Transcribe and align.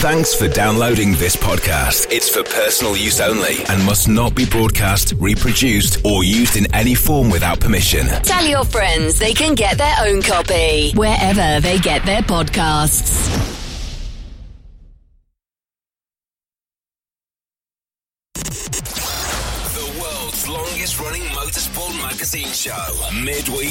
Thanks 0.00 0.34
for 0.34 0.46
downloading 0.46 1.12
this 1.12 1.36
podcast. 1.36 2.12
It's 2.12 2.28
for 2.28 2.42
personal 2.44 2.96
use 2.96 3.18
only 3.20 3.64
and 3.68 3.82
must 3.84 4.08
not 4.08 4.34
be 4.34 4.44
broadcast, 4.44 5.14
reproduced, 5.16 6.04
or 6.04 6.22
used 6.22 6.56
in 6.56 6.72
any 6.74 6.94
form 6.94 7.30
without 7.30 7.60
permission. 7.60 8.06
Tell 8.22 8.44
your 8.44 8.64
friends 8.64 9.18
they 9.18 9.32
can 9.32 9.54
get 9.54 9.78
their 9.78 9.94
own 10.00 10.20
copy 10.22 10.92
wherever 10.92 11.60
they 11.60 11.78
get 11.78 12.04
their 12.04 12.20
podcasts. 12.20 13.54
The 18.34 20.00
world's 20.00 20.48
longest 20.48 21.00
running 21.00 21.22
motorsport 21.22 21.96
magazine 22.02 22.48
show, 22.48 22.74
Midweek 23.24 23.65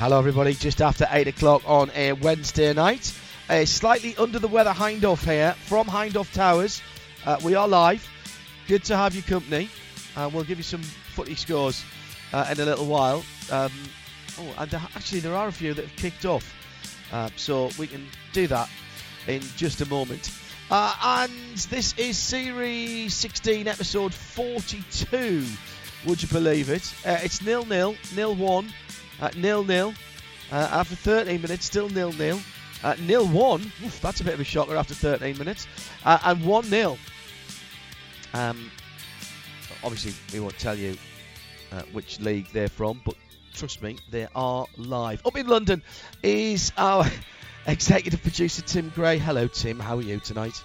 Hello, 0.00 0.18
everybody. 0.18 0.54
Just 0.54 0.80
after 0.80 1.06
8 1.10 1.28
o'clock 1.28 1.60
on 1.66 1.90
a 1.94 2.14
Wednesday 2.14 2.72
night. 2.72 3.12
A 3.50 3.66
slightly 3.66 4.16
under 4.16 4.38
the 4.38 4.48
weather 4.48 4.70
Hindhaugh 4.70 5.22
here 5.22 5.52
from 5.66 5.86
Hindhaugh 5.88 6.32
Towers. 6.32 6.80
Uh, 7.26 7.38
we 7.44 7.54
are 7.54 7.68
live. 7.68 8.08
Good 8.66 8.82
to 8.84 8.96
have 8.96 9.14
your 9.14 9.24
company. 9.24 9.68
Uh, 10.16 10.30
we'll 10.32 10.44
give 10.44 10.56
you 10.56 10.64
some 10.64 10.80
footy 10.82 11.34
scores 11.34 11.84
uh, 12.32 12.48
in 12.50 12.58
a 12.60 12.64
little 12.64 12.86
while. 12.86 13.22
Um, 13.52 13.70
oh, 14.38 14.54
and 14.56 14.70
there- 14.70 14.80
actually, 14.96 15.20
there 15.20 15.34
are 15.34 15.48
a 15.48 15.52
few 15.52 15.74
that 15.74 15.84
have 15.84 15.96
kicked 15.96 16.24
off. 16.24 16.50
Uh, 17.12 17.28
so 17.36 17.68
we 17.78 17.86
can 17.86 18.06
do 18.32 18.46
that 18.46 18.70
in 19.28 19.42
just 19.58 19.82
a 19.82 19.86
moment. 19.90 20.32
Uh, 20.70 20.94
and 21.02 21.58
this 21.68 21.92
is 21.98 22.16
Series 22.16 23.12
16, 23.12 23.68
Episode 23.68 24.14
42. 24.14 25.44
Would 26.06 26.22
you 26.22 26.28
believe 26.28 26.70
it? 26.70 26.90
Uh, 27.04 27.18
it's 27.22 27.42
nil 27.42 27.66
nil, 27.66 27.96
nil 28.16 28.34
one, 28.34 28.72
uh, 29.20 29.30
nil 29.36 29.64
nil. 29.64 29.94
Uh, 30.52 30.68
after 30.72 30.96
13 30.96 31.40
minutes, 31.40 31.64
still 31.64 31.88
nil 31.88 32.12
nil. 32.12 32.40
Uh, 32.82 32.96
nil 33.06 33.26
one. 33.26 33.60
Oof, 33.84 34.00
that's 34.00 34.20
a 34.20 34.24
bit 34.24 34.34
of 34.34 34.40
a 34.40 34.44
shocker 34.44 34.76
after 34.76 34.94
13 34.94 35.38
minutes. 35.38 35.66
Uh, 36.04 36.18
and 36.24 36.44
one 36.44 36.68
nil. 36.70 36.98
Um, 38.34 38.70
obviously, 39.84 40.14
we 40.32 40.40
won't 40.40 40.58
tell 40.58 40.74
you 40.76 40.96
uh, 41.72 41.82
which 41.92 42.20
league 42.20 42.46
they're 42.52 42.68
from, 42.68 43.00
but 43.04 43.14
trust 43.54 43.82
me, 43.82 43.96
they 44.10 44.26
are 44.34 44.66
live. 44.76 45.24
Up 45.26 45.36
in 45.36 45.46
London 45.46 45.82
is 46.22 46.72
our 46.76 47.04
executive 47.66 48.22
producer 48.22 48.62
Tim 48.62 48.90
Gray. 48.94 49.18
Hello, 49.18 49.46
Tim. 49.46 49.78
How 49.78 49.96
are 49.98 50.02
you 50.02 50.18
tonight? 50.20 50.62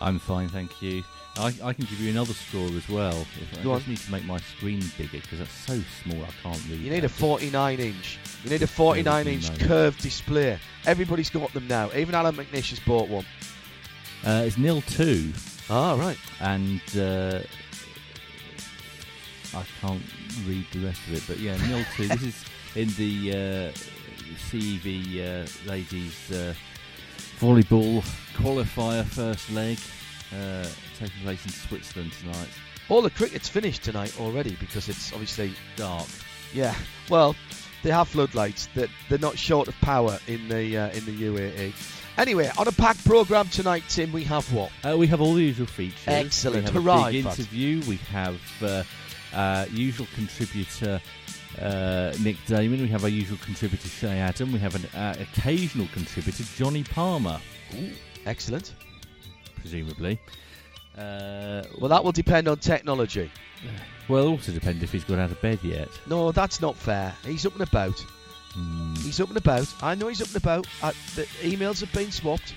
I'm 0.00 0.18
fine, 0.18 0.48
thank 0.48 0.82
you. 0.82 1.02
I, 1.38 1.48
I 1.62 1.72
can 1.74 1.84
give 1.84 2.00
you 2.00 2.10
another 2.10 2.32
score 2.32 2.66
as 2.68 2.88
well. 2.88 3.26
If 3.40 3.58
I 3.58 3.62
Go 3.62 3.74
just 3.76 3.88
need 3.88 3.98
to 3.98 4.10
make 4.12 4.24
my 4.24 4.38
screen 4.38 4.82
bigger 4.96 5.18
because 5.20 5.38
that's 5.40 5.52
so 5.52 5.78
small 6.02 6.22
I 6.24 6.28
can't 6.42 6.62
read. 6.70 6.80
You 6.80 6.90
need 6.90 7.00
that. 7.00 7.10
a 7.10 7.14
49 7.14 7.78
inch. 7.78 8.18
You 8.44 8.50
need 8.50 8.62
a 8.62 8.66
49 8.66 9.26
inch 9.26 9.42
moment. 9.50 9.60
curved 9.68 10.00
display. 10.02 10.58
Everybody's 10.86 11.28
got 11.30 11.52
them 11.52 11.68
now. 11.68 11.90
Even 11.94 12.14
Allan 12.14 12.36
McNish 12.36 12.70
has 12.70 12.80
bought 12.80 13.08
one. 13.08 13.26
Uh, 14.24 14.44
it's 14.46 14.56
nil 14.56 14.80
two, 14.82 15.30
Ah, 15.68 15.94
right. 15.94 16.18
and 16.40 16.80
uh, 16.96 17.40
I 19.54 19.64
can't 19.80 20.02
read 20.46 20.66
the 20.72 20.80
rest 20.80 21.00
of 21.06 21.14
it. 21.14 21.22
But 21.28 21.38
yeah, 21.38 21.56
nil 21.68 21.84
two. 21.96 22.08
this 22.08 22.22
is 22.22 22.44
in 22.74 22.88
the 22.96 23.32
uh, 23.32 23.72
CEV 24.50 25.18
uh, 25.20 25.70
ladies 25.70 26.30
uh, 26.32 26.54
volleyball 27.38 28.02
qualifier 28.34 29.04
first 29.04 29.50
leg, 29.50 29.78
uh, 30.34 30.66
taking 30.98 31.22
place 31.22 31.44
in 31.44 31.50
Switzerland 31.52 32.12
tonight. 32.20 32.48
All 32.88 33.02
the 33.02 33.10
cricket's 33.10 33.48
finished 33.48 33.82
tonight 33.82 34.18
already 34.20 34.56
because 34.60 34.88
it's 34.88 35.12
obviously 35.12 35.52
Dark. 35.76 36.06
yeah. 36.54 36.74
Well, 37.10 37.34
they 37.82 37.90
have 37.90 38.08
floodlights. 38.08 38.68
That 38.74 38.88
they're 39.08 39.18
not 39.18 39.38
short 39.38 39.68
of 39.68 39.74
power 39.80 40.18
in 40.26 40.48
the 40.48 40.76
uh, 40.76 40.90
in 40.90 41.04
the 41.04 41.12
UAE. 41.12 41.72
Anyway, 42.18 42.50
on 42.56 42.66
a 42.66 42.72
packed 42.72 43.04
program 43.04 43.48
tonight, 43.48 43.82
Tim, 43.88 44.10
we 44.12 44.24
have 44.24 44.50
what? 44.52 44.70
Uh, 44.84 44.96
we 44.96 45.06
have 45.08 45.20
all 45.20 45.34
the 45.34 45.42
usual 45.42 45.66
features. 45.66 46.00
Excellent. 46.06 46.64
We 46.68 46.72
have 46.72 46.82
Hurrah, 46.82 47.02
a 47.08 47.10
big 47.10 47.14
in 47.16 47.24
fact. 47.24 47.38
interview. 47.40 47.82
We 47.88 47.96
have 47.96 48.40
uh, 48.62 48.82
uh, 49.34 49.66
usual 49.70 50.06
contributor 50.14 51.00
uh, 51.60 52.14
Nick 52.22 52.36
Daman. 52.46 52.80
We 52.80 52.88
have 52.88 53.02
our 53.04 53.10
usual 53.10 53.38
contributor 53.38 53.88
Shea 53.88 54.18
Adam. 54.18 54.52
We 54.52 54.58
have 54.60 54.74
an 54.76 54.86
uh, 54.98 55.14
occasional 55.20 55.88
contributor 55.92 56.44
Jonny 56.56 56.84
Palmer, 56.84 57.38
Excellent. 58.24 58.74
presumably. 59.60 60.18
Uh, 60.96 61.62
Well, 61.78 61.88
that 61.90 62.02
will 62.04 62.12
depend 62.12 62.48
on 62.48 62.58
technology. 62.58 63.30
well, 64.08 64.26
it 64.26 64.30
also 64.30 64.52
depends 64.52 64.82
if 64.82 64.92
he's 64.92 65.04
got 65.04 65.18
out 65.18 65.30
of 65.30 65.40
bed 65.40 65.58
yet. 65.62 65.88
No, 66.06 66.32
that's 66.32 66.60
not 66.60 66.76
fair. 66.76 67.14
He's 67.24 67.44
up 67.46 67.52
and 67.54 67.62
about. 67.62 67.98
Hmm. 68.54 68.94
He's 68.96 69.20
up 69.20 69.28
and 69.28 69.36
about. 69.36 69.72
I 69.82 69.94
know 69.94 70.08
he's 70.08 70.22
up 70.22 70.28
and 70.28 70.36
about. 70.36 70.66
Uh, 70.82 70.92
the 71.14 71.22
emails 71.42 71.80
have 71.80 71.92
been 71.92 72.10
swapped. 72.10 72.54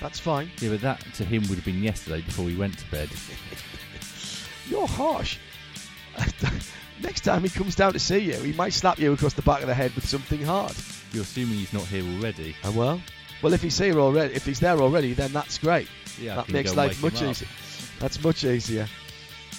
That's 0.00 0.18
fine. 0.18 0.50
Yeah, 0.60 0.70
but 0.70 0.80
that 0.82 1.04
to 1.14 1.24
him 1.24 1.42
would 1.48 1.56
have 1.56 1.64
been 1.64 1.82
yesterday 1.82 2.22
before 2.22 2.48
he 2.48 2.56
went 2.56 2.78
to 2.78 2.90
bed. 2.90 3.10
You're 4.68 4.86
harsh. 4.86 5.38
Next 7.02 7.22
time 7.22 7.42
he 7.42 7.48
comes 7.48 7.74
down 7.74 7.92
to 7.94 7.98
see 7.98 8.18
you, 8.18 8.34
he 8.34 8.52
might 8.52 8.72
slap 8.72 8.98
you 8.98 9.12
across 9.12 9.34
the 9.34 9.42
back 9.42 9.62
of 9.62 9.66
the 9.66 9.74
head 9.74 9.94
with 9.94 10.06
something 10.06 10.42
hard. 10.42 10.74
You're 11.12 11.22
assuming 11.22 11.56
he's 11.58 11.72
not 11.72 11.84
here 11.84 12.04
already. 12.04 12.54
And 12.62 12.76
well, 12.76 13.00
well, 13.42 13.52
if 13.52 13.62
he's 13.62 13.78
here 13.78 13.98
already, 13.98 14.34
if 14.34 14.44
he's 14.46 14.60
there 14.60 14.78
already, 14.78 15.14
then 15.14 15.32
that's 15.32 15.58
great. 15.58 15.88
Yeah, 16.20 16.36
that 16.36 16.50
makes 16.50 16.76
life 16.76 17.02
much 17.02 17.22
easier. 17.22 17.48
That's 18.00 18.22
much 18.24 18.44
easier. 18.44 18.88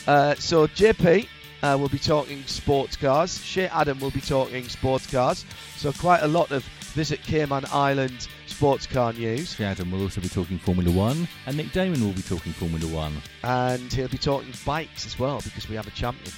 Uh, 0.07 0.35
so 0.35 0.67
JP 0.67 1.27
uh, 1.63 1.77
will 1.79 1.89
be 1.89 1.99
talking 1.99 2.43
sports 2.45 2.97
cars. 2.97 3.41
Shea 3.43 3.67
Adam 3.67 3.99
will 3.99 4.11
be 4.11 4.19
talking 4.21 4.67
sports 4.67 5.09
cars. 5.09 5.45
So 5.77 5.93
quite 5.93 6.21
a 6.23 6.27
lot 6.27 6.51
of 6.51 6.63
visit 6.93 7.21
Cayman 7.23 7.65
Island 7.71 8.27
sports 8.47 8.85
car 8.85 9.13
news, 9.13 9.53
Shea 9.53 9.65
Adam 9.65 9.91
will 9.91 10.01
also 10.01 10.21
be 10.21 10.27
talking 10.29 10.59
Formula 10.59 10.91
One, 10.91 11.27
and 11.45 11.57
Nick 11.57 11.71
Daman 11.71 12.01
will 12.03 12.13
be 12.13 12.21
talking 12.21 12.51
Formula 12.51 12.85
One. 12.93 13.13
and 13.43 13.91
he'll 13.93 14.07
be 14.09 14.17
talking 14.17 14.51
bikes 14.65 15.05
as 15.05 15.17
well 15.17 15.39
because 15.41 15.69
we 15.69 15.75
have 15.75 15.87
a 15.87 15.91
champion 15.91 16.33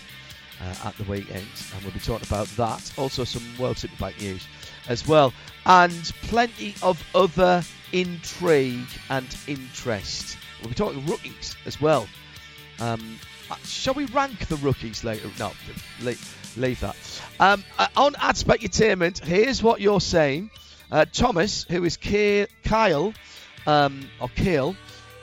uh, 0.62 0.88
at 0.88 0.96
the 0.98 1.04
weekend, 1.06 1.46
and 1.74 1.84
we'll 1.84 1.92
be 1.92 2.00
talking 2.00 2.28
about 2.28 2.48
that. 2.50 2.94
Also 2.98 3.24
some 3.24 3.44
World 3.58 3.78
Superbike 3.78 4.22
news 4.22 4.48
as 4.88 5.08
well, 5.08 5.34
and 5.66 6.12
plenty 6.24 6.76
of 6.84 7.04
other 7.16 7.64
intrigue 7.92 8.88
and 9.10 9.36
interest. 9.48 10.38
We'll 10.64 10.70
be 10.70 10.76
talking 10.76 11.06
rookies 11.06 11.58
as 11.66 11.82
well. 11.82 12.08
Um, 12.80 13.20
uh, 13.52 13.56
shall 13.66 13.94
we 13.94 14.06
rank 14.06 14.48
the 14.48 14.56
rookies 14.58 15.04
later? 15.04 15.30
No, 15.38 15.52
leave, 16.02 16.80
that. 16.80 16.96
Um, 17.38 17.66
uh, 17.78 17.88
on 17.98 18.16
ad 18.16 18.36
specutainment, 18.36 19.22
here's 19.22 19.62
what 19.62 19.82
you're 19.82 20.00
saying. 20.00 20.50
Uh, 20.90 21.04
Thomas, 21.12 21.66
who 21.66 21.84
is 21.84 21.98
K- 21.98 22.48
Kyle, 22.64 23.14
um, 23.68 24.08
or 24.22 24.30
Kale, 24.30 24.76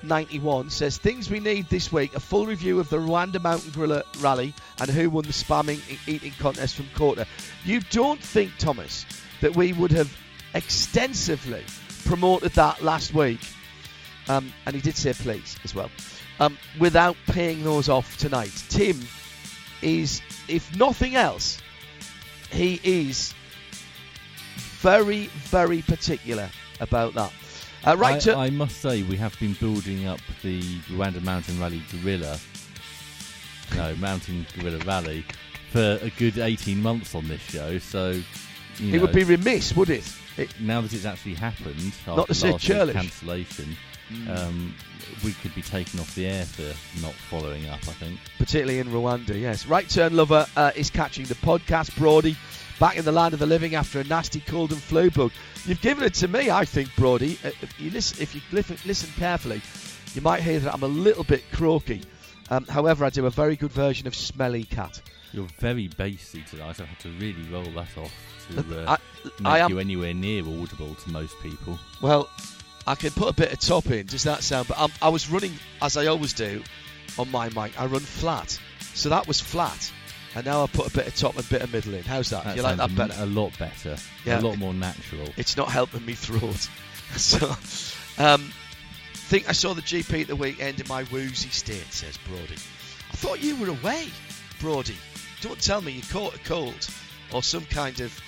91, 0.02 0.68
says 0.68 0.98
things 0.98 1.30
we 1.30 1.40
need 1.40 1.66
this 1.70 1.90
week 1.90 2.14
a 2.14 2.20
full 2.20 2.44
review 2.44 2.78
of 2.78 2.90
the 2.90 2.98
Rwanda 2.98 3.40
Mountain 3.42 3.70
Gorilla 3.70 4.02
Rally 4.18 4.52
and 4.78 4.90
who 4.90 5.08
won 5.08 5.24
the 5.24 5.32
spamming 5.32 5.80
eating 6.06 6.32
contest 6.38 6.74
from 6.74 6.86
COTA. 6.94 7.26
You 7.64 7.80
don't 7.90 8.20
think, 8.20 8.52
Thomas, 8.58 9.06
that 9.40 9.56
we 9.56 9.72
would 9.72 9.92
have 9.92 10.14
extensively 10.54 11.64
promoted 12.04 12.52
that 12.52 12.82
last 12.82 13.14
week? 13.14 13.40
Um, 14.28 14.52
and 14.66 14.74
he 14.74 14.82
did 14.82 14.96
say 14.96 15.12
please 15.12 15.56
as 15.64 15.74
well. 15.74 15.90
Um, 16.38 16.56
without 16.78 17.16
paying 17.26 17.62
those 17.64 17.88
off 17.88 18.16
tonight. 18.16 18.52
Tim 18.68 19.00
is, 19.82 20.22
if 20.48 20.74
nothing 20.76 21.16
else, 21.16 21.60
he 22.50 22.80
is 22.82 23.34
very, 24.80 25.26
very 25.26 25.82
particular 25.82 26.48
about 26.80 27.14
that. 27.14 27.32
Uh, 27.84 27.96
right, 27.96 28.16
I, 28.16 28.18
to, 28.18 28.36
I 28.36 28.50
must 28.50 28.80
say, 28.80 29.02
we 29.02 29.16
have 29.16 29.38
been 29.40 29.54
building 29.54 30.06
up 30.06 30.20
the 30.42 30.60
Rwanda 30.90 31.22
Mountain 31.22 31.58
Rally 31.58 31.82
Gorilla, 31.90 32.38
no, 33.74 33.94
Mountain 33.96 34.46
Gorilla 34.58 34.78
Rally, 34.84 35.24
for 35.70 35.98
a 36.02 36.10
good 36.18 36.38
18 36.38 36.82
months 36.82 37.14
on 37.14 37.26
this 37.28 37.40
show. 37.40 37.78
So, 37.78 38.10
you 38.10 38.94
it 38.94 38.96
know, 38.96 39.00
would 39.02 39.12
be 39.14 39.24
remiss, 39.24 39.74
would 39.76 39.88
it? 39.90 40.10
it 40.36 40.58
now 40.60 40.80
that 40.82 40.92
it's 40.92 41.04
actually 41.06 41.34
happened, 41.34 41.92
Not 42.06 42.26
to 42.26 42.34
say 42.34 42.56
churlish. 42.58 42.96
cancellation, 42.96 43.76
um, 44.28 44.74
we 45.24 45.32
could 45.32 45.54
be 45.54 45.62
taken 45.62 46.00
off 46.00 46.14
the 46.14 46.26
air 46.26 46.44
for 46.44 46.62
not 47.02 47.12
following 47.12 47.68
up. 47.68 47.80
I 47.88 47.92
think. 47.92 48.18
particularly 48.38 48.78
in 48.78 48.88
Rwanda. 48.88 49.38
Yes, 49.40 49.66
right 49.66 49.88
turn 49.88 50.16
lover 50.16 50.46
uh, 50.56 50.72
is 50.76 50.90
catching 50.90 51.26
the 51.26 51.34
podcast. 51.36 51.96
Brody, 51.96 52.36
back 52.78 52.96
in 52.96 53.04
the 53.04 53.12
land 53.12 53.34
of 53.34 53.40
the 53.40 53.46
living 53.46 53.74
after 53.74 54.00
a 54.00 54.04
nasty 54.04 54.40
cold 54.40 54.72
and 54.72 54.80
flu 54.80 55.10
bug. 55.10 55.32
You've 55.66 55.80
given 55.82 56.04
it 56.04 56.14
to 56.14 56.28
me, 56.28 56.50
I 56.50 56.64
think, 56.64 56.94
Brody. 56.96 57.38
Uh, 57.44 57.50
If 57.60 57.78
you 57.80 57.90
listen, 57.90 58.22
if 58.22 58.34
you 58.34 58.40
listen, 58.52 58.76
listen 58.86 59.10
carefully, 59.16 59.60
you 60.14 60.22
might 60.22 60.42
hear 60.42 60.58
that 60.60 60.72
I'm 60.74 60.82
a 60.82 60.88
little 60.88 61.24
bit 61.24 61.44
croaky. 61.52 62.02
Um, 62.50 62.64
however, 62.66 63.04
I 63.04 63.10
do 63.10 63.26
a 63.26 63.30
very 63.30 63.54
good 63.56 63.72
version 63.72 64.06
of 64.08 64.14
Smelly 64.14 64.64
Cat. 64.64 65.00
You're 65.32 65.46
very 65.60 65.86
bassy 65.86 66.42
tonight. 66.50 66.80
I 66.80 66.84
have 66.84 66.98
to 67.00 67.10
really 67.10 67.42
roll 67.52 67.62
that 67.76 67.96
off 67.96 68.12
to 68.48 68.84
I, 68.88 68.94
uh, 68.94 68.96
make 69.24 69.32
I 69.44 69.58
am 69.60 69.70
you 69.70 69.78
anywhere 69.78 70.12
near 70.12 70.42
audible 70.42 70.94
to 70.96 71.10
most 71.10 71.36
people. 71.40 71.78
Well, 72.02 72.28
I 72.86 72.94
can 72.94 73.10
put 73.10 73.28
a 73.28 73.32
bit 73.32 73.52
of 73.52 73.60
top 73.60 73.90
in. 73.90 74.06
Does 74.06 74.24
that 74.24 74.42
sound? 74.42 74.68
But 74.68 74.78
I'm, 74.78 74.90
I 75.00 75.08
was 75.08 75.30
running 75.30 75.54
as 75.82 75.96
I 75.96 76.06
always 76.06 76.32
do 76.32 76.62
on 77.18 77.30
my 77.30 77.48
mic. 77.50 77.78
I 77.80 77.86
run 77.86 78.00
flat, 78.00 78.58
so 78.94 79.08
that 79.10 79.26
was 79.28 79.40
flat, 79.40 79.92
and 80.34 80.46
now 80.46 80.62
I 80.62 80.66
put 80.66 80.86
a 80.86 80.90
bit 80.90 81.06
of 81.06 81.16
top 81.16 81.36
and 81.36 81.44
a 81.44 81.48
bit 81.48 81.62
of 81.62 81.72
middle 81.72 81.94
in. 81.94 82.02
How's 82.02 82.30
that? 82.30 82.44
That 82.44 82.56
you 82.56 82.62
like 82.62 82.76
that 82.76 82.94
better? 82.94 83.14
A 83.18 83.26
lot 83.26 83.56
better. 83.58 83.96
Yeah. 84.24 84.40
A 84.40 84.42
lot 84.42 84.58
more 84.58 84.74
natural. 84.74 85.28
It's 85.36 85.56
not 85.56 85.70
helping 85.70 86.04
me 86.04 86.14
throat. 86.14 86.68
so, 87.16 87.48
um, 88.22 88.52
think 89.14 89.48
I 89.48 89.52
saw 89.52 89.74
the 89.74 89.82
GP 89.82 90.22
at 90.22 90.26
the 90.26 90.36
weekend 90.36 90.80
in 90.80 90.88
my 90.88 91.04
woozy 91.12 91.50
state. 91.50 91.92
Says 91.92 92.18
Brody. 92.26 92.54
I 93.10 93.16
thought 93.16 93.42
you 93.42 93.56
were 93.56 93.68
away, 93.68 94.08
Brody. 94.60 94.96
Don't 95.40 95.60
tell 95.60 95.80
me 95.80 95.92
you 95.92 96.02
caught 96.10 96.34
a 96.34 96.38
cold 96.40 96.88
or 97.32 97.42
some 97.42 97.64
kind 97.66 98.00
of 98.00 98.20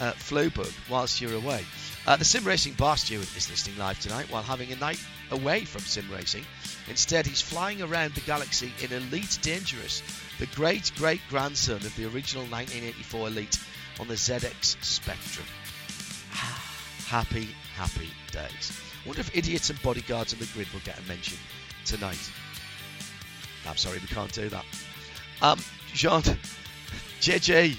uh, 0.00 0.12
flu 0.12 0.50
bug 0.50 0.72
whilst 0.88 1.20
you're 1.20 1.34
away. 1.34 1.64
Uh, 2.08 2.16
the 2.16 2.24
sim 2.24 2.42
racing 2.42 2.72
bar 2.72 2.96
steward 2.96 3.28
is 3.36 3.50
listening 3.50 3.76
live 3.76 4.00
tonight 4.00 4.24
while 4.30 4.42
having 4.42 4.72
a 4.72 4.76
night 4.76 4.98
away 5.30 5.62
from 5.66 5.82
sim 5.82 6.10
racing. 6.10 6.42
Instead, 6.88 7.26
he's 7.26 7.42
flying 7.42 7.82
around 7.82 8.14
the 8.14 8.22
galaxy 8.22 8.72
in 8.82 8.90
Elite 8.90 9.38
Dangerous, 9.42 10.02
the 10.38 10.46
great 10.46 10.90
great 10.96 11.20
grandson 11.28 11.76
of 11.76 11.94
the 11.96 12.06
original 12.06 12.44
1984 12.44 13.28
Elite 13.28 13.58
on 14.00 14.08
the 14.08 14.14
ZX 14.14 14.82
Spectrum. 14.82 15.44
happy, 17.08 17.50
happy 17.76 18.08
days. 18.32 18.80
Wonder 19.04 19.20
if 19.20 19.36
idiots 19.36 19.68
and 19.68 19.82
bodyguards 19.82 20.32
on 20.32 20.38
the 20.38 20.46
grid 20.54 20.72
will 20.72 20.80
get 20.86 20.98
a 20.98 21.02
mention 21.08 21.36
tonight. 21.84 22.32
I'm 23.68 23.76
sorry, 23.76 23.98
we 23.98 24.06
can't 24.06 24.32
do 24.32 24.48
that. 24.48 24.64
Um, 25.42 25.58
Jean, 25.92 26.22
JJ, 27.20 27.76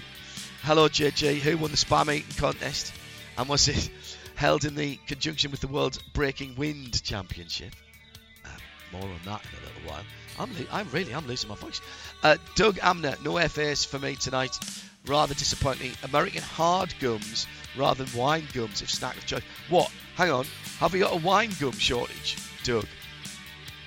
hello 0.62 0.88
JJ, 0.88 1.40
who 1.40 1.58
won 1.58 1.72
the 1.72 1.78
spam 1.78 2.14
eating 2.14 2.38
contest, 2.38 2.94
and 3.36 3.50
was 3.50 3.68
it 3.68 3.90
held 4.40 4.64
in 4.64 4.74
the 4.74 4.96
conjunction 5.06 5.52
with 5.52 5.60
the 5.60 5.68
World 5.68 6.02
Breaking 6.14 6.56
Wind 6.56 7.04
Championship? 7.04 7.74
Uh, 8.46 8.48
more 8.94 9.02
on 9.02 9.20
that 9.26 9.42
in 9.44 9.60
a 9.60 9.68
little 9.68 9.92
while. 9.92 10.04
I'm, 10.40 10.50
lo- 10.54 10.66
I'm 10.72 10.90
really, 10.92 11.14
I'm 11.14 11.28
losing 11.28 11.50
my 11.50 11.56
voice. 11.56 11.82
Uh, 12.24 12.38
Doug 12.56 12.78
Amner, 12.78 13.22
no 13.22 13.38
FAs 13.50 13.84
for 13.84 14.00
me 14.00 14.16
tonight. 14.16 14.58
Rather 15.06 15.34
disappointing. 15.34 15.92
American 16.04 16.42
hard 16.42 16.94
gums 17.02 17.48
rather 17.78 18.06
than 18.06 18.18
wine 18.18 18.48
gums 18.54 18.82
if 18.82 18.90
snack 18.90 19.18
of 19.18 19.26
choice. 19.26 19.44
What? 19.68 19.92
Hang 20.16 20.32
on. 20.32 20.46
Have 20.80 20.94
we 20.94 21.00
got 21.00 21.12
a 21.12 21.18
wine 21.18 21.52
gum 21.60 21.74
shortage, 21.74 22.38
Doug? 22.64 22.86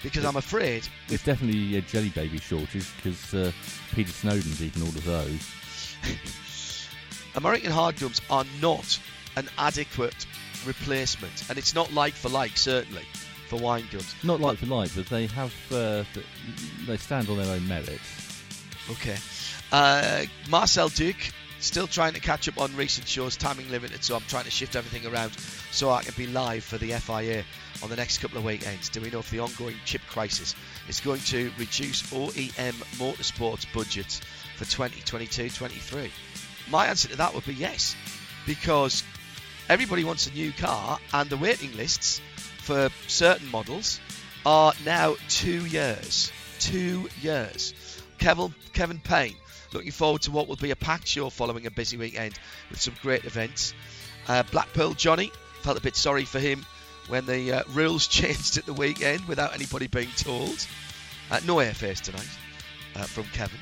Because 0.03 0.27
I'm 0.27 0.37
afraid 0.37 0.87
It's 1.09 1.25
definitely 1.25 1.79
a 1.79 1.81
jelly 1.81 2.11
baby 2.11 2.37
shortage 2.37 2.95
because 2.97 3.33
uh, 3.33 3.53
Peter 3.95 4.13
Snowden's 4.13 4.63
eaten 4.63 4.83
all 4.83 4.89
of 4.89 5.05
those. 5.05 5.97
American 7.37 7.71
hard 7.71 7.97
gums 7.97 8.21
are 8.29 8.45
not 8.61 8.99
an 9.37 9.49
adequate 9.59 10.27
replacement, 10.67 11.49
and 11.49 11.59
it's 11.59 11.75
not 11.75 11.93
like 11.93 12.15
for 12.15 12.29
like, 12.29 12.57
certainly, 12.57 13.05
for 13.49 13.57
wine 13.57 13.85
gums. 13.91 14.15
Not 14.23 14.41
like 14.41 14.59
for 14.59 14.67
like, 14.67 14.95
but 14.95 15.07
they 15.07 15.27
have 15.27 15.55
uh, 15.73 16.05
they 16.87 16.97
stand 16.97 17.29
on 17.29 17.39
their 17.39 17.55
own 17.55 17.67
merits. 17.69 18.43
Okay. 18.91 19.17
Uh, 19.71 20.25
Marcel 20.51 20.89
Duke, 20.89 21.33
still 21.59 21.87
trying 21.87 22.13
to 22.13 22.21
catch 22.21 22.49
up 22.49 22.61
on 22.61 22.75
recent 22.77 23.07
shows, 23.07 23.37
timing 23.37 23.71
limited, 23.71 24.03
so 24.03 24.17
I'm 24.17 24.23
trying 24.23 24.45
to 24.45 24.51
shift 24.51 24.77
everything 24.77 25.11
around 25.11 25.33
so 25.71 25.91
I 25.91 26.03
can 26.03 26.15
be 26.17 26.27
live 26.27 26.65
for 26.65 26.79
the 26.79 26.93
FIA 26.93 27.45
on 27.83 27.89
the 27.89 27.97
next 27.97 28.19
couple 28.19 28.39
of 28.39 28.45
weekends. 28.45 28.89
Do 28.89 29.01
we 29.01 29.11
know 29.11 29.21
if 29.21 29.31
the 29.31 29.41
ongoing 29.41 29.77
chip 29.85 30.03
crisis 30.09 30.55
is 30.89 31.01
going 31.01 31.21
to 31.21 31.51
reduce 31.59 32.03
OEM 32.13 32.73
motorsports 32.99 33.67
budgets 33.73 34.21
for 34.57 34.65
2022-23? 34.65 36.11
My 36.71 36.87
answer 36.87 37.09
to 37.09 37.17
that 37.17 37.35
would 37.35 37.47
be 37.47 37.55
yes, 37.55 37.97
because 38.47 39.03
everybody 39.69 40.05
wants 40.05 40.27
a 40.27 40.33
new 40.33 40.53
car, 40.53 40.99
and 41.13 41.31
the 41.31 41.37
waiting 41.37 41.77
lists 41.77 42.21
for 42.59 42.91
certain 43.07 43.51
models 43.51 44.01
are 44.45 44.73
now 44.85 45.17
two 45.29 45.67
years. 45.67 46.33
Two 46.59 47.09
years. 47.21 47.75
Kevin 48.19 48.55
Kevin 48.73 49.01
Payne, 49.01 49.35
looking 49.73 49.91
forward 49.91 50.23
to 50.23 50.31
what 50.31 50.49
will 50.49 50.57
be 50.57 50.71
a 50.71 50.77
packed 50.77 51.09
show 51.09 51.29
following 51.31 51.67
a 51.67 51.71
busy 51.71 51.97
weekend 51.97 52.39
with 52.71 52.81
some 52.81 52.95
great 53.03 53.25
events. 53.25 53.75
Uh, 54.29 54.43
Blackpool 54.45 54.95
Johnny 54.95 55.33
felt 55.63 55.79
a 55.79 55.83
bit 55.83 55.97
sorry 55.97 56.25
for 56.25 56.39
him 56.39 56.65
when 57.09 57.27
the 57.27 57.53
uh, 57.53 57.63
rules 57.73 58.07
changed 58.09 58.59
at 58.59 58.67
the 58.67 58.73
weekend 58.73 59.27
without 59.27 59.55
anybody 59.55 59.89
being 59.89 60.11
told. 60.17 60.67
Uh, 61.31 61.41
no 61.47 61.57
airfares 61.57 62.01
tonight 62.01 62.29
uh, 62.97 63.05
from 63.05 63.25
Kevin. 63.25 63.59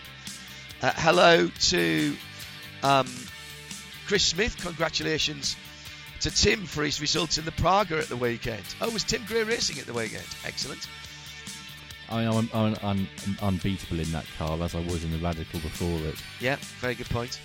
Uh, 0.83 0.93
hello 0.97 1.49
to 1.61 2.17
um, 2.83 3.07
Chris 4.07 4.25
Smith. 4.25 4.57
Congratulations 4.63 5.57
to 6.21 6.31
Tim 6.31 6.67
for 6.67 6.85
his 6.85 7.01
results 7.01 7.39
in 7.39 7.45
the 7.45 7.53
Praga 7.53 7.99
at 7.99 8.09
the 8.09 8.17
weekend. 8.17 8.63
Oh, 8.81 8.91
was 8.91 9.05
Tim 9.05 9.23
Gray 9.27 9.43
racing 9.43 9.79
at 9.79 9.87
the 9.87 9.93
weekend? 9.93 10.25
Excellent. 10.45 10.87
I 12.11 12.25
mean, 12.25 12.29
I'm, 12.29 12.51
I'm, 12.53 12.77
I'm 12.83 13.09
unbeatable 13.41 14.01
in 14.01 14.11
that 14.13 14.27
car 14.37 14.61
as 14.63 14.75
I 14.75 14.81
was 14.81 15.05
in 15.05 15.13
the 15.13 15.19
Radical 15.19 15.61
before 15.61 15.99
it. 16.09 16.17
Yeah, 16.41 16.57
very 16.81 16.95
good 16.95 17.09
point. 17.09 17.41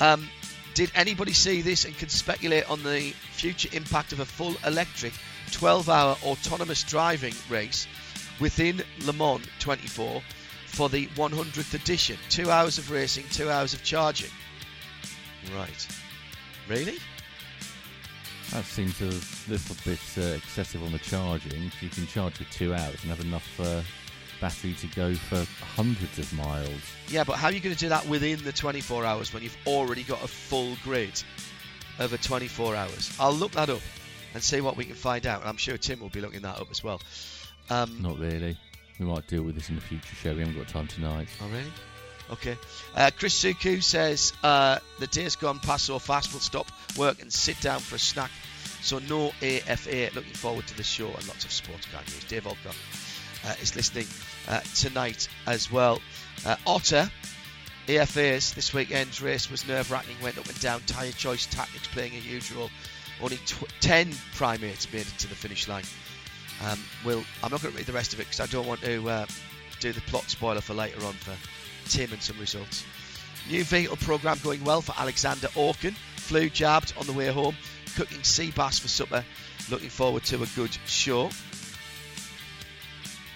Um, 0.00 0.28
did 0.74 0.90
anybody 0.94 1.32
see 1.32 1.62
this 1.62 1.84
and 1.84 1.96
can 1.96 2.08
speculate 2.08 2.68
on 2.68 2.82
the 2.82 3.10
future 3.32 3.68
impact 3.72 4.12
of 4.12 4.20
a 4.20 4.24
full 4.24 4.54
electric 4.66 5.12
12 5.52 5.88
hour 5.88 6.16
autonomous 6.24 6.82
driving 6.82 7.34
race 7.48 7.86
within 8.40 8.82
Le 9.04 9.12
Mans 9.12 9.46
24 9.60 10.22
for 10.66 10.88
the 10.88 11.06
100th 11.06 11.74
edition? 11.74 12.18
Two 12.28 12.50
hours 12.50 12.78
of 12.78 12.90
racing, 12.90 13.24
two 13.30 13.48
hours 13.48 13.72
of 13.72 13.82
charging. 13.82 14.30
Right. 15.56 15.88
Really? 16.68 16.98
That 18.52 18.64
seems 18.64 19.00
a 19.02 19.50
little 19.50 19.76
bit 19.84 20.00
uh, 20.16 20.36
excessive 20.36 20.82
on 20.82 20.92
the 20.92 20.98
charging. 20.98 21.70
You 21.80 21.88
can 21.90 22.06
charge 22.06 22.34
for 22.38 22.44
two 22.44 22.72
hours 22.72 22.96
and 23.02 23.10
have 23.10 23.20
enough 23.20 23.60
uh, 23.60 23.82
battery 24.40 24.74
to 24.74 24.86
go 24.88 25.14
for 25.14 25.44
hundreds 25.74 26.18
of 26.18 26.32
miles. 26.32 26.80
Yeah, 27.08 27.24
but 27.24 27.34
how 27.34 27.48
are 27.48 27.52
you 27.52 27.60
going 27.60 27.74
to 27.74 27.80
do 27.80 27.90
that 27.90 28.06
within 28.06 28.42
the 28.42 28.52
24 28.52 29.04
hours 29.04 29.34
when 29.34 29.42
you've 29.42 29.56
already 29.66 30.02
got 30.02 30.22
a 30.24 30.28
full 30.28 30.76
grid 30.82 31.22
over 32.00 32.16
24 32.16 32.74
hours? 32.74 33.14
I'll 33.20 33.34
look 33.34 33.52
that 33.52 33.68
up 33.68 33.80
and 34.34 34.42
see 34.42 34.60
what 34.60 34.76
we 34.76 34.86
can 34.86 34.94
find 34.94 35.26
out. 35.26 35.44
I'm 35.44 35.56
sure 35.56 35.76
Tim 35.76 36.00
will 36.00 36.08
be 36.08 36.20
looking 36.20 36.42
that 36.42 36.58
up 36.58 36.70
as 36.70 36.82
well. 36.82 37.00
Um, 37.70 38.00
Not 38.00 38.18
really. 38.18 38.56
We 38.98 39.06
might 39.06 39.26
deal 39.28 39.42
with 39.42 39.54
this 39.54 39.68
in 39.68 39.76
a 39.76 39.80
future 39.80 40.14
show. 40.16 40.32
We 40.32 40.40
haven't 40.40 40.56
got 40.56 40.68
time 40.68 40.86
tonight. 40.86 41.28
Oh, 41.42 41.48
really? 41.48 41.70
Okay. 42.30 42.58
Uh, 42.94 43.10
Chris 43.18 43.42
Suku 43.42 43.82
says 43.82 44.32
uh, 44.42 44.78
the 44.98 45.06
days 45.06 45.36
gone 45.36 45.58
past 45.58 45.86
so 45.86 45.98
fast. 45.98 46.32
We'll 46.32 46.40
stop 46.40 46.70
work 46.96 47.22
and 47.22 47.32
sit 47.32 47.60
down 47.60 47.80
for 47.80 47.96
a 47.96 47.98
snack. 47.98 48.30
So 48.82 48.98
no 48.98 49.32
AFA. 49.42 50.10
Looking 50.14 50.34
forward 50.34 50.66
to 50.66 50.76
the 50.76 50.82
show 50.82 51.06
and 51.06 51.26
lots 51.28 51.44
of 51.44 51.52
sports 51.52 51.86
car 51.86 52.02
news. 52.02 52.24
Dave 52.24 52.46
Alcott 52.46 52.76
uh, 53.44 53.54
is 53.62 53.74
listening 53.74 54.06
uh, 54.46 54.60
tonight 54.74 55.28
as 55.46 55.70
well. 55.70 56.00
Uh, 56.44 56.56
Otter. 56.66 57.10
AFA's 57.88 58.52
this 58.52 58.74
weekend's 58.74 59.22
race 59.22 59.50
was 59.50 59.66
nerve-wracking, 59.66 60.16
went 60.22 60.36
up 60.36 60.46
and 60.46 60.60
down. 60.60 60.82
Tyre 60.86 61.10
choice 61.10 61.46
tactics 61.46 61.88
playing 61.88 62.12
a 62.12 62.16
huge 62.16 62.52
role. 62.52 62.68
Only 63.22 63.38
tw- 63.38 63.64
10 63.80 64.12
primates 64.34 64.92
made 64.92 65.06
it 65.06 65.18
to 65.20 65.26
the 65.26 65.34
finish 65.34 65.66
line. 65.68 65.84
Um, 66.66 66.78
we'll, 67.02 67.24
I'm 67.42 67.50
not 67.50 67.62
going 67.62 67.72
to 67.72 67.78
read 67.78 67.86
the 67.86 67.94
rest 67.94 68.12
of 68.12 68.20
it 68.20 68.24
because 68.24 68.40
I 68.40 68.46
don't 68.46 68.66
want 68.66 68.82
to 68.82 69.08
uh, 69.08 69.26
do 69.80 69.92
the 69.92 70.02
plot 70.02 70.24
spoiler 70.24 70.60
for 70.60 70.74
later 70.74 71.02
on 71.06 71.14
for 71.14 71.34
Tim 71.88 72.12
and 72.12 72.22
some 72.22 72.38
results. 72.38 72.84
New 73.48 73.64
vehicle 73.64 73.96
program 73.96 74.38
going 74.42 74.62
well 74.64 74.82
for 74.82 74.94
Alexander 74.98 75.48
Orkin. 75.48 75.94
Flew 76.16 76.50
jabbed 76.50 76.92
on 76.98 77.06
the 77.06 77.12
way 77.12 77.28
home. 77.28 77.56
Cooking 77.96 78.22
sea 78.22 78.50
bass 78.50 78.78
for 78.78 78.88
supper. 78.88 79.24
Looking 79.70 79.88
forward 79.88 80.24
to 80.24 80.42
a 80.42 80.46
good 80.54 80.76
show 80.86 81.30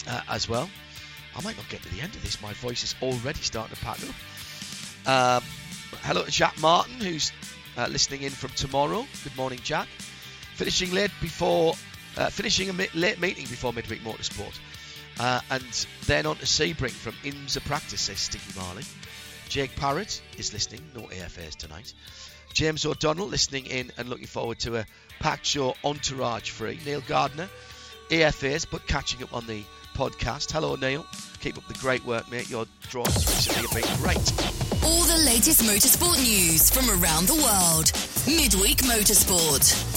uh, 0.09 0.21
as 0.29 0.49
well. 0.49 0.69
I 1.37 1.43
might 1.43 1.57
not 1.57 1.69
get 1.69 1.83
to 1.83 1.95
the 1.95 2.01
end 2.01 2.15
of 2.15 2.23
this. 2.23 2.41
My 2.43 2.53
voice 2.53 2.85
is 2.85 2.95
already 3.03 3.41
starting 3.41 3.75
to 3.75 3.83
pack 3.83 3.99
up. 4.03 5.39
Um, 5.39 5.45
hello 6.03 6.25
to 6.25 6.31
Jack 6.31 6.61
Martin, 6.61 6.95
who's 7.01 7.33
uh, 7.77 7.87
listening 7.91 8.23
in 8.23 8.31
from 8.31 8.51
tomorrow. 8.51 9.07
Good 9.25 9.37
morning, 9.37 9.61
Jack. 9.63 9.89
Finishing 10.55 10.93
late 10.93 11.11
before, 11.21 11.75
uh, 12.19 12.29
finishing 12.29 12.69
a 12.69 12.73
mi- 12.73 12.89
late 12.95 13.19
meeting 13.19 13.47
before 13.47 13.73
midweek 13.73 14.03
motorsport, 14.05 14.59
uh, 15.19 15.41
and 15.51 15.87
then 16.07 16.27
on 16.27 16.37
to 16.37 16.47
Sebring 16.47 16.91
from 16.91 17.15
practice. 17.63 18.03
Says 18.03 18.19
Sticky 18.19 18.59
Marley. 18.59 18.85
Jake 19.49 19.77
Parrott 19.77 20.23
is 20.39 20.53
listening. 20.53 20.81
No 20.95 21.03
AFAs 21.03 21.57
tonight. 21.57 21.93
James 22.53 22.85
O'Donnell 22.85 23.27
listening 23.27 23.67
in 23.67 23.91
and 23.97 24.09
looking 24.09 24.27
forward 24.27 24.59
to 24.61 24.77
a 24.77 24.87
packed 25.21 25.47
show, 25.47 25.75
entourage 25.85 26.51
free. 26.51 26.79
Neil 26.85 27.03
Gardner, 27.03 27.49
AFAs, 28.11 28.67
but 28.71 28.87
catching 28.87 29.23
up 29.23 29.35
on 29.35 29.47
the 29.47 29.63
podcast. 29.95 30.51
Hello, 30.51 30.77
Neil. 30.77 31.07
Keep 31.41 31.59
up 31.59 31.67
the 31.69 31.75
great 31.75 32.05
work, 32.05 32.31
mate. 32.31 32.49
Your 32.51 32.67
drawings 32.89 33.27
recently 33.27 33.83
have 33.83 33.99
been 33.99 34.03
great. 34.03 34.33
All 34.85 35.05
the 35.05 35.23
latest 35.25 35.63
motorsport 35.63 36.19
news 36.19 36.71
from 36.71 36.89
around 36.91 37.27
the 37.27 37.35
world. 37.35 37.93
Midweek 38.27 38.79
Motorsport. 38.79 39.93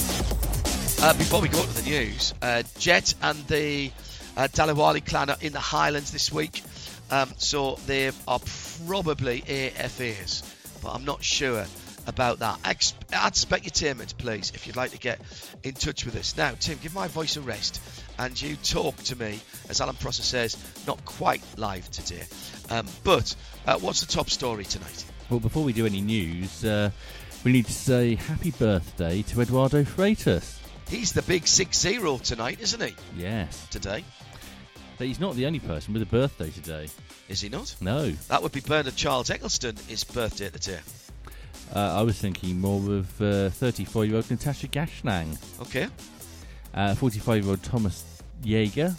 Uh, 1.02 1.12
before 1.14 1.40
we 1.40 1.48
go 1.48 1.62
to 1.62 1.82
the 1.82 1.82
news, 1.82 2.32
uh, 2.40 2.62
Jet 2.78 3.14
and 3.22 3.38
the 3.48 3.90
uh, 4.36 4.48
Dalawali 4.48 5.04
clan 5.04 5.30
are 5.30 5.36
in 5.40 5.52
the 5.52 5.60
Highlands 5.60 6.12
this 6.12 6.32
week, 6.32 6.62
um, 7.10 7.30
so 7.38 7.78
they 7.86 8.10
are 8.28 8.40
probably 8.86 9.42
AFAs, 9.42 10.42
but 10.82 10.92
I'm 10.92 11.04
not 11.04 11.22
sure 11.22 11.64
about 12.06 12.38
that. 12.38 12.58
Ex- 12.64 12.94
add 13.12 13.34
Specutainment, 13.34 14.16
please, 14.16 14.52
if 14.54 14.66
you'd 14.66 14.76
like 14.76 14.92
to 14.92 14.98
get 14.98 15.20
in 15.62 15.74
touch 15.74 16.04
with 16.04 16.16
us. 16.16 16.36
Now, 16.36 16.52
Tim, 16.58 16.78
give 16.82 16.94
my 16.94 17.08
voice 17.08 17.36
a 17.36 17.40
rest 17.40 17.80
and 18.18 18.40
you 18.40 18.56
talk 18.56 18.96
to 19.04 19.16
me, 19.16 19.40
as 19.68 19.80
Alan 19.80 19.96
Prosser 19.96 20.22
says, 20.22 20.56
not 20.86 21.04
quite 21.04 21.42
live 21.56 21.90
today. 21.90 22.22
Um, 22.70 22.86
but 23.04 23.34
uh, 23.66 23.78
what's 23.78 24.00
the 24.00 24.06
top 24.06 24.30
story 24.30 24.64
tonight? 24.64 25.04
Well, 25.30 25.40
before 25.40 25.64
we 25.64 25.72
do 25.72 25.86
any 25.86 26.00
news, 26.00 26.64
uh, 26.64 26.90
we 27.44 27.52
need 27.52 27.66
to 27.66 27.72
say 27.72 28.14
happy 28.14 28.52
birthday 28.52 29.22
to 29.22 29.40
Eduardo 29.40 29.82
Freitas. 29.82 30.60
He's 30.88 31.12
the 31.12 31.22
big 31.22 31.48
6 31.48 31.76
0 31.76 32.18
tonight, 32.18 32.60
isn't 32.60 32.82
he? 32.82 32.94
Yes. 33.16 33.66
Today. 33.70 34.04
But 34.98 35.06
he's 35.06 35.20
not 35.20 35.34
the 35.34 35.46
only 35.46 35.58
person 35.58 35.92
with 35.92 36.02
a 36.02 36.06
birthday 36.06 36.50
today. 36.50 36.88
Is 37.28 37.40
he 37.40 37.48
not? 37.48 37.74
No. 37.80 38.10
That 38.28 38.42
would 38.42 38.52
be 38.52 38.60
Bernard 38.60 38.96
Charles 38.96 39.28
Ecclestone, 39.28 39.78
his 39.88 40.04
birthday 40.04 40.48
today. 40.48 40.80
Uh, 41.74 41.98
I 41.98 42.02
was 42.02 42.18
thinking 42.18 42.60
more 42.60 42.94
of 42.94 43.08
34 43.08 44.02
uh, 44.02 44.04
year 44.04 44.16
old 44.16 44.24
Natacha 44.26 44.70
Gachnang. 44.70 45.36
Okay. 45.60 45.88
45 46.94 47.28
uh, 47.28 47.32
year 47.34 47.50
old 47.50 47.62
Thomas 47.62 48.22
Jaeger. 48.42 48.94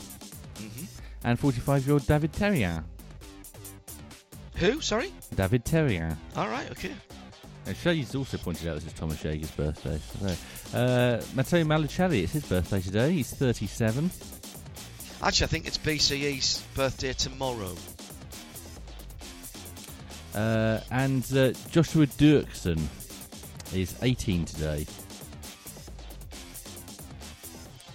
Mm-hmm. 0.56 0.86
And 1.24 1.40
45 1.40 1.86
year 1.86 1.94
old 1.94 2.08
David 2.08 2.34
Terrien. 2.34 2.84
Who? 4.56 4.82
Sorry? 4.82 5.12
David 5.36 5.66
Terrien. 5.66 6.16
All 6.36 6.48
right, 6.48 6.70
okay. 6.72 6.92
And 7.66 7.76
Shea's 7.76 8.16
also 8.16 8.38
pointed 8.38 8.68
out 8.70 8.76
this 8.76 8.86
is 8.86 8.94
Thomas 8.94 9.22
Jaeger's 9.22 9.52
birthday. 9.52 10.00
So, 10.20 10.78
uh, 10.78 11.22
Matteo 11.36 11.64
Malucelli, 11.64 12.24
it's 12.24 12.34
his 12.34 12.46
birthday 12.46 12.82
today. 12.82 13.12
He's 13.12 13.32
37. 13.34 14.10
Actually, 15.24 15.46
I 15.46 15.48
think 15.48 15.68
it's 15.68 15.78
BCE's 15.78 16.62
birthday 16.76 17.14
tomorrow. 17.14 17.76
Uh, 20.36 20.80
and 20.92 21.24
uh, 21.36 21.52
Joshua 21.72 22.06
Duerksen 22.06 22.80
is 23.74 23.96
18 24.04 24.46
today. 24.46 24.86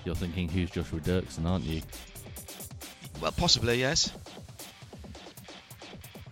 You're 0.05 0.17
thinking, 0.17 0.49
who's 0.49 0.71
Joshua 0.71 0.99
Duerksen, 0.99 1.47
aren't 1.47 1.65
you? 1.65 1.81
Well, 3.21 3.33
possibly, 3.33 3.79
yes. 3.79 4.11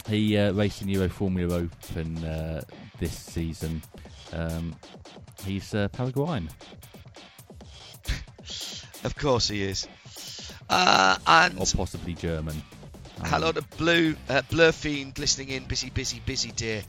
He 0.09 0.37
uh, 0.37 0.53
raced 0.53 0.83
in 0.83 0.89
Euro 0.89 1.09
Formula 1.09 1.55
Open 1.55 2.25
uh, 2.25 2.63
this 2.99 3.17
season. 3.17 3.81
Um, 4.33 4.75
he's 5.45 5.73
uh, 5.73 5.87
Paraguayan. 5.89 6.49
of 9.05 9.15
course 9.15 9.47
he 9.47 9.63
is. 9.63 9.87
Uh, 10.71 11.19
and 11.27 11.59
or 11.59 11.67
possibly 11.67 12.15
German. 12.15 12.63
Hello 13.25 13.51
to 13.51 13.61
Blue 13.77 14.15
uh, 14.29 14.43
Blur 14.51 14.71
Fiend 14.71 15.19
listening 15.19 15.49
in. 15.49 15.65
Busy, 15.65 15.91
busy, 15.91 16.23
busy 16.25 16.53
dear, 16.53 16.83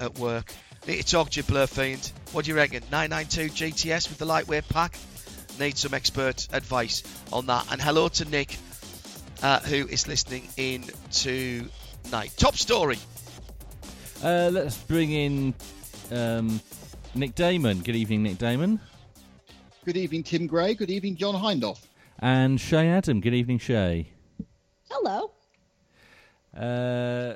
at 0.00 0.18
work. 0.18 0.52
Need 0.88 1.02
to 1.02 1.06
talk 1.06 1.30
to 1.30 1.40
you, 1.40 1.42
Blur 1.44 1.66
Fiend. 1.66 2.12
What 2.32 2.46
do 2.46 2.50
you 2.50 2.56
reckon? 2.56 2.82
992 2.90 3.64
GTS 3.64 4.08
with 4.08 4.16
the 4.16 4.24
lightweight 4.24 4.66
pack. 4.70 4.96
Need 5.60 5.76
some 5.76 5.92
expert 5.92 6.48
advice 6.52 7.02
on 7.30 7.44
that. 7.46 7.70
And 7.70 7.80
hello 7.80 8.08
to 8.08 8.24
Nick, 8.24 8.56
uh, 9.42 9.60
who 9.60 9.86
is 9.86 10.08
listening 10.08 10.48
in 10.56 10.84
tonight. 11.12 12.32
Top 12.38 12.56
story. 12.56 12.98
Uh, 14.24 14.48
let's 14.50 14.78
bring 14.78 15.12
in 15.12 15.54
um, 16.10 16.58
Nick 17.14 17.34
Daman. 17.34 17.80
Good 17.80 17.96
evening, 17.96 18.22
Nick 18.22 18.38
Daman. 18.38 18.80
Good 19.84 19.98
evening, 19.98 20.22
Tim 20.22 20.46
Gray. 20.46 20.74
Good 20.74 20.90
evening, 20.90 21.16
John 21.16 21.34
Hindhaugh. 21.34 21.78
And 22.18 22.58
Shea 22.60 22.88
Adam. 22.88 23.20
Good 23.20 23.34
evening, 23.34 23.58
Shea. 23.58 24.08
Hello. 24.90 25.32
Uh, 26.56 27.34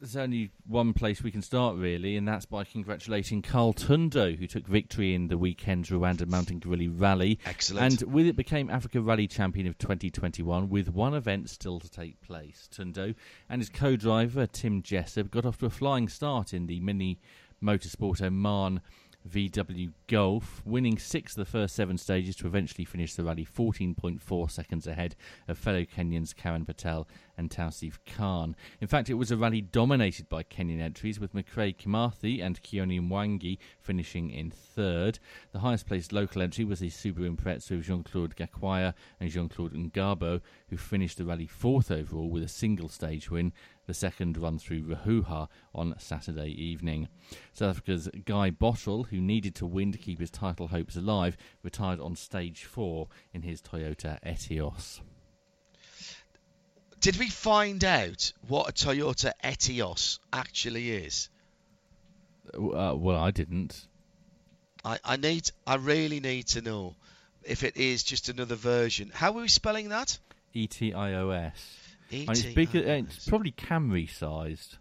there's 0.00 0.16
only 0.16 0.50
one 0.66 0.92
place 0.92 1.22
we 1.22 1.30
can 1.30 1.40
start, 1.40 1.76
really, 1.76 2.16
and 2.16 2.26
that's 2.26 2.46
by 2.46 2.64
congratulating 2.64 3.42
Carl 3.42 3.72
Tundo, 3.72 4.36
who 4.36 4.48
took 4.48 4.66
victory 4.66 5.14
in 5.14 5.28
the 5.28 5.38
weekend's 5.38 5.90
Rwanda 5.90 6.26
Mountain 6.26 6.58
Gorilla 6.58 6.90
Rally. 6.90 7.38
Excellent. 7.46 8.02
And 8.02 8.12
with 8.12 8.26
it 8.26 8.36
became 8.36 8.68
Africa 8.70 9.00
Rally 9.00 9.28
Champion 9.28 9.68
of 9.68 9.78
2021, 9.78 10.68
with 10.68 10.88
one 10.88 11.14
event 11.14 11.48
still 11.48 11.78
to 11.78 11.88
take 11.88 12.20
place. 12.20 12.68
Tundo 12.74 13.14
and 13.48 13.60
his 13.60 13.68
co-driver, 13.68 14.46
Tim 14.46 14.82
Jessop, 14.82 15.30
got 15.30 15.46
off 15.46 15.58
to 15.58 15.66
a 15.66 15.70
flying 15.70 16.08
start 16.08 16.52
in 16.52 16.66
the 16.66 16.80
Mini 16.80 17.20
Motorsport 17.62 18.20
Oman 18.20 18.80
VW 19.26 19.92
Golf, 20.06 20.62
winning 20.64 20.98
six 20.98 21.32
of 21.32 21.38
the 21.38 21.50
first 21.50 21.74
seven 21.74 21.98
stages 21.98 22.36
to 22.36 22.46
eventually 22.46 22.84
finish 22.84 23.14
the 23.14 23.24
rally 23.24 23.44
14.4 23.44 24.50
seconds 24.50 24.86
ahead 24.86 25.16
of 25.48 25.58
fellow 25.58 25.82
Kenyans 25.82 26.34
Karan 26.34 26.64
Patel 26.64 27.08
and 27.36 27.50
Tausif 27.50 27.98
Khan. 28.06 28.54
In 28.80 28.88
fact, 28.88 29.10
it 29.10 29.14
was 29.14 29.30
a 29.30 29.36
rally 29.36 29.60
dominated 29.60 30.28
by 30.28 30.42
Kenyan 30.42 30.80
entries, 30.80 31.20
with 31.20 31.34
McRae 31.34 31.76
Kimathi 31.76 32.42
and 32.42 32.62
Keone 32.62 33.00
Mwangi 33.00 33.58
finishing 33.80 34.30
in 34.30 34.50
third. 34.50 35.18
The 35.52 35.60
highest 35.60 35.86
placed 35.86 36.12
local 36.12 36.42
entry 36.42 36.64
was 36.64 36.80
the 36.80 36.90
Subaru 36.90 37.34
Impreza 37.34 37.72
of 37.72 37.82
Jean 37.82 38.02
Claude 38.02 38.36
Gakwaya 38.36 38.94
and 39.20 39.30
Jean 39.30 39.48
Claude 39.48 39.74
Ngabo, 39.74 40.40
who 40.68 40.76
finished 40.76 41.18
the 41.18 41.24
rally 41.24 41.46
fourth 41.46 41.90
overall 41.90 42.30
with 42.30 42.42
a 42.42 42.48
single 42.48 42.88
stage 42.88 43.30
win 43.30 43.52
the 43.86 43.94
second 43.94 44.36
run 44.36 44.58
through 44.58 44.82
Ruhuha 44.82 45.48
on 45.74 45.94
Saturday 45.98 46.50
evening. 46.50 47.08
South 47.52 47.70
Africa's 47.70 48.08
Guy 48.24 48.50
Botterill, 48.50 49.08
who 49.08 49.20
needed 49.20 49.54
to 49.56 49.66
win 49.66 49.92
to 49.92 49.98
keep 49.98 50.20
his 50.20 50.30
title 50.30 50.68
hopes 50.68 50.96
alive, 50.96 51.36
retired 51.62 52.00
on 52.00 52.16
stage 52.16 52.64
four 52.64 53.08
in 53.32 53.42
his 53.42 53.62
Toyota 53.62 54.18
Etios. 54.24 55.00
Did 57.00 57.18
we 57.18 57.28
find 57.28 57.84
out 57.84 58.32
what 58.48 58.68
a 58.68 58.72
Toyota 58.72 59.32
Etios 59.44 60.18
actually 60.32 60.90
is? 60.90 61.28
Uh, 62.54 62.94
well, 62.96 63.18
I 63.20 63.30
didn't. 63.30 63.86
I, 64.84 64.98
I 65.04 65.16
need, 65.16 65.50
I 65.66 65.76
really 65.76 66.20
need 66.20 66.46
to 66.48 66.62
know 66.62 66.94
if 67.44 67.62
it 67.62 67.76
is 67.76 68.02
just 68.02 68.28
another 68.28 68.54
version. 68.56 69.10
How 69.14 69.30
are 69.30 69.42
we 69.42 69.48
spelling 69.48 69.90
that? 69.90 70.18
E 70.52 70.66
T 70.66 70.94
I 70.94 71.14
O 71.14 71.30
S. 71.30 71.85
And 72.10 72.30
it's 72.30 72.42
bigger. 72.42 72.84
oh, 72.86 72.92
It's 72.92 73.28
probably 73.28 73.52
Camry 73.52 74.08
sized, 74.10 74.76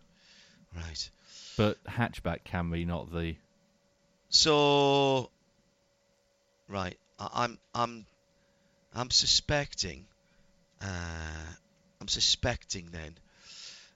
Right. 0.75 1.09
but 1.57 1.83
hatchback 1.85 2.43
Camry, 2.45 2.85
not 2.85 3.11
the. 3.11 3.35
So, 4.29 5.29
right, 6.67 6.97
I, 7.19 7.29
I'm 7.33 7.59
I'm 7.73 8.05
I'm 8.93 9.09
suspecting, 9.09 10.05
uh, 10.81 10.85
I'm 12.01 12.07
suspecting 12.07 12.89
then 12.91 13.15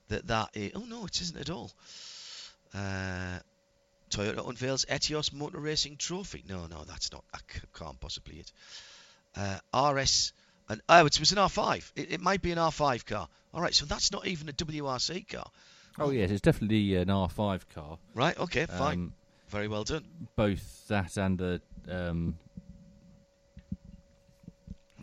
that 0.08 0.28
that 0.28 0.50
is. 0.56 0.72
Oh 0.76 0.86
no, 0.86 1.06
it 1.06 1.22
isn't 1.22 1.40
at 1.40 1.50
all. 1.50 1.72
Uh, 2.74 3.40
Toyota 4.10 4.48
unveils 4.48 4.86
Etios 4.86 5.32
Motor 5.34 5.60
Racing 5.60 5.98
Trophy. 5.98 6.44
No, 6.48 6.66
no, 6.68 6.84
that's 6.84 7.12
not. 7.12 7.24
I 7.34 7.40
can't 7.78 8.00
possibly 8.00 8.40
it. 8.40 8.52
Uh, 9.36 9.92
RS. 9.92 10.34
And, 10.70 10.82
oh, 10.88 11.06
it 11.06 11.20
was 11.20 11.32
an 11.32 11.40
R5. 11.40 11.92
It, 11.96 12.12
it 12.14 12.22
might 12.22 12.42
be 12.42 12.52
an 12.52 12.58
R5 12.58 13.06
car. 13.06 13.28
All 13.54 13.62
right, 13.62 13.74
so 13.74 13.86
that's 13.86 14.12
not 14.12 14.28
even 14.28 14.48
a 14.48 14.54
WRC 14.54 15.28
car. 15.28 15.50
Oh 15.98 16.12
yes, 16.12 16.32
it's 16.32 16.42
definitely 16.42 16.96
an 16.96 17.08
R5 17.08 17.62
car. 17.74 17.98
Right. 18.14 18.38
Okay. 18.40 18.66
Fine. 18.66 18.94
Um, 18.94 19.14
Very 19.50 19.68
well 19.68 19.84
done. 19.84 20.06
both 20.36 20.88
that 20.88 21.18
and 21.18 21.38
the 21.38 21.62
um, 21.90 22.38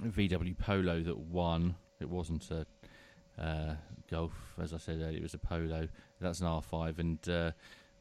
VW 0.05 0.57
Polo 0.57 1.03
that 1.03 1.19
won. 1.19 1.75
It 2.01 2.09
wasn't 2.09 2.49
a 2.51 2.67
uh, 3.43 3.75
Golf, 4.11 4.33
as 4.63 4.73
I 4.73 4.79
said 4.79 5.01
earlier. 5.01 5.19
It 5.19 5.23
was 5.23 5.35
a 5.35 5.39
Polo. 5.39 5.89
That's 6.21 6.41
an 6.41 6.47
R5, 6.47 6.99
and 6.99 7.29
uh, 7.29 7.51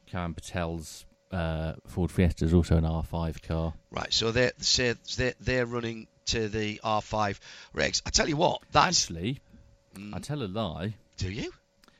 Karan 0.05 0.33
Patel's 0.33 1.05
uh, 1.31 1.73
Ford 1.87 2.11
Fiesta 2.11 2.45
is 2.45 2.53
also 2.53 2.77
an 2.77 2.83
R5 2.83 3.41
car. 3.41 3.73
Right, 3.91 4.13
so 4.13 4.31
they're 4.31 4.53
say 4.57 4.93
they're, 5.17 5.33
they're 5.39 5.65
running 5.65 6.07
to 6.27 6.47
the 6.49 6.79
R5 6.83 7.39
regs. 7.75 8.01
I 8.05 8.09
tell 8.09 8.27
you 8.29 8.37
what, 8.37 8.61
that's 8.71 9.03
Actually, 9.05 9.39
I 10.13 10.19
tell 10.19 10.41
a 10.43 10.45
lie. 10.45 10.95
do 11.17 11.31
you? 11.31 11.51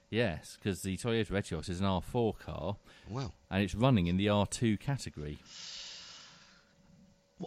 Yes, 0.09 0.57
because 0.61 0.81
the 0.81 0.97
Toyota 0.97 1.31
Etios 1.31 1.69
is 1.69 1.79
an 1.81 1.85
R4 1.87 2.37
car, 2.39 2.75
Well, 3.09 3.33
and 3.49 3.63
it's 3.63 3.75
running 3.75 4.07
in 4.07 4.17
the 4.17 4.27
R2 4.27 4.79
category 4.79 5.39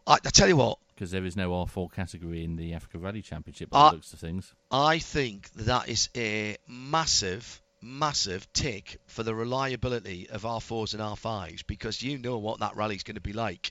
I, 0.07 0.15
I 0.15 0.31
tell 0.31 0.49
you 0.49 0.57
what, 0.57 0.79
because 0.95 1.11
there 1.11 1.25
is 1.25 1.37
no 1.37 1.51
R4 1.51 1.91
category 1.93 2.45
in 2.45 2.57
the 2.57 2.75
Africa 2.75 2.99
Rally 2.99 3.23
Championship. 3.23 3.71
By 3.71 3.79
Uh, 3.81 3.89
the 3.91 3.97
looks 3.97 4.13
of 4.13 4.19
things. 4.19 4.53
I 4.71 4.99
think 4.99 5.51
that 5.55 5.89
is 5.89 6.11
a 6.15 6.57
massive, 6.67 7.63
massive 7.81 8.53
tick 8.53 8.99
for 9.07 9.23
the 9.23 9.35
reliability 9.35 10.29
of 10.29 10.43
R4s 10.43 10.93
and 10.93 11.01
R5s 11.03 11.67
because 11.67 12.03
you 12.03 12.19
know 12.19 12.37
what 12.39 12.61
that 12.61 12.77
rally's 12.77 13.03
going 13.03 13.15
to 13.15 13.21
be 13.23 13.33
like. 13.33 13.71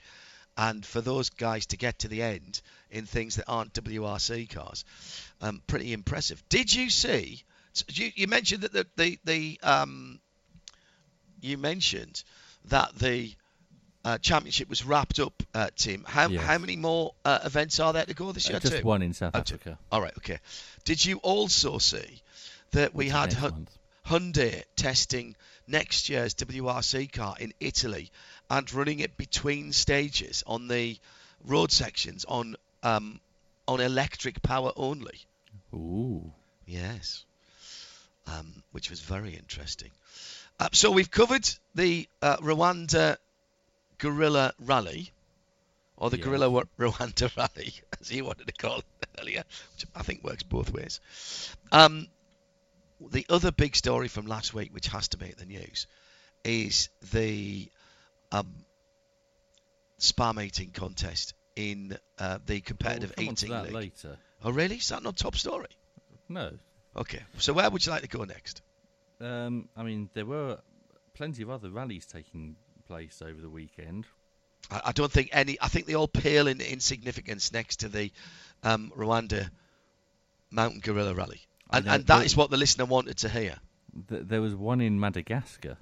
And 0.58 0.84
for 0.86 1.02
those 1.02 1.30
guys 1.30 1.68
to 1.68 1.78
get 1.78 2.00
to 2.00 2.08
the 2.08 2.24
end 2.24 2.62
in 2.90 3.06
things 3.06 3.36
that 3.36 3.46
aren't 3.48 3.74
WRC 3.74 4.50
cars, 4.50 4.84
um, 5.40 5.62
pretty 5.68 5.94
impressive. 5.94 6.42
Did 6.50 6.74
you 6.74 6.90
see? 6.90 7.44
You, 7.90 8.12
you 8.16 8.28
mentioned 8.28 8.64
that 8.64 8.74
the 8.74 8.88
the, 8.96 9.20
the 9.24 9.60
um, 9.62 10.20
you 11.42 11.58
mentioned 11.60 12.24
that 12.66 12.96
the 12.98 13.32
uh, 14.04 14.18
championship 14.18 14.68
was 14.70 14.84
wrapped 14.86 15.20
up, 15.20 15.44
uh, 15.54 15.70
Tim. 15.76 16.04
How 16.08 16.28
Yes. 16.30 16.44
how 16.44 16.58
many 16.58 16.76
more 16.76 17.14
uh, 17.24 17.40
events 17.46 17.80
are 17.80 17.94
there 17.94 18.06
to 18.06 18.14
go 18.16 18.32
this 18.32 18.48
year? 18.48 18.58
Uh, 18.58 18.62
just 18.62 18.78
Two? 18.78 18.84
one 18.84 19.02
in 19.04 19.14
South 19.14 19.32
Oh, 19.36 19.42
two. 19.42 19.56
Africa. 19.56 19.78
All 19.92 20.02
right, 20.02 20.14
okay. 20.18 20.40
Did 20.86 21.06
you 21.06 21.18
also 21.18 21.78
see 21.78 22.22
that 22.72 22.96
we 22.96 23.10
had 23.10 23.36
Hyundai 24.06 24.64
testing 24.76 25.36
next 25.68 26.10
year's 26.10 26.34
WRC 26.36 27.12
car 27.12 27.36
in 27.40 27.54
Italy 27.60 28.10
and 28.50 28.72
running 28.74 29.00
it 29.00 29.18
between 29.18 29.74
stages 29.74 30.44
on 30.48 30.68
the 30.68 30.98
road 31.46 31.72
sections 31.72 32.26
on 32.26 32.56
um, 32.84 33.20
on 33.68 33.80
electric 33.82 34.42
power 34.42 34.72
only? 34.76 35.20
Ooh. 35.74 36.32
Yes, 36.66 37.26
um, 38.28 38.64
which 38.72 38.90
was 38.90 39.00
very 39.00 39.34
interesting. 39.36 39.92
Uh, 40.60 40.70
so 40.74 40.92
we've 40.92 41.12
covered 41.12 41.48
the 41.76 42.08
uh, 42.22 42.38
Rwanda 42.38 43.18
Guerrilla 44.00 44.54
Rally, 44.60 45.12
or 45.98 46.10
the 46.10 46.18
Yeah. 46.18 46.24
Guerrilla 46.26 46.50
Wa- 46.50 46.64
Rwanda 46.78 47.36
Rally, 47.38 47.74
as 48.00 48.12
you 48.12 48.26
wanted 48.26 48.48
to 48.48 48.54
call 48.54 48.80
it 48.80 48.86
earlier, 49.22 49.44
which 49.74 49.86
I 49.96 50.04
think 50.04 50.24
works 50.24 50.44
both 50.44 50.72
ways. 50.72 51.00
Um, 51.72 52.08
the 53.00 53.26
other 53.30 53.52
big 53.52 53.76
story 53.76 54.08
from 54.08 54.26
last 54.26 54.54
week, 54.54 54.74
which 54.74 54.88
has 54.88 55.10
to 55.10 55.20
make 55.20 55.38
the 55.38 55.46
news, 55.46 55.88
is 56.44 56.90
the 57.14 57.70
um, 58.32 58.54
spa 59.98 60.34
mating 60.34 60.72
contest 60.72 61.34
in 61.56 61.98
uh, 62.20 62.40
the 62.46 62.62
competitive 62.62 63.14
We'll 63.18 63.34
to 63.34 63.48
that 63.48 63.64
league. 63.66 63.74
later. 63.74 64.18
Oh, 64.44 64.52
really? 64.52 64.76
Is 64.76 64.90
that 64.90 65.04
not 65.04 65.18
top 65.18 65.36
story? 65.36 65.70
No. 66.30 66.52
Okay. 66.96 67.24
So 67.38 67.54
where 67.54 67.70
would 67.70 67.86
you 67.86 67.92
like 67.92 68.04
to 68.04 68.08
go 68.08 68.24
next? 68.24 68.62
Um, 69.20 69.70
I 69.76 69.84
mean, 69.84 70.10
there 70.14 70.26
were 70.26 70.60
plenty 71.16 71.42
of 71.42 71.50
other 71.50 71.72
rallies 71.72 72.06
taking 72.06 72.56
place 72.88 73.22
over 73.22 73.42
the 73.42 73.50
weekend. 73.50 74.06
I, 74.70 74.82
I 74.86 74.92
don't 74.92 75.12
think 75.12 75.30
any. 75.32 75.58
I 75.60 75.68
think 75.68 75.88
they 75.88 75.96
all 75.96 76.08
pale 76.08 76.48
in 76.48 76.62
insignificance 76.62 77.52
next 77.52 77.78
to 77.78 77.90
the 77.90 78.12
um, 78.64 78.92
Rwanda 78.96 79.50
Mountain 80.52 80.82
Gorilla 80.82 81.16
Rally, 81.16 81.42
and, 81.72 81.86
know, 81.86 81.94
and 81.94 82.06
that 82.08 82.26
is 82.26 82.38
what 82.38 82.52
the 82.52 82.58
listener 82.58 82.86
wanted 82.86 83.18
to 83.18 83.30
hear. 83.30 83.56
Th- 84.10 84.24
there 84.24 84.42
was 84.42 84.54
one 84.54 84.82
in 84.82 85.00
Madagascar. 85.00 85.78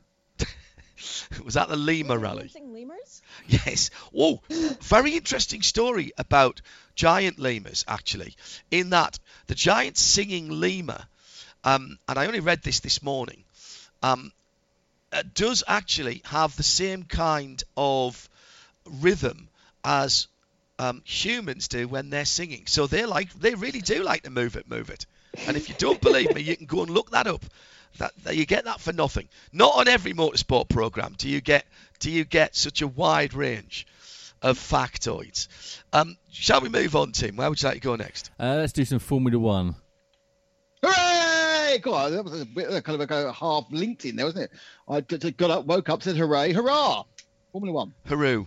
Was 1.44 1.56
that 1.56 1.70
the 1.70 1.76
Lima 1.76 2.18
Rally? 2.18 2.52
lemurs? 2.56 3.22
Yes. 3.48 3.90
Whoa, 4.12 4.42
very 4.82 5.16
interesting 5.16 5.62
story 5.62 6.12
about 6.18 6.62
giant 6.96 7.40
lemurs, 7.40 7.84
actually, 7.88 8.36
in 8.72 8.92
that 8.92 9.20
the 9.48 9.56
giant 9.56 9.98
singing 9.98 10.50
lemur, 10.50 11.06
um, 11.64 11.98
and 12.08 12.18
I 12.18 12.28
only 12.28 12.40
read 12.40 12.64
this 12.64 12.80
this 12.80 13.04
morning, 13.04 13.44
um, 14.02 14.32
uh, 15.12 15.24
does 15.34 15.64
actually 15.68 16.22
have 16.26 16.56
the 16.56 16.64
same 16.64 17.04
kind 17.04 17.62
of 17.76 18.30
rhythm 18.86 19.50
as 19.84 20.28
um, 20.80 21.02
humans 21.06 21.68
do 21.68 21.88
when 21.88 22.10
they're 22.10 22.26
singing. 22.26 22.64
So 22.68 22.88
they 22.88 23.06
like, 23.06 23.32
they 23.34 23.56
really 23.56 23.82
do 23.82 24.04
like 24.04 24.24
to 24.24 24.30
move 24.30 24.56
it, 24.56 24.70
move 24.70 24.90
it. 24.90 25.06
And 25.48 25.56
if 25.58 25.70
you 25.70 25.76
don't 25.78 26.02
believe 26.02 26.34
me, 26.34 26.42
you 26.42 26.56
can 26.56 26.66
go 26.66 26.82
and 26.82 26.90
look 26.90 27.12
that 27.12 27.28
up. 27.28 27.44
That, 27.98 28.12
that 28.24 28.36
you 28.36 28.46
get 28.46 28.66
that 28.66 28.82
for 28.82 28.94
nothing. 28.94 29.30
Not 29.54 29.76
on 29.76 29.88
every 29.88 30.14
motorsport 30.14 30.70
program 30.70 31.16
do 31.18 31.30
you 31.30 31.42
get 31.42 31.66
do 32.00 32.12
you 32.12 32.26
get 32.26 32.56
such 32.56 32.82
a 32.82 32.88
wide 32.88 33.34
range 33.34 33.88
of 34.42 34.60
factoids. 34.60 35.48
Um, 35.92 36.18
shall 36.32 36.62
we 36.62 36.70
move 36.70 36.96
on, 36.96 37.12
Tim? 37.12 37.36
Where 37.36 37.50
would 37.50 37.62
you 37.62 37.68
like 37.68 37.76
to 37.76 37.82
go 37.82 37.96
next? 37.96 38.30
Uh, 38.40 38.56
let's 38.58 38.74
do 38.74 38.86
some 38.86 39.00
Formula 39.00 39.40
One. 39.40 39.76
Hooray! 40.84 41.80
God, 41.80 42.14
that 42.14 42.24
was 42.24 42.42
a 42.42 42.46
bit 42.46 42.70
uh, 42.70 42.80
kind 42.82 43.02
of 43.02 43.10
a 43.10 43.34
half 43.34 43.70
LinkedIn 43.70 44.16
there, 44.16 44.26
wasn't 44.26 44.44
it? 44.44 44.52
I 44.88 45.02
got 45.32 45.52
up, 45.52 45.66
woke 45.66 45.90
up, 45.90 46.04
said 46.04 46.16
hooray, 46.16 46.54
hurrah! 46.54 47.04
Formula 47.52 47.74
One. 47.74 47.94
Haru. 48.08 48.46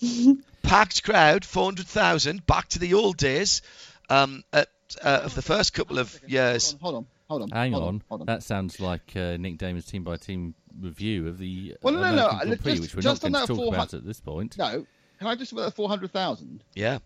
Packed 0.62 1.04
crowd, 1.04 1.44
400,000, 1.44 2.44
back 2.44 2.68
to 2.70 2.78
the 2.78 2.94
old 2.94 3.16
days 3.16 3.62
um, 4.10 4.42
at, 4.52 4.68
uh, 5.02 5.20
of 5.24 5.34
the 5.34 5.42
first 5.42 5.72
couple 5.72 5.98
of 5.98 6.18
years. 6.26 6.72
Hold 6.80 6.94
on, 6.94 6.94
hold 6.94 7.04
on, 7.04 7.06
hold 7.32 7.42
on. 7.42 7.50
Hang 7.50 7.72
hold 7.72 7.84
on. 7.84 8.02
hold 8.08 8.20
on. 8.22 8.26
That 8.26 8.42
sounds 8.42 8.78
like 8.80 9.12
uh, 9.16 9.36
Nick 9.38 9.58
Daman's 9.58 9.86
team 9.86 10.04
by 10.04 10.16
team 10.16 10.54
review 10.80 11.28
of 11.28 11.38
the 11.38 11.72
uh, 11.74 11.78
Well, 11.82 11.94
no, 11.94 12.00
no, 12.00 12.14
no, 12.16 12.28
Grand 12.44 12.60
Prix, 12.62 12.72
just- 12.72 12.82
which 12.82 12.94
we're 12.96 13.02
just 13.02 13.22
not 13.22 13.26
on 13.26 13.32
going 13.32 13.46
to 13.46 13.52
that 13.52 13.54
talk 13.54 13.64
400 13.64 13.74
about 13.76 13.94
at 13.94 14.04
this 14.06 14.20
point. 14.20 14.58
No, 14.58 14.86
can 15.18 15.26
I 15.26 15.34
just 15.34 15.52
about 15.52 15.64
the 15.64 15.70
four 15.70 15.88
hundred 15.88 16.10
thousand? 16.12 16.62
Yeah. 16.74 16.98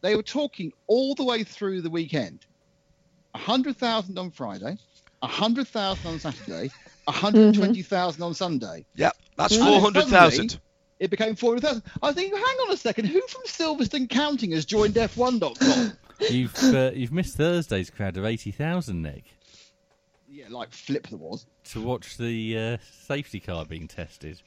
They 0.00 0.14
were 0.16 0.22
talking 0.22 0.72
all 0.86 1.14
the 1.14 1.24
way 1.24 1.44
through 1.44 1.80
the 1.80 1.88
weekend. 1.90 2.44
A 3.34 3.38
hundred 3.38 3.76
thousand 3.76 4.18
on 4.18 4.30
Friday, 4.30 4.76
a 5.22 5.26
hundred 5.26 5.66
thousand 5.68 6.06
on 6.12 6.18
Saturday, 6.20 6.70
a 7.08 7.12
hundred 7.12 7.54
twenty 7.54 7.82
thousand 7.82 8.22
on 8.22 8.34
Sunday. 8.34 8.84
Yeah, 8.96 9.10
that's 9.36 9.56
400,000. 9.56 10.60
It 11.00 11.10
became 11.10 11.34
four 11.34 11.50
hundred 11.52 11.62
thousand. 11.62 11.82
I 12.02 12.12
think, 12.12 12.32
hang 12.34 12.42
on 12.42 12.70
a 12.72 12.76
second, 12.76 13.06
who 13.06 13.20
from 13.28 13.42
Silverstone 13.46 14.08
Counting 14.08 14.52
has 14.52 14.64
joined 14.64 14.94
F1.com? 14.94 15.92
You've 16.20 16.56
uh, 16.62 16.92
you've 16.94 17.12
missed 17.12 17.36
Thursday's 17.36 17.90
crowd 17.90 18.16
of 18.16 18.24
eighty 18.24 18.50
thousand, 18.50 19.02
Nick, 19.02 19.24
yeah, 20.28 20.46
like 20.48 20.70
Flip 20.72 21.06
there 21.08 21.18
was. 21.18 21.46
to 21.70 21.80
watch 21.80 22.16
the 22.16 22.58
uh, 22.58 22.76
safety 23.06 23.40
car 23.40 23.64
being 23.64 23.88
tested. 23.88 24.40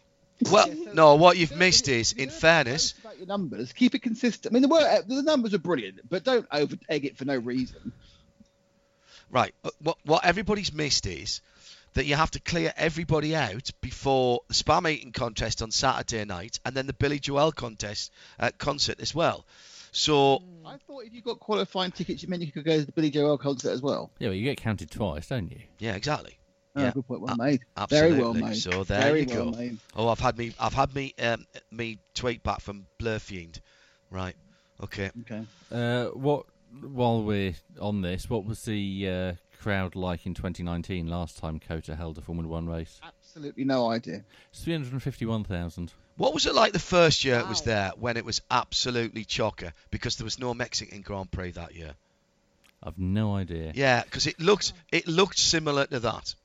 Well, 0.52 0.72
no, 0.94 1.16
what 1.16 1.36
you've 1.38 1.56
missed 1.58 1.88
is, 1.88 2.14
in 2.14 2.30
fairness, 2.30 2.94
about 3.00 3.18
your 3.18 3.26
numbers, 3.26 3.74
keep 3.74 3.96
it 3.96 4.04
consistent. 4.04 4.52
I 4.52 4.54
mean, 4.54 4.62
the, 4.62 4.68
were, 4.68 5.02
the 5.08 5.24
numbers 5.24 5.56
are 5.56 5.60
brilliant, 5.60 6.08
but 6.08 6.24
don't 6.24 6.46
over 6.52 6.76
egg 6.88 7.06
it 7.06 7.18
for 7.18 7.26
no 7.26 7.38
reason. 7.38 7.92
Right. 9.32 9.54
uh, 9.64 9.72
What 9.80 9.98
what 10.06 10.26
everybody's 10.26 10.72
missed 10.72 11.08
is 11.08 11.42
that 11.94 12.06
you 12.06 12.16
have 12.16 12.32
to 12.32 12.40
clear 12.40 12.72
everybody 12.78 13.36
out 13.36 13.72
before 13.82 14.42
the 14.48 14.54
spam 14.54 14.90
eating 14.90 15.12
contest 15.12 15.64
on 15.64 15.72
Saturday 15.72 16.24
night, 16.24 16.60
and 16.64 16.76
then 16.76 16.86
the 16.86 16.94
Billy 16.94 17.20
Joel 17.20 17.52
contest 17.52 18.12
uh, 18.40 18.52
concert 18.58 19.00
as 19.02 19.16
well. 19.16 19.46
So 19.98 20.44
I 20.64 20.78
thought 20.86 21.06
if 21.06 21.14
you 21.14 21.22
got 21.24 21.40
qualifying 21.40 21.92
tickets, 21.92 22.22
you 22.22 22.30
meant 22.30 22.44
you 22.44 22.52
could 22.52 22.66
go 22.66 22.80
to 22.80 22.86
the 22.86 22.92
Billy 22.92 23.10
Joel 23.10 23.38
concert 23.40 23.72
as 23.72 23.82
well. 23.82 24.12
Yeah, 24.20 24.28
well, 24.28 24.36
you 24.36 24.44
get 24.44 24.58
counted 24.58 24.92
twice, 24.92 25.28
don't 25.30 25.50
you? 25.52 25.60
yeah, 25.80 25.96
exactly. 25.96 26.38
Oh, 26.76 26.82
Yeah. 26.84 26.92
good 26.92 27.08
point. 27.08 27.22
Well 27.22 27.34
A- 27.34 27.38
made. 27.38 27.62
absolutely. 27.76 28.10
Very 28.12 28.22
well 28.22 28.34
made. 28.36 28.58
So 28.58 28.84
there 28.84 29.02
Very 29.02 29.22
you 29.22 29.28
well 29.28 29.52
go. 29.52 29.58
Made. 29.58 29.78
Oh, 29.96 30.08
I've 30.10 30.20
had 30.20 30.38
me 30.38 30.54
I've 30.60 30.76
had 30.76 30.94
me 30.94 31.16
um, 31.20 31.48
me 31.72 31.98
tweet 32.14 32.44
back 32.44 32.62
from 32.62 32.86
Blur 33.00 33.18
Fiend. 33.18 33.60
Right. 34.12 34.36
Okay. 34.84 35.10
Okay. 35.22 35.44
Uh, 35.72 36.06
what? 36.16 36.46
While 36.82 37.24
we're 37.24 37.56
on 37.82 38.02
this, 38.02 38.30
what 38.30 38.46
was 38.46 38.62
the 38.66 39.10
uh, 39.10 39.34
crowd 39.60 39.96
like 39.96 40.28
in 40.28 40.36
2019? 40.36 41.08
Last 41.08 41.40
time 41.40 41.60
COTA 41.60 41.96
held 41.96 42.20
a 42.20 42.22
Formula 42.22 42.48
One 42.48 42.68
race, 42.68 43.00
Absolutely 43.04 43.64
no 43.64 43.90
idea. 43.90 44.24
it's 44.52 44.64
351,000. 44.64 45.94
What 46.18 46.34
was 46.34 46.46
it 46.48 46.56
like 46.56 46.74
the 46.74 46.80
first 46.80 47.24
year 47.24 47.40
it 47.40 47.48
was 47.48 47.62
there 47.62 47.92
when 47.98 48.18
it 48.18 48.26
was 48.26 48.42
absolutely 48.50 49.24
chocker 49.24 49.72
because 49.92 50.18
there 50.18 50.26
was 50.26 50.40
no 50.40 50.54
Mexican 50.54 51.02
Grand 51.02 51.32
Prix 51.32 51.52
that 51.52 51.76
year? 51.76 51.94
I've 52.84 52.98
no 52.98 53.36
idea. 53.36 53.72
Yeah, 53.76 54.04
because 54.04 54.28
it 54.28 54.40
looked 54.40 54.74
it 54.92 55.08
looked 55.08 55.38
similar 55.40 55.86
to 55.88 56.00
that. 56.02 56.36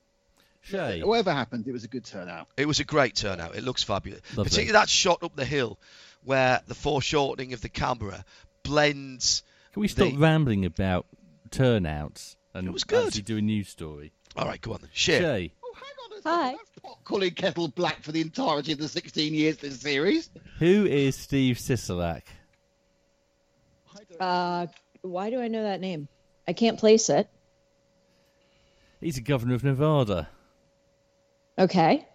Shea, 0.65 1.03
Whatever 1.03 1.33
happened, 1.33 1.67
it 1.67 1.73
was 1.73 1.85
a 1.85 1.89
good 1.89 2.05
turnout. 2.05 2.47
It 2.57 2.67
was 2.67 2.79
a 2.81 2.85
great 2.85 3.17
turnout. 3.17 3.57
It 3.57 3.65
looks 3.65 3.83
fabulous. 3.83 4.21
Lovely. 4.37 4.45
Particularly 4.45 4.73
that 4.73 4.89
shot 4.89 5.23
up 5.25 5.35
the 5.35 5.45
hill 5.45 5.79
where 6.25 6.61
the 6.69 6.75
foreshortening 6.75 7.53
of 7.53 7.61
the 7.63 7.69
camera 7.69 8.25
blends. 8.63 9.43
can 9.73 9.81
we 9.81 9.89
stop 9.89 10.11
the- 10.13 10.17
rambling 10.19 10.65
about 10.65 11.07
turnouts 11.51 12.37
and 12.55 12.67
It 12.69 12.73
was 12.73 12.85
good. 12.85 13.07
actually 13.09 13.23
do 13.23 13.39
a 13.39 13.43
news 13.43 13.69
story? 13.69 14.13
All 14.37 14.47
right, 14.47 14.61
go 14.61 14.73
on 14.73 14.81
then. 14.83 14.91
Share. 14.93 15.21
Shea, 15.21 15.53
Hi. 16.25 16.53
That's 16.53 16.71
pot 16.83 16.99
calling 17.05 17.31
kettle 17.33 17.69
black 17.69 18.03
for 18.03 18.13
the 18.13 18.21
entirety 18.21 18.73
of 18.73 18.79
the 18.79 18.89
16 18.89 19.35
years 19.35 19.57
this 19.59 19.81
series. 19.81 20.31
who 20.59 20.87
is 20.87 21.17
Steve 21.17 21.57
Sisolak? 21.57 22.23
Uh, 24.21 24.67
why 25.03 25.31
do 25.31 25.41
I 25.41 25.49
know 25.49 25.63
that 25.63 25.81
name? 25.81 26.09
I 26.47 26.53
can't 26.53 26.79
place 26.79 27.09
it. 27.09 27.29
He's 29.01 29.17
the 29.17 29.21
governor 29.21 29.55
of 29.55 29.65
Nevada. 29.65 30.29
Okay. 31.59 32.07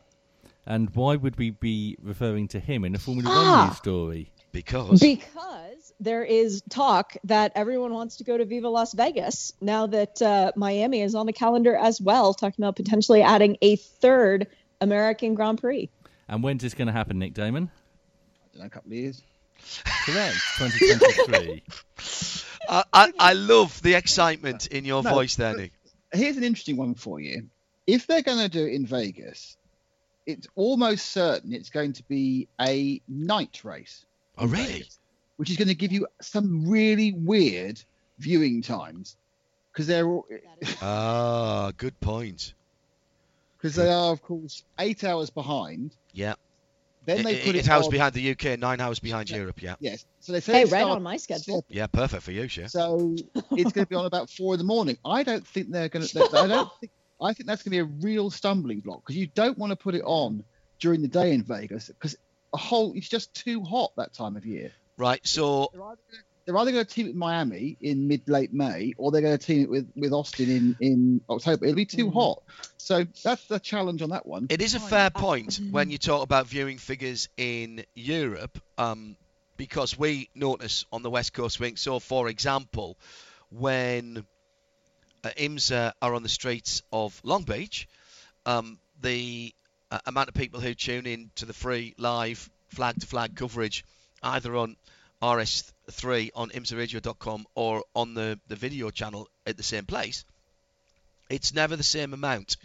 And 0.66 0.90
why 0.96 1.16
would 1.16 1.38
we 1.38 1.50
be 1.52 1.98
referring 2.02 2.48
to 2.50 2.60
him 2.60 2.84
in 2.86 2.96
a 2.96 3.00
Formula 3.00 3.30
Ah. 3.32 3.58
One 3.60 3.68
news 3.68 3.78
story? 3.78 4.32
Because 4.52 5.00
Because 5.00 5.67
there 6.00 6.24
is 6.24 6.62
talk 6.70 7.16
that 7.24 7.52
everyone 7.56 7.94
wants 7.94 8.18
to 8.18 8.24
go 8.24 8.38
to 8.38 8.46
Viva 8.46 8.70
Las 8.70 8.94
Vegas 8.94 9.54
now 9.62 9.88
that 9.88 10.22
uh, 10.22 10.52
Miami 10.56 11.02
is 11.02 11.16
on 11.16 11.26
the 11.26 11.34
calendar 11.34 11.76
as 11.76 12.00
well, 12.00 12.34
talking 12.34 12.64
about 12.64 12.76
potentially 12.76 13.22
adding 13.22 13.58
a 13.62 13.76
third 13.76 14.48
American 14.80 15.36
Grand 15.36 15.60
Prix. 15.60 15.90
And 16.28 16.44
when's 16.44 16.62
this 16.62 16.74
going 16.74 16.88
to 16.88 16.94
happen, 16.94 17.20
Nick 17.20 17.34
Daman? 17.34 17.72
I 17.74 18.48
don't 18.54 18.62
know, 18.62 18.68
a 18.68 18.70
couple 18.70 18.92
of 18.92 18.98
years. 18.98 19.24
Correct, 20.06 20.36
2023. 20.58 21.64
I, 22.70 22.84
I, 22.94 23.14
I 23.20 23.34
love 23.34 23.82
the 23.82 23.96
excitement 23.96 24.68
in 24.68 24.86
your 24.86 25.04
No, 25.04 25.12
voice 25.12 25.36
there, 25.36 25.56
Nick. 25.56 25.72
Here's 26.12 26.38
an 26.38 26.44
interesting 26.44 26.78
one 26.78 26.96
for 26.96 27.20
you. 27.20 27.50
If 27.86 28.08
they're 28.08 28.22
going 28.22 28.40
to 28.40 28.50
do 28.50 28.66
it 28.66 28.74
in 28.74 28.86
Vegas, 28.86 29.58
it's 30.26 30.48
almost 30.56 31.08
certain 31.12 31.54
it's 31.54 31.70
going 31.70 31.94
to 31.94 32.04
be 32.04 32.50
a 32.60 33.02
night 33.08 33.62
race. 33.64 34.06
Oh, 34.38 34.46
really? 34.46 34.66
Vegas, 34.66 35.00
which 35.38 35.50
is 35.50 35.58
going 35.58 35.68
to 35.68 35.76
give 35.76 35.92
you 35.92 36.08
some 36.22 36.68
really 36.70 37.14
weird 37.14 37.82
viewing 38.20 38.62
times 38.62 39.16
because 39.72 39.88
they're 39.88 40.08
all, 40.08 40.26
Ah, 40.82 41.72
good 41.78 42.00
point. 42.00 42.54
because 43.58 43.76
they 43.76 43.90
are, 43.90 44.12
of 44.12 44.22
course, 44.22 44.64
eight 44.80 45.04
hours 45.04 45.30
behind. 45.30 45.96
Yeah. 46.14 46.34
Then 47.06 47.24
they 47.24 47.36
It- 47.36 47.46
put 47.46 47.56
it- 47.56 47.60
it 47.60 47.66
eight 47.66 47.70
hours 47.70 47.86
on- 47.86 47.92
behind 47.92 48.14
the 48.16 48.32
UK 48.32 48.46
and 48.54 48.62
nine 48.62 48.82
hours 48.82 49.00
behind 49.00 49.30
Yeah. 49.30 49.38
Europe. 49.38 49.62
Yeah. 49.62 49.76
Yes. 49.80 50.06
So 50.20 50.34
they 50.34 50.40
say 50.42 50.54
Hey, 50.54 50.62
it 50.64 50.72
right 50.72 50.84
on 50.84 51.02
my 51.04 51.18
schedule. 51.18 51.64
Yeah, 51.70 51.88
perfect 51.88 52.24
for 52.24 52.32
you, 52.32 52.48
sure. 52.48 52.68
So 52.68 53.16
it's 53.52 53.72
going 53.72 53.86
to 53.86 53.88
be 53.88 53.96
on 53.96 54.06
about 54.06 54.30
four 54.30 54.56
in 54.56 54.58
the 54.58 54.66
morning. 54.66 54.98
I 55.06 55.24
don't 55.24 55.48
think 55.48 55.72
they're 55.72 55.88
going 55.90 56.06
to. 56.06 56.24
I 56.34 56.48
don't 56.48 56.70
think. 56.80 56.92
I 57.20 57.34
think 57.34 57.48
that's 57.48 57.64
going 57.64 57.72
to 57.78 57.84
be 57.86 57.94
a 57.94 58.02
real 58.06 58.30
stumbling 58.30 58.80
block 58.82 59.02
because 59.04 59.16
you 59.16 59.26
don't 59.28 59.58
want 59.58 59.72
to 59.72 59.76
put 59.76 59.96
it 59.96 60.04
on 60.06 60.44
during 60.80 61.02
the 61.02 61.08
day 61.08 61.34
in 61.34 61.42
Vegas 61.44 61.88
because 61.88 62.16
a 62.54 62.58
whole 62.58 62.94
it's 62.94 63.10
just 63.10 63.34
too 63.34 63.64
hot 63.64 63.92
that 63.98 64.14
time 64.14 64.36
of 64.38 64.46
year. 64.46 64.72
Right. 64.98 65.26
So 65.26 65.70
They're 65.74 65.84
either, 65.84 66.00
they're 66.46 66.58
either 66.58 66.72
going 66.72 66.86
to 66.86 66.92
team 66.92 67.06
it 67.06 67.10
with 67.10 67.18
Miami 67.18 67.78
in 67.82 68.08
mid 68.08 68.28
late 68.28 68.54
May 68.54 68.94
or 68.98 69.12
they're 69.12 69.22
going 69.22 69.38
to 69.38 69.46
team 69.46 69.64
it 69.64 69.70
with 69.70 69.92
with 69.96 70.14
Austin 70.14 70.50
in 70.50 70.76
in 70.80 71.22
October. 71.30 71.66
It'll 71.66 71.76
be 71.76 71.86
too 71.86 72.10
hot. 72.10 72.42
So 72.78 73.06
that's 73.24 73.46
the 73.48 73.60
challenge 73.60 74.02
on 74.02 74.10
that 74.10 74.26
one. 74.26 74.48
It 74.50 74.62
is 74.62 74.74
a 74.76 74.80
fair 74.80 75.10
point 75.10 75.60
when 75.72 75.92
you 75.92 75.98
talk 75.98 76.24
about 76.24 76.48
viewing 76.48 76.78
figures 76.78 77.30
in 77.38 77.84
Europe, 77.96 78.58
um, 78.78 79.18
because 79.58 80.00
we 80.00 80.30
notice 80.36 80.86
on 80.92 81.04
the 81.04 81.10
West 81.10 81.34
Coast 81.34 81.58
Swing. 81.58 81.76
So, 81.76 82.00
for 82.00 82.30
example, 82.30 82.98
when 83.50 84.26
uh, 85.24 85.30
IMSA 85.38 85.94
are 86.02 86.14
on 86.14 86.24
the 86.24 86.30
streets 86.30 86.82
of 86.94 87.20
Long 87.24 87.44
Beach, 87.44 87.88
um, 88.46 88.80
the 89.02 89.54
uh, 89.92 90.00
amount 90.06 90.30
of 90.30 90.36
people 90.36 90.60
who 90.60 90.74
tune 90.74 91.06
in 91.06 91.30
to 91.36 91.46
the 91.46 91.54
free 91.54 91.94
live 91.98 92.50
flag 92.70 93.00
to 93.00 93.08
flag 93.08 93.36
coverage, 93.36 93.84
either 94.24 94.56
on 94.56 94.76
RS3 95.22 96.30
on 96.36 96.50
IMSARadio.com 96.50 97.46
or 97.56 97.84
on 97.96 98.14
the, 98.14 98.40
the 98.48 98.56
video 98.56 98.90
channel 98.90 99.28
at 99.46 99.58
the 99.58 99.64
same 99.64 99.86
place, 99.86 100.26
it's 101.30 101.54
never 101.54 101.76
the 101.76 101.84
same 101.84 102.14
amount 102.14 102.58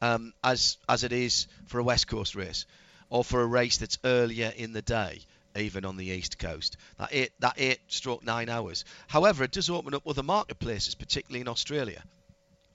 um, 0.00 0.32
as 0.42 0.76
as 0.88 1.04
it 1.04 1.12
is 1.12 1.46
for 1.66 1.78
a 1.78 1.82
West 1.82 2.06
Coast 2.06 2.34
race 2.34 2.66
or 3.10 3.24
for 3.24 3.42
a 3.42 3.46
race 3.46 3.78
that's 3.78 3.98
earlier 4.04 4.52
in 4.56 4.72
the 4.72 4.82
day, 4.82 5.20
even 5.56 5.84
on 5.84 5.96
the 5.96 6.06
East 6.06 6.38
Coast. 6.38 6.76
That 6.98 7.08
eight 7.12 7.30
that 7.40 7.54
eight 7.58 7.80
stroke 7.88 8.24
nine 8.24 8.48
hours. 8.48 8.84
However, 9.08 9.44
it 9.44 9.52
does 9.52 9.70
open 9.70 9.94
up 9.94 10.06
other 10.06 10.22
marketplaces, 10.22 10.94
particularly 10.94 11.40
in 11.40 11.48
Australia. 11.48 12.02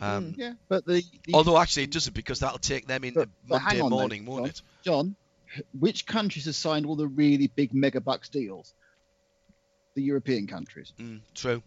Um, 0.01 0.33
Yeah, 0.37 0.53
but 0.69 0.85
the, 0.85 1.03
the 1.25 1.33
Although 1.33 1.57
actually 1.57 1.83
it 1.83 1.91
doesn't 1.91 2.13
because 2.15 2.39
that'll 2.39 2.57
take 2.57 2.87
them 2.87 3.03
into 3.03 3.19
But- 3.19 3.29
but 3.47 3.57
hang 3.59 3.65
Monday 3.79 3.81
on 3.81 3.89
though, 3.89 3.97
morning, 3.97 4.25
won't 4.25 4.41
John. 4.43 4.49
it? 4.49 4.61
John, 4.83 5.15
which 5.77 6.05
countries 6.05 6.45
have 6.45 6.55
signed 6.55 6.85
all 6.85 6.95
the 6.95 7.07
really 7.07 7.47
big 7.47 7.73
mega 7.73 8.01
bucks 8.01 8.29
deals? 8.29 8.73
The 9.95 10.03
European 10.03 10.47
countries. 10.47 10.93
Mm, 10.99 11.21
true. 11.33 11.61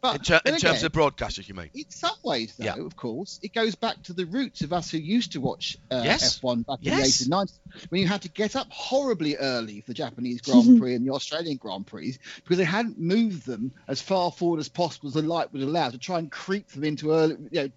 But 0.00 0.16
In, 0.16 0.20
ter- 0.22 0.40
in 0.44 0.52
terms 0.58 0.82
again, 0.82 0.84
of 0.86 0.92
broadcasters, 0.92 1.48
you 1.48 1.54
mean? 1.54 1.70
in 1.72 1.88
some 1.88 2.16
ways, 2.22 2.54
though, 2.58 2.64
Yeah. 2.66 2.74
of 2.84 2.94
course, 2.94 3.40
it 3.42 3.54
goes 3.54 3.74
back 3.74 4.02
to 4.02 4.12
the 4.12 4.26
roots 4.26 4.60
of 4.60 4.70
us 4.70 4.90
who 4.90 4.98
used 4.98 5.32
to 5.32 5.40
watch 5.40 5.78
uh, 5.90 6.02
Yes. 6.04 6.40
F1 6.40 6.66
back 6.66 6.78
Yes. 6.82 7.22
in 7.22 7.30
the 7.30 7.36
80s 7.36 7.48
and 7.48 7.48
90s, 7.80 7.90
when 7.90 8.00
you 8.02 8.06
had 8.06 8.20
to 8.22 8.28
get 8.28 8.54
up 8.54 8.70
horribly 8.70 9.36
early 9.36 9.80
for 9.80 9.88
the 9.88 9.94
Japanese 9.94 10.42
Grand 10.42 10.78
Prix 10.78 10.94
and 10.94 11.06
the 11.06 11.12
Australian 11.14 11.56
Grand 11.56 11.86
Prix 11.86 12.18
because 12.36 12.58
they 12.58 12.64
hadn't 12.64 12.98
moved 12.98 13.46
them 13.46 13.72
as 13.88 14.02
far 14.02 14.30
forward 14.30 14.60
as 14.60 14.68
possible 14.68 15.08
as 15.08 15.14
the 15.14 15.22
light 15.22 15.50
would 15.54 15.62
allow 15.62 15.88
to 15.88 15.96
try 15.96 16.18
and 16.18 16.30
creep 16.30 16.68
them 16.72 16.84
into 16.84 17.10
early, 17.12 17.36
you 17.50 17.62
know, 17.62 17.68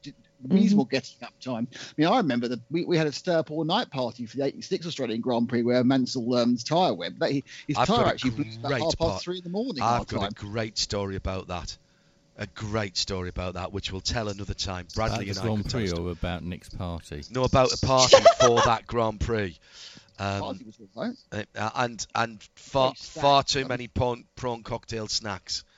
d- 0.45 0.55
reasonable 0.55 0.85
getting 0.85 1.23
up 1.23 1.33
time. 1.39 1.67
I 1.73 1.77
mean, 1.97 2.07
I 2.07 2.17
remember 2.17 2.47
that 2.49 2.59
we, 2.69 2.85
we 2.85 2.97
had 2.97 3.07
a 3.07 3.11
stay 3.11 3.33
up 3.33 3.51
all 3.51 3.63
night 3.63 3.89
party 3.89 4.25
for 4.25 4.37
the 4.37 4.45
86 4.45 4.87
Australian 4.87 5.21
Grand 5.21 5.49
Prix 5.49 5.63
where 5.63 5.83
Mansell 5.83 6.33
um, 6.35 6.57
tyre 6.57 6.93
went. 6.93 7.19
That 7.19 7.31
he, 7.31 7.43
his 7.67 7.77
I've 7.77 7.87
tyre 7.87 8.05
actually 8.05 8.31
blew 8.31 8.45
about 8.59 8.79
half 8.79 8.97
past 8.97 9.23
three 9.23 9.37
in 9.37 9.43
the 9.43 9.49
morning. 9.49 9.81
I've 9.81 10.07
got 10.07 10.21
time. 10.21 10.29
a 10.29 10.33
great 10.33 10.77
story 10.77 11.15
about 11.15 11.47
that. 11.47 11.77
A 12.39 12.45
great 12.47 12.97
story 12.97 13.29
about 13.29 13.55
that, 13.55 13.73
which 13.73 13.91
we'll 13.91 14.01
tell 14.01 14.27
another 14.27 14.53
time. 14.53 14.85
Bradley 14.93 15.29
About 15.29 15.29
and 15.29 15.39
I 15.39 15.41
Grand 15.41 15.63
could 15.63 15.71
Prix 15.71 15.91
or 15.91 16.11
about 16.11 16.43
Nick's 16.43 16.69
party? 16.69 17.23
No, 17.31 17.43
about 17.43 17.73
a 17.73 17.83
party 17.83 18.17
for 18.39 18.61
that 18.61 18.85
Grand 18.85 19.19
Prix. 19.19 19.57
Um, 20.19 20.41
Party 20.41 20.65
was 20.65 20.79
all 20.95 21.03
right. 21.31 21.47
uh, 21.55 21.69
and 21.75 22.05
and 22.15 22.43
far 22.55 22.93
far 22.95 23.43
too 23.43 23.67
many 23.67 23.87
prawn, 23.87 24.25
prawn 24.35 24.63
cocktail 24.63 25.07
snacks. 25.07 25.63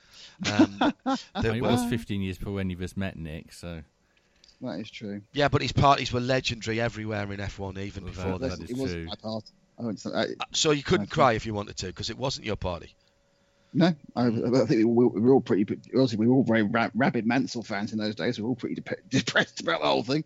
Um, 0.50 0.78
Well, 1.04 1.54
it 1.54 1.60
was 1.60 1.84
15 1.90 2.22
years 2.22 2.38
before 2.38 2.60
any 2.60 2.72
of 2.72 2.80
us 2.80 2.96
met 2.96 3.14
Nick, 3.14 3.52
so 3.52 3.82
That 4.62 4.78
is 4.80 4.90
true. 4.90 5.22
yeah, 5.32 5.48
but 5.48 5.62
his 5.62 5.72
parties 5.72 6.12
were 6.12 6.20
legendary 6.20 6.80
everywhere 6.80 7.32
in 7.32 7.40
F1, 7.40 7.78
even 7.78 8.04
Well, 8.04 8.12
before 8.12 8.38
that- 8.38 8.50
then. 8.50 8.58
that 8.58 8.70
it 8.70 8.72
is 8.72 8.78
wasn't 8.78 8.98
true. 9.00 9.06
my 9.06 9.14
party. 9.16 9.46
I 9.78 9.82
went 9.82 9.98
to, 10.00 10.08
I, 10.14 10.22
Uh, 10.22 10.26
So 10.52 10.70
you 10.72 10.82
couldn't 10.82 11.04
Okay. 11.06 11.14
cry 11.14 11.32
if 11.32 11.46
you 11.46 11.54
wanted 11.54 11.76
to, 11.78 11.86
because 11.86 12.10
it 12.10 12.18
wasn't 12.18 12.44
your 12.46 12.56
party. 12.56 12.94
no, 13.72 13.94
I, 14.16 14.26
I 14.26 14.30
think 14.66 14.70
we 14.70 14.84
were, 14.84 15.08
we 15.08 15.20
were 15.20 15.32
all 15.32 15.40
pretty. 15.40 15.62
Obviously, 15.94 16.18
we 16.18 16.26
were 16.26 16.34
all 16.34 16.42
very 16.44 16.62
ra- 16.62 16.90
rabid 16.94 17.24
Mansell 17.24 17.62
fans 17.62 17.92
in 17.92 17.98
those 17.98 18.14
days. 18.16 18.36
We 18.36 18.42
were 18.42 18.50
all 18.50 18.56
pretty 18.56 18.74
dep- 18.74 19.00
depressed 19.08 19.60
about 19.60 19.80
the 19.80 19.86
whole 19.86 20.02
thing. 20.02 20.24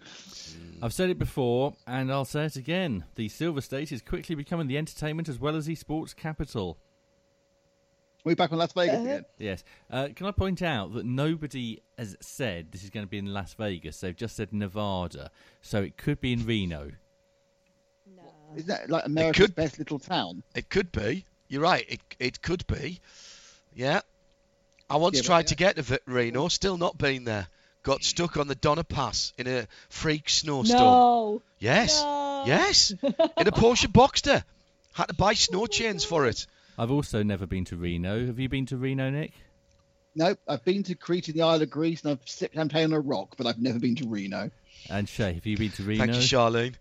I've 0.83 0.93
said 0.95 1.11
it 1.11 1.19
before, 1.19 1.75
and 1.87 2.11
I'll 2.11 2.25
say 2.25 2.45
it 2.47 2.57
again. 2.57 3.05
The 3.15 3.29
Silver 3.29 3.61
State 3.61 3.93
is 3.93 4.03
quickly 4.03 4.35
becoming 4.35 4.67
the 4.67 4.77
entertainment 4.79 5.29
as 5.29 5.39
well 5.39 5.55
as 5.57 5.67
the 5.67 5.75
sports 5.77 6.13
capital. 6.15 6.79
We're 8.25 8.35
back 8.37 8.53
on 8.53 8.59
Las 8.59 8.73
Vegas 8.73 8.95
Uh, 8.97 9.01
again. 9.03 9.25
Yes. 9.39 9.65
Uh, 9.91 10.09
can 10.17 10.27
I 10.27 10.31
point 10.31 10.63
out 10.63 10.95
that 10.95 11.05
nobody 11.05 11.83
has 11.99 12.17
said 12.21 12.73
this 12.73 12.83
is 12.83 12.89
going 12.91 13.05
to 13.05 13.11
be 13.11 13.19
in 13.19 13.27
Las 13.35 13.53
Vegas? 13.55 14.01
They've 14.01 14.17
just 14.17 14.35
said 14.37 14.53
Nevada, 14.53 15.31
so 15.61 15.83
it 15.83 15.97
could 15.99 16.21
be 16.23 16.33
in 16.33 16.47
Reno. 16.47 16.91
No. 18.17 18.23
Isn't 18.57 18.69
that 18.69 18.89
like 18.89 19.05
America's 19.05 19.47
could- 19.49 19.55
best 19.55 19.79
little 19.79 19.99
town? 19.99 20.43
It 20.55 20.71
could 20.71 20.91
be. 20.91 21.27
You're 21.49 21.61
right. 21.63 21.85
It 21.89 22.01
it 22.19 22.43
could 22.43 22.67
be. 22.67 23.01
Yeah. 23.75 24.01
I 24.89 24.97
once 24.97 25.17
Yeah, 25.17 25.23
but 25.23 25.27
tried 25.27 25.39
yeah. 25.41 25.47
to 25.49 25.55
get 25.57 25.77
to 25.77 26.01
Reno, 26.07 26.49
still 26.49 26.79
not 26.79 26.97
been 26.97 27.25
there. 27.25 27.47
Got 27.83 28.03
stuck 28.03 28.39
on 28.39 28.49
the 28.49 28.55
Donner 28.55 28.83
Pass 28.85 29.35
in 29.37 29.47
a 29.47 29.67
freak 29.91 30.31
snowstorm. 30.31 30.81
No. 30.81 31.43
Yes. 31.59 32.01
No. 32.03 32.45
Yes. 32.47 32.91
In 33.03 33.47
a 33.47 33.53
Porsche 33.53 33.93
Boxster. 33.93 34.43
Had 34.95 35.07
to 35.09 35.15
buy 35.15 35.35
snow 35.35 35.67
chains 35.67 36.03
for 36.05 36.27
it. 36.27 36.47
I've 36.79 36.91
also 36.91 37.23
never 37.23 37.47
been 37.47 37.65
to 37.67 37.77
Reno. 37.77 38.27
Have 38.27 38.39
you 38.39 38.49
been 38.49 38.67
to 38.67 38.77
Reno, 38.77 39.11
Nick? 39.11 39.33
Nope. 40.17 40.39
I've 40.49 40.65
been 40.65 40.83
to 40.85 40.95
Crete 40.95 41.29
and 41.29 41.37
the 41.37 41.43
Isle 41.43 41.63
of 41.63 41.71
Greece, 41.71 42.03
and 42.03 42.13
I've 42.13 42.29
sipped 42.29 42.55
champagne 42.55 42.85
on 42.85 42.93
a 42.93 43.01
rock, 43.01 43.35
but 43.37 43.47
I've 43.47 43.59
never 43.61 43.79
been 43.79 43.97
to 43.97 44.09
Reno. 44.09 44.51
And 44.91 45.09
Shea, 45.09 45.33
have 45.33 45.47
you 45.47 45.57
been 45.57 45.71
to 45.73 45.83
Reno? 45.83 46.05
Thank 46.05 46.17
you, 46.17 46.21
Charlene. 46.21 46.75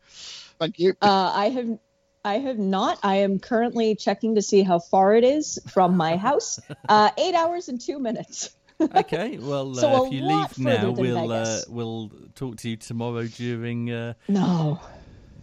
Thank 0.59 0.79
you. 0.79 0.93
Uh, 1.01 1.31
I 1.33 1.49
have 1.49 1.79
I 2.25 2.39
have 2.39 2.57
not. 2.57 2.99
I 3.03 3.17
am 3.17 3.39
currently 3.39 3.95
checking 3.95 4.35
to 4.35 4.41
see 4.41 4.63
how 4.63 4.79
far 4.79 5.15
it 5.15 5.23
is 5.23 5.59
from 5.67 5.97
my 5.97 6.15
house. 6.15 6.59
Uh, 6.87 7.09
eight 7.17 7.35
hours 7.35 7.69
and 7.69 7.81
two 7.81 7.99
minutes. 7.99 8.55
okay, 8.95 9.37
well, 9.37 9.73
So 9.75 9.89
uh, 9.89 10.01
a 10.01 10.05
if 10.07 10.13
you 10.13 10.21
leave 10.21 10.59
now, 10.59 10.91
we'll 10.91 11.31
uh, 11.31 11.61
we'll 11.69 12.11
talk 12.35 12.57
to 12.57 12.69
you 12.69 12.77
tomorrow 12.77 13.25
during. 13.27 13.91
Uh... 13.91 14.13
No. 14.27 14.79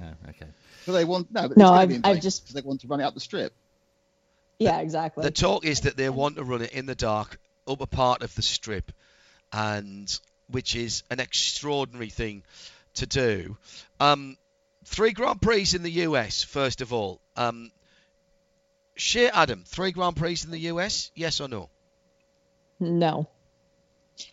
Oh, 0.02 0.04
okay. 0.30 0.46
So 0.84 0.92
they 0.92 1.04
want 1.04 1.30
no, 1.32 1.48
but 1.48 1.56
No, 1.56 1.66
gonna 1.66 1.80
I've- 1.80 2.00
I've 2.04 2.20
just- 2.20 2.44
because 2.44 2.54
they 2.54 2.66
want 2.66 2.80
to 2.80 2.86
run 2.86 3.00
it 3.00 3.04
up 3.04 3.14
the 3.14 3.20
strip. 3.20 3.54
Yeah, 4.60 4.78
exactly. 4.80 5.24
The 5.24 5.30
talk 5.30 5.64
is 5.64 5.80
that 5.80 5.96
they 5.96 6.10
want 6.10 6.36
to 6.36 6.44
run 6.44 6.60
it 6.62 6.72
in 6.72 6.86
the 6.86 6.94
dark, 6.94 7.38
upper 7.66 7.86
part 7.86 8.22
of 8.22 8.34
the 8.34 8.42
strip, 8.42 8.92
and 9.52 10.20
which 10.48 10.76
is 10.76 11.02
an 11.10 11.18
extraordinary 11.18 12.10
thing 12.10 12.42
to 12.94 13.06
do. 13.06 13.56
Um, 13.98 14.36
three 14.84 15.12
Grand 15.12 15.40
Prix 15.40 15.68
in 15.74 15.82
the 15.82 15.90
US, 15.90 16.42
first 16.42 16.82
of 16.82 16.92
all. 16.92 17.20
Um, 17.36 17.72
Adam, 19.32 19.64
three 19.66 19.92
Grand 19.92 20.16
Prix 20.16 20.40
in 20.44 20.50
the 20.50 20.58
US, 20.58 21.10
yes 21.14 21.40
or 21.40 21.48
no? 21.48 21.70
No. 22.78 23.28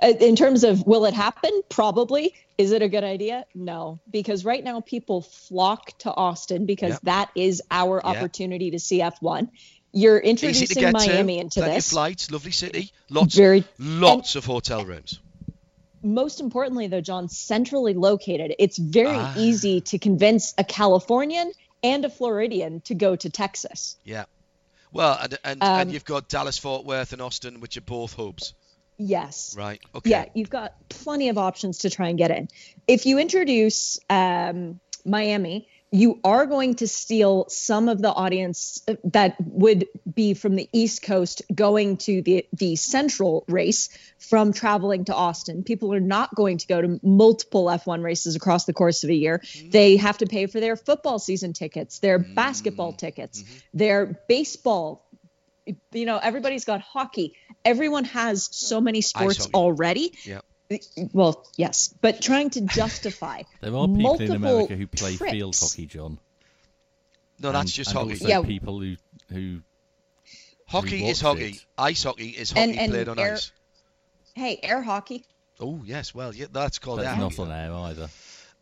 Uh, 0.01 0.13
In 0.19 0.35
terms 0.35 0.65
of 0.65 0.85
will 0.85 1.05
it 1.05 1.13
happen? 1.13 1.51
Probably. 1.69 2.33
Is 2.57 2.71
it 2.71 2.81
a 2.81 2.89
good 2.89 3.03
idea? 3.03 3.45
No, 3.53 3.99
because 4.09 4.43
right 4.43 4.63
now 4.63 4.81
people 4.81 5.21
flock 5.21 5.97
to 5.99 6.11
Austin 6.11 6.65
because 6.65 6.93
Yep. 6.93 7.01
that 7.03 7.29
is 7.35 7.61
our 7.71 8.01
Yep. 8.03 8.15
opportunity 8.15 8.71
to 8.71 8.79
see 8.79 8.99
F1. 8.99 9.49
You're 9.93 10.19
introducing 10.19 10.91
Miami 10.91 11.35
to, 11.35 11.41
into 11.41 11.59
plenty 11.61 11.75
this. 11.75 11.87
of 11.87 11.91
flights, 11.91 12.31
lovely 12.31 12.51
city, 12.51 12.91
lots, 13.09 13.35
Very 13.35 13.63
lots 13.79 14.35
of 14.35 14.45
hotel 14.45 14.85
rooms. 14.85 15.19
most 16.03 16.39
importantly 16.41 16.87
though 16.87 17.01
john 17.01 17.27
centrally 17.27 17.93
located 17.95 18.53
it's 18.59 18.77
very 18.77 19.17
Ah. 19.17 19.33
easy 19.35 19.81
to 19.81 19.97
convince 19.97 20.53
a 20.57 20.63
californian 20.63 21.51
and 21.83 22.05
a 22.05 22.09
floridian 22.09 22.81
to 22.81 22.93
go 22.93 23.15
to 23.15 23.29
texas 23.29 23.97
Yeah. 24.03 24.25
Well, 24.93 25.17
and 25.21 25.37
and, 25.43 25.61
Um, 25.63 25.79
and 25.81 25.91
you've 25.91 26.05
got 26.05 26.29
Dallas, 26.29 26.57
Fort 26.57 26.85
Worth, 26.85 27.11
and 27.13 27.21
Austin, 27.21 27.59
which 27.59 27.75
are 27.77 27.81
both 27.81 28.13
hubs, 28.13 28.53
yes 28.97 29.55
right? 29.57 29.81
Okay. 29.95 30.09
yeah 30.11 30.25
you've 30.35 30.49
got 30.51 30.73
plenty 30.89 31.29
of 31.29 31.37
options 31.37 31.79
to 31.79 31.89
try 31.89 32.09
and 32.09 32.17
get 32.17 32.31
in 32.31 32.47
if 32.87 33.05
you 33.07 33.17
introduce 33.19 33.99
um, 34.09 34.79
miami 35.03 35.67
you 35.91 36.19
are 36.23 36.45
going 36.45 36.75
to 36.75 36.87
steal 36.87 37.45
some 37.47 37.87
of 37.87 38.01
the 38.01 38.11
audience 38.11 38.81
uh, 38.87 38.95
that 39.05 39.35
would 39.39 39.87
be 40.11 40.33
from 40.33 40.55
the 40.55 40.69
east 40.73 41.01
coast 41.01 41.41
going 41.53 41.97
to 41.97 42.21
the 42.21 42.45
the 42.53 42.75
central 42.75 43.45
race 43.47 43.89
from 44.19 44.51
traveling 44.51 45.05
to 45.05 45.15
austin. 45.15 45.63
People 45.63 45.93
are 45.93 46.01
not 46.01 46.35
going 46.35 46.57
to 46.57 46.67
go 46.67 46.81
to 46.81 46.99
multiple 47.03 47.65
f1 47.65 48.03
races 48.03 48.35
across 48.35 48.65
the 48.65 48.73
course 48.73 49.03
of 49.03 49.09
a 49.09 49.13
year. 49.13 49.39
Mm-hmm. 49.39 49.69
They 49.69 49.97
have 49.97 50.17
to 50.17 50.25
pay 50.25 50.47
for 50.47 50.59
their 50.59 50.75
football 50.75 51.19
season 51.19 51.53
tickets 51.53 51.99
their 51.99 52.19
mm-hmm. 52.19 52.33
basketball 52.33 52.93
tickets 52.93 53.41
mm-hmm. 53.41 53.57
their 53.73 54.21
baseball. 54.27 55.05
You 55.93 56.05
know 56.05 56.17
everybody's 56.17 56.65
got 56.65 56.81
hockey. 56.81 57.35
Everyone 57.63 58.05
has 58.05 58.49
so 58.51 58.81
many 58.81 59.01
sports 59.01 59.47
already. 59.53 60.13
Yeah. 60.23 60.41
Well, 61.13 61.45
yes, 61.55 61.93
but 62.01 62.21
trying 62.21 62.49
to 62.51 62.61
justify 62.61 63.43
There 63.61 63.75
are 63.75 63.87
people 63.87 63.87
multiple 63.87 64.35
in 64.35 64.35
America 64.35 64.75
who 64.75 64.87
play 64.87 65.15
trips. 65.15 65.31
field 65.31 65.55
hockey, 65.59 65.85
John. 65.85 66.19
No, 67.39 67.51
that's 67.51 67.63
and- 67.65 67.69
just 67.71 67.91
and 67.95 67.99
hockey. 68.11 68.25
Yeah. 68.25 68.41
people 68.41 68.79
who 68.79 68.95
who 69.31 69.59
Hockey 70.67 71.05
is 71.07 71.21
hockey. 71.21 71.49
it. 71.51 71.65
Ice 71.77 72.03
hockey 72.03 72.29
is 72.29 72.51
hockey 72.51 72.61
And- 72.71 72.79
and 72.79 72.91
played 72.91 73.07
on 73.07 73.17
air- 73.19 73.33
ice. 73.35 73.51
Hey, 74.35 74.59
air 74.61 74.81
hockey. 74.81 75.23
Oh 75.59 75.81
yes, 75.85 76.13
well 76.13 76.33
yeah, 76.35 76.47
that's 76.51 76.79
called 76.79 76.99
that's 76.99 77.09
air 77.09 77.15
not 77.17 77.33
hockey. 77.35 77.51
on 77.51 77.57
air 77.57 77.73
either. 77.73 78.09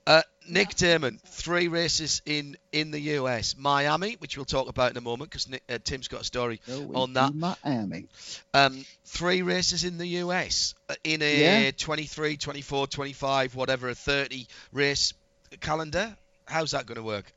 Uh, 0.08 0.22
Nick 0.48 0.76
Daman, 0.76 1.20
three 1.26 1.68
races 1.68 2.22
in 2.26 2.58
in 2.72 2.92
the 2.92 3.00
US, 3.00 3.56
Miami, 3.58 4.16
which 4.20 4.38
we'll 4.38 4.46
talk 4.46 4.70
about 4.70 4.92
in 4.92 4.98
a 4.98 5.02
moment 5.02 5.32
because 5.32 5.48
uh, 5.68 5.78
Tim's 5.84 6.08
got 6.08 6.22
a 6.22 6.24
story 6.24 6.62
on 6.94 7.14
that. 7.14 7.34
Miami. 7.34 8.06
Um, 8.54 8.86
three 9.06 9.42
races 9.42 9.84
in 9.84 9.98
the 9.98 10.08
US 10.08 10.76
uh, 10.90 10.94
in 11.04 11.24
a 11.24 11.66
Yeah. 11.66 11.72
23, 11.72 12.38
24, 12.38 12.88
25, 12.88 13.56
whatever, 13.56 13.90
a 13.90 13.96
30 13.96 14.48
race 14.72 15.14
calendar. 15.60 16.16
How's 16.46 16.72
that 16.72 16.86
going 16.86 16.98
to 16.98 17.04
work? 17.04 17.34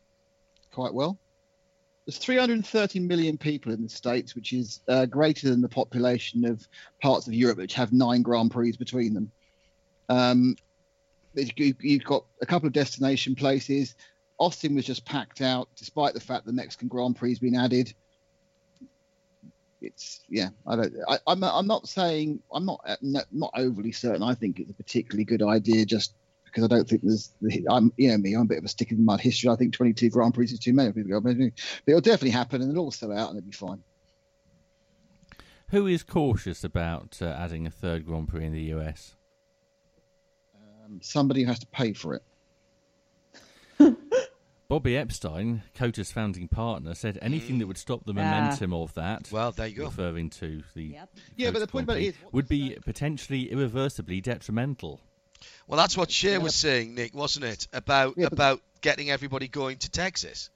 quite 0.71 0.95
well. 0.95 1.19
There's 2.07 2.19
330 2.19 3.01
million 3.01 3.37
people 3.37 3.73
in 3.73 3.83
the 3.83 3.89
States, 3.89 4.35
which 4.37 4.53
is 4.53 4.81
uh, 4.87 5.07
greater 5.07 5.49
than 5.51 5.61
the 5.61 5.69
population 5.69 6.45
of 6.45 6.67
parts 7.03 7.27
of 7.27 7.35
Europe, 7.35 7.59
which 7.59 7.75
have 7.75 7.93
nine 7.93 8.23
Grand 8.23 8.51
Prix 8.53 8.77
between 8.77 9.13
them. 9.13 9.33
Um, 10.09 10.57
you've 11.35 12.05
got 12.05 12.25
a 12.41 12.47
couple 12.47 12.67
of 12.67 12.73
destination 12.73 13.35
places. 13.35 13.95
Austin 14.39 14.75
was 14.75 14.85
just 14.85 15.05
packed 15.05 15.41
out, 15.41 15.69
despite 15.77 16.15
the 16.15 16.21
fact 16.21 16.47
the 16.47 16.53
Mexican 16.53 16.89
Grand 16.89 17.17
Prix 17.17 17.31
has 17.31 17.39
been 17.39 17.57
added. 17.57 17.93
It's 19.81 20.21
yeah, 20.29 20.49
I 20.67 20.77
don't. 20.77 20.95
I, 21.09 21.19
I'm 21.27 21.43
I'm 21.45 21.67
not 21.67 21.89
saying 21.89 22.41
I'm 22.53 22.67
not 22.67 22.81
uh, 22.85 22.97
not 23.31 23.51
overly 23.55 23.93
certain. 23.93 24.23
I 24.23 24.35
think 24.35 24.59
it's 24.59 24.71
a 24.71 24.75
particularly 24.75 25.25
good 25.25 25.43
idea, 25.43 25.85
just 25.85 26.15
because 26.45 26.65
I 26.65 26.67
don't 26.67 26.89
think 26.89 27.03
there's. 27.03 27.31
I'm 27.71 27.93
you 27.97 28.11
know 28.11 28.19
me, 28.19 28.35
I'm 28.35 28.43
a 28.43 28.47
bit 28.47 28.59
of 28.59 28.65
a 28.65 28.69
stick 28.69 28.91
in 28.91 28.97
the 28.97 29.05
mud 29.05 29.21
history. 29.21 29.51
I 29.51 29.57
think 29.57 29.75
22 29.75 30.11
Grand 30.11 30.35
Prix 30.35 30.47
is 30.47 30.59
too 30.59 30.73
many. 30.73 30.91
But 30.91 31.53
it'll 31.87 32.01
definitely 32.01 32.31
happen, 32.31 32.61
and 32.61 32.71
it'll 32.71 32.85
all 32.85 32.91
sell 32.91 33.13
out, 33.13 33.31
and 33.31 33.39
it'll 33.39 33.47
be 33.47 33.53
fine. 33.53 33.83
Who 35.71 35.87
is 35.87 36.03
cautious 36.03 36.65
about 36.65 37.19
uh, 37.21 37.27
adding 37.27 37.67
a 37.67 37.71
third 37.71 38.07
Grand 38.07 38.29
Prix 38.29 38.47
in 38.47 38.53
the 38.53 38.73
US? 38.75 39.15
Um, 40.89 41.01
somebody 41.03 41.45
has 41.45 41.59
to 41.61 41.67
pay 41.67 41.93
for 41.93 42.15
it. 42.15 42.23
Bobby 44.69 44.97
Epstein, 44.97 45.63
Cota's 45.75 46.13
founding 46.13 46.47
partner, 46.49 46.95
said 46.95 47.19
anything 47.23 47.59
that 47.59 47.67
would 47.67 47.79
stop 47.79 48.05
the 48.05 48.13
momentum 48.13 48.75
of 48.75 48.93
that, 48.95 49.31
Well, 49.33 49.53
there 49.53 49.67
you 49.67 49.77
go. 49.77 49.85
referring 49.85 50.29
to 50.31 50.63
the 50.75 50.85
Yep. 50.85 51.11
Yeah, 51.37 51.51
but 51.53 51.61
the 51.61 51.67
point 51.67 51.85
about 51.85 51.97
it 51.99 52.15
would 52.33 52.49
be 52.49 52.77
potentially 52.85 53.51
irreversibly 53.51 54.21
detrimental. 54.21 55.01
Well, 55.67 55.79
that's 55.79 55.97
what 55.97 56.11
Shea 56.11 56.37
was 56.37 56.55
saying, 56.55 56.95
Nick, 56.95 57.15
wasn't 57.15 57.47
it? 57.47 57.69
About 57.73 58.15
Yeah, 58.19 58.27
about 58.31 58.61
getting 58.83 59.11
everybody 59.11 59.49
going 59.49 59.79
to 59.79 59.91
Texas. 59.91 60.51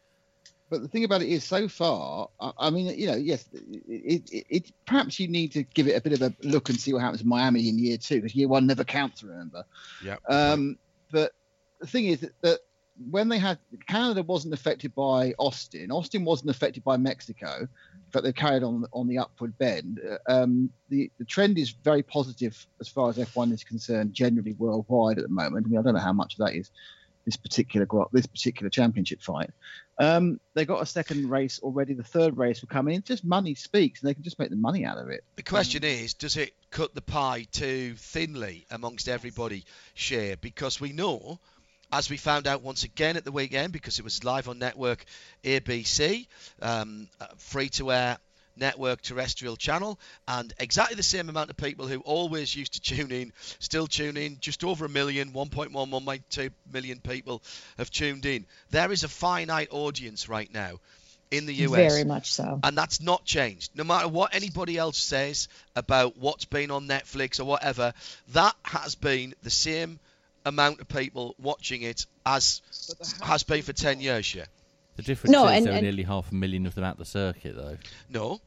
But 0.72 0.80
the 0.80 0.88
thing 0.88 1.04
about 1.04 1.20
it 1.20 1.28
is, 1.28 1.44
so 1.44 1.68
far, 1.68 2.30
I, 2.40 2.52
I 2.56 2.70
mean, 2.70 2.98
you 2.98 3.06
know, 3.06 3.14
yes, 3.14 3.44
it, 3.86 4.22
it, 4.32 4.46
it 4.48 4.72
perhaps 4.86 5.20
you 5.20 5.28
need 5.28 5.52
to 5.52 5.64
give 5.64 5.86
it 5.86 5.98
a 5.98 6.00
bit 6.00 6.14
of 6.14 6.22
a 6.22 6.34
look 6.48 6.70
and 6.70 6.80
see 6.80 6.94
what 6.94 7.02
happens 7.02 7.20
in 7.20 7.28
Miami 7.28 7.68
in 7.68 7.78
year 7.78 7.98
two, 7.98 8.22
because 8.22 8.34
year 8.34 8.48
one 8.48 8.66
never 8.66 8.82
counts. 8.82 9.22
Remember. 9.22 9.64
Yeah. 10.02 10.16
Um, 10.30 10.78
but 11.10 11.32
the 11.78 11.86
thing 11.86 12.06
is 12.06 12.20
that, 12.20 12.32
that 12.40 12.60
when 13.10 13.28
they 13.28 13.38
had 13.38 13.58
Canada 13.86 14.22
wasn't 14.22 14.54
affected 14.54 14.94
by 14.94 15.34
Austin. 15.38 15.90
Austin 15.90 16.24
wasn't 16.24 16.48
affected 16.48 16.82
by 16.84 16.96
Mexico, 16.96 17.68
but 18.10 18.24
they 18.24 18.32
carried 18.32 18.62
on 18.62 18.86
on 18.94 19.06
the 19.08 19.18
upward 19.18 19.58
bend. 19.58 20.00
Uh, 20.00 20.16
Um, 20.26 20.70
the 20.88 21.10
the 21.18 21.26
trend 21.26 21.58
is 21.58 21.68
very 21.70 22.02
positive 22.02 22.66
as 22.80 22.88
far 22.88 23.10
as 23.10 23.18
F1 23.18 23.52
is 23.52 23.62
concerned, 23.62 24.14
generally 24.14 24.54
worldwide 24.54 25.18
at 25.18 25.24
the 25.24 25.34
moment. 25.34 25.66
I 25.66 25.68
mean, 25.68 25.78
I 25.78 25.82
don't 25.82 25.92
know 25.92 26.00
how 26.00 26.14
much 26.14 26.38
of 26.38 26.46
that 26.46 26.54
is 26.54 26.70
this 27.24 27.36
particular 27.36 27.86
this 28.12 28.26
particular 28.26 28.70
championship 28.70 29.22
fight. 29.22 29.50
Um, 29.98 30.40
they 30.54 30.64
got 30.64 30.82
a 30.82 30.86
second 30.86 31.30
race 31.30 31.60
already. 31.62 31.94
The 31.94 32.02
third 32.02 32.36
race 32.36 32.60
will 32.60 32.68
come 32.68 32.88
in. 32.88 33.02
Just 33.02 33.24
money 33.24 33.54
speaks, 33.54 34.00
and 34.00 34.08
they 34.08 34.14
can 34.14 34.22
just 34.22 34.38
make 34.38 34.50
the 34.50 34.56
money 34.56 34.84
out 34.84 34.98
of 34.98 35.08
it. 35.08 35.24
The 35.36 35.42
question 35.42 35.84
is, 35.84 36.14
does 36.14 36.36
it 36.36 36.54
cut 36.70 36.94
the 36.94 37.02
pie 37.02 37.46
too 37.52 37.94
thinly 37.96 38.66
amongst 38.70 39.08
everybody, 39.08 39.64
share? 39.94 40.36
Because 40.36 40.80
we 40.80 40.92
know, 40.92 41.38
as 41.92 42.10
we 42.10 42.16
found 42.16 42.46
out 42.46 42.62
once 42.62 42.84
again 42.84 43.16
at 43.16 43.24
the 43.24 43.32
weekend, 43.32 43.72
because 43.72 43.98
it 43.98 44.04
was 44.04 44.24
live 44.24 44.48
on 44.48 44.58
network 44.58 45.04
ABC, 45.44 46.26
um, 46.60 47.08
free 47.36 47.68
to 47.70 47.92
air 47.92 48.18
network 48.56 49.02
terrestrial 49.02 49.56
channel, 49.56 49.98
and 50.28 50.52
exactly 50.58 50.96
the 50.96 51.02
same 51.02 51.28
amount 51.28 51.50
of 51.50 51.56
people 51.56 51.86
who 51.86 52.00
always 52.00 52.54
used 52.54 52.74
to 52.74 52.80
tune 52.80 53.12
in 53.12 53.32
still 53.58 53.86
tune 53.86 54.16
in. 54.16 54.38
Just 54.40 54.64
over 54.64 54.84
a 54.84 54.88
million, 54.88 55.32
1.1, 55.32 55.70
1.2 55.72 56.50
million 56.72 57.00
people 57.00 57.42
have 57.78 57.90
tuned 57.90 58.26
in. 58.26 58.46
There 58.70 58.92
is 58.92 59.04
a 59.04 59.08
finite 59.08 59.68
audience 59.70 60.28
right 60.28 60.52
now 60.52 60.80
in 61.30 61.46
the 61.46 61.54
US. 61.54 61.92
Very 61.92 62.04
much 62.04 62.32
so. 62.32 62.60
And 62.62 62.76
that's 62.76 63.00
not 63.00 63.24
changed. 63.24 63.72
No 63.74 63.84
matter 63.84 64.06
what 64.06 64.34
anybody 64.34 64.76
else 64.76 64.98
says 64.98 65.48
about 65.74 66.16
what's 66.18 66.44
been 66.44 66.70
on 66.70 66.86
Netflix 66.86 67.40
or 67.40 67.44
whatever, 67.44 67.94
that 68.32 68.54
has 68.64 68.94
been 68.94 69.34
the 69.42 69.50
same 69.50 69.98
amount 70.44 70.80
of 70.80 70.88
people 70.88 71.34
watching 71.40 71.82
it 71.82 72.06
as 72.26 72.60
has 73.22 73.42
been 73.44 73.62
for 73.62 73.72
10 73.72 74.00
years, 74.00 74.34
yeah. 74.34 74.44
The 74.96 75.02
difference 75.02 75.32
No, 75.32 75.46
is 75.48 75.58
and- 75.58 75.66
there 75.66 75.78
are 75.78 75.82
nearly 75.82 76.02
half 76.02 76.30
a 76.30 76.34
million 76.34 76.66
of 76.66 76.74
them 76.74 76.84
at 76.84 76.98
the 76.98 77.04
circuit, 77.04 77.56
though. 77.56 77.78
No. 78.08 78.40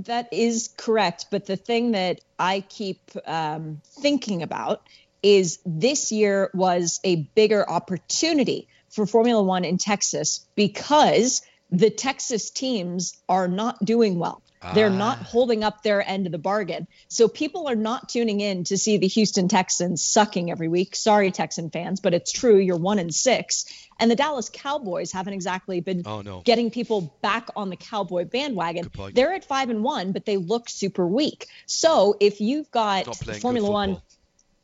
That 0.00 0.32
is 0.32 0.70
correct. 0.76 1.26
But 1.30 1.46
the 1.46 1.56
thing 1.56 1.92
that 1.92 2.20
I 2.38 2.60
keep 2.68 3.00
um, 3.26 3.82
thinking 3.84 4.42
about 4.42 4.82
is 5.22 5.58
this 5.66 6.10
year 6.10 6.50
was 6.54 7.00
a 7.04 7.16
bigger 7.34 7.68
opportunity 7.68 8.68
for 8.88 9.04
Formula 9.06 9.42
One 9.42 9.64
in 9.64 9.76
Texas 9.76 10.46
because 10.54 11.42
the 11.70 11.90
Texas 11.90 12.50
teams 12.50 13.16
are 13.28 13.46
not 13.46 13.84
doing 13.84 14.18
well. 14.18 14.42
They're 14.74 14.90
not 14.90 15.18
Ah. 15.20 15.24
holding 15.24 15.64
up 15.64 15.82
their 15.82 16.06
end 16.06 16.26
of 16.26 16.32
the 16.32 16.38
bargain. 16.38 16.86
So 17.08 17.28
people 17.28 17.66
are 17.68 17.74
not 17.74 18.10
tuning 18.10 18.40
in 18.40 18.64
to 18.64 18.76
see 18.76 18.98
the 18.98 19.06
Houston 19.08 19.48
Texans 19.48 20.02
sucking 20.04 20.50
every 20.50 20.68
week. 20.68 20.94
Sorry, 20.94 21.30
Texan 21.30 21.70
fans, 21.70 22.00
but 22.00 22.12
it's 22.12 22.30
true. 22.30 22.58
You're 22.58 22.76
one 22.76 22.98
and 22.98 23.14
six. 23.14 23.64
And 23.98 24.10
the 24.10 24.16
Dallas 24.16 24.50
Cowboys 24.52 25.12
haven't 25.12 25.32
exactly 25.32 25.80
been 25.80 26.02
Oh, 26.04 26.20
no. 26.20 26.40
getting 26.42 26.70
people 26.70 27.12
back 27.22 27.48
on 27.56 27.70
the 27.70 27.76
cowboy 27.76 28.24
bandwagon. 28.26 28.90
They're 29.14 29.32
at 29.32 29.44
five 29.46 29.70
and 29.70 29.82
one, 29.82 30.12
but 30.12 30.26
they 30.26 30.36
look 30.36 30.68
super 30.68 31.06
weak. 31.06 31.46
So 31.66 32.16
if 32.20 32.40
you've 32.40 32.70
got 32.70 33.06
Formula 33.40 33.70
One, 33.70 34.02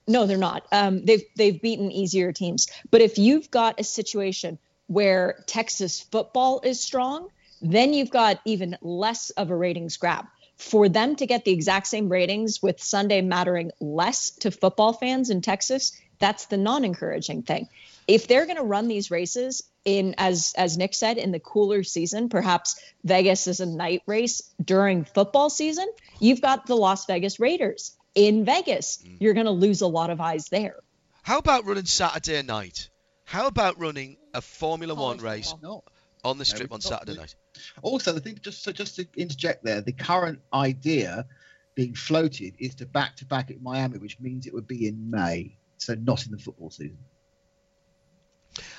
no, 0.07 0.27
they're 0.27 0.37
not. 0.39 0.67
Um, 0.73 1.05
they've 1.05 1.23
they've 1.37 1.61
beaten 1.61 1.91
easier 1.91 2.33
teams. 2.33 2.69
But 2.91 3.01
if 3.01 3.19
you've 3.19 3.51
got 3.51 3.81
a 3.81 3.85
situation 3.85 4.59
where 4.89 5.43
Texas 5.47 6.01
football 6.01 6.61
is 6.63 6.81
strong, 6.81 7.29
then 7.61 7.93
you've 7.93 8.11
got 8.11 8.41
even 8.45 8.77
less 8.81 9.31
of 9.31 9.51
a 9.51 9.57
ratings 9.57 9.97
grab. 9.97 10.27
For 10.57 10.89
them 10.89 11.17
to 11.17 11.27
get 11.27 11.45
the 11.45 11.53
exact 11.53 11.87
same 11.87 12.09
ratings 12.09 12.63
with 12.63 12.83
Sunday 12.83 13.21
mattering 13.21 13.73
less 13.81 14.31
to 14.41 14.51
football 14.51 14.95
fans 14.95 15.29
in 15.29 15.43
Texas, 15.43 15.93
that's 16.19 16.47
the 16.47 16.57
non-encouraging 16.57 17.43
thing. 17.43 17.69
If 18.09 18.27
they're 18.27 18.47
going 18.47 18.57
to 18.57 18.63
run 18.63 18.89
these 18.89 19.11
races 19.11 19.63
in 19.85 20.15
as 20.19 20.55
as 20.57 20.79
Nick 20.79 20.95
said 20.95 21.19
in 21.19 21.33
the 21.33 21.41
cooler 21.41 21.83
season, 21.83 22.29
perhaps 22.29 22.81
Vegas 23.05 23.47
is 23.47 23.61
a 23.61 23.67
night 23.67 24.03
race 24.07 24.43
during 24.65 25.05
football 25.05 25.51
season, 25.51 25.87
you've 26.21 26.41
got 26.41 26.67
the 26.67 26.77
Las 26.77 27.05
Vegas 27.07 27.39
Raiders 27.39 27.95
in 28.15 28.45
Vegas. 28.45 28.99
Mm. 29.05 29.17
You're 29.21 29.35
going 29.35 29.47
to 29.47 29.53
lose 29.53 29.83
a 29.83 29.87
lot 29.87 30.11
of 30.11 30.21
eyes 30.21 30.49
there. 30.49 30.77
How 31.23 31.39
about 31.39 31.67
running 31.67 31.85
Saturday 31.85 32.43
night? 32.43 32.89
How 33.25 33.49
about 33.49 33.79
running 33.79 34.17
a 34.33 34.41
Formula 34.41 34.95
One 34.95 35.19
oh, 35.21 35.25
race 35.25 35.55
No. 35.63 35.83
On 36.31 36.39
the 36.39 36.45
strip 36.45 36.71
we 36.71 36.75
on 36.75 36.81
Saturday 36.81 37.15
do- 37.15 37.21
night? 37.21 37.35
Also, 37.83 38.13
the 38.13 38.21
thing, 38.21 38.39
just 38.41 38.63
so 38.63 38.73
just 38.73 38.97
to 38.97 39.07
interject 39.17 39.65
there, 39.65 39.81
the 39.81 39.93
current 39.93 40.41
idea 40.53 41.27
being 41.75 41.95
floated 41.95 42.55
is 42.59 42.75
to 42.77 42.87
back 42.87 43.17
to 43.17 43.25
back 43.25 43.51
at 43.51 43.61
Miami, 43.61 43.99
which 43.99 44.19
means 44.21 44.47
it 44.47 44.55
would 44.55 44.67
be 44.67 44.89
in 44.89 45.11
May, 45.11 45.57
so 45.79 45.95
not 45.95 46.25
in 46.27 46.33
the 46.33 46.39
football 46.39 46.71
season. 46.71 46.99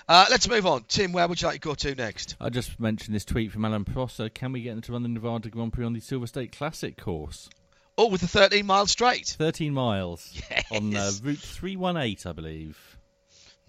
Uh, 0.08 0.26
let's 0.30 0.50
move 0.50 0.66
on. 0.66 0.84
Tim, 0.88 1.12
where 1.12 1.28
would 1.28 1.42
you 1.42 1.48
like 1.48 1.62
to 1.62 1.68
go 1.68 1.76
to 1.76 1.96
next? 1.96 2.36
I 2.40 2.50
just 2.50 2.80
mentioned 2.80 3.16
this 3.16 3.26
tweet 3.26 3.52
from 3.52 3.66
Alan 3.66 3.86
Prosser. 3.86 4.30
Can 4.30 4.52
we 4.52 4.62
get 4.62 4.72
them 4.72 4.82
to 4.82 4.92
run 4.94 5.04
the 5.04 5.10
Nevada 5.10 5.50
Grand 5.50 5.74
Prix 5.74 5.86
on 5.86 5.94
the 5.94 6.00
Silver 6.00 6.28
State 6.28 6.52
Classic 6.52 6.98
course? 6.98 7.50
Oh, 7.98 8.08
with 8.08 8.22
the 8.22 8.28
13 8.28 8.66
mile 8.66 8.88
straight. 8.88 9.36
13 9.38 9.74
miles 9.74 10.40
on 10.72 10.96
uh, 10.96 11.12
Route 11.22 11.40
318, 11.40 12.30
I 12.30 12.34
believe. 12.34 12.98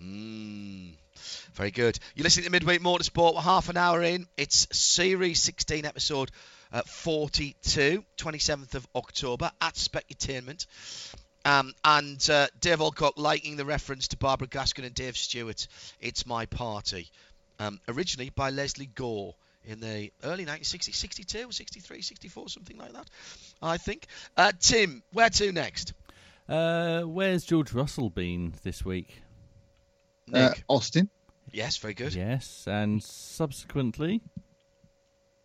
Mm, 0.01 0.95
very 1.54 1.70
good. 1.70 1.98
You're 2.14 2.24
listening 2.24 2.46
to 2.46 2.50
Midweek 2.50 2.81
Motorsport. 2.81 3.35
We're 3.35 3.40
half 3.40 3.68
an 3.68 3.76
hour 3.76 4.02
in. 4.02 4.26
It's 4.37 4.66
Series 4.72 5.40
16, 5.42 5.85
episode 5.85 6.31
uh, 6.72 6.83
42, 6.83 8.04
27th 8.16 8.74
of 8.74 8.87
October 8.94 9.50
at 9.61 9.74
Specutainment. 9.74 10.66
Um, 11.44 11.72
and 11.85 12.28
uh, 12.31 12.48
Dave 12.61 12.81
Alcock 12.81 13.14
liking 13.16 13.57
the 13.57 13.64
reference 13.64 14.09
to 14.09 14.16
Barbara 14.16 14.48
Gaskin 14.48 14.85
and 14.85 14.94
Dave 14.94 15.16
Stewart. 15.16 15.66
It's 16.00 16.26
My 16.26 16.46
Party. 16.46 17.11
Um, 17.59 17.81
originally 17.88 18.31
by 18.31 18.50
Lesley 18.50 18.87
Gore 18.87 19.35
in 19.64 19.81
the 19.81 20.12
early 20.24 20.46
1960s, 20.46 20.94
62, 20.94 21.52
63, 21.52 22.02
64, 22.02 22.48
something 22.48 22.78
like 22.78 22.92
that, 22.92 23.09
I 23.61 23.76
think. 23.76 24.07
Uh, 24.37 24.52
Tim, 24.59 25.02
where 25.12 25.31
to 25.31 25.52
next? 25.52 25.92
Uh, 26.48 27.02
where's 27.02 27.44
George 27.44 27.72
Russell 27.72 28.09
been 28.09 28.54
this 28.62 28.85
week? 28.85 29.20
Uh, 30.33 30.55
Austin. 30.69 31.09
yes, 31.53 31.77
very 31.79 31.95
good. 31.95 32.14
Yes, 32.14 32.64
and 32.67 33.03
subsequently, 33.03 34.21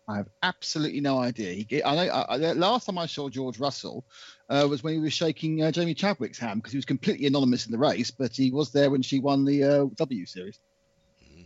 I 0.08 0.16
have 0.16 0.28
absolutely 0.42 1.00
no 1.00 1.18
idea. 1.18 1.64
He, 1.68 1.82
I 1.82 1.94
know. 1.94 2.12
I, 2.12 2.22
I, 2.34 2.52
last 2.52 2.86
time 2.86 2.98
I 2.98 3.06
saw 3.06 3.28
George 3.28 3.58
Russell 3.58 4.04
uh, 4.50 4.66
was 4.68 4.82
when 4.82 4.94
he 4.94 5.00
was 5.00 5.12
shaking 5.14 5.62
uh, 5.62 5.70
Jamie 5.70 5.94
Chadwick's 5.94 6.38
hand 6.38 6.60
because 6.60 6.72
he 6.72 6.78
was 6.78 6.84
completely 6.84 7.26
anonymous 7.26 7.64
in 7.66 7.72
the 7.72 7.78
race, 7.78 8.10
but 8.10 8.32
he 8.32 8.50
was 8.50 8.70
there 8.72 8.90
when 8.90 9.02
she 9.02 9.18
won 9.20 9.44
the 9.44 9.64
uh, 9.64 9.86
W 9.96 10.26
Series. 10.26 10.58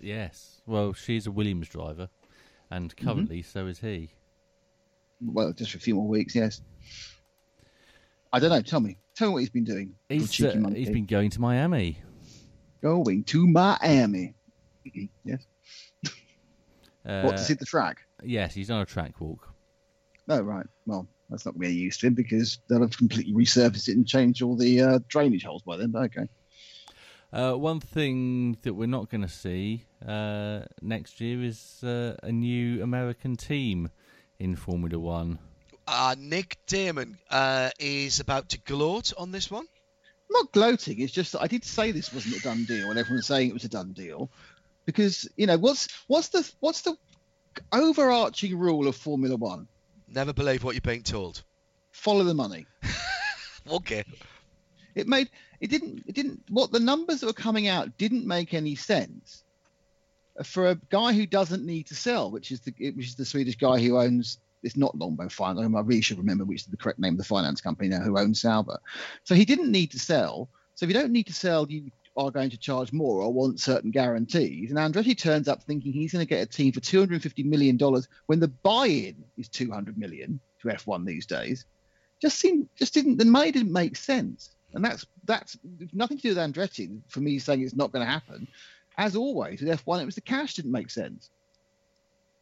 yes. 0.00 0.60
Well, 0.66 0.92
she's 0.92 1.26
a 1.26 1.30
Williams 1.30 1.68
driver, 1.68 2.08
and 2.70 2.94
Mm-hmm. 2.96 3.06
currently 3.08 3.42
so 3.42 3.66
is 3.66 3.78
he. 3.78 4.10
Well, 5.20 5.52
just 5.52 5.70
for 5.72 5.78
a 5.78 5.80
few 5.80 5.94
more 5.94 6.06
weeks, 6.06 6.34
yes. 6.34 6.60
I 8.32 8.38
don't 8.38 8.50
know. 8.50 8.60
Tell 8.60 8.80
me. 8.80 8.98
Tell 9.16 9.28
me 9.28 9.32
what 9.34 9.38
he's 9.40 9.50
been 9.50 9.64
doing. 9.64 9.94
He's, 10.08 10.44
uh, 10.44 10.70
he's 10.74 10.90
been 10.90 11.06
going 11.06 11.30
to 11.30 11.40
Miami. 11.40 12.02
Going 12.82 13.24
to 13.24 13.46
Miami. 13.46 14.34
yes. 15.24 15.46
Uh, 17.06 17.22
what 17.22 17.36
to 17.36 17.42
see 17.42 17.54
the 17.54 17.64
track? 17.64 18.02
Yes, 18.22 18.54
he's 18.54 18.70
on 18.70 18.80
a 18.80 18.86
track 18.86 19.20
walk. 19.20 19.48
No, 20.26 20.40
right. 20.40 20.66
Well, 20.86 21.08
that's 21.30 21.46
not 21.46 21.54
going 21.54 21.70
to 21.70 21.74
be 21.74 21.80
used 21.80 22.00
to 22.00 22.08
him 22.08 22.14
because 22.14 22.58
they'll 22.68 22.82
have 22.82 22.96
completely 22.96 23.32
resurfaced 23.32 23.88
it 23.88 23.96
and 23.96 24.06
changed 24.06 24.42
all 24.42 24.56
the 24.56 24.80
uh, 24.82 24.98
drainage 25.08 25.44
holes 25.44 25.62
by 25.62 25.76
then. 25.76 25.90
But 25.90 26.04
okay. 26.04 26.28
Uh, 27.32 27.54
one 27.54 27.80
thing 27.80 28.56
that 28.62 28.74
we're 28.74 28.86
not 28.86 29.10
going 29.10 29.20
to 29.20 29.28
see 29.28 29.84
uh, 30.06 30.60
next 30.80 31.20
year 31.20 31.42
is 31.42 31.82
uh, 31.84 32.16
a 32.22 32.32
new 32.32 32.82
American 32.82 33.36
team 33.36 33.90
in 34.38 34.56
Formula 34.56 34.98
One. 34.98 35.38
Uh, 35.86 36.14
Nick 36.18 36.58
Daman 36.66 37.18
uh, 37.30 37.70
is 37.78 38.20
about 38.20 38.50
to 38.50 38.58
gloat 38.60 39.12
on 39.16 39.30
this 39.30 39.50
one. 39.50 39.66
Not 40.30 40.52
gloating. 40.52 41.00
It's 41.00 41.12
just 41.12 41.32
that 41.32 41.42
I 41.42 41.46
did 41.46 41.64
say 41.64 41.90
this 41.90 42.12
wasn't 42.12 42.36
a 42.36 42.40
done 42.40 42.64
deal, 42.64 42.90
and 42.90 42.98
everyone's 42.98 43.26
saying 43.26 43.50
it 43.50 43.54
was 43.54 43.64
a 43.64 43.68
done 43.68 43.92
deal, 43.92 44.30
because 44.84 45.28
you 45.36 45.46
know 45.46 45.56
what's 45.56 45.88
what's 46.06 46.28
the 46.28 46.50
what's 46.60 46.82
the 46.82 46.96
overarching 47.72 48.58
rule 48.58 48.88
of 48.88 48.96
Formula 48.96 49.36
One? 49.36 49.68
Never 50.08 50.32
believe 50.32 50.64
what 50.64 50.74
you're 50.74 50.80
being 50.80 51.02
told. 51.02 51.42
Follow 51.92 52.24
the 52.24 52.34
money. 52.34 52.66
Okay. 53.70 54.04
It 54.94 55.06
made 55.06 55.28
it 55.60 55.68
didn't 55.68 56.04
it 56.06 56.14
didn't 56.14 56.42
what 56.48 56.72
the 56.72 56.80
numbers 56.80 57.20
that 57.20 57.26
were 57.26 57.32
coming 57.32 57.68
out 57.68 57.96
didn't 57.98 58.26
make 58.26 58.54
any 58.54 58.74
sense 58.74 59.44
for 60.44 60.68
a 60.68 60.80
guy 60.90 61.12
who 61.12 61.26
doesn't 61.26 61.64
need 61.64 61.86
to 61.88 61.94
sell, 61.94 62.30
which 62.30 62.50
is 62.50 62.60
the 62.60 62.72
which 62.78 63.06
is 63.08 63.14
the 63.16 63.24
Swedish 63.24 63.56
guy 63.56 63.78
who 63.78 63.98
owns. 63.98 64.38
It's 64.62 64.76
not 64.76 64.96
Longbow 64.96 65.28
Finance. 65.28 65.74
I 65.74 65.80
really 65.80 66.00
should 66.00 66.18
remember 66.18 66.44
which 66.44 66.62
is 66.62 66.66
the 66.66 66.76
correct 66.76 66.98
name 66.98 67.14
of 67.14 67.18
the 67.18 67.24
finance 67.24 67.60
company 67.60 67.88
now 67.88 68.00
who 68.00 68.18
owns 68.18 68.40
Sauber. 68.40 68.78
So 69.24 69.34
he 69.34 69.44
didn't 69.44 69.70
need 69.70 69.90
to 69.92 69.98
sell. 69.98 70.48
So 70.74 70.84
if 70.84 70.90
you 70.90 70.94
don't 70.94 71.12
need 71.12 71.26
to 71.26 71.34
sell, 71.34 71.66
you 71.68 71.90
are 72.16 72.30
going 72.30 72.50
to 72.50 72.58
charge 72.58 72.92
more 72.92 73.20
or 73.20 73.32
want 73.32 73.60
certain 73.60 73.90
guarantees. 73.90 74.70
And 74.70 74.78
Andretti 74.78 75.16
turns 75.16 75.48
up 75.48 75.62
thinking 75.62 75.92
he's 75.92 76.12
going 76.12 76.24
to 76.24 76.28
get 76.28 76.42
a 76.42 76.46
team 76.46 76.72
for 76.72 76.80
250 76.80 77.44
million 77.44 77.76
dollars 77.76 78.08
when 78.26 78.40
the 78.40 78.48
buy-in 78.48 79.24
is 79.36 79.48
200 79.48 79.96
million 79.96 80.40
to 80.60 80.68
F1 80.68 81.06
these 81.06 81.26
days. 81.26 81.64
Just 82.20 82.38
seemed, 82.38 82.68
just 82.76 82.92
didn't. 82.92 83.18
The 83.18 83.24
money 83.24 83.52
didn't 83.52 83.72
make 83.72 83.94
sense, 83.94 84.50
and 84.74 84.84
that's 84.84 85.06
that's 85.24 85.56
nothing 85.92 86.16
to 86.16 86.22
do 86.22 86.28
with 86.30 86.38
Andretti. 86.38 87.00
For 87.06 87.20
me, 87.20 87.38
saying 87.38 87.62
it's 87.62 87.76
not 87.76 87.92
going 87.92 88.04
to 88.04 88.10
happen, 88.10 88.48
as 88.96 89.14
always 89.14 89.60
with 89.60 89.84
F1, 89.84 90.02
it 90.02 90.06
was 90.06 90.16
the 90.16 90.20
cash 90.20 90.54
didn't 90.54 90.72
make 90.72 90.90
sense. 90.90 91.30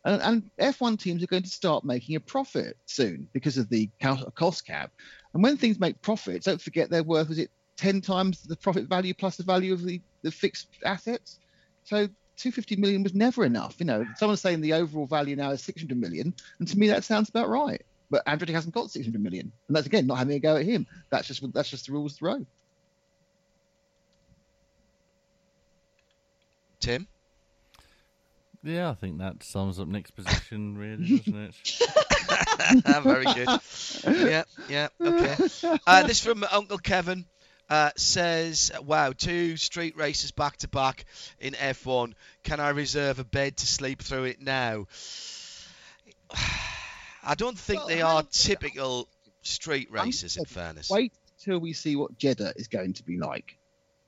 And, 0.07 0.23
and 0.23 0.51
F1 0.61 1.01
teams 1.01 1.23
are 1.25 1.27
going 1.27 1.43
to 1.43 1.51
start 1.51 1.85
making 1.85 2.15
a 2.15 2.21
profit 2.21 2.77
soon 2.87 3.29
because 3.33 3.59
of 3.59 3.69
the 3.69 3.91
cost 4.37 4.65
cap. 4.65 4.93
And 5.35 5.43
when 5.43 5.57
things 5.57 5.81
make 5.81 6.01
profits, 6.01 6.47
don't 6.47 6.61
forget 6.61 6.89
their 6.89 7.03
worth 7.03 7.29
was 7.29 7.41
it 7.41 7.51
10 7.77 8.01
times 8.03 8.43
the 8.43 8.57
profit 8.57 8.89
value 8.89 9.13
plus 9.13 9.37
the 9.37 9.43
value 9.43 9.73
of 9.73 9.85
the, 9.85 10.01
the 10.23 10.31
fixed 10.31 10.69
assets. 10.85 11.41
So 11.83 12.07
250 12.37 12.77
million 12.77 13.03
was 13.03 13.15
never 13.15 13.45
enough. 13.45 13.75
You 13.81 13.87
know, 13.87 14.07
someone's 14.17 14.41
saying 14.41 14.61
the 14.61 14.75
overall 14.75 15.07
value 15.07 15.35
now 15.35 15.51
is 15.51 15.63
600 15.63 15.99
million, 16.01 16.33
and 16.61 16.69
to 16.69 16.79
me 16.79 16.87
that 16.87 17.03
sounds 17.03 17.29
about 17.29 17.49
right. 17.49 17.83
But 18.09 18.25
Andretti 18.27 18.51
hasn't 18.51 18.75
got 18.75 18.91
600 18.91 19.21
million, 19.21 19.51
and 19.67 19.77
that's 19.77 19.87
again 19.87 20.07
not 20.07 20.19
having 20.19 20.37
a 20.37 20.39
go 20.39 20.57
at 20.57 20.65
him. 20.65 20.87
That's 21.11 21.27
just 21.27 21.53
that's 21.53 21.69
just 21.69 21.87
the 21.87 21.93
rules 21.93 22.13
of 22.13 22.19
the 22.21 22.27
road. 22.27 22.47
Tim? 26.79 27.09
Yeah, 28.67 28.91
I 28.91 28.95
think 28.95 29.19
that 29.19 29.43
sums 29.43 29.79
up 29.79 29.87
Nick's 29.89 30.11
position, 30.11 30.77
really, 30.77 31.19
doesn't 31.19 31.37
it? 31.37 31.55
Very 33.05 33.25
good. 33.25 33.49
Yeah, 34.29 34.43
yeah, 34.69 34.89
okay. 35.01 35.37
Uh, 35.87 36.03
this 36.07 36.23
from 36.23 36.45
Uncle 36.51 36.79
Kevin. 36.79 37.25
Uh, 37.69 37.91
says, 37.97 38.71
wow, 38.85 39.11
two 39.11 39.57
street 39.57 39.97
races 39.97 40.31
back 40.31 40.57
to 40.59 40.69
back 40.69 41.05
in 41.41 41.53
F1. 41.55 42.13
Can 42.45 42.61
I 42.61 42.69
reserve 42.69 43.19
a 43.19 43.25
bed 43.25 43.57
to 43.57 43.67
sleep 43.67 44.03
through 44.03 44.23
it 44.25 44.41
now? 44.41 44.87
I 47.25 47.35
don't 47.37 47.59
think 47.59 47.81
Well, 47.81 47.89
they 47.89 47.99
how- 47.99 48.17
are 48.19 48.23
typical 48.23 49.09
street 49.43 49.89
I'm 49.91 50.07
races, 50.07 50.37
in 50.37 50.45
fairness. 50.45 50.91
Wait 50.91 51.13
till 51.41 51.59
we 51.59 51.73
see 51.73 51.97
what 51.97 52.17
Jeddah 52.19 52.53
is 52.57 52.69
going 52.69 52.93
to 52.95 53.03
be 53.03 53.19
like, 53.19 53.57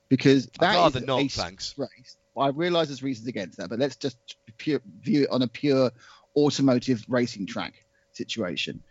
because 0.09 0.47
I'd 0.47 0.61
that 0.61 0.71
is 0.71 0.77
rather 0.77 0.99
a 1.01 1.03
not, 1.03 1.19
street 1.19 1.33
thanks. 1.33 1.75
race. 1.77 2.17
I 2.41 2.49
realise 2.49 2.89
there's 2.89 3.03
reasons 3.03 3.29
against 3.29 3.59
that, 3.59 3.69
but 3.69 3.79
let's 3.79 3.97
just 3.97 4.19
pure, 4.57 4.81
view 5.01 5.23
it 5.23 5.31
on 5.31 5.43
a 5.43 5.49
pure 5.49 5.91
automotive 6.37 7.05
racing 7.09 7.47
track 7.47 7.75
situation. 8.13 8.83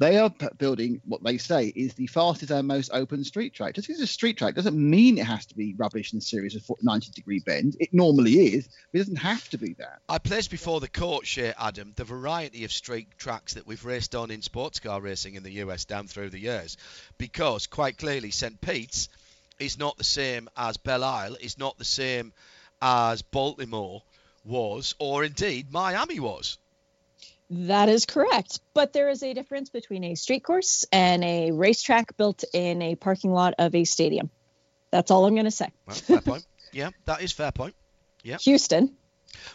They 0.00 0.16
are 0.16 0.32
building 0.56 1.02
what 1.04 1.22
they 1.22 1.36
say 1.36 1.66
is 1.66 1.92
the 1.92 2.06
fastest 2.06 2.50
and 2.50 2.66
most 2.66 2.90
open 2.90 3.22
street 3.22 3.52
track. 3.52 3.74
Just 3.74 3.86
because 3.86 4.00
it's 4.00 4.10
a 4.10 4.14
street 4.14 4.38
track 4.38 4.54
doesn't 4.54 4.74
mean 4.74 5.18
it 5.18 5.26
has 5.26 5.44
to 5.46 5.54
be 5.54 5.74
rubbish 5.76 6.14
in 6.14 6.18
a 6.18 6.22
series 6.22 6.56
of 6.56 6.62
90 6.80 7.10
degree 7.12 7.40
bends. 7.44 7.76
It 7.78 7.90
normally 7.92 8.54
is, 8.54 8.66
but 8.66 8.98
it 8.98 9.04
doesn't 9.04 9.16
have 9.16 9.46
to 9.50 9.58
be 9.58 9.74
that. 9.74 10.00
I 10.08 10.16
placed 10.16 10.50
before 10.50 10.80
the 10.80 10.88
court 10.88 11.26
here, 11.26 11.54
Adam, 11.58 11.92
the 11.96 12.04
variety 12.04 12.64
of 12.64 12.72
street 12.72 13.08
tracks 13.18 13.52
that 13.54 13.66
we've 13.66 13.84
raced 13.84 14.14
on 14.14 14.30
in 14.30 14.40
sports 14.40 14.80
car 14.80 15.02
racing 15.02 15.34
in 15.34 15.42
the 15.42 15.52
US 15.64 15.84
down 15.84 16.06
through 16.06 16.30
the 16.30 16.40
years. 16.40 16.78
Because 17.18 17.66
quite 17.66 17.98
clearly, 17.98 18.30
St. 18.30 18.58
Pete's 18.58 19.10
is 19.58 19.78
not 19.78 19.98
the 19.98 20.04
same 20.04 20.48
as 20.56 20.78
Belle 20.78 21.04
Isle, 21.04 21.36
is 21.42 21.58
not 21.58 21.76
the 21.76 21.84
same 21.84 22.32
as 22.80 23.22
Baltimore 23.22 24.02
was, 24.44 24.94
or 24.98 25.24
indeed 25.24 25.70
Miami 25.70 26.20
was. 26.20 26.58
That 27.50 27.88
is 27.88 28.06
correct. 28.06 28.60
But 28.74 28.92
there 28.92 29.08
is 29.08 29.22
a 29.22 29.34
difference 29.34 29.70
between 29.70 30.04
a 30.04 30.14
street 30.14 30.44
course 30.44 30.84
and 30.92 31.24
a 31.24 31.50
racetrack 31.50 32.16
built 32.16 32.44
in 32.52 32.80
a 32.80 32.94
parking 32.94 33.32
lot 33.32 33.54
of 33.58 33.74
a 33.74 33.84
stadium. 33.84 34.30
That's 34.92 35.10
all 35.10 35.26
I'm 35.26 35.34
going 35.34 35.44
to 35.46 35.50
say. 35.50 35.70
Well, 35.86 35.96
fair 35.96 36.20
point. 36.20 36.46
Yeah, 36.72 36.90
that 37.06 37.20
is 37.20 37.32
fair 37.32 37.50
point. 37.50 37.74
Houston. 38.22 38.94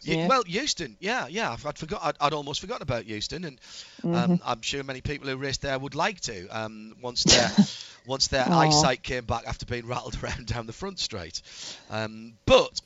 Yeah. 0.04 0.16
Yeah. 0.16 0.28
Well, 0.28 0.44
Houston. 0.44 0.98
yeah, 1.00 1.28
yeah. 1.28 1.52
I'd, 1.54 1.66
I'd 1.66 1.78
forgot. 1.78 2.02
I'd, 2.04 2.16
I'd 2.20 2.34
almost 2.34 2.60
forgotten 2.60 2.82
about 2.82 3.04
Houston, 3.06 3.46
and 3.46 3.60
um, 4.04 4.12
Mhm. 4.12 4.42
I'm 4.44 4.62
sure 4.62 4.84
many 4.84 5.00
people 5.00 5.30
who 5.30 5.38
raced 5.38 5.62
there 5.62 5.80
would 5.80 5.96
like 5.96 6.20
to. 6.22 6.48
Um, 6.50 6.94
once 7.02 7.24
their 7.24 7.50
once 8.06 8.28
their 8.28 8.46
eyesight 8.50 9.02
came 9.02 9.24
back 9.24 9.44
after 9.48 9.66
being 9.66 9.88
rattled 9.88 10.18
around 10.24 10.48
down 10.48 10.66
the 10.68 10.74
front 10.74 11.00
straight. 11.00 11.42
Um, 11.90 12.34
but 12.46 12.82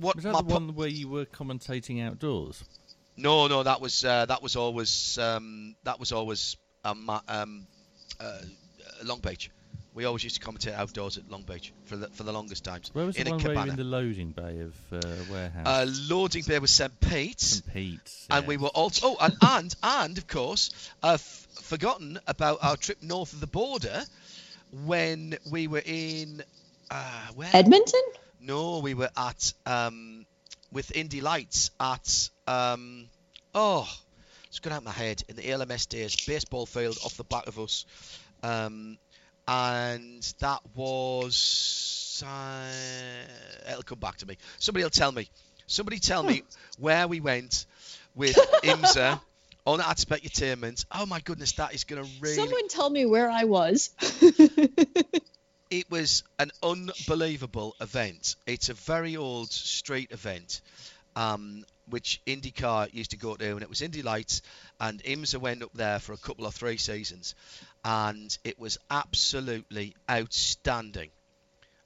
what 0.00 0.16
Was 0.16 0.24
that 0.24 0.32
my 0.32 0.40
the 0.40 0.48
po- 0.48 0.54
one 0.54 0.74
where 0.74 0.88
you 0.88 1.08
were 1.08 1.24
commentating 1.26 2.04
outdoors? 2.06 2.64
no, 3.16 3.46
no, 3.48 3.62
that 3.62 3.80
was 3.80 4.04
uh, 4.04 4.26
that 4.26 4.42
was 4.42 4.56
always 4.56 5.18
um, 5.18 5.74
that 5.84 5.98
was 6.00 6.12
always 6.12 6.56
um, 6.84 7.10
um, 7.28 7.66
uh, 8.20 8.38
Long 9.04 9.20
Beach. 9.20 9.50
We 9.94 10.04
always 10.04 10.22
used 10.22 10.40
to 10.40 10.46
commentate 10.48 10.74
outdoors 10.74 11.18
at 11.18 11.28
Long 11.28 11.42
Beach 11.42 11.72
for 11.86 11.96
the 11.96 12.08
for 12.10 12.22
the 12.22 12.32
longest 12.32 12.62
times. 12.62 12.90
Where 12.92 13.04
was 13.04 13.16
in 13.16 13.24
the 13.24 13.30
a 13.30 13.34
one 13.34 13.44
where 13.44 13.54
you're 13.54 13.68
in 13.68 13.76
the 13.76 13.82
loading 13.84 14.30
bay 14.30 14.60
of 14.60 14.74
uh, 14.92 15.00
warehouse? 15.30 15.66
Uh, 15.66 15.86
loading 16.08 16.44
bay 16.46 16.58
was 16.60 16.70
St. 16.70 17.00
Pete's. 17.00 17.46
St. 17.46 17.72
Pete's. 17.72 18.26
and 18.30 18.46
we 18.46 18.56
were 18.56 18.68
also 18.68 19.08
oh 19.08 19.16
and 19.20 19.34
and, 19.42 19.74
and 19.82 20.18
of 20.18 20.28
course 20.28 20.70
uh, 21.02 21.14
f- 21.14 21.48
forgotten 21.62 22.20
about 22.28 22.58
our 22.62 22.76
trip 22.76 23.02
north 23.02 23.32
of 23.32 23.40
the 23.40 23.48
border 23.48 24.04
when 24.84 25.36
we 25.50 25.66
were 25.66 25.82
in 25.84 26.42
uh, 26.90 27.26
where 27.34 27.50
Edmonton? 27.52 28.02
No 28.40 28.78
we 28.78 28.94
were 28.94 29.10
at 29.16 29.52
um, 29.66 30.26
with 30.72 30.94
Indy 30.96 31.20
Lights 31.20 31.70
at 31.80 32.30
um, 32.46 33.08
oh 33.54 33.88
it's 34.46 34.60
gone 34.60 34.72
out 34.72 34.78
of 34.78 34.84
my 34.84 34.92
head 34.92 35.22
in 35.28 35.36
the 35.36 35.42
LMS 35.42 35.88
days 35.88 36.16
baseball 36.26 36.66
field 36.66 36.98
off 37.04 37.16
the 37.16 37.24
back 37.24 37.46
of 37.46 37.58
us 37.58 37.86
um, 38.42 38.98
and 39.46 40.22
that 40.40 40.60
was 40.74 42.22
uh, 42.26 43.70
it'll 43.70 43.82
come 43.82 43.98
back 43.98 44.16
to 44.18 44.26
me 44.26 44.36
somebody 44.58 44.84
will 44.84 44.90
tell 44.90 45.12
me 45.12 45.28
somebody 45.66 45.98
tell 45.98 46.22
me 46.22 46.42
where 46.78 47.08
we 47.08 47.20
went 47.20 47.66
with 48.14 48.36
IMSA 48.62 49.20
on 49.68 49.80
at 49.80 49.98
Specutainment. 49.98 50.86
Oh 50.90 51.04
my 51.04 51.20
goodness, 51.20 51.52
that 51.52 51.74
is 51.74 51.84
going 51.84 52.02
to 52.02 52.10
really. 52.20 52.34
Someone 52.34 52.68
tell 52.68 52.88
me 52.88 53.04
where 53.04 53.28
I 53.28 53.44
was. 53.44 53.90
It 55.70 55.90
was 55.90 56.22
an 56.38 56.50
unbelievable 56.62 57.76
event. 57.78 58.36
It's 58.46 58.70
a 58.70 58.74
very 58.74 59.18
old 59.18 59.52
street 59.52 60.12
event, 60.12 60.62
um, 61.14 61.62
which 61.90 62.22
IndyCar 62.26 62.94
used 62.94 63.10
to 63.10 63.18
go 63.18 63.36
to, 63.36 63.50
and 63.50 63.62
it 63.62 63.68
was 63.68 63.82
Indy 63.82 64.00
Lights, 64.00 64.40
and 64.80 65.02
IMSA 65.02 65.38
went 65.38 65.62
up 65.62 65.72
there 65.74 65.98
for 65.98 66.14
a 66.14 66.16
couple 66.16 66.46
or 66.46 66.52
three 66.52 66.78
seasons, 66.78 67.34
and 67.84 68.36
it 68.44 68.58
was 68.58 68.78
absolutely 68.90 69.94
outstanding. 70.10 71.10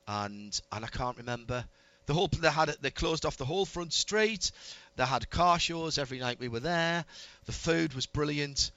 And 0.07 0.61
and 0.71 0.85
I 0.85 0.89
can't 0.89 1.17
remember 1.17 1.65
the 2.07 2.15
whole. 2.15 2.29
They 2.29 2.51
had. 2.51 2.77
They 2.81 2.91
closed 2.91 3.27
off 3.27 3.37
the 3.37 3.45
whole 3.45 3.67
front 3.67 3.93
street. 3.93 4.53
They 4.95 5.07
had 5.07 5.29
car 5.29 5.59
shows 5.59 5.99
every 5.99 6.21
night 6.21 6.39
we 6.39 6.49
were 6.49 6.61
there. 6.61 7.05
The 7.47 7.53
food 7.53 7.95
was 7.95 8.07
brilliant, 8.07 8.71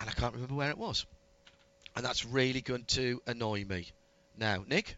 and 0.00 0.08
I 0.10 0.12
can't 0.12 0.34
remember 0.34 0.54
where 0.54 0.70
it 0.70 0.78
was. 0.78 1.06
And 1.94 2.04
that's 2.04 2.24
really 2.24 2.60
going 2.60 2.84
to 2.88 3.22
annoy 3.26 3.64
me. 3.64 3.92
Now, 4.36 4.64
Nick. 4.68 4.96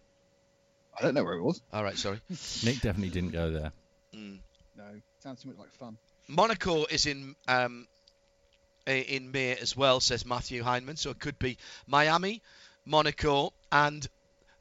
I 0.99 1.03
don't 1.03 1.15
know 1.15 1.25
where 1.25 1.35
it 1.35 1.43
was. 1.43 1.61
All 1.73 1.85
right, 1.85 1.97
sorry. 1.97 2.21
Nick 2.65 2.81
definitely 2.81 3.11
didn't 3.11 3.31
go 3.31 3.51
there. 3.51 3.73
Mm. 4.15 4.39
No, 4.77 4.85
sounds 5.21 5.43
too 5.43 5.49
much 5.49 5.59
like 5.59 5.73
fun. 5.73 5.97
Monaco 6.27 6.85
is 6.85 7.07
in 7.07 7.37
um, 7.47 7.87
in 8.87 9.31
May 9.31 9.57
as 9.57 9.77
well, 9.77 10.01
says 10.01 10.27
Matthew 10.27 10.63
Heineman. 10.63 10.97
So 10.97 11.11
it 11.11 11.19
could 11.19 11.39
be 11.39 11.59
Miami, 11.87 12.43
Monaco, 12.85 13.53
and 13.71 14.07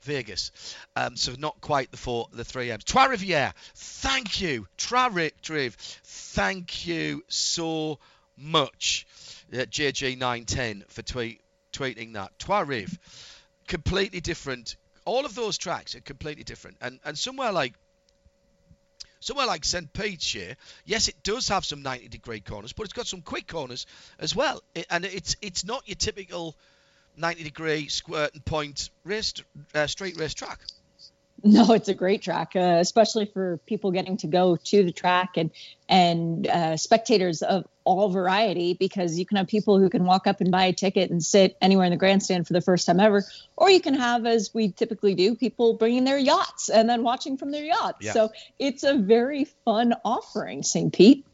Vegas. 0.01 0.51
Um, 0.95 1.15
so 1.15 1.33
not 1.37 1.59
quite 1.61 1.91
the 1.91 1.97
four, 1.97 2.27
the 2.31 2.45
three 2.45 2.71
M's. 2.71 2.83
Trois 2.83 3.07
Rivières, 3.07 3.53
thank 3.75 4.41
you. 4.41 4.67
Trois 4.77 5.09
Riv, 5.11 5.75
thank 5.75 6.87
you 6.87 7.23
so 7.27 7.99
much. 8.37 9.05
Uh, 9.51 9.57
JG910 9.57 10.87
for 10.89 11.01
tweet, 11.01 11.41
tweeting 11.73 12.13
that. 12.13 12.37
Trois 12.39 12.61
Riv, 12.61 12.97
completely 13.67 14.21
different. 14.21 14.75
All 15.05 15.25
of 15.25 15.35
those 15.35 15.57
tracks 15.57 15.95
are 15.95 16.01
completely 16.01 16.43
different. 16.43 16.77
And 16.81 16.99
and 17.05 17.17
somewhere 17.17 17.51
like 17.51 17.73
somewhere 19.19 19.47
like 19.47 19.65
St. 19.65 19.91
Pete's 19.93 20.31
here, 20.31 20.55
yes, 20.85 21.07
it 21.07 21.21
does 21.23 21.49
have 21.49 21.65
some 21.65 21.81
90 21.81 22.07
degree 22.09 22.39
corners, 22.39 22.73
but 22.73 22.83
it's 22.83 22.93
got 22.93 23.07
some 23.07 23.21
quick 23.21 23.47
corners 23.47 23.85
as 24.19 24.35
well. 24.35 24.61
It, 24.75 24.85
and 24.89 25.05
it's 25.05 25.35
it's 25.41 25.65
not 25.65 25.87
your 25.87 25.95
typical 25.95 26.55
90 27.17 27.43
degree 27.43 27.87
squirt 27.87 28.33
and 28.33 28.45
point 28.45 28.89
race, 29.03 29.33
uh, 29.73 29.87
straight 29.87 30.17
race 30.17 30.33
track. 30.33 30.59
No, 31.43 31.73
it's 31.73 31.87
a 31.87 31.93
great 31.93 32.23
track, 32.23 32.53
uh, 32.55 32.77
especially 32.79 33.25
for 33.25 33.57
people 33.67 33.91
getting 33.91 34.17
to 34.17 34.27
go 34.27 34.55
to 34.55 34.83
the 34.83 34.91
track 34.91 35.37
and 35.37 35.51
and 35.87 36.47
uh, 36.47 36.77
spectators 36.77 37.43
of 37.43 37.65
all 37.83 38.09
variety, 38.09 38.73
because 38.73 39.17
you 39.17 39.25
can 39.25 39.37
have 39.37 39.47
people 39.47 39.79
who 39.79 39.89
can 39.89 40.03
walk 40.03 40.25
up 40.25 40.41
and 40.41 40.51
buy 40.51 40.65
a 40.65 40.73
ticket 40.73 41.11
and 41.11 41.23
sit 41.23 41.55
anywhere 41.61 41.85
in 41.85 41.91
the 41.91 41.97
grandstand 41.97 42.47
for 42.47 42.53
the 42.53 42.61
first 42.61 42.87
time 42.87 42.99
ever, 42.99 43.23
or 43.55 43.69
you 43.69 43.79
can 43.79 43.93
have, 43.93 44.25
as 44.25 44.51
we 44.53 44.71
typically 44.71 45.13
do, 45.13 45.35
people 45.35 45.75
bringing 45.75 46.03
their 46.03 46.17
yachts 46.17 46.69
and 46.69 46.89
then 46.89 47.03
watching 47.03 47.37
from 47.37 47.51
their 47.51 47.63
yachts. 47.63 47.99
Yeah. 48.01 48.13
So 48.13 48.31
it's 48.57 48.83
a 48.83 48.95
very 48.97 49.45
fun 49.63 49.93
offering, 50.03 50.63
St. 50.63 50.91
Pete. 50.91 51.25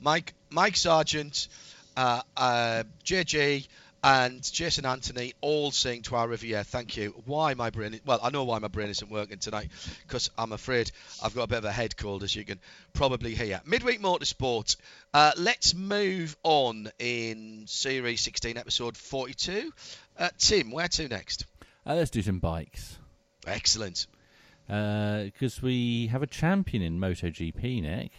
Mike 0.00 0.32
Mike 0.48 0.76
Sargent, 0.76 1.48
uh, 1.96 2.22
uh, 2.36 2.84
JJ, 3.04 3.68
and 4.02 4.42
Jason 4.52 4.86
Anthony 4.86 5.34
all 5.40 5.70
saying 5.70 6.02
Trois 6.02 6.26
Rivières, 6.26 6.66
thank 6.66 6.96
you. 6.96 7.14
Why 7.26 7.54
my 7.54 7.70
brain? 7.70 8.00
Well, 8.04 8.20
I 8.22 8.30
know 8.30 8.44
why 8.44 8.58
my 8.58 8.68
brain 8.68 8.88
isn't 8.88 9.10
working 9.10 9.38
tonight 9.38 9.70
because 10.06 10.30
I'm 10.38 10.52
afraid 10.52 10.90
I've 11.22 11.34
got 11.34 11.44
a 11.44 11.46
bit 11.48 11.58
of 11.58 11.64
a 11.66 11.72
head 11.72 11.96
cold, 11.96 12.22
as 12.22 12.34
you 12.34 12.44
can 12.44 12.60
probably 12.92 13.34
hear. 13.34 13.60
Midweek 13.64 14.00
Motorsport. 14.00 14.76
Uh, 15.12 15.32
let's 15.36 15.74
move 15.74 16.36
on 16.42 16.90
in 16.98 17.64
Series 17.66 18.20
16, 18.22 18.56
Episode 18.56 18.96
42. 18.96 19.72
Uh, 20.18 20.28
Tim, 20.38 20.70
where 20.70 20.88
to 20.88 21.08
next? 21.08 21.46
Uh, 21.86 21.94
let's 21.94 22.10
do 22.10 22.22
some 22.22 22.38
bikes. 22.38 22.98
Excellent. 23.46 24.06
Because 24.66 25.60
we 25.60 26.06
have 26.06 26.22
a 26.22 26.26
champion 26.26 26.82
in 26.82 27.00
MotoGP, 27.00 27.82
Nick. 27.82 28.12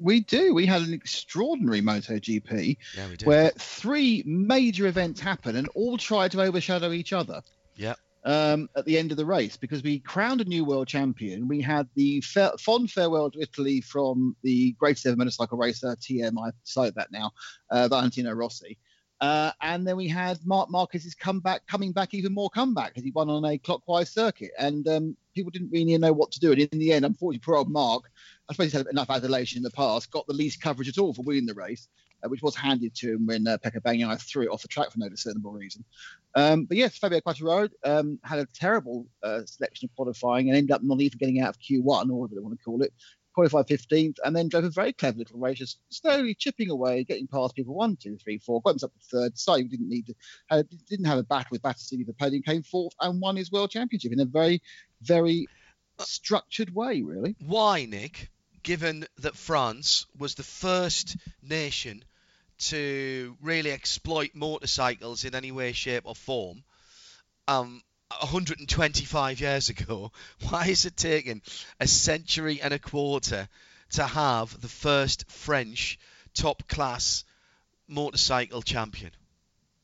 We 0.00 0.20
do. 0.20 0.54
We 0.54 0.66
had 0.66 0.82
an 0.82 0.92
extraordinary 0.94 1.82
MotoGP 1.82 2.76
Yeah, 2.96 3.08
we 3.08 3.16
do. 3.16 3.26
where 3.26 3.50
three 3.58 4.22
major 4.26 4.86
events 4.86 5.20
happened 5.20 5.58
and 5.58 5.68
all 5.74 5.98
tried 5.98 6.32
to 6.32 6.40
overshadow 6.42 6.92
each 6.92 7.12
other. 7.12 7.42
Yeah. 7.76 7.94
um, 8.24 8.68
at 8.76 8.84
the 8.84 8.98
end 8.98 9.10
of 9.12 9.16
the 9.16 9.24
race 9.24 9.56
because 9.56 9.82
we 9.82 9.98
crowned 10.00 10.42
a 10.42 10.44
new 10.44 10.62
world 10.64 10.86
champion. 10.88 11.48
We 11.48 11.62
had 11.62 11.88
the 11.94 12.20
fa- 12.20 12.52
fond 12.58 12.90
farewell 12.90 13.30
to 13.30 13.40
Italy 13.40 13.80
from 13.80 14.36
the 14.42 14.72
greatest 14.72 15.06
ever 15.06 15.16
motorcycle 15.16 15.56
racer, 15.56 15.96
TM, 15.96 16.34
I 16.38 16.50
cite 16.64 16.94
that 16.96 17.10
now, 17.12 17.30
uh, 17.70 17.88
Valentino 17.88 18.32
Rossi. 18.32 18.76
Uh, 19.22 19.52
and 19.62 19.86
then 19.86 19.96
we 19.96 20.08
had 20.08 20.38
Marc 20.44 20.70
Marquez's 20.70 21.14
comeback, 21.14 21.66
coming 21.66 21.92
back 21.92 22.12
even 22.12 22.34
more 22.34 22.50
comeback 22.50 22.92
as 22.96 23.04
he 23.04 23.10
won 23.10 23.30
on 23.30 23.44
a 23.46 23.56
clockwise 23.56 24.10
circuit. 24.10 24.50
And 24.58 24.86
um, 24.88 25.16
people 25.34 25.50
didn't 25.50 25.70
really 25.70 25.96
know 25.98 26.12
what 26.12 26.32
to 26.32 26.40
do. 26.40 26.52
And 26.52 26.60
in 26.60 26.78
the 26.78 26.92
end, 26.92 27.04
unfortunately, 27.04 27.42
poor 27.44 27.56
old 27.56 27.70
Marc, 27.70 28.04
I 28.48 28.52
suppose 28.52 28.72
he's 28.72 28.80
had 28.80 28.86
enough 28.88 29.10
adulation 29.10 29.58
in 29.58 29.62
the 29.62 29.70
past, 29.70 30.10
got 30.10 30.26
the 30.26 30.32
least 30.32 30.60
coverage 30.60 30.88
at 30.88 30.98
all 30.98 31.14
for 31.14 31.22
winning 31.22 31.46
the 31.46 31.54
race, 31.54 31.88
uh, 32.24 32.28
which 32.28 32.42
was 32.42 32.56
handed 32.56 32.94
to 32.96 33.14
him 33.14 33.26
when 33.26 33.46
uh, 33.46 33.58
Pecco 33.58 34.20
threw 34.20 34.44
it 34.44 34.48
off 34.48 34.62
the 34.62 34.68
track 34.68 34.90
for 34.90 34.98
no 34.98 35.08
discernible 35.08 35.52
reason. 35.52 35.84
Um, 36.34 36.64
but 36.64 36.76
yes, 36.76 36.98
Fabio 36.98 37.20
Quartararo 37.20 37.70
um, 37.84 38.18
had 38.24 38.38
a 38.38 38.46
terrible 38.54 39.06
uh, 39.22 39.42
selection 39.44 39.88
of 39.90 39.96
qualifying 39.96 40.48
and 40.48 40.56
ended 40.56 40.72
up 40.72 40.82
not 40.82 41.00
even 41.00 41.18
getting 41.18 41.40
out 41.40 41.50
of 41.50 41.60
Q1 41.60 42.10
or 42.10 42.20
whatever 42.20 42.34
they 42.34 42.40
want 42.40 42.58
to 42.58 42.64
call 42.64 42.82
it. 42.82 42.92
Qualified 43.32 43.66
15th 43.66 44.16
and 44.24 44.34
then 44.34 44.48
drove 44.48 44.64
a 44.64 44.70
very 44.70 44.92
clever 44.92 45.18
little 45.18 45.38
race, 45.38 45.58
just 45.58 45.78
slowly 45.88 46.34
chipping 46.34 46.70
away, 46.70 47.04
getting 47.04 47.28
past 47.28 47.54
people 47.54 47.74
one, 47.74 47.96
two, 47.96 48.16
three, 48.16 48.38
four, 48.38 48.60
got 48.60 48.70
himself 48.70 48.92
to 48.92 49.16
third. 49.16 49.38
So 49.38 49.54
he 49.54 49.64
didn't 49.64 49.88
need 49.88 50.06
to, 50.06 50.14
uh, 50.50 50.62
didn't 50.88 51.06
have 51.06 51.18
a 51.18 51.22
battle 51.22 51.48
with 51.52 51.62
for 51.62 51.68
the 51.70 52.14
podium, 52.18 52.42
came 52.42 52.62
fourth 52.62 52.94
and 53.00 53.20
won 53.20 53.36
his 53.36 53.52
world 53.52 53.70
championship 53.70 54.12
in 54.12 54.20
a 54.20 54.24
very, 54.24 54.62
very 55.02 55.46
structured 55.98 56.74
way, 56.74 57.02
really. 57.02 57.36
Why, 57.38 57.84
Nick, 57.84 58.30
given 58.62 59.06
that 59.18 59.36
France 59.36 60.06
was 60.18 60.34
the 60.34 60.42
first 60.42 61.16
nation 61.42 62.04
to 62.58 63.36
really 63.40 63.72
exploit 63.72 64.30
motorcycles 64.34 65.24
in 65.24 65.34
any 65.34 65.50
way, 65.52 65.72
shape, 65.72 66.02
or 66.04 66.14
form, 66.14 66.62
um, 67.48 67.82
125 68.10 69.40
years 69.40 69.68
ago, 69.68 70.10
why 70.48 70.66
is 70.66 70.86
it 70.86 70.96
taking 70.96 71.42
a 71.78 71.86
century 71.86 72.60
and 72.60 72.74
a 72.74 72.78
quarter 72.78 73.48
to 73.92 74.04
have 74.04 74.60
the 74.60 74.68
first 74.68 75.30
French 75.30 75.98
top 76.34 76.66
class 76.68 77.24
motorcycle 77.88 78.62
champion? 78.62 79.12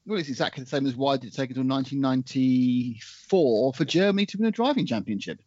Well, 0.07 0.21
it's 0.21 0.29
exactly 0.29 0.63
the 0.63 0.71
same 0.71 0.87
as 0.87 0.95
why 0.95 1.17
did 1.17 1.33
it 1.33 1.35
take 1.35 1.51
until 1.51 1.65
1994 1.65 3.75
for 3.75 3.85
Germany 3.85 4.27
to 4.27 4.39
win 4.39 4.47
a 4.47 4.53
driving 4.53 4.87
championship? 4.87 5.41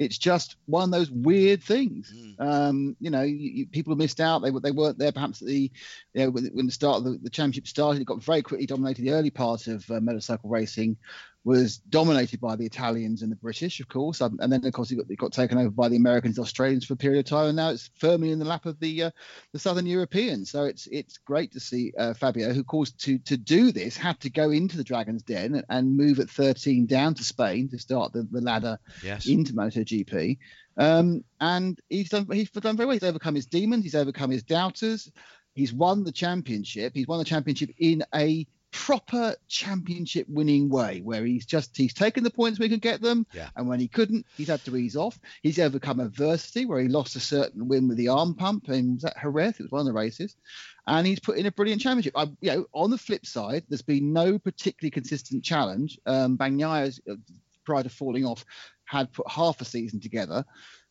It's 0.00 0.18
just 0.18 0.56
one 0.66 0.84
of 0.84 0.90
those 0.90 1.10
weird 1.10 1.62
things. 1.62 2.12
Mm. 2.16 2.40
Um, 2.40 2.96
you 3.00 3.10
know, 3.10 3.22
you, 3.22 3.36
you, 3.36 3.66
people 3.66 3.96
missed 3.96 4.20
out. 4.20 4.42
They, 4.42 4.50
they 4.50 4.70
weren't 4.70 4.98
there 4.98 5.10
perhaps 5.10 5.42
at 5.42 5.48
the, 5.48 5.72
you 6.14 6.22
know, 6.22 6.30
when, 6.30 6.46
when 6.46 6.66
the 6.66 6.72
start 6.72 6.98
of 6.98 7.04
the, 7.04 7.18
the 7.22 7.30
championship 7.30 7.66
started. 7.66 8.02
It 8.02 8.06
got 8.06 8.22
very 8.22 8.42
quickly 8.42 8.66
dominated. 8.66 9.02
The 9.02 9.12
early 9.12 9.30
part 9.30 9.66
of 9.66 9.90
uh, 9.90 9.98
motorcycle 10.00 10.50
racing 10.50 10.98
was 11.44 11.78
dominated 11.78 12.40
by 12.40 12.56
the 12.56 12.66
Italians 12.66 13.22
and 13.22 13.32
the 13.32 13.36
British, 13.36 13.80
of 13.80 13.88
course. 13.88 14.20
Um, 14.20 14.38
and 14.40 14.52
then, 14.52 14.64
of 14.66 14.72
course, 14.72 14.90
it 14.90 14.96
got, 14.96 15.06
it 15.08 15.16
got 15.18 15.32
taken 15.32 15.56
over 15.56 15.70
by 15.70 15.88
the 15.88 15.96
Americans 15.96 16.36
and 16.36 16.44
Australians 16.44 16.84
for 16.84 16.92
a 16.94 16.96
period 16.96 17.20
of 17.20 17.24
time. 17.24 17.46
And 17.46 17.56
now 17.56 17.70
it's 17.70 17.90
firmly 17.98 18.32
in 18.32 18.38
the 18.38 18.44
lap 18.44 18.66
of 18.66 18.78
the 18.80 19.04
uh, 19.04 19.10
the 19.52 19.58
Southern 19.58 19.86
Europeans. 19.86 20.50
So 20.50 20.64
it's 20.64 20.86
it's 20.88 21.18
great 21.18 21.52
to 21.52 21.60
see 21.60 21.92
uh, 21.98 22.14
Fabio, 22.14 22.52
who, 22.52 22.64
course, 22.64 22.90
to 22.92 23.18
to 23.20 23.36
do 23.36 23.72
this 23.72 23.96
had 23.96 24.20
to 24.20 24.30
go 24.30 24.50
into 24.50 24.76
the 24.76 24.84
Dragon's 24.84 25.22
Den 25.22 25.62
and 25.68 25.96
move 25.96 26.18
at 26.18 26.28
13 26.28 26.86
down 26.86 27.14
to 27.14 27.24
Spain 27.24 27.68
to 27.70 27.78
start 27.78 28.12
the, 28.12 28.26
the 28.30 28.40
ladder 28.40 28.78
Yes. 29.02 29.26
into 29.26 29.52
MotoGP. 29.54 30.38
Um, 30.76 31.24
and 31.40 31.78
he's 31.88 32.10
done 32.10 32.26
he's 32.30 32.50
done 32.50 32.76
very 32.76 32.86
well. 32.86 32.94
He's 32.94 33.02
overcome 33.02 33.34
his 33.34 33.46
demons. 33.46 33.84
He's 33.84 33.94
overcome 33.94 34.30
his 34.30 34.42
doubters. 34.42 35.10
He's 35.54 35.72
won 35.72 36.04
the 36.04 36.12
championship. 36.12 36.92
He's 36.94 37.08
won 37.08 37.18
the 37.18 37.24
championship 37.24 37.70
in 37.78 38.04
a 38.14 38.46
proper 38.70 39.34
championship 39.48 40.26
winning 40.28 40.68
way 40.68 41.00
where 41.00 41.24
he's 41.24 41.46
just 41.46 41.76
he's 41.76 41.94
taken 41.94 42.22
the 42.22 42.30
points 42.30 42.58
he 42.58 42.68
could 42.68 42.82
get 42.82 43.00
them 43.00 43.26
Yeah. 43.32 43.48
and 43.56 43.66
when 43.66 43.80
he 43.80 43.88
couldn't 43.88 44.26
he's 44.36 44.48
had 44.48 44.62
to 44.66 44.76
ease 44.76 44.94
off. 44.96 45.18
He's 45.42 45.58
overcome 45.58 46.00
adversity 46.00 46.66
where 46.66 46.80
he 46.80 46.88
lost 46.88 47.16
a 47.16 47.20
certain 47.20 47.68
win 47.68 47.88
with 47.88 47.96
the 47.96 48.08
arm 48.08 48.34
pump 48.34 48.68
and 48.68 48.94
was 48.94 49.02
that 49.02 49.16
Jerez? 49.20 49.58
It 49.58 49.62
was 49.62 49.70
one 49.70 49.80
of 49.80 49.86
the 49.86 49.92
races. 49.94 50.36
And 50.86 51.06
he's 51.06 51.20
put 51.20 51.38
in 51.38 51.46
a 51.46 51.52
brilliant 51.52 51.80
championship. 51.80 52.12
I, 52.16 52.24
you 52.40 52.50
know 52.52 52.66
on 52.72 52.90
the 52.90 52.98
flip 52.98 53.24
side 53.24 53.64
there's 53.68 53.82
been 53.82 54.12
no 54.12 54.38
particularly 54.38 54.90
consistent 54.90 55.44
challenge. 55.44 55.98
Um 56.04 56.36
Bagnaia's 56.36 57.00
uh, 57.10 57.14
prior 57.64 57.82
to 57.84 57.88
falling 57.88 58.26
off 58.26 58.44
had 58.84 59.12
put 59.12 59.30
half 59.30 59.60
a 59.60 59.64
season 59.64 60.00
together. 60.00 60.44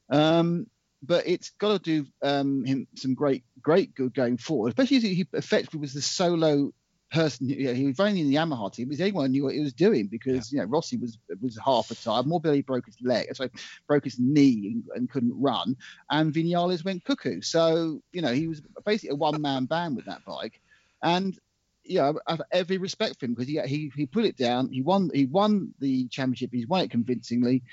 Um 0.09 0.67
but 1.03 1.27
it's 1.27 1.51
got 1.51 1.73
to 1.73 1.79
do 1.79 2.07
um, 2.23 2.65
him 2.65 2.87
some 2.95 3.13
great, 3.13 3.43
great 3.61 3.93
good 3.93 4.15
going 4.15 4.37
forward. 4.37 4.69
Especially 4.69 4.97
as 4.97 5.03
he 5.03 5.27
effectively 5.33 5.79
was 5.79 5.93
the 5.93 6.01
solo 6.01 6.73
person. 7.11 7.49
You 7.49 7.67
know, 7.67 7.73
he 7.73 7.85
was 7.85 7.99
running 7.99 8.17
in 8.17 8.29
the 8.29 8.35
Yamaha 8.35 8.71
team. 8.73 8.89
The 8.89 9.09
who 9.09 9.27
knew 9.27 9.43
what 9.43 9.53
he 9.53 9.59
was 9.59 9.73
doing 9.73 10.07
because 10.07 10.51
you 10.51 10.59
know 10.59 10.65
Rossi 10.65 10.97
was 10.97 11.17
was 11.41 11.57
half 11.63 11.91
a 11.91 11.95
time. 11.95 12.25
Morbidelli 12.25 12.65
broke 12.65 12.85
his 12.85 12.97
leg, 13.01 13.33
sorry, 13.35 13.51
broke 13.87 14.03
his 14.03 14.19
knee 14.19 14.73
and, 14.73 14.83
and 14.95 15.09
couldn't 15.09 15.39
run, 15.39 15.75
and 16.09 16.33
Vinales 16.33 16.83
went 16.83 17.03
cuckoo. 17.05 17.41
So 17.41 18.01
you 18.11 18.21
know 18.21 18.33
he 18.33 18.47
was 18.47 18.61
basically 18.85 19.11
a 19.11 19.15
one 19.15 19.41
man 19.41 19.65
band 19.65 19.95
with 19.95 20.05
that 20.05 20.25
bike, 20.25 20.61
and 21.01 21.37
you 21.83 21.99
know, 21.99 22.19
I 22.27 22.31
have 22.31 22.41
every 22.51 22.77
respect 22.77 23.19
for 23.19 23.25
him 23.25 23.33
because 23.33 23.47
he, 23.47 23.59
he 23.61 23.91
he 23.95 24.05
put 24.05 24.25
it 24.25 24.37
down. 24.37 24.69
He 24.71 24.81
won 24.81 25.09
he 25.13 25.25
won 25.25 25.73
the 25.79 26.07
championship. 26.09 26.49
He's 26.51 26.67
won 26.67 26.81
it 26.81 26.91
convincingly. 26.91 27.63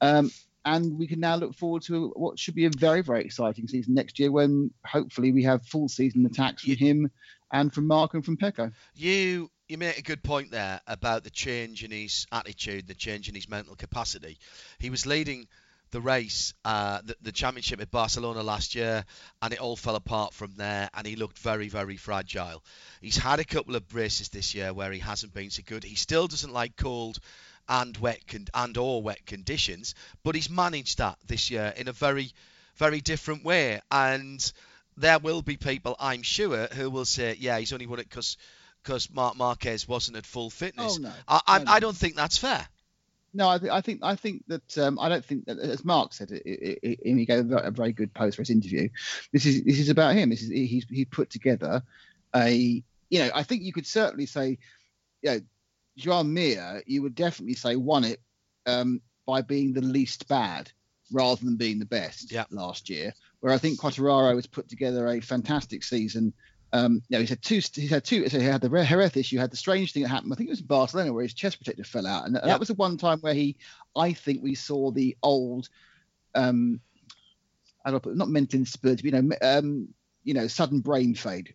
Um, 0.00 0.30
and 0.66 0.98
we 0.98 1.06
can 1.06 1.20
now 1.20 1.36
look 1.36 1.54
forward 1.54 1.82
to 1.82 2.08
what 2.16 2.38
should 2.38 2.54
be 2.54 2.64
a 2.64 2.70
very, 2.70 3.02
very 3.02 3.22
exciting 3.22 3.68
season 3.68 3.94
next 3.94 4.18
year 4.18 4.32
when 4.32 4.70
hopefully 4.86 5.30
we 5.30 5.42
have 5.42 5.66
full 5.66 5.88
season 5.88 6.24
attacks 6.24 6.62
from 6.62 6.76
him 6.76 7.10
and 7.54 7.72
from 7.72 7.86
Marc 7.86 8.14
and 8.14 8.24
from 8.24 8.36
Pecco. 8.36 8.72
You 8.94 9.50
you 9.68 9.78
make 9.78 9.96
a 9.96 10.02
good 10.02 10.22
point 10.22 10.50
there 10.50 10.80
about 10.86 11.24
the 11.24 11.30
change 11.30 11.84
in 11.84 11.90
his 11.90 12.26
attitude, 12.30 12.86
the 12.86 12.94
change 12.94 13.28
in 13.30 13.34
his 13.34 13.48
mental 13.48 13.76
capacity. 13.76 14.38
He 14.78 14.90
was 14.90 15.06
leading 15.06 15.46
the 15.90 16.00
race, 16.00 16.52
uh, 16.64 17.00
the, 17.02 17.16
the 17.22 17.32
championship 17.32 17.80
at 17.80 17.90
Barcelona 17.90 18.42
last 18.42 18.74
year, 18.74 19.04
and 19.40 19.54
it 19.54 19.60
all 19.60 19.76
fell 19.76 19.94
apart 19.94 20.34
from 20.34 20.54
there, 20.56 20.90
and 20.92 21.06
he 21.06 21.16
looked 21.16 21.38
very, 21.38 21.68
very 21.68 21.96
fragile. 21.96 22.62
He's 23.00 23.16
had 23.16 23.38
a 23.38 23.44
couple 23.44 23.76
of 23.76 23.94
races 23.94 24.28
this 24.28 24.54
year 24.54 24.74
where 24.74 24.90
he 24.90 24.98
hasn't 24.98 25.32
been 25.32 25.50
so 25.50 25.62
good. 25.64 25.84
He 25.84 25.94
still 25.94 26.26
doesn't 26.26 26.52
like 26.52 26.76
cold 26.76 27.18
and 27.68 27.96
wet 27.96 28.26
con- 28.26 28.48
and 28.52 28.76
or 28.76 29.00
wet 29.02 29.24
conditions, 29.24 29.94
but 30.24 30.34
he's 30.34 30.50
managed 30.50 30.98
that 30.98 31.16
this 31.26 31.50
year 31.50 31.72
in 31.76 31.88
a 31.88 31.92
very, 31.92 32.32
very 32.74 33.00
different 33.00 33.44
way, 33.44 33.80
and 33.90 34.52
there 34.96 35.18
will 35.18 35.42
be 35.42 35.56
people, 35.56 35.96
I'm 35.98 36.22
sure, 36.22 36.66
who 36.66 36.90
will 36.90 37.04
say, 37.04 37.36
yeah, 37.38 37.58
he's 37.58 37.72
only 37.72 37.86
won 37.86 37.98
it 37.98 38.08
because 38.08 38.36
because 38.82 39.10
Marc 39.10 39.36
Marquez 39.36 39.88
wasn't 39.88 40.18
at 40.18 40.26
full 40.26 40.50
fitness. 40.50 40.96
Oh, 40.98 41.02
no. 41.02 41.12
I, 41.26 41.40
I, 41.46 41.58
No, 41.58 41.64
no. 41.64 41.72
I 41.72 41.80
don't 41.80 41.96
think 41.96 42.16
that's 42.16 42.36
fair. 42.36 42.66
No, 43.32 43.48
I, 43.48 43.58
th- 43.58 43.72
I 43.72 43.80
think 43.80 44.00
I 44.04 44.14
think 44.14 44.44
that 44.46 44.78
um, 44.78 44.98
I 45.00 45.08
don't 45.08 45.24
think 45.24 45.46
that, 45.46 45.58
as 45.58 45.84
Marc 45.84 46.12
said, 46.12 46.30
it, 46.30 46.42
it, 46.44 46.78
it, 46.82 46.98
he 47.02 47.24
gave 47.24 47.50
a 47.50 47.70
very, 47.72 47.92
good 47.92 48.14
post 48.14 48.36
for 48.36 48.42
his 48.42 48.50
interview. 48.50 48.88
This 49.32 49.44
is 49.44 49.64
this 49.64 49.80
is 49.80 49.88
about 49.88 50.14
him. 50.14 50.30
This 50.30 50.42
is 50.42 50.50
he's 50.50 50.86
he 50.88 51.04
put 51.04 51.30
together 51.30 51.82
a 52.36 52.82
you 53.10 53.18
know 53.18 53.30
I 53.34 53.42
think 53.42 53.62
you 53.62 53.72
could 53.72 53.86
certainly 53.88 54.26
say, 54.26 54.58
you 55.22 55.30
know, 55.30 55.40
Joan 55.96 56.32
Mir, 56.32 56.84
you 56.86 57.02
would 57.02 57.16
definitely 57.16 57.54
say 57.54 57.74
won 57.74 58.04
it 58.04 58.20
um, 58.66 59.00
by 59.26 59.40
being 59.42 59.72
the 59.72 59.80
least 59.82 60.28
bad 60.28 60.70
rather 61.10 61.44
than 61.44 61.56
being 61.56 61.80
the 61.80 61.86
best 61.86 62.30
Yeah. 62.30 62.44
last 62.50 62.88
year. 62.88 63.14
Where 63.44 63.52
I 63.52 63.58
think 63.58 63.78
Quartararo 63.78 64.36
has 64.36 64.46
put 64.46 64.70
together 64.70 65.06
a 65.06 65.20
fantastic 65.20 65.84
season. 65.84 66.32
Um, 66.72 67.02
you 67.10 67.18
know, 67.18 67.20
he's 67.20 67.28
had 67.28 67.42
two. 67.42 67.56
He's 67.56 67.90
had 67.90 68.02
two. 68.02 68.26
So 68.30 68.40
he 68.40 68.46
had 68.46 68.62
the 68.62 68.70
Jerez 68.70 69.14
issue. 69.18 69.36
Had 69.36 69.50
the 69.50 69.58
strange 69.58 69.92
thing 69.92 70.02
that 70.02 70.08
happened. 70.08 70.32
I 70.32 70.36
think 70.36 70.48
it 70.48 70.52
was 70.52 70.60
in 70.60 70.66
Barcelona 70.66 71.12
where 71.12 71.24
his 71.24 71.34
chest 71.34 71.58
protector 71.58 71.84
fell 71.84 72.06
out, 72.06 72.24
and 72.24 72.36
Yeah. 72.36 72.46
that 72.46 72.58
was 72.58 72.68
the 72.68 72.74
one 72.74 72.96
time 72.96 73.18
where 73.20 73.34
he. 73.34 73.58
I 73.94 74.14
think 74.14 74.42
we 74.42 74.54
saw 74.54 74.92
the 74.92 75.14
old. 75.22 75.68
Um, 76.34 76.80
I 77.84 77.90
don't 77.90 78.02
put 78.02 78.16
not 78.16 78.30
mental 78.30 78.60
instability, 78.60 79.10
but, 79.10 79.22
you 79.22 79.28
know, 79.28 79.36
um, 79.42 79.88
you 80.24 80.32
know, 80.34 80.46
sudden 80.46 80.80
brain 80.80 81.14
fade 81.14 81.54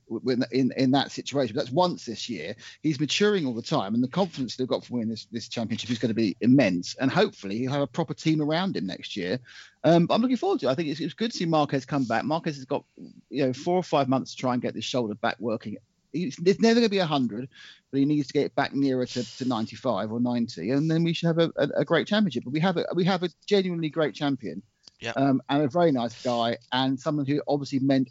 in 0.51 0.71
in 0.77 0.91
that 0.91 1.11
situation. 1.11 1.55
But 1.55 1.63
that's 1.63 1.73
once 1.73 2.05
this 2.05 2.29
year. 2.29 2.55
He's 2.83 2.99
maturing 2.99 3.45
all 3.45 3.53
the 3.53 3.61
time, 3.61 3.95
and 3.95 4.03
the 4.03 4.07
confidence 4.07 4.55
they've 4.55 4.67
got 4.67 4.85
from 4.85 4.95
winning 4.95 5.09
this 5.09 5.25
this 5.31 5.47
championship 5.47 5.89
is 5.89 5.97
going 5.99 6.09
to 6.09 6.15
be 6.15 6.37
immense. 6.39 6.95
And 6.95 7.11
hopefully, 7.11 7.57
he'll 7.57 7.71
have 7.71 7.81
a 7.81 7.87
proper 7.87 8.13
team 8.13 8.41
around 8.41 8.77
him 8.77 8.85
next 8.85 9.17
year. 9.17 9.39
Um, 9.83 10.07
I'm 10.09 10.21
looking 10.21 10.37
forward 10.37 10.59
to 10.61 10.67
it. 10.67 10.71
I 10.71 10.75
think 10.75 10.89
it's, 10.89 10.99
it's 10.99 11.13
good 11.13 11.31
to 11.31 11.37
see 11.37 11.45
Marquez 11.45 11.85
come 11.85 12.03
back. 12.05 12.23
Marquez 12.25 12.55
has 12.55 12.65
got 12.65 12.83
you 13.29 13.45
know 13.45 13.53
four 13.53 13.75
or 13.75 13.83
five 13.83 14.07
months 14.07 14.31
to 14.31 14.37
try 14.37 14.53
and 14.53 14.61
get 14.61 14.73
this 14.73 14.85
shoulder 14.85 15.15
back 15.15 15.37
working. 15.39 15.77
It's, 16.11 16.37
it's 16.43 16.59
never 16.59 16.75
going 16.75 16.85
to 16.87 16.89
be 16.89 16.97
100, 16.97 17.47
but 17.91 17.99
he 17.99 18.05
needs 18.05 18.27
to 18.27 18.33
get 18.33 18.45
it 18.45 18.55
back 18.55 18.73
nearer 18.73 19.05
to, 19.05 19.37
to 19.37 19.45
95 19.45 20.11
or 20.11 20.19
90, 20.19 20.71
and 20.71 20.89
then 20.89 21.03
we 21.03 21.13
should 21.13 21.27
have 21.27 21.37
a, 21.37 21.51
a, 21.55 21.69
a 21.81 21.85
great 21.85 22.07
championship. 22.07 22.45
But 22.45 22.53
we 22.53 22.59
have 22.61 22.77
a 22.77 22.85
we 22.95 23.03
have 23.05 23.21
a 23.23 23.29
genuinely 23.45 23.89
great 23.89 24.15
champion, 24.15 24.61
Yeah. 24.99 25.11
um, 25.15 25.41
and 25.49 25.63
a 25.63 25.67
very 25.67 25.91
nice 25.91 26.19
guy, 26.23 26.57
and 26.71 26.99
someone 26.99 27.25
who 27.27 27.41
obviously 27.47 27.79
meant 27.79 28.09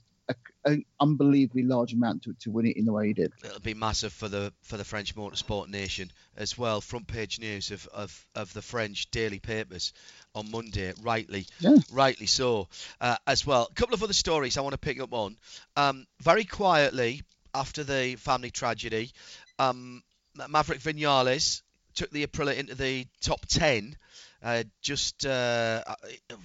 an 0.64 0.84
unbelievably 1.00 1.62
large 1.62 1.92
amount 1.92 2.24
to, 2.24 2.34
to 2.40 2.50
win 2.50 2.66
it 2.66 2.76
in 2.76 2.84
the 2.84 2.92
way 2.92 3.06
he 3.08 3.12
did. 3.14 3.32
It'll 3.44 3.60
be 3.60 3.74
massive 3.74 4.12
for 4.12 4.28
the 4.28 4.52
for 4.62 4.76
the 4.76 4.84
French 4.84 5.14
motorsport 5.14 5.68
nation 5.68 6.10
as 6.36 6.58
well. 6.58 6.80
Front 6.80 7.06
page 7.06 7.38
news 7.40 7.70
of, 7.70 7.86
of, 7.88 8.26
of 8.34 8.52
the 8.52 8.62
French 8.62 9.10
daily 9.10 9.38
papers 9.38 9.92
on 10.34 10.50
Monday, 10.50 10.92
rightly 11.02 11.46
Yeah. 11.60 11.76
rightly 11.92 12.26
so 12.26 12.68
uh, 13.00 13.16
as 13.26 13.46
well. 13.46 13.68
A 13.70 13.74
couple 13.74 13.94
of 13.94 14.02
other 14.02 14.12
stories 14.12 14.58
I 14.58 14.60
want 14.60 14.72
to 14.74 14.78
pick 14.78 15.00
up 15.00 15.12
on. 15.12 15.36
Um, 15.76 16.06
very 16.20 16.44
quietly 16.44 17.22
after 17.54 17.82
the 17.82 18.16
family 18.16 18.50
tragedy, 18.50 19.12
um, 19.58 20.02
Maverick 20.48 20.80
Vinales 20.80 21.62
took 21.94 22.10
the 22.10 22.26
Aprilia 22.26 22.56
into 22.56 22.74
the 22.74 23.06
top 23.22 23.46
ten. 23.46 23.96
Uh, 24.41 24.62
just 24.80 25.26
uh, 25.26 25.82
uh, 25.84 25.95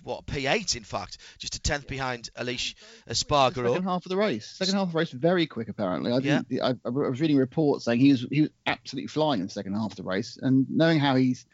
what 0.04 0.26
P8 0.26 0.76
in 0.76 0.84
fact, 0.84 1.20
just 1.38 1.56
a 1.56 1.60
tenth 1.62 1.86
behind 1.88 2.30
Aleix 2.36 2.74
Espargaro. 3.08 3.68
Second 3.70 3.84
half 3.84 4.06
of 4.06 4.10
the 4.10 4.18
race. 4.18 4.48
Second 4.50 4.74
half 4.76 4.88
of 4.88 4.94
the 4.94 4.98
race, 4.98 5.12
very 5.12 5.46
quick 5.46 5.70
apparently. 5.70 6.12
I 6.12 6.18
Yeah. 6.18 6.42
I, 6.64 6.76
I 6.84 6.90
was 6.90 7.22
reading 7.22 7.38
reports 7.38 7.86
saying 7.86 8.00
he 8.00 8.12
was 8.12 8.26
he 8.32 8.42
was 8.42 8.50
absolutely 8.66 9.08
flying 9.10 9.42
in 9.42 9.46
the 9.46 9.52
second 9.54 9.74
half 9.76 9.92
of 9.92 9.98
the 9.98 10.04
race, 10.04 10.40
and 10.42 10.66
knowing 10.72 11.00
how 11.00 11.16
he's, 11.16 11.46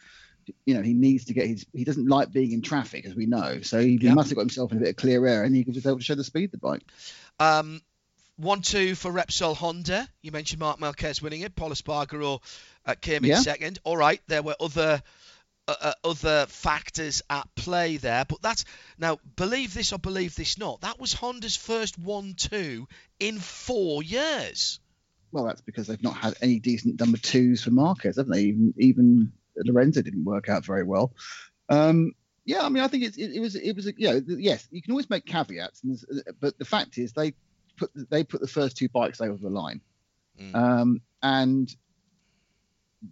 you 0.66 0.76
know, 0.76 0.82
he 0.82 0.94
needs 0.94 1.26
to 1.26 1.34
get 1.34 1.48
his. 1.48 1.66
He 1.74 1.84
doesn't 1.84 2.08
like 2.08 2.32
being 2.32 2.54
in 2.54 2.62
traffic, 2.62 3.06
as 3.06 3.14
we 3.14 3.26
know. 3.26 3.60
So 3.62 3.80
he, 3.82 3.98
he 3.98 4.06
Yeah. 4.08 4.14
must 4.14 4.30
have 4.30 4.38
got 4.38 4.44
himself 4.44 4.72
in 4.72 4.78
a 4.78 4.82
bit 4.82 4.90
of 4.92 4.96
clear 4.96 5.26
air, 5.28 5.44
and 5.44 5.54
he 5.54 5.64
was 5.64 5.86
able 5.86 5.98
to 5.98 6.04
show 6.04 6.16
the 6.16 6.24
speed 6.24 6.46
of 6.46 6.52
the 6.52 6.58
bike. 6.60 6.84
Um, 7.42 7.82
one 8.38 8.62
two 8.62 8.96
for 8.96 9.12
Repsol 9.12 9.58
Honda. 9.58 10.08
You 10.22 10.32
mentioned 10.32 10.62
Marc 10.62 10.80
Marquez 10.80 11.22
winning 11.22 11.42
it. 11.42 11.54
Pol 11.54 11.72
Espargaro 11.72 12.42
uh, 12.86 12.96
came 12.96 13.26
in 13.26 13.32
Yeah. 13.32 13.40
second. 13.42 13.80
All 13.84 13.98
right, 13.98 14.22
there 14.28 14.42
were 14.42 14.56
other 14.62 15.04
uh, 15.70 15.76
uh, 15.82 15.94
other 16.10 16.46
factors 16.48 17.22
at 17.30 17.48
play 17.56 17.98
there, 17.98 18.26
but 18.26 18.42
that's 18.42 18.66
now 18.98 19.20
believe 19.36 19.74
this 19.74 19.94
or 19.94 20.00
believe 20.00 20.36
this 20.36 20.58
not. 20.58 20.82
That 20.82 21.00
was 21.00 21.14
Honda's 21.14 21.56
first 21.56 21.98
one 21.98 22.34
two 22.36 22.88
in 23.20 23.40
four 23.40 24.04
years. 24.04 24.80
Well, 25.32 25.46
that's 25.46 25.62
because 25.62 25.88
they've 25.88 26.02
not 26.02 26.18
had 26.18 26.36
any 26.42 26.60
decent 26.60 27.00
number 27.00 27.18
twos 27.18 27.64
for 27.64 27.72
Marquez, 27.72 28.18
haven't 28.18 28.32
they? 28.32 28.44
Even 28.44 28.74
even 28.78 29.32
Lorenzo 29.56 30.02
didn't 30.02 30.24
work 30.26 30.50
out 30.50 30.66
very 30.66 30.84
well. 30.84 31.12
Um, 31.70 32.14
yeah, 32.46 32.66
I 32.66 32.70
mean, 32.70 32.84
I 32.84 32.88
think 32.88 33.04
it's, 33.04 33.18
it, 33.18 33.32
it 33.34 33.40
was 33.40 33.56
it 33.56 33.76
was 33.76 33.86
a, 33.88 33.94
you 33.96 34.10
know 34.10 34.22
yes, 34.28 34.68
you 34.72 34.82
can 34.82 34.92
always 34.92 35.10
make 35.10 35.26
caveats, 35.26 35.84
and 35.84 36.00
but 36.40 36.58
the 36.58 36.66
fact 36.66 36.98
is 36.98 37.14
they 37.14 37.34
put 37.78 37.92
they 38.10 38.24
put 38.24 38.42
the 38.42 38.48
first 38.48 38.78
two 38.78 38.90
bikes 38.90 39.22
over 39.22 39.38
the 39.38 39.50
line, 39.50 39.82
Mm. 40.40 40.56
um, 40.56 41.02
and 41.22 41.76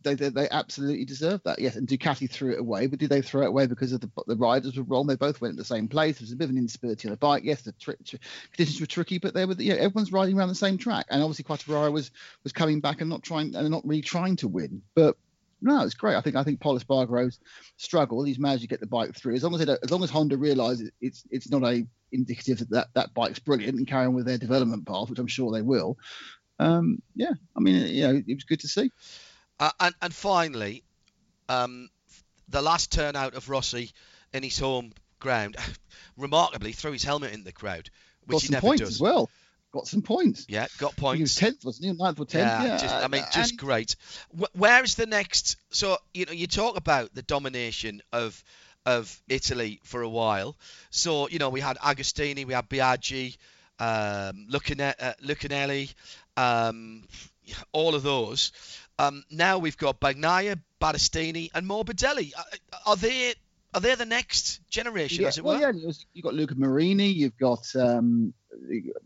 they, 0.03 0.15
they 0.15 0.29
they 0.29 0.49
absolutely 0.49 1.05
deserve 1.05 1.41
that. 1.43 1.59
Yes, 1.59 1.75
and 1.75 1.87
Ducati 1.87 2.29
threw 2.29 2.53
it 2.53 2.59
away, 2.59 2.87
but 2.87 2.99
did 2.99 3.09
they 3.09 3.21
throw 3.21 3.43
it 3.43 3.49
away 3.49 3.67
because 3.67 3.93
of 3.93 4.01
the 4.01 4.09
the 4.27 4.35
riders 4.35 4.75
were 4.75 4.83
wrong? 4.83 5.07
They 5.07 5.15
both 5.15 5.39
went 5.39 5.53
at 5.53 5.57
the 5.57 5.63
same 5.63 5.87
place. 5.87 6.17
There 6.17 6.25
was 6.25 6.33
a 6.33 6.35
bit 6.35 6.45
of 6.45 6.51
an 6.51 6.57
instability 6.57 7.07
on 7.07 7.11
the 7.11 7.17
bike. 7.17 7.43
Yes, 7.43 7.61
the 7.61 7.71
tri- 7.73 7.95
tri- 8.05 8.19
conditions 8.51 8.81
were 8.81 8.87
tricky, 8.87 9.17
but 9.17 9.33
they 9.33 9.45
were 9.45 9.55
everyone's 9.59 10.11
riding 10.11 10.37
around 10.37 10.49
the 10.49 10.55
same 10.55 10.77
track, 10.77 11.05
and 11.09 11.23
obviously 11.23 11.45
Quartararo 11.45 11.91
was 11.91 12.11
was 12.43 12.51
coming 12.51 12.81
back 12.81 13.01
and 13.01 13.09
not 13.09 13.23
trying 13.23 13.55
and 13.55 13.69
not 13.69 13.87
really 13.87 14.01
trying 14.01 14.35
to 14.37 14.47
win, 14.47 14.81
but. 14.95 15.15
No, 15.59 15.81
it's 15.81 15.95
great. 15.95 16.13
I 16.13 16.21
think 16.21 16.35
I 16.35 16.43
think 16.43 16.59
Pol 16.59 16.79
Espargaro's 16.79 17.39
struggle. 17.77 18.23
He's 18.23 18.37
managed 18.37 18.61
to 18.61 18.67
get 18.67 18.79
the 18.79 18.85
bike 18.85 19.15
through. 19.15 19.33
As 19.33 19.43
long 19.43 19.55
as 19.55 19.67
as 19.67 19.89
long 19.89 20.03
as 20.03 20.11
Honda 20.11 20.37
realises 20.37 20.91
it's 21.01 21.23
it's 21.31 21.49
not 21.49 21.63
a 21.63 21.83
indicative 22.11 22.59
that, 22.59 22.69
that 22.69 22.87
that 22.93 23.13
bike's 23.15 23.39
brilliant 23.39 23.75
and 23.79 23.87
carry 23.87 24.05
on 24.05 24.13
with 24.13 24.27
their 24.27 24.37
development 24.37 24.85
path, 24.85 25.09
which 25.09 25.17
I'm 25.17 25.25
sure 25.25 25.51
they 25.51 25.63
will. 25.63 25.97
Um, 26.59 27.01
yeah, 27.15 27.33
I 27.55 27.59
mean, 27.59 27.87
you 27.87 28.03
know, 28.03 28.21
it 28.27 28.35
was 28.35 28.43
good 28.43 28.59
to 28.59 28.67
see. 28.67 28.91
Uh, 29.59 29.71
and 29.79 29.95
and 30.01 30.13
finally, 30.13 30.83
um, 31.49 31.89
the 32.49 32.61
last 32.61 32.91
turnout 32.91 33.33
of 33.35 33.49
Rossi 33.49 33.91
in 34.33 34.43
his 34.43 34.57
home 34.59 34.91
ground, 35.19 35.55
remarkably 36.17 36.71
threw 36.73 36.91
his 36.91 37.03
helmet 37.03 37.33
in 37.33 37.43
the 37.43 37.51
crowd, 37.51 37.89
which 38.25 38.33
Got 38.35 38.41
he 38.41 38.47
some 38.47 38.53
never 38.53 38.67
points 38.67 38.81
does. 38.81 38.89
as 38.95 39.01
well. 39.01 39.29
Got 39.73 39.87
some 39.87 40.01
points. 40.01 40.45
Yeah, 40.47 40.67
got 40.77 40.93
think 40.93 41.15
He 41.17 41.21
was 41.23 41.35
tenth, 41.35 41.65
wasn't 41.65 41.87
he? 41.87 41.91
Ninth 42.03 42.19
or 42.19 42.25
tenth. 42.25 42.45
Yeah, 42.45 42.63
Yeah, 42.63 42.77
just, 42.77 42.95
I 42.95 43.07
mean, 43.09 43.23
just 43.33 43.51
and- 43.51 43.59
great. 43.59 43.95
Where 44.53 44.83
is 44.83 44.95
the 44.95 45.05
next? 45.05 45.57
So 45.71 45.97
you 46.13 46.25
know, 46.25 46.31
you 46.31 46.47
talk 46.47 46.77
about 46.77 47.13
the 47.13 47.21
domination 47.21 48.01
of 48.13 48.41
of 48.85 49.21
Italy 49.27 49.81
for 49.83 50.01
a 50.01 50.09
while. 50.09 50.55
So 50.89 51.27
you 51.29 51.39
know, 51.39 51.49
we 51.49 51.59
had 51.61 51.77
Agostini, 51.77 52.45
we 52.45 52.53
had 52.53 52.69
Biaggi, 52.69 53.37
um, 53.79 54.47
Lucane- 54.49 54.93
uh, 54.99 55.13
Lucanelli, 55.23 55.93
um, 56.37 57.03
all 57.73 57.93
of 57.95 58.03
those. 58.03 58.51
Um, 58.99 59.23
now 59.29 59.59
we've 59.59 59.77
got 59.77 59.99
Bagnaia, 59.99 60.59
Bastianini, 60.81 61.49
and 61.53 61.67
Morbidelli. 61.67 62.31
Are, 62.37 62.45
are 62.87 62.95
they 62.95 63.33
are 63.73 63.81
they 63.81 63.95
the 63.95 64.05
next 64.05 64.67
generation, 64.69 65.21
yeah, 65.23 65.27
as 65.27 65.37
it 65.37 65.43
well, 65.43 65.55
were? 65.55 65.61
yeah, 65.61 65.71
you've 65.71 65.97
you've 66.13 66.23
got 66.23 66.33
Luca 66.33 66.55
Marini. 66.55 67.07
You've 67.07 67.37
got 67.37 67.75
um, 67.75 68.33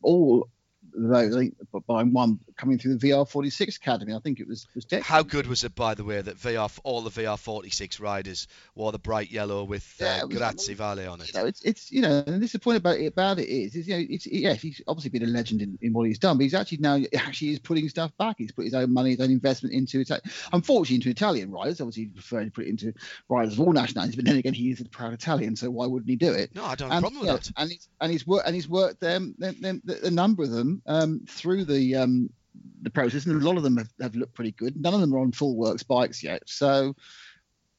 all 0.01 0.47
those. 0.93 1.35
I 1.35 1.51
by 1.87 2.03
one 2.03 2.39
coming 2.57 2.77
through 2.77 2.97
the 2.97 3.09
VR46 3.09 3.77
Academy. 3.77 4.13
I 4.13 4.19
think 4.19 4.39
it 4.39 4.47
was 4.47 4.67
was 4.75 4.85
How 5.01 5.23
good 5.23 5.47
was 5.47 5.63
it, 5.63 5.75
by 5.75 5.93
the 5.93 6.03
way, 6.03 6.21
that 6.21 6.37
VR 6.37 6.71
all 6.83 7.01
the 7.01 7.09
VR46 7.09 7.99
riders 7.99 8.47
wore 8.75 8.91
the 8.91 8.99
bright 8.99 9.31
yellow 9.31 9.63
with 9.63 9.95
uh, 10.01 10.05
Yeah, 10.05 10.21
Grazie 10.37 10.73
Vale 10.73 11.09
on 11.11 11.21
it? 11.21 11.33
you 11.33 11.39
know, 11.39 11.45
it's 11.45 11.61
it's 11.63 11.91
you 11.91 12.01
know, 12.01 12.23
and 12.25 12.41
this 12.41 12.51
the 12.51 12.59
point 12.59 12.77
about 12.77 12.97
it 12.97 13.07
about 13.07 13.39
it 13.39 13.47
is, 13.49 13.75
is 13.75 13.87
you 13.87 13.97
know, 13.97 14.05
it's 14.09 14.27
yes, 14.27 14.61
he's 14.61 14.81
obviously 14.87 15.09
been 15.09 15.23
a 15.23 15.31
legend 15.31 15.61
in, 15.61 15.77
in 15.81 15.93
what 15.93 16.07
he's 16.07 16.19
done, 16.19 16.37
but 16.37 16.43
he's 16.43 16.53
actually 16.53 16.79
now 16.79 16.99
actually 17.15 17.49
is 17.49 17.59
putting 17.59 17.87
stuff 17.89 18.11
back. 18.17 18.35
He's 18.37 18.51
put 18.51 18.65
his 18.65 18.73
own 18.73 18.93
money, 18.93 19.11
his 19.11 19.21
own 19.21 19.31
investment 19.31 19.73
into 19.73 19.99
it. 20.01 20.11
Unfortunately, 20.53 20.95
into 20.95 21.09
Italian 21.09 21.51
riders. 21.51 21.81
Obviously, 21.81 22.03
he'd 22.03 22.15
prefer 22.15 22.43
to 22.43 22.51
put 22.51 22.65
it 22.65 22.69
into 22.69 22.93
riders 23.29 23.53
of 23.53 23.61
all 23.61 23.73
nationalities, 23.73 24.15
but 24.15 24.25
then 24.25 24.37
again, 24.37 24.53
he 24.53 24.71
is 24.71 24.81
a 24.81 24.85
proud 24.85 25.13
Italian, 25.13 25.55
so 25.55 25.69
why 25.69 25.85
wouldn't 25.85 26.09
he 26.09 26.15
do 26.15 26.31
it? 26.31 26.53
No, 26.55 26.65
I 26.65 26.75
don't 26.75 26.91
have 26.91 27.03
a 27.03 27.05
and, 27.07 27.13
problem 27.13 27.25
yeah, 27.25 27.33
with 27.33 27.43
that. 27.43 27.53
and 27.57 27.69
he's 27.71 27.87
and 27.99 28.11
he's 28.11 28.27
worked 28.27 28.45
and 28.47 28.55
he's 28.55 28.69
worked 28.69 28.99
them, 28.99 29.35
them, 29.37 29.55
them 29.61 29.81
the, 29.83 29.95
the 29.95 30.11
number 30.11 30.43
of 30.43 30.51
them 30.51 30.80
um, 30.85 31.21
through 31.27 31.65
the 31.65 31.95
um, 31.95 32.29
the 32.81 32.89
process, 32.89 33.25
and 33.25 33.41
a 33.41 33.45
lot 33.45 33.57
of 33.57 33.63
them 33.63 33.77
have, 33.77 33.89
have 34.01 34.15
looked 34.15 34.33
pretty 34.33 34.51
good. 34.51 34.79
None 34.79 34.93
of 34.93 34.99
them 35.01 35.13
are 35.13 35.19
on 35.19 35.31
full 35.31 35.55
works 35.55 35.83
bikes 35.83 36.23
yet, 36.23 36.43
so 36.45 36.95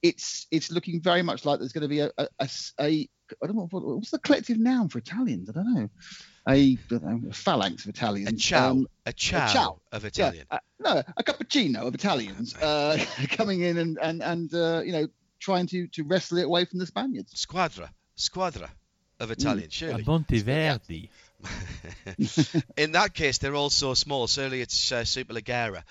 it's 0.02 0.46
it's 0.50 0.70
looking 0.70 1.00
very 1.00 1.22
much 1.22 1.44
like 1.44 1.58
there's 1.58 1.72
going 1.72 1.82
to 1.82 1.88
be 1.88 2.00
a, 2.00 2.10
a- 2.18 2.28
a 2.40 2.44
s- 2.44 2.72
a 2.80 3.08
I 3.42 3.46
don't 3.46 3.56
know 3.56 3.66
what, 3.70 3.84
what's 3.84 4.10
the 4.10 4.18
collective 4.18 4.58
noun 4.58 4.88
for 4.88 4.98
Italians. 4.98 5.48
I 5.48 5.52
don't 5.52 5.74
know. 5.74 5.88
A, 6.48 6.52
I 6.52 6.78
don't 6.88 7.04
know, 7.04 7.30
a 7.30 7.32
phalanx 7.32 7.84
of 7.84 7.90
Italians. 7.90 8.28
A 8.30 8.36
chow, 8.36 8.70
Um, 8.72 8.86
a 9.06 9.12
chow, 9.12 9.46
chow. 9.52 9.80
of 9.92 10.02
yeah, 10.02 10.08
Italian. 10.08 10.46
uh, 10.50 10.58
no, 10.80 11.02
a 11.16 11.22
cappuccino 11.22 11.86
of 11.86 11.94
Italians 11.94 12.54
uh, 12.56 12.98
coming 13.30 13.60
in 13.62 13.78
and 13.78 13.98
and 14.02 14.22
and 14.22 14.52
uh, 14.54 14.82
you 14.84 14.92
know 14.92 15.06
trying 15.38 15.66
to 15.68 15.86
to 15.88 16.02
wrestle 16.04 16.38
it 16.38 16.44
away 16.46 16.64
from 16.64 16.78
the 16.80 16.86
Spaniards. 16.86 17.38
Squadra, 17.38 17.90
squadra 18.16 18.70
of 19.20 19.30
Italian, 19.30 19.68
A 19.68 19.70
surely. 19.70 20.02
Monteverdi. 20.04 21.08
In 22.76 22.92
that 22.92 23.14
case, 23.14 23.38
they're 23.38 23.54
all 23.54 23.70
so 23.70 23.94
small. 23.94 24.26
Certainly, 24.26 24.60
it's 24.60 24.92
uh, 24.92 25.04
Super 25.04 25.34
Ligera. 25.34 25.82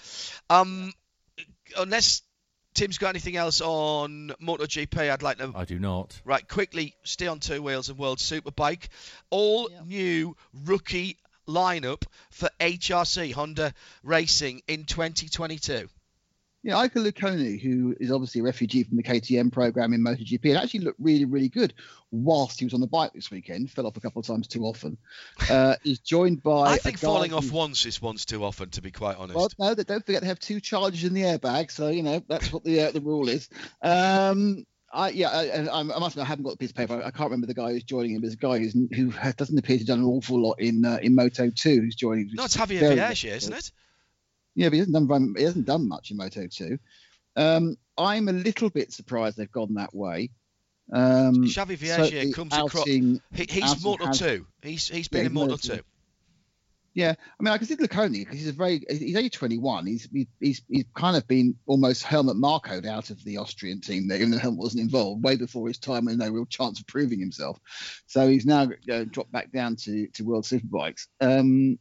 Um, 0.50 0.94
unless 1.78 2.22
Tim's 2.74 2.98
got 2.98 3.10
anything 3.10 3.36
else 3.36 3.62
on 3.62 4.32
MotoGP, 4.42 5.10
I'd 5.12 5.22
like 5.24 5.38
to 5.40 5.52
I 5.56 5.66
do 5.66 5.80
not. 5.80 6.20
right 6.26 6.48
quickly 6.48 6.96
stay 7.04 7.28
on 7.28 7.40
two 7.40 7.62
wheels 7.62 7.90
and 7.90 7.98
World 7.98 8.20
Superbike. 8.20 8.88
All 9.30 9.70
Yeah. 9.70 9.82
new 9.86 10.38
rookie 10.66 11.18
lineup 11.48 12.04
for 12.30 12.50
HRC 12.60 13.34
Honda 13.34 13.74
Racing 14.04 14.62
in 14.68 14.86
2022. 14.86 15.90
Yeah, 16.64 16.76
Iker 16.76 17.04
Lecuona, 17.04 17.60
who 17.60 17.96
is 18.00 18.12
obviously 18.12 18.42
a 18.42 18.44
refugee 18.44 18.84
from 18.84 18.98
the 18.98 19.04
KTM 19.04 19.52
program 19.52 19.94
in 19.94 20.02
MotoGP, 20.02 20.46
and 20.46 20.58
actually 20.58 20.82
looked 20.82 21.00
really, 21.00 21.26
really 21.26 21.50
good 21.50 21.74
whilst 22.12 22.60
he 22.60 22.66
was 22.66 22.76
on 22.76 22.82
the 22.82 22.88
bike 22.88 23.14
this 23.14 23.32
weekend. 23.32 23.72
Fell 23.72 23.88
off 23.88 23.98
a 23.98 24.00
couple 24.00 24.20
of 24.20 24.28
times 24.28 24.48
too 24.48 24.64
often. 24.64 24.98
Uh, 25.50 25.76
he's 25.84 26.00
joined 26.00 26.44
by. 26.44 26.74
I 26.74 26.78
think 26.78 27.00
falling 27.00 27.34
off 27.34 27.52
once 27.52 27.86
is 27.88 28.00
once 28.00 28.26
too 28.26 28.44
often, 28.44 28.70
to 28.72 28.82
be 28.82 28.92
quite 28.92 29.18
honest. 29.18 29.36
Well, 29.36 29.50
no, 29.58 29.74
don't 29.74 30.06
forget 30.06 30.22
they 30.22 30.28
have 30.28 30.40
two 30.40 30.60
charges 30.60 31.04
in 31.04 31.14
the 31.14 31.24
airbag, 31.24 31.72
so 31.72 31.88
you 31.88 32.04
know 32.04 32.22
that's 32.28 32.54
what 32.54 32.64
the 32.64 32.82
uh, 32.82 32.92
the 32.92 33.02
rule 33.02 33.28
is. 33.28 33.50
Um, 33.82 34.66
I 34.94 35.10
yeah, 35.10 35.30
I, 35.30 35.80
I, 35.80 35.84
must 35.84 36.16
admit 36.16 36.26
I 36.26 36.28
haven't 36.28 36.44
got 36.44 36.52
the 36.52 36.58
piece 36.58 36.72
of 36.72 36.76
paper. 36.76 37.02
I, 37.02 37.08
I 37.08 37.12
can't 37.12 37.32
remember 37.32 37.48
the 37.48 37.54
guy 37.54 37.72
who's 37.72 37.84
joining 37.84 38.16
him. 38.16 38.22
There's 38.22 38.34
a 38.34 38.38
guy 38.38 38.60
who's, 38.60 38.74
who 38.74 39.12
doesn't 39.38 39.58
appear 39.58 39.78
to 39.78 39.82
have 39.82 39.88
done 39.88 40.00
an 40.00 40.06
awful 40.06 40.42
lot 40.42 40.60
in 40.60 40.86
uh, 40.86 41.00
in 41.02 41.16
Moto 41.16 41.50
2 41.50 41.82
who's 41.82 41.96
joining. 41.96 42.30
no, 42.34 42.44
which 42.44 42.56
it's 42.56 42.64
Xavi 42.64 42.80
Vierge 42.80 43.26
isn't 43.26 43.54
it? 43.54 43.72
Yeah, 44.56 44.68
but 44.68 44.74
he 44.74 44.80
hasn't 44.80 45.08
done 45.10 45.34
he 45.38 45.44
hasn't 45.44 45.66
done 45.66 45.88
much 45.88 46.12
in 46.12 46.18
Moto 46.18 46.48
2. 46.48 46.78
Um, 47.36 47.78
I'm 47.98 48.28
a 48.28 48.34
little 48.34 48.70
bit 48.70 48.92
surprised 48.92 49.38
they've 49.38 49.52
gone 49.52 49.76
that 49.76 49.94
way. 49.96 50.32
Um, 50.92 51.46
Xavi 51.46 51.78
certainly 51.78 52.34
comes 52.34 52.54
across. 52.54 52.86
He, 52.86 53.20
he's 53.34 53.86
outing 53.86 54.08
has- 54.08 54.20
2. 54.20 54.46
He's 54.62 54.88
he's 54.90 55.08
been 55.08 55.34
Yeah, 55.34 55.44
in 55.44 55.50
2. 55.50 55.58
2. 55.58 55.80
Yeah, 56.94 57.14
I 57.18 57.44
mean, 57.44 57.54
I 57.54 57.58
can 57.58 57.68
see 57.68 57.78
Lecuona 57.78 58.20
because 58.20 58.40
he's 58.40 58.50
a 58.50 58.52
very 58.52 58.84
he's 58.90 59.16
only 59.16 59.30
21. 59.30 59.86
He's 59.88 60.10
he- 60.12 60.28
he's 60.42 60.62
he's 60.68 60.84
kind 60.94 61.16
of 61.16 61.26
been 61.26 61.56
almost 61.66 62.04
Helmut 62.04 62.36
Markoed 62.36 62.86
out 62.86 63.12
of 63.12 63.24
the 63.24 63.38
Austrian 63.38 63.80
team 63.80 64.10
there, 64.10 64.18
even 64.18 64.32
though 64.32 64.38
Helmut 64.38 64.60
wasn't 64.60 64.84
involved 64.84 65.24
way 65.24 65.38
before 65.38 65.70
his 65.70 65.78
time 65.78 66.10
and 66.10 66.18
no 66.20 66.30
real 66.30 66.46
chance 66.46 66.82
of 66.82 66.88
proving 66.88 67.22
himself. 67.22 67.58
So 68.08 68.28
he's 68.28 68.46
now 68.46 68.70
uh, 68.92 69.06
dropped 69.10 69.32
back 69.32 69.54
down 69.54 69.78
to 69.78 70.08
to 70.08 70.24
World 70.26 70.44
Superbikes. 70.44 71.08
Um, 71.22 71.80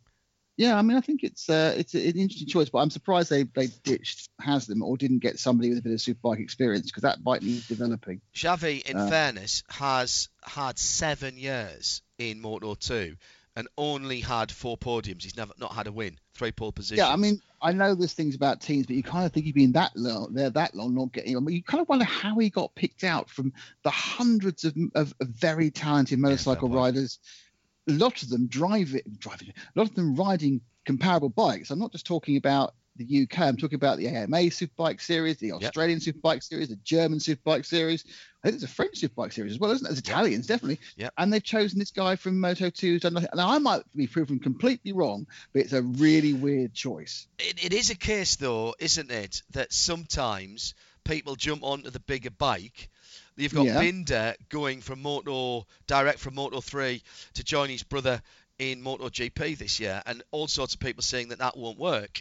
yeah, 0.57 0.76
I 0.76 0.82
mean, 0.82 0.96
I 0.96 1.01
think 1.01 1.22
it's 1.22 1.48
uh, 1.48 1.74
it's 1.76 1.94
an 1.94 2.01
interesting 2.03 2.48
choice, 2.48 2.68
but 2.68 2.78
I'm 2.78 2.90
surprised 2.90 3.30
they 3.30 3.44
they 3.44 3.68
ditched 3.82 4.28
Haslam 4.40 4.82
or 4.82 4.96
didn't 4.96 5.20
get 5.20 5.38
somebody 5.38 5.70
with 5.70 5.78
a 5.78 5.82
bit 5.82 5.92
of 5.92 5.98
superbike 5.98 6.40
experience 6.40 6.86
because 6.86 7.03
that 7.03 7.22
bike 7.24 7.42
needs 7.42 7.66
developing. 7.68 8.20
Xavi, 8.34 8.82
in 8.84 8.96
Uh, 8.96 9.09
fairness, 9.09 9.62
has 9.68 10.28
had 10.42 10.78
seven 10.78 11.38
years 11.38 12.03
in 12.18 12.40
Moto 12.40 12.74
2 12.74 13.16
and 13.57 13.68
only 13.76 14.20
had 14.20 14.51
four 14.53 14.78
podiums. 14.78 15.22
He's 15.22 15.36
never 15.36 15.53
not 15.59 15.72
had 15.72 15.86
a 15.86 15.92
win, 15.92 16.18
three 16.34 16.53
pole 16.53 16.72
positions. 16.72 16.98
Yeah, 16.98 17.12
I 17.12 17.16
mean, 17.16 17.40
I 17.61 17.72
know 17.72 17.94
there's 17.94 18.12
things 18.12 18.34
about 18.34 18.61
teams, 18.61 18.86
but 18.86 18.96
you 18.96 19.03
kind 19.03 19.26
of 19.26 19.32
think 19.32 19.44
he's 19.46 19.55
been 19.55 19.72
that 19.72 19.92
long 19.96 20.34
there 20.34 20.51
that 20.51 20.74
long, 20.74 20.94
not 20.94 21.12
getting. 21.12 21.36
I 21.36 21.40
mean, 21.40 21.57
you 21.57 21.62
kind 21.62 21.80
of 21.80 21.88
wonder 21.88 22.05
how 22.05 22.38
he 22.38 22.48
got 22.51 22.74
picked 22.74 23.03
out 23.03 23.28
from 23.28 23.53
the 23.82 23.90
hundreds 23.90 24.64
of, 24.64 24.76
of, 24.94 25.14
of 25.20 25.28
very 25.28 25.70
talented 25.70 26.18
motorcycle 26.18 26.68
point. 26.68 26.78
riders. 26.78 27.18
A 27.89 27.93
lot 27.93 28.22
of 28.22 28.28
them 28.28 28.47
driving, 28.47 29.03
driving, 29.18 29.49
a 29.49 29.78
lot 29.78 29.89
of 29.89 29.95
them 29.95 30.14
riding 30.14 30.61
comparable 30.85 31.28
bikes. 31.28 31.70
I'm 31.70 31.78
not 31.78 31.93
just 31.93 32.07
talking 32.07 32.37
about 32.37 32.74
the 32.97 33.22
UK. 33.22 33.41
I'm 33.41 33.57
talking 33.57 33.76
about 33.76 33.99
the 33.99 34.09
AMA 34.09 34.37
Superbike 34.37 35.01
Series, 35.01 35.39
the 35.39 35.53
Australian 35.53 36.01
Superbike 36.01 36.43
Series, 36.43 36.68
the 36.68 36.76
German 36.76 37.18
Superbike 37.18 37.64
Series. 37.64 38.05
I 38.43 38.49
think 38.49 38.61
there's 38.61 38.70
a 38.70 38.74
French 38.74 39.01
Superbike 39.01 39.33
Series 39.33 39.53
as 39.53 39.59
well, 39.59 39.70
isn't 39.70 39.85
there? 39.85 39.93
There's 39.93 40.01
Italians, 40.01 40.47
definitely. 40.47 40.81
Yep. 40.97 41.12
And 41.16 41.33
they've 41.33 41.43
chosen 41.43 41.78
this 41.78 41.91
guy 41.91 42.16
from 42.16 42.41
Moto 42.41 42.70
2 42.70 42.87
who's 42.87 43.03
done 43.03 43.14
nothing. 43.14 43.28
Now, 43.35 43.51
I 43.51 43.59
might 43.59 43.83
be 43.95 44.07
proven 44.07 44.39
completely 44.39 44.93
wrong, 44.93 45.26
but 45.53 45.62
it's 45.62 45.72
a 45.72 45.83
really 45.83 46.33
weird 46.33 46.74
choice. 46.74 47.26
it, 47.39 47.64
it 47.64 47.72
is 47.72 47.91
a 47.91 47.97
case, 47.97 48.37
though, 48.37 48.74
isn't 48.78 49.11
it, 49.11 49.43
that 49.51 49.72
sometimes 49.72 50.74
people 51.05 51.36
jump 51.36 51.62
onto 51.62 51.90
the 51.90 52.01
bigger 52.01 52.30
bike. 52.30 52.88
You've 53.36 53.55
got 53.55 53.66
Yeah. 53.66 53.78
Binder 53.78 54.34
going 54.48 54.80
from 54.80 55.03
Moto 55.03 55.66
direct 55.86 56.18
from 56.18 56.34
Moto 56.34 56.61
3 56.61 57.03
to 57.34 57.44
join 57.44 57.70
his 57.70 57.82
brother 57.82 58.22
in 58.59 58.82
MotoGP 58.82 59.57
this 59.57 59.80
year, 59.80 60.03
and 60.05 60.22
all 60.32 60.46
sorts 60.46 60.74
of 60.74 60.80
people 60.80 61.03
saying 61.03 61.28
that 61.28 61.38
that 61.38 61.57
won't 61.57 61.78
work, 61.78 62.20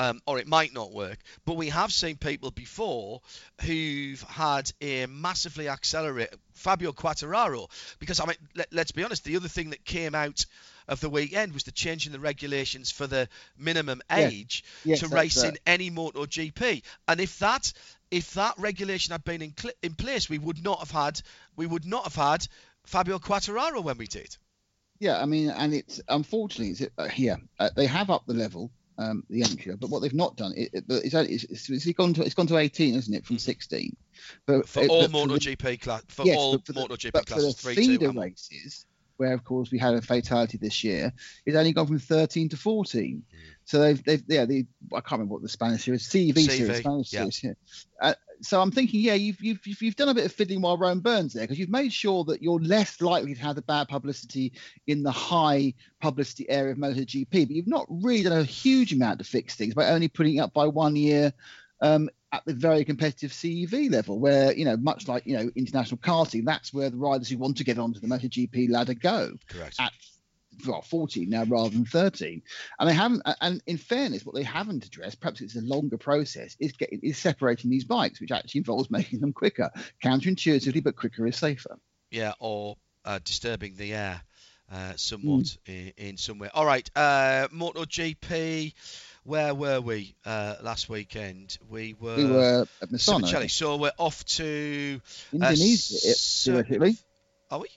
um, 0.00 0.20
or 0.26 0.40
it 0.40 0.46
might 0.48 0.74
not 0.74 0.90
work. 0.92 1.18
But 1.44 1.54
we 1.54 1.68
have 1.68 1.92
seen 1.92 2.16
people 2.16 2.50
before 2.50 3.20
who've 3.62 4.20
had 4.22 4.72
a 4.80 5.06
massively 5.06 5.68
accelerated 5.68 6.40
Fabio 6.54 6.90
Quartararo, 6.90 7.68
because 8.00 8.18
I 8.18 8.26
mean, 8.26 8.36
let, 8.56 8.72
let's 8.72 8.90
be 8.90 9.04
honest, 9.04 9.22
the 9.24 9.36
other 9.36 9.46
thing 9.46 9.70
that 9.70 9.84
came 9.84 10.16
out 10.16 10.44
of 10.88 11.00
the 11.00 11.08
weekend 11.08 11.52
was 11.52 11.62
the 11.64 11.72
change 11.72 12.06
in 12.06 12.12
the 12.12 12.18
regulations 12.20 12.90
for 12.90 13.06
the 13.06 13.28
minimum 13.56 14.02
Yes. 14.10 14.32
age 14.32 14.64
Yes, 14.84 15.00
to 15.00 15.08
race 15.08 15.36
right. 15.36 15.50
in 15.50 15.58
any 15.66 15.90
MotoGP. 15.90 16.82
And 17.06 17.20
if 17.20 17.38
that 17.38 17.72
if 18.10 18.34
that 18.34 18.54
regulation 18.58 19.12
had 19.12 19.24
been 19.24 19.42
in, 19.42 19.54
cl- 19.56 19.74
in 19.82 19.94
place, 19.94 20.28
we 20.28 20.38
would 20.38 20.62
not 20.62 20.78
have 20.80 20.90
had 20.90 21.20
we 21.56 21.66
would 21.66 21.84
not 21.84 22.04
have 22.04 22.14
had 22.14 22.46
Fabio 22.84 23.18
Quartararo 23.18 23.82
when 23.82 23.98
we 23.98 24.06
did. 24.06 24.36
Yeah, 24.98 25.20
I 25.20 25.26
mean, 25.26 25.50
and 25.50 25.74
it's 25.74 26.00
unfortunately, 26.08 26.70
it's, 26.70 26.82
uh, 26.96 27.08
yeah, 27.16 27.36
uh, 27.58 27.68
they 27.76 27.86
have 27.86 28.08
upped 28.08 28.26
the 28.28 28.34
level, 28.34 28.70
um, 28.96 29.24
the 29.28 29.42
entry, 29.42 29.76
but 29.76 29.90
what 29.90 30.00
they've 30.00 30.14
not 30.14 30.36
done, 30.36 30.54
it, 30.56 30.70
it, 30.72 30.84
it's, 30.88 31.44
it's, 31.44 31.68
it's, 31.68 31.92
gone 31.92 32.14
to 32.14 32.22
it's 32.22 32.34
gone 32.34 32.46
to 32.46 32.56
18, 32.56 32.94
isn't 32.94 33.12
it, 33.14 33.26
from 33.26 33.38
16? 33.38 33.94
But 34.46 34.52
Mm-hmm. 34.52 34.60
For 34.66 34.82
it- 34.84 34.88
all 34.90 35.02
but 35.02 35.10
MotoGP 35.10 35.80
class, 35.82 36.02
for 36.08 36.24
yes, 36.24 36.36
all 36.38 36.58
but 36.58 36.76
MotoGP 36.76 37.12
but 37.12 37.26
classes, 37.26 37.56
three, 37.56 37.74
two, 37.74 37.80
feeder 37.82 38.06
and 38.06 38.16
one. 38.16 38.28
races, 38.28 38.86
where 39.16 39.32
of 39.32 39.44
course 39.44 39.70
we 39.70 39.78
had 39.78 39.94
a 39.94 40.02
fatality 40.02 40.58
this 40.58 40.84
year, 40.84 41.12
it's 41.44 41.56
only 41.56 41.72
gone 41.72 41.86
from 41.86 41.98
13 41.98 42.48
to 42.50 42.56
14. 42.56 43.22
Mm. 43.22 43.40
So 43.64 43.80
they've, 43.80 44.04
they've, 44.04 44.22
yeah, 44.28 44.44
the 44.44 44.66
I 44.92 45.00
can't 45.00 45.12
remember 45.12 45.34
what 45.34 45.42
the 45.42 45.48
Spanish 45.48 45.84
series, 45.84 46.08
CV, 46.08 46.32
CV, 46.32 46.50
series, 46.50 46.78
Spanish 46.78 47.12
yeah. 47.12 47.20
series, 47.20 47.44
yeah. 47.44 47.52
Uh, 48.00 48.14
so 48.42 48.60
I'm 48.60 48.70
thinking, 48.70 49.00
yeah, 49.00 49.14
you've, 49.14 49.40
you've 49.40 49.66
you've 49.66 49.82
you've 49.82 49.96
done 49.96 50.08
a 50.10 50.14
bit 50.14 50.26
of 50.26 50.32
fiddling 50.32 50.60
while 50.60 50.76
Rome 50.76 51.00
burns 51.00 51.32
there 51.32 51.44
because 51.44 51.58
you've 51.58 51.70
made 51.70 51.92
sure 51.92 52.24
that 52.24 52.42
you're 52.42 52.60
less 52.60 53.00
likely 53.00 53.34
to 53.34 53.40
have 53.40 53.56
the 53.56 53.62
bad 53.62 53.88
publicity 53.88 54.52
in 54.86 55.02
the 55.02 55.10
high 55.10 55.74
publicity 56.00 56.48
area 56.50 56.72
of 56.72 56.78
MotoGP, 56.78 57.30
but 57.30 57.50
you've 57.50 57.66
not 57.66 57.86
really 57.88 58.24
done 58.24 58.38
a 58.38 58.44
huge 58.44 58.92
amount 58.92 59.18
to 59.20 59.24
fix 59.24 59.54
things 59.54 59.74
by 59.74 59.88
only 59.88 60.08
putting 60.08 60.36
it 60.36 60.40
up 60.40 60.52
by 60.52 60.66
one 60.66 60.96
year 60.96 61.32
um, 61.80 62.08
at 62.36 62.44
the 62.44 62.54
very 62.54 62.84
competitive 62.84 63.32
CEV 63.32 63.90
level, 63.90 64.18
where 64.18 64.52
you 64.52 64.64
know, 64.64 64.76
much 64.76 65.08
like 65.08 65.26
you 65.26 65.36
know, 65.36 65.50
international 65.56 65.98
karting, 65.98 66.44
that's 66.44 66.72
where 66.72 66.90
the 66.90 66.96
riders 66.96 67.28
who 67.28 67.38
want 67.38 67.56
to 67.58 67.64
get 67.64 67.78
onto 67.78 68.00
the 68.00 68.06
MotoGP 68.06 68.70
ladder 68.70 68.94
go 68.94 69.32
Correct. 69.48 69.76
at 69.80 69.92
well 70.66 70.80
14 70.80 71.28
now 71.28 71.44
rather 71.44 71.68
than 71.68 71.84
13 71.84 72.40
and 72.80 72.88
they 72.88 72.94
haven't 72.94 73.20
and 73.42 73.60
in 73.66 73.76
fairness 73.76 74.24
what 74.24 74.34
they 74.34 74.42
haven't 74.42 74.86
addressed 74.86 75.20
perhaps 75.20 75.42
it's 75.42 75.54
a 75.54 75.60
longer 75.60 75.98
process 75.98 76.56
is 76.58 76.72
getting 76.72 76.98
is 77.02 77.18
separating 77.18 77.70
these 77.70 77.84
bikes 77.84 78.22
which 78.22 78.32
actually 78.32 78.60
involves 78.60 78.90
making 78.90 79.20
them 79.20 79.34
quicker 79.34 79.70
counterintuitively 80.02 80.82
but 80.82 80.96
quicker 80.96 81.26
is 81.26 81.36
safer 81.36 81.78
yeah, 82.10 82.32
or 82.38 82.76
uh, 83.04 83.18
disturbing 83.24 83.74
the 83.76 83.92
air 83.94 84.22
uh, 84.72 84.92
somewhat 84.96 85.56
Hmm. 85.66 85.72
in, 85.72 85.92
in 85.96 86.16
some 86.16 86.38
way. 86.38 86.48
All 86.54 86.66
right, 86.66 86.88
uh, 86.96 87.48
MotoGP. 87.52 88.72
Where 89.26 89.54
were 89.54 89.80
we 89.80 90.14
uh, 90.24 90.54
last 90.62 90.88
weekend? 90.88 91.58
We 91.68 91.94
were. 91.98 92.16
we 92.16 92.24
were 92.26 92.66
at 92.80 92.88
Misano, 92.90 93.50
So 93.50 93.76
we're 93.76 93.90
off 93.98 94.24
to 94.38 95.00
uh, 95.02 95.34
Indonesia 95.34 95.76
Sur- 96.14 96.62
theoretically 96.62 96.96
Are 97.50 97.58
we? 97.58 97.68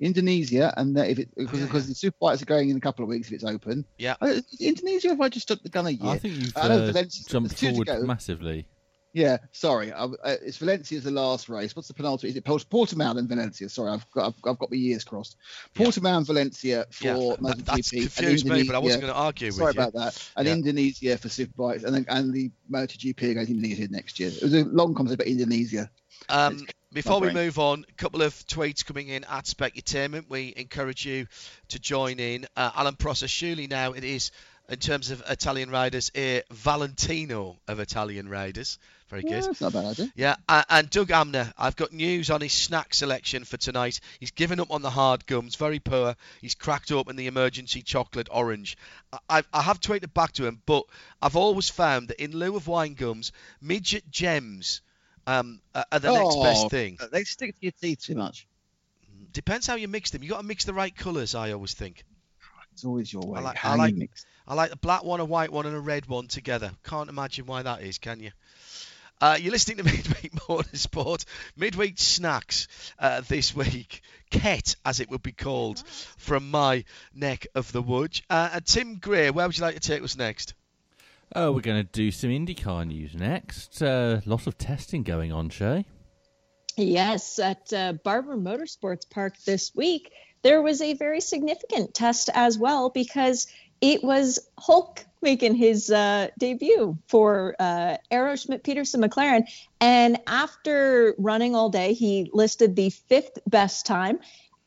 Indonesia 0.00 0.74
and 0.76 0.96
that 0.96 1.08
if 1.10 1.20
it 1.20 1.28
because, 1.36 1.60
yeah, 1.60 1.66
because 1.66 1.86
the 1.86 1.94
super 1.94 2.16
bikes 2.20 2.42
are 2.42 2.46
going 2.46 2.70
in 2.70 2.76
a 2.76 2.80
couple 2.80 3.04
of 3.04 3.08
weeks 3.08 3.28
if 3.28 3.34
it's 3.34 3.44
open 3.44 3.84
Yeah. 3.96 4.16
Uh, 4.20 4.40
Indonesia 4.58 5.10
have 5.10 5.20
I 5.20 5.28
just 5.28 5.46
stuck 5.46 5.62
the 5.62 5.68
gun 5.68 5.86
a 5.86 5.90
year 5.90 6.10
I 6.10 6.18
think 6.18 6.34
you've 6.34 6.56
I 6.56 6.60
uh, 6.62 6.90
jumped 6.90 6.94
there's 6.94 7.24
two 7.24 7.66
to 7.68 7.70
forward 7.70 7.86
go. 7.86 8.02
massively. 8.02 8.66
Yeah, 9.14 9.38
sorry. 9.52 9.92
I, 9.92 10.04
uh, 10.04 10.36
it's 10.42 10.56
Valencia's 10.56 11.04
the 11.04 11.10
last 11.10 11.48
race. 11.50 11.76
What's 11.76 11.88
the 11.88 11.94
penultimate? 11.94 12.30
Is 12.30 12.36
it 12.36 12.44
Port- 12.44 12.64
Portimao 12.70 13.18
and 13.18 13.28
Valencia? 13.28 13.68
Sorry, 13.68 13.90
I've 13.90 14.10
got 14.10 14.28
I've, 14.28 14.50
I've 14.50 14.58
got 14.58 14.70
my 14.70 14.76
years 14.76 15.04
crossed. 15.04 15.36
Yeah. 15.76 15.86
Portimao 15.86 16.16
and 16.16 16.26
Valencia 16.26 16.86
for 16.90 17.04
Yeah, 17.04 17.14
MotoGP. 17.14 17.38
that, 17.56 17.64
that's 17.66 17.92
and 17.92 18.02
confused 18.02 18.46
me, 18.46 18.62
but 18.62 18.74
I 18.74 18.78
wasn't 18.78 19.02
going 19.02 19.12
to 19.12 19.18
argue 19.18 19.50
Sorry 19.50 19.66
with 19.66 19.76
you. 19.76 19.82
Sorry 19.82 19.88
about 19.88 20.04
that. 20.04 20.30
And 20.36 20.46
Yeah. 20.46 20.54
Indonesia 20.54 21.18
for 21.18 21.28
Superbikes, 21.28 21.84
and 21.84 21.94
then 21.94 22.06
and 22.08 22.32
the 22.32 22.50
MotoGP 22.70 23.30
against 23.32 23.50
Indonesia 23.50 23.88
next 23.88 24.18
year. 24.18 24.30
It 24.30 24.42
was 24.42 24.54
a 24.54 24.64
long 24.64 24.94
conversation 24.94 25.20
about 25.20 25.26
Indonesia. 25.26 25.90
Um, 26.28 26.66
before 26.92 27.20
we 27.20 27.32
move 27.32 27.58
on, 27.58 27.84
a 27.88 27.92
couple 27.94 28.22
of 28.22 28.32
tweets 28.46 28.84
coming 28.84 29.08
in 29.08 29.24
at 29.24 29.44
Specutainment. 29.44 30.28
We 30.28 30.54
encourage 30.56 31.04
you 31.04 31.26
to 31.68 31.78
join 31.78 32.18
in. 32.18 32.46
Uh, 32.56 32.70
Alan 32.74 32.96
Prosser, 32.96 33.28
surely 33.28 33.66
now 33.66 33.92
it 33.92 34.04
is 34.04 34.30
in 34.68 34.78
terms 34.78 35.10
of 35.10 35.22
Italian 35.28 35.70
riders, 35.70 36.10
a 36.16 36.42
Valentino 36.50 37.58
of 37.66 37.80
Italian 37.80 38.28
riders. 38.28 38.78
Very 39.12 39.24
Yeah, 39.24 39.40
good. 39.40 39.44
that's 39.50 39.60
not 39.60 39.74
a 39.74 39.76
bad 39.76 39.84
idea. 39.84 40.12
Yeah, 40.16 40.36
and 40.70 40.88
Doug 40.88 41.08
Amner, 41.08 41.52
I've 41.58 41.76
got 41.76 41.92
news 41.92 42.30
on 42.30 42.40
his 42.40 42.54
snack 42.54 42.94
selection 42.94 43.44
for 43.44 43.58
tonight. 43.58 44.00
He's 44.18 44.30
given 44.30 44.58
up 44.58 44.70
on 44.70 44.80
the 44.80 44.88
hard 44.88 45.26
gums, 45.26 45.54
very 45.54 45.80
poor. 45.80 46.16
He's 46.40 46.54
cracked 46.54 46.90
open 46.90 47.16
the 47.16 47.26
emergency 47.26 47.82
chocolate 47.82 48.28
orange. 48.30 48.78
I, 49.28 49.42
I, 49.52 49.60
have 49.60 49.80
tweeted 49.80 50.14
back 50.14 50.32
to 50.32 50.46
him, 50.46 50.62
but 50.64 50.84
I've 51.20 51.36
always 51.36 51.68
found 51.68 52.08
that 52.08 52.22
in 52.22 52.32
lieu 52.32 52.56
of 52.56 52.66
wine 52.68 52.94
gums, 52.94 53.32
midget 53.60 54.10
gems 54.10 54.80
um, 55.26 55.60
are 55.74 55.98
the 55.98 56.10
next 56.10 56.36
best 56.42 56.64
Oh, 56.64 56.68
thing. 56.70 56.96
They 57.12 57.24
stick 57.24 57.50
to 57.50 57.58
your 57.60 57.72
teeth 57.78 58.04
too 58.04 58.14
much. 58.14 58.46
Depends 59.34 59.66
how 59.66 59.74
you 59.74 59.88
mix 59.88 60.08
them. 60.08 60.22
You've 60.22 60.30
got 60.30 60.40
to 60.40 60.46
mix 60.46 60.64
the 60.64 60.72
right 60.72 60.96
colours, 60.96 61.34
I 61.34 61.52
always 61.52 61.74
think. 61.74 62.02
It's 62.72 62.86
always 62.86 63.12
your 63.12 63.24
way. 63.24 63.40
I 63.40 63.42
like- 63.42 63.56
How 63.58 63.72
I 63.72 63.76
like-. 63.76 64.10
I 64.48 64.54
like 64.54 64.70
the 64.70 64.76
black 64.76 65.04
one, 65.04 65.20
a 65.20 65.24
white 65.26 65.52
one, 65.52 65.66
and 65.66 65.76
a 65.76 65.80
red 65.80 66.06
one 66.06 66.28
together. 66.28 66.72
Can't 66.82 67.10
imagine 67.10 67.44
why 67.44 67.62
that 67.62 67.82
is, 67.82 67.98
can 67.98 68.20
you? 68.20 68.30
Uh, 69.22 69.38
you're 69.40 69.52
listening 69.52 69.76
to 69.76 69.84
Midweek 69.84 70.32
Motorsport. 70.32 71.24
Midweek 71.56 71.96
snacks 71.96 72.66
uh, 72.98 73.20
this 73.20 73.54
week. 73.54 74.02
Ket, 74.30 74.74
as 74.84 74.98
it 74.98 75.10
would 75.10 75.22
be 75.22 75.30
called, 75.30 75.78
from 76.18 76.50
my 76.50 76.82
neck 77.14 77.46
of 77.54 77.70
the 77.70 77.80
woods. 77.80 78.22
Uh, 78.28 78.50
and 78.54 78.66
Tim 78.66 78.96
Gray, 78.96 79.30
where 79.30 79.46
would 79.46 79.56
you 79.56 79.62
like 79.62 79.76
to 79.76 79.80
take 79.80 80.02
us 80.02 80.16
next? 80.16 80.54
Oh, 81.36 81.52
we're 81.52 81.60
going 81.60 81.84
to 81.84 81.92
do 81.92 82.10
some 82.10 82.30
IndyCar 82.30 82.84
news 82.88 83.14
next. 83.14 83.80
Uh, 83.80 84.20
lot 84.26 84.48
of 84.48 84.58
testing 84.58 85.04
going 85.04 85.30
on, 85.30 85.50
Shea. 85.50 85.84
Yes, 86.76 87.38
at 87.38 87.72
uh, 87.72 87.92
Barber 87.92 88.36
Motorsports 88.36 89.08
Park 89.08 89.34
this 89.44 89.72
week, 89.72 90.10
there 90.42 90.60
was 90.60 90.82
a 90.82 90.94
very 90.94 91.20
significant 91.20 91.94
test 91.94 92.28
as 92.34 92.58
well 92.58 92.90
because 92.90 93.46
it 93.82 94.02
was 94.02 94.38
Hulk 94.56 95.04
making 95.20 95.54
his 95.56 95.90
uh, 95.90 96.28
debut 96.38 96.96
for 97.08 97.54
uh, 97.58 97.96
Arrow 98.10 98.36
Schmidt 98.36 98.64
Peterson 98.64 99.02
McLaren. 99.02 99.44
And 99.80 100.18
after 100.26 101.14
running 101.18 101.54
all 101.54 101.68
day, 101.68 101.92
he 101.92 102.30
listed 102.32 102.76
the 102.76 102.90
fifth 102.90 103.38
best 103.46 103.84
time. 103.84 104.20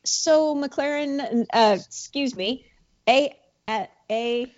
So 0.04 0.54
McLaren, 0.54 1.46
uh, 1.52 1.78
excuse 1.84 2.36
me, 2.36 2.66
A 3.08 3.34
A 3.68 3.88
A 4.10 4.52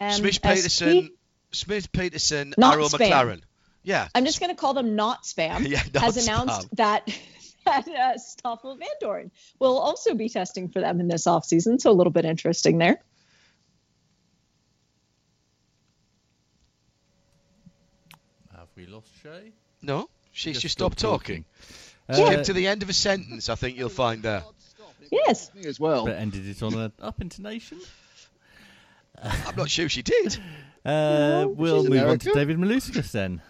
M 0.00 0.12
Smith? 0.12 0.42
Peterson, 0.42 1.10
Smith 1.50 1.90
Peterson, 1.90 2.54
Not 2.56 2.74
Arrow 2.74 2.84
spam. 2.84 3.10
McLaren. 3.10 3.40
Yeah. 3.82 4.08
I'm 4.14 4.24
just 4.26 4.40
going 4.40 4.50
to 4.50 4.56
call 4.56 4.74
them 4.74 4.94
not 4.94 5.24
spam, 5.24 5.66
Yeah, 5.68 5.82
not 5.92 6.04
has 6.04 6.16
announced 6.26 6.68
spam. 6.70 6.76
that 6.76 7.18
that 7.64 7.88
uh, 7.88 8.18
Stoffel 8.18 8.76
Van 8.76 8.88
Dorn 9.00 9.30
will 9.58 9.78
also 9.78 10.14
be 10.14 10.28
testing 10.28 10.68
for 10.68 10.80
them 10.80 11.00
in 11.00 11.08
this 11.08 11.24
offseason. 11.26 11.80
So 11.80 11.90
a 11.90 11.92
little 11.94 12.12
bit 12.12 12.24
interesting 12.24 12.78
there. 12.78 13.00
Have 18.54 18.68
we 18.86 18.92
lost 18.92 19.08
Shea? 19.22 19.52
No, 19.80 20.08
she's 20.32 20.54
just, 20.54 20.62
Just 20.62 20.72
stopped 20.72 20.98
stopped 20.98 21.24
talking. 21.24 21.44
talking. 22.08 22.26
Skip 22.26 22.40
Uh, 22.40 22.44
to 22.44 22.52
the 22.52 22.66
end 22.66 22.82
of 22.82 22.88
a 22.88 22.92
sentence, 22.92 23.48
I 23.48 23.54
think 23.54 23.76
you'll 23.78 23.88
find 23.88 24.22
there. 24.22 24.42
Yes. 25.10 25.50
Me 25.54 25.64
as 25.66 25.78
well. 25.78 26.06
but 26.06 26.16
ended 26.16 26.46
it 26.48 26.62
on 26.62 26.74
an 26.74 26.92
up 27.00 27.20
intonation. 27.20 27.78
I'm 29.22 29.56
not 29.56 29.70
sure 29.70 29.88
she 29.88 30.02
did. 30.02 30.36
Uh, 30.84 31.46
we'll 31.48 31.82
she's 31.82 31.90
move 31.90 32.02
on 32.08 32.18
to 32.18 32.30
American. 32.30 32.34
David 32.34 32.58
Malukas 32.58 33.12
then. 33.12 33.40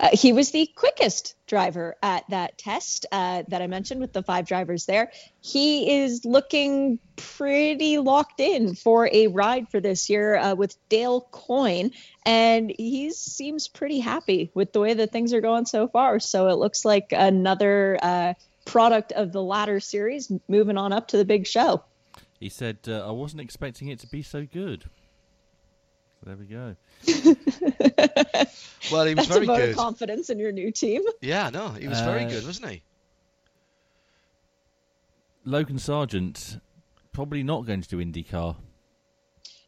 Uh, 0.00 0.08
he 0.12 0.32
was 0.32 0.50
the 0.50 0.68
quickest 0.76 1.34
driver 1.46 1.96
at 2.02 2.24
that 2.30 2.58
test 2.58 3.06
uh, 3.12 3.42
that 3.48 3.62
I 3.62 3.66
mentioned 3.66 4.00
with 4.00 4.12
the 4.12 4.22
five 4.22 4.46
drivers 4.46 4.86
there. 4.86 5.12
He 5.40 6.02
is 6.02 6.24
looking 6.24 6.98
pretty 7.16 7.98
locked 7.98 8.40
in 8.40 8.74
for 8.74 9.08
a 9.12 9.28
ride 9.28 9.68
for 9.68 9.80
this 9.80 10.10
year 10.10 10.36
uh, 10.36 10.54
with 10.54 10.76
Dale 10.88 11.20
Coyne, 11.30 11.92
and 12.24 12.72
he 12.76 13.10
seems 13.10 13.68
pretty 13.68 14.00
happy 14.00 14.50
with 14.54 14.72
the 14.72 14.80
way 14.80 14.94
that 14.94 15.12
things 15.12 15.32
are 15.32 15.40
going 15.40 15.66
so 15.66 15.88
far. 15.88 16.20
So 16.20 16.48
it 16.48 16.54
looks 16.54 16.84
like 16.84 17.12
another 17.12 17.98
uh, 18.02 18.34
product 18.64 19.12
of 19.12 19.32
the 19.32 19.42
latter 19.42 19.80
series 19.80 20.30
moving 20.48 20.76
on 20.76 20.92
up 20.92 21.08
to 21.08 21.16
the 21.16 21.24
big 21.24 21.46
show. 21.46 21.84
He 22.38 22.48
said, 22.48 22.78
uh, 22.88 23.06
I 23.06 23.12
wasn't 23.12 23.40
expecting 23.40 23.88
it 23.88 24.00
to 24.00 24.06
be 24.08 24.22
so 24.22 24.46
good. 24.46 24.84
So 26.22 26.30
there 26.30 26.36
we 26.36 26.46
go. 26.46 26.76
Well, 28.90 29.06
he 29.06 29.14
was 29.14 29.28
That's 29.28 29.36
a 29.36 29.40
very 29.40 29.46
vote 29.46 29.56
good. 29.58 29.70
of 29.70 29.76
confidence 29.76 30.28
in 30.28 30.40
your 30.40 30.50
new 30.50 30.72
team. 30.72 31.02
Yeah, 31.20 31.50
no, 31.50 31.68
he 31.68 31.86
was 31.86 32.00
very 32.00 32.24
Uh, 32.24 32.28
good, 32.30 32.44
wasn't 32.44 32.70
he? 32.72 32.82
Logan 35.44 35.78
Sargent, 35.78 36.58
probably 37.12 37.42
not 37.44 37.64
going 37.64 37.80
to 37.80 37.88
do 37.88 37.98
IndyCar. 37.98 38.56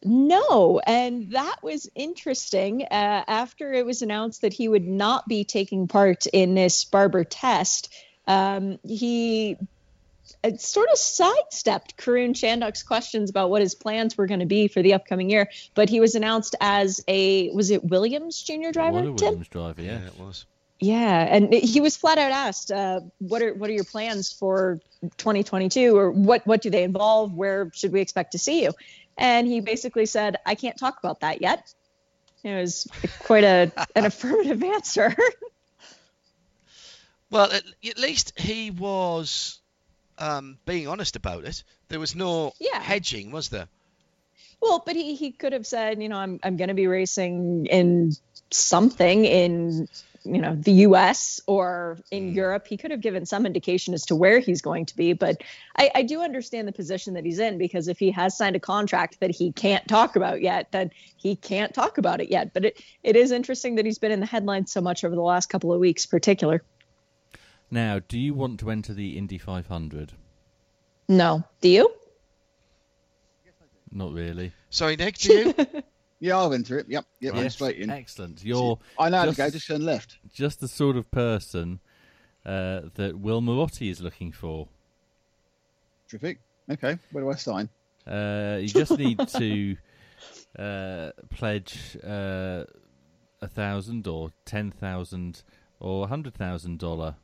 No, 0.02 0.80
and 0.86 1.30
that 1.30 1.56
was 1.62 1.88
interesting. 1.94 2.82
Uh, 2.82 3.24
after 3.26 3.72
it 3.72 3.86
was 3.86 4.02
announced 4.02 4.42
that 4.42 4.52
he 4.52 4.68
would 4.68 4.86
not 4.86 5.26
be 5.28 5.44
taking 5.44 5.86
part 5.88 6.26
in 6.26 6.54
this 6.54 6.84
Barber 6.84 7.22
test, 7.24 7.92
um, 8.26 8.78
he 8.84 9.56
uh, 9.60 9.64
sort 10.56 10.88
of 10.90 10.98
sidestepped 10.98 11.96
Karun 11.96 12.34
Chandhok's 12.34 12.82
questions 12.82 13.30
about 13.30 13.50
what 13.50 13.62
his 13.62 13.74
plans 13.74 14.16
were 14.16 14.26
going 14.26 14.40
to 14.40 14.46
be 14.46 14.68
for 14.68 14.82
the 14.82 14.94
upcoming 14.94 15.30
year. 15.30 15.50
But 15.74 15.88
he 15.88 16.00
was 16.00 16.14
announced 16.14 16.54
as 16.60 17.02
a 17.08 17.50
was 17.50 17.70
it 17.70 17.84
Williams 17.84 18.42
junior 18.42 18.72
driver? 18.72 19.02
What 19.02 19.04
a 19.04 19.14
Tim? 19.14 19.26
Williams 19.26 19.48
driver, 19.48 19.82
yeah. 19.82 20.06
it 20.06 20.18
was. 20.18 20.46
Yeah, 20.80 21.26
and 21.30 21.52
he 21.54 21.80
was 21.80 21.96
flat 21.96 22.18
out 22.18 22.32
asked, 22.32 22.70
uh, 22.70 23.00
"What 23.18 23.42
are 23.42 23.54
what 23.54 23.70
are 23.70 23.72
your 23.72 23.84
plans 23.84 24.32
for 24.32 24.80
2022, 25.16 25.96
or 25.96 26.10
what 26.10 26.46
what 26.46 26.62
do 26.62 26.70
they 26.70 26.82
involve? 26.82 27.32
Where 27.32 27.70
should 27.72 27.92
we 27.92 28.00
expect 28.00 28.32
to 28.32 28.38
see 28.38 28.64
you?" 28.64 28.72
And 29.16 29.46
he 29.46 29.60
basically 29.60 30.06
said, 30.06 30.36
"I 30.44 30.56
can't 30.56 30.76
talk 30.76 30.98
about 30.98 31.20
that 31.20 31.40
yet." 31.40 31.72
It 32.42 32.54
was 32.54 32.86
quite 33.20 33.44
a 33.44 33.72
an 33.96 34.04
affirmative 34.04 34.62
answer. 34.62 35.16
Well, 37.30 37.50
at, 37.50 37.64
at 37.84 37.98
least 37.98 38.38
he 38.38 38.70
was 38.70 39.58
um, 40.18 40.58
being 40.66 40.88
honest 40.88 41.16
about 41.16 41.44
it. 41.44 41.64
There 41.88 42.00
was 42.00 42.14
no 42.14 42.52
Yeah. 42.60 42.80
hedging, 42.80 43.30
was 43.30 43.48
there? 43.48 43.68
well, 44.60 44.82
but 44.84 44.96
he 44.96 45.14
he 45.14 45.32
could 45.32 45.52
have 45.52 45.66
said, 45.66 46.02
you 46.02 46.08
know, 46.08 46.16
I'm 46.16 46.40
I'm 46.42 46.56
going 46.56 46.68
to 46.68 46.74
be 46.74 46.86
racing 46.86 47.66
in 47.66 48.12
something 48.50 49.24
in 49.24 49.88
you 50.24 50.40
know 50.40 50.54
the 50.54 50.72
U.S. 50.88 51.40
or 51.46 51.98
in 52.10 52.32
Europe. 52.34 52.66
He 52.66 52.78
could 52.78 52.90
have 52.90 53.02
given 53.02 53.26
some 53.26 53.44
indication 53.44 53.92
as 53.92 54.06
to 54.06 54.16
where 54.16 54.38
he's 54.38 54.62
going 54.62 54.86
to 54.86 54.96
be, 54.96 55.12
but 55.12 55.42
I, 55.76 55.90
I 55.94 56.02
do 56.02 56.22
understand 56.22 56.66
the 56.66 56.72
position 56.72 57.14
that 57.14 57.24
he's 57.24 57.38
in 57.38 57.58
because 57.58 57.88
if 57.88 57.98
he 57.98 58.10
has 58.12 58.36
signed 58.38 58.56
a 58.56 58.60
contract 58.60 59.18
that 59.20 59.30
he 59.30 59.52
can't 59.52 59.86
talk 59.86 60.16
about 60.16 60.40
yet, 60.40 60.72
then 60.72 60.90
he 61.16 61.36
can't 61.36 61.74
talk 61.74 61.98
about 61.98 62.22
it 62.22 62.30
yet. 62.30 62.54
But 62.54 62.64
it, 62.66 62.80
it 63.02 63.16
is 63.16 63.32
interesting 63.32 63.74
that 63.74 63.84
he's 63.84 63.98
been 63.98 64.12
in 64.12 64.20
the 64.20 64.26
headlines 64.26 64.72
so 64.72 64.80
much 64.80 65.04
over 65.04 65.14
the 65.14 65.20
last 65.20 65.50
couple 65.50 65.72
of 65.74 65.80
weeks, 65.80 66.06
particular. 66.06 66.62
Now, 67.74 67.98
do 68.06 68.20
you 68.20 68.34
want 68.34 68.60
to 68.60 68.70
enter 68.70 68.94
the 68.94 69.18
Indy 69.18 69.36
500? 69.36 70.12
No, 71.08 71.42
do 71.60 71.68
you? 71.68 71.92
Not 73.90 74.12
really. 74.12 74.52
Sorry, 74.70 74.94
Nick, 74.94 75.18
do 75.18 75.32
you? 75.32 75.82
Yeah, 76.20 76.38
I'll 76.38 76.54
enter 76.54 76.78
it. 76.78 76.86
Yep, 76.88 77.04
yep, 77.20 77.34
I'm 77.34 77.42
Yes, 77.42 77.54
straight 77.54 77.76
in. 77.76 77.90
Excellent. 77.90 78.42
You're 78.44 78.78
I 78.98 79.10
know 79.10 79.18
how 79.18 79.24
to 79.24 79.30
just- 79.32 79.38
go, 79.38 79.50
just 79.50 79.66
turn 79.66 79.84
left. 79.84 80.16
just 80.32 80.60
the 80.60 80.68
sort 80.68 80.96
of 80.96 81.10
person 81.10 81.80
uh, 82.46 82.82
that 82.94 83.18
Will 83.18 83.42
Marotti 83.42 83.90
is 83.90 84.00
looking 84.00 84.30
for. 84.32 84.68
Terrific. 86.08 86.38
Okay, 86.70 86.96
where 87.10 87.24
do 87.24 87.30
I 87.30 87.34
sign? 87.34 87.68
Uh, 88.06 88.58
you 88.60 88.68
just 88.68 88.96
need 88.96 89.18
to 89.18 89.76
uh, 90.58 91.10
pledge 91.28 91.98
uh, 92.02 92.64
a 93.42 93.48
thousand 93.48 94.06
or 94.06 94.30
ten 94.46 94.70
thousand 94.70 95.42
or 95.80 96.04
a 96.04 96.06
hundred 96.06 96.34
thousand 96.34 96.78
dollar. 96.78 97.16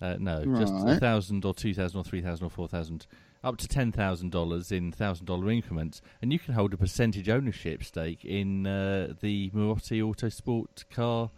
Uh, 0.00 0.16
no, 0.18 0.44
just 0.58 0.72
a 0.72 0.76
Right. 0.76 0.98
thousand 1.00 1.44
or 1.44 1.52
two 1.54 1.74
thousand 1.74 2.00
or 2.00 2.04
three 2.04 2.22
thousand 2.22 2.46
or 2.46 2.50
four 2.50 2.66
thousand, 2.68 3.06
up 3.44 3.56
to 3.58 3.68
ten 3.68 3.92
thousand 3.92 4.30
dollars 4.32 4.72
in 4.72 4.92
thousand 4.92 5.26
dollar 5.26 5.50
increments, 5.50 6.00
and 6.22 6.32
you 6.32 6.38
can 6.38 6.54
hold 6.54 6.72
a 6.72 6.76
percentage 6.78 7.28
ownership 7.28 7.84
stake 7.84 8.24
in 8.24 8.66
uh, 8.66 9.12
the 9.20 9.50
Marotti 9.50 10.00
Autosport 10.02 10.88
car 10.90 11.30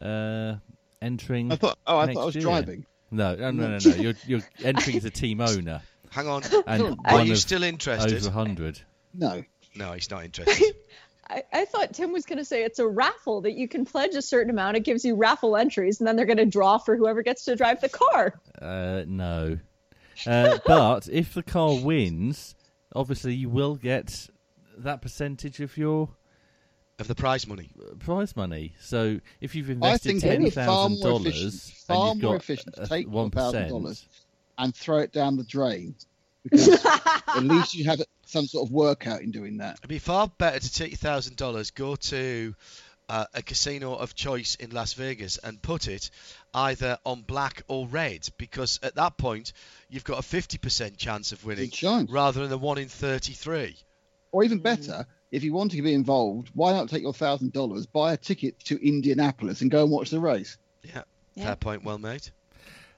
uh, 0.00 0.56
entering. 1.00 1.50
I 1.52 1.56
thought. 1.56 1.78
Oh, 1.86 1.98
I 1.98 2.12
thought 2.12 2.22
I 2.22 2.24
was 2.26 2.34
year. 2.34 2.42
driving. 2.42 2.86
No, 3.10 3.34
no, 3.34 3.50
no, 3.50 3.68
no, 3.68 3.78
no. 3.78 3.94
You're, 3.96 4.14
you're 4.26 4.40
entering 4.64 4.96
as 4.96 5.04
a 5.04 5.10
team 5.10 5.40
owner, 5.40 5.82
Hang 6.10 6.28
on. 6.28 6.42
and 6.66 6.96
Are 7.04 7.24
you 7.24 7.36
still 7.36 7.62
interested? 7.62 8.14
over 8.14 8.30
hundred. 8.30 8.80
No. 9.14 9.44
No, 9.74 9.92
he's 9.92 10.10
not 10.10 10.24
interested. 10.24 10.74
I, 11.28 11.42
I 11.52 11.64
thought 11.64 11.92
Tim 11.92 12.12
was 12.12 12.26
going 12.26 12.38
to 12.38 12.44
say 12.44 12.64
it's 12.64 12.78
a 12.78 12.86
raffle 12.86 13.42
that 13.42 13.52
you 13.52 13.68
can 13.68 13.84
pledge 13.84 14.14
a 14.14 14.22
certain 14.22 14.50
amount. 14.50 14.76
It 14.76 14.80
gives 14.80 15.04
you 15.04 15.14
raffle 15.14 15.56
entries, 15.56 16.00
and 16.00 16.06
then 16.06 16.16
they're 16.16 16.26
going 16.26 16.38
to 16.38 16.46
draw 16.46 16.78
for 16.78 16.96
whoever 16.96 17.22
gets 17.22 17.44
to 17.44 17.56
drive 17.56 17.80
the 17.80 17.88
car. 17.88 18.40
Uh, 18.60 19.04
no. 19.06 19.58
Uh, 20.26 20.58
but 20.66 21.08
if 21.10 21.34
the 21.34 21.42
car 21.42 21.76
wins, 21.76 22.54
obviously 22.94 23.34
you 23.34 23.48
will 23.48 23.76
get 23.76 24.28
that 24.78 25.02
percentage 25.02 25.60
of 25.60 25.76
your 25.76 26.08
of 26.98 27.08
the 27.08 27.14
prize 27.14 27.46
money. 27.46 27.70
uh, 27.80 27.94
prize 27.96 28.36
money. 28.36 28.74
So 28.80 29.20
if 29.40 29.54
you've 29.54 29.70
I 29.70 29.72
invested 29.72 30.08
think 30.08 30.22
ten 30.22 30.32
it 30.32 30.38
would 30.38 30.44
be 30.44 30.50
far 30.50 30.88
more 30.88 31.16
efficient, 31.16 31.34
dollars 31.34 31.84
far 31.86 32.10
and 32.10 32.16
you've 32.16 32.22
more 32.22 32.34
got 32.34 32.42
efficient 32.42 32.74
to 32.76 32.86
take 32.86 33.08
$1,000 33.08 34.06
and 34.58 34.74
throw 34.74 34.98
it 34.98 35.12
down 35.12 35.36
the 35.36 35.44
drain. 35.44 35.94
Because 36.44 36.84
at 36.86 37.42
least 37.42 37.74
you 37.74 37.84
have 37.86 38.00
it. 38.00 38.08
Some 38.32 38.46
sort 38.46 38.66
of 38.66 38.72
workout 38.72 39.20
in 39.20 39.30
doing 39.30 39.58
that. 39.58 39.78
It'd 39.78 39.88
be 39.88 39.98
far 39.98 40.28
better 40.38 40.58
to 40.58 40.72
take 40.72 40.90
your 40.90 40.98
thousand 40.98 41.36
dollars, 41.36 41.70
go 41.70 41.96
to 41.96 42.54
uh, 43.08 43.26
a 43.34 43.42
casino 43.42 43.94
of 43.94 44.14
choice 44.14 44.54
in 44.56 44.70
Las 44.70 44.94
Vegas, 44.94 45.36
and 45.38 45.60
put 45.60 45.86
it 45.86 46.10
either 46.54 46.98
on 47.04 47.22
black 47.22 47.62
or 47.68 47.86
red, 47.86 48.26
because 48.38 48.80
at 48.82 48.94
that 48.94 49.16
point 49.18 49.52
you've 49.90 50.04
got 50.04 50.18
a 50.18 50.22
fifty 50.22 50.56
percent 50.58 50.96
chance 50.96 51.32
of 51.32 51.44
winning, 51.44 51.70
chance. 51.70 52.10
rather 52.10 52.42
than 52.42 52.52
a 52.52 52.56
one 52.56 52.78
in 52.78 52.88
thirty-three. 52.88 53.76
Or 54.32 54.42
even 54.44 54.60
better, 54.60 55.06
if 55.30 55.44
you 55.44 55.52
want 55.52 55.72
to 55.72 55.82
be 55.82 55.92
involved, 55.92 56.50
why 56.54 56.72
not 56.72 56.88
take 56.88 57.02
your 57.02 57.12
thousand 57.12 57.52
dollars, 57.52 57.84
buy 57.86 58.14
a 58.14 58.16
ticket 58.16 58.58
to 58.64 58.76
Indianapolis, 58.86 59.60
and 59.60 59.70
go 59.70 59.82
and 59.82 59.90
watch 59.92 60.08
the 60.08 60.20
race? 60.20 60.56
Yeah, 60.82 61.02
Yeah. 61.34 61.46
fair 61.46 61.56
point, 61.56 61.84
well 61.84 61.98
made. 61.98 62.30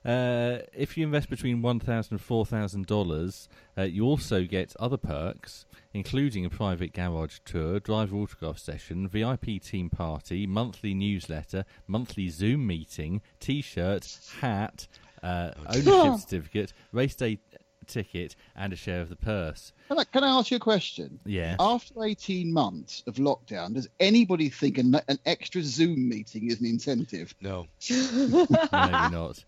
Uh, 0.05 0.59
if 0.75 0.97
you 0.97 1.05
invest 1.05 1.31
between 1.31 1.63
one 1.63 1.81
thousand 1.81 2.15
and 2.15 2.21
four 2.21 2.45
thousand 2.45 2.87
dollars, 2.87 3.49
uh, 3.79 3.83
you 3.83 4.05
also 4.05 4.45
get 4.45 4.77
other 4.79 4.99
perks, 4.99 5.65
including 5.95 6.45
a 6.45 6.51
private 6.51 6.93
garage 6.93 7.39
tour, 7.45 7.81
driver 7.81 8.17
autograph 8.17 8.59
session, 8.59 9.09
VIP 9.09 9.63
team 9.63 9.89
party, 9.89 10.47
monthly 10.47 10.93
newsletter, 10.93 11.65
monthly 11.87 12.29
Zoom 12.29 12.67
meeting, 12.67 13.23
T-shirt, 13.41 14.19
hat, 14.41 14.87
uh, 15.23 15.53
ownership 15.69 16.21
certificate, 16.29 16.73
race 16.93 17.15
day 17.15 17.39
ticket, 17.85 18.35
and 18.57 18.73
a 18.73 18.77
share 18.77 19.01
of 19.01 19.09
the 19.09 19.17
purse. 19.17 19.73
Can 19.89 19.99
I, 19.99 20.05
can 20.05 20.25
I 20.25 20.29
ask 20.29 20.51
you 20.51 20.57
a 20.57 20.61
question? 20.61 21.21
Yeah. 21.25 21.57
After 21.61 22.05
18 22.05 22.53
months 22.53 23.03
of 23.07 23.17
lockdown, 23.17 23.75
does 23.75 23.89
anybody 24.01 24.49
think 24.49 24.79
an, 24.79 24.95
an 25.09 25.19
extra 25.27 25.63
Zoom 25.63 26.09
meeting 26.09 26.51
is 26.51 26.61
an 26.61 26.67
incentive? 26.67 27.35
No, 27.41 27.67
Maybe 27.91 28.67
not. 28.73 29.45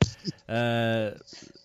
Uh, 0.48 1.12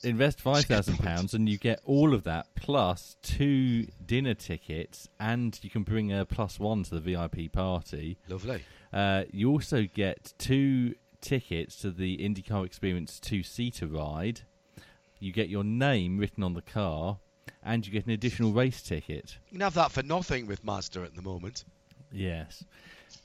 invest 0.03 0.41
five 0.41 0.65
thousand 0.65 0.97
pounds, 0.97 1.33
and 1.33 1.47
you 1.47 1.57
get 1.57 1.79
all 1.85 2.13
of 2.13 2.23
that 2.23 2.47
plus 2.55 3.15
two 3.21 3.87
dinner 4.05 4.33
tickets, 4.33 5.07
and 5.19 5.57
you 5.61 5.69
can 5.69 5.83
bring 5.83 6.11
a 6.11 6.25
plus 6.25 6.59
one 6.59 6.83
to 6.83 6.99
the 6.99 7.01
VIP 7.01 7.51
party. 7.51 8.17
lovely. 8.27 8.63
Uh, 8.93 9.23
you 9.31 9.49
also 9.49 9.83
get 9.93 10.33
two 10.37 10.95
tickets 11.21 11.77
to 11.77 11.91
the 11.91 12.17
IndyCar 12.17 12.65
Experience 12.65 13.19
two-seater 13.19 13.87
ride. 13.87 14.41
You 15.21 15.31
get 15.31 15.47
your 15.47 15.63
name 15.63 16.17
written 16.17 16.43
on 16.43 16.53
the 16.53 16.61
car, 16.61 17.19
and 17.63 17.85
you 17.85 17.93
get 17.93 18.05
an 18.05 18.11
additional 18.11 18.51
race 18.51 18.81
ticket. 18.81 19.37
You 19.49 19.53
can 19.59 19.61
have 19.61 19.75
that 19.75 19.91
for 19.91 20.03
nothing 20.03 20.47
with 20.47 20.63
Mazda 20.63 21.03
at 21.03 21.15
the 21.15 21.21
moment. 21.21 21.63
Yes. 22.11 22.65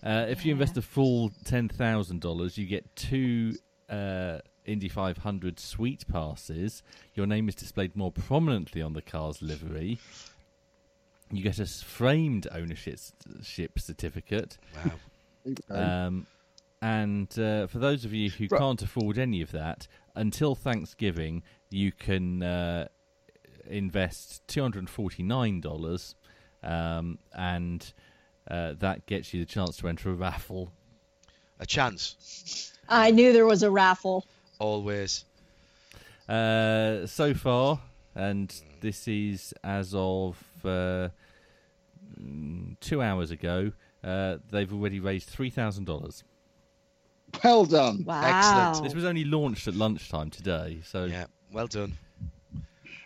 Uh, 0.05 0.26
if 0.28 0.44
you 0.44 0.53
invest 0.53 0.76
a 0.76 0.82
full 0.82 1.32
ten 1.44 1.68
thousand 1.68 2.20
dollars, 2.20 2.57
you 2.59 2.66
get 2.66 2.84
two 2.97 3.55
uh, 3.88 4.38
Indy 4.66 4.88
500 4.88 5.59
suite 5.59 6.07
passes. 6.09 6.82
Your 7.14 7.26
name 7.26 7.49
is 7.49 7.55
displayed 7.55 7.97
more 7.97 8.12
prominently 8.12 8.82
on 8.82 8.92
the 8.92 9.03
car's 9.03 9.40
livery. 9.40 9.99
You 11.32 11.42
get 11.42 11.59
a 11.59 11.66
framed 11.66 12.47
ownership 12.53 13.01
certificate. 13.78 14.59
Wow. 14.84 14.92
Um, 15.70 16.26
and 16.82 17.36
uh, 17.38 17.66
for 17.68 17.78
those 17.78 18.05
of 18.05 18.12
you 18.12 18.30
who 18.30 18.47
Right. 18.51 18.59
can't 18.61 18.82
afford 18.82 19.18
any 19.18 19.40
of 19.40 19.51
that, 19.53 19.86
until 20.17 20.55
Thanksgiving, 20.55 21.43
you 21.71 21.93
can 21.93 22.43
uh, 22.43 22.89
invest 23.69 24.47
two 24.49 24.62
hundred 24.62 24.81
and 24.81 24.91
forty 24.91 25.23
nine 25.23 25.61
dollars, 25.61 26.14
um, 26.62 27.19
and 27.33 27.93
uh, 28.51 28.75
that 28.79 29.07
gets 29.07 29.33
you 29.33 29.41
the 29.41 29.47
chance 29.47 29.77
to 29.79 29.89
enter 29.89 30.11
a 30.11 30.14
raffle. 30.14 30.73
A 31.61 31.67
chance, 31.67 32.73
I 32.89 33.11
knew 33.11 33.33
there 33.33 33.47
was 33.47 33.62
a 33.62 33.71
raffle. 33.71 34.27
always. 34.59 35.25
Uh, 36.29 37.07
so 37.07 37.35
far, 37.35 37.81
and 38.14 38.53
this 38.81 39.07
is 39.07 39.55
as 39.62 39.95
of 39.95 40.43
uh, 40.64 41.09
mm, 42.21 42.77
two 42.81 43.01
hours 43.01 43.31
ago. 43.31 43.73
Uh, 44.03 44.37
they've 44.51 44.73
already 44.73 45.01
raised 45.01 45.29
three 45.29 45.51
thousand 45.51 45.85
dollars. 45.85 46.25
Well 47.45 47.64
done. 47.64 48.05
Wow. 48.05 48.22
Excellent. 48.24 48.84
This 48.84 48.95
was 48.95 49.05
only 49.05 49.24
launched 49.24 49.68
at 49.68 49.74
lunchtime 49.74 50.30
today, 50.30 50.80
so 50.84 51.05
Yeah, 51.05 51.26
well 51.53 51.66
done. 51.66 51.93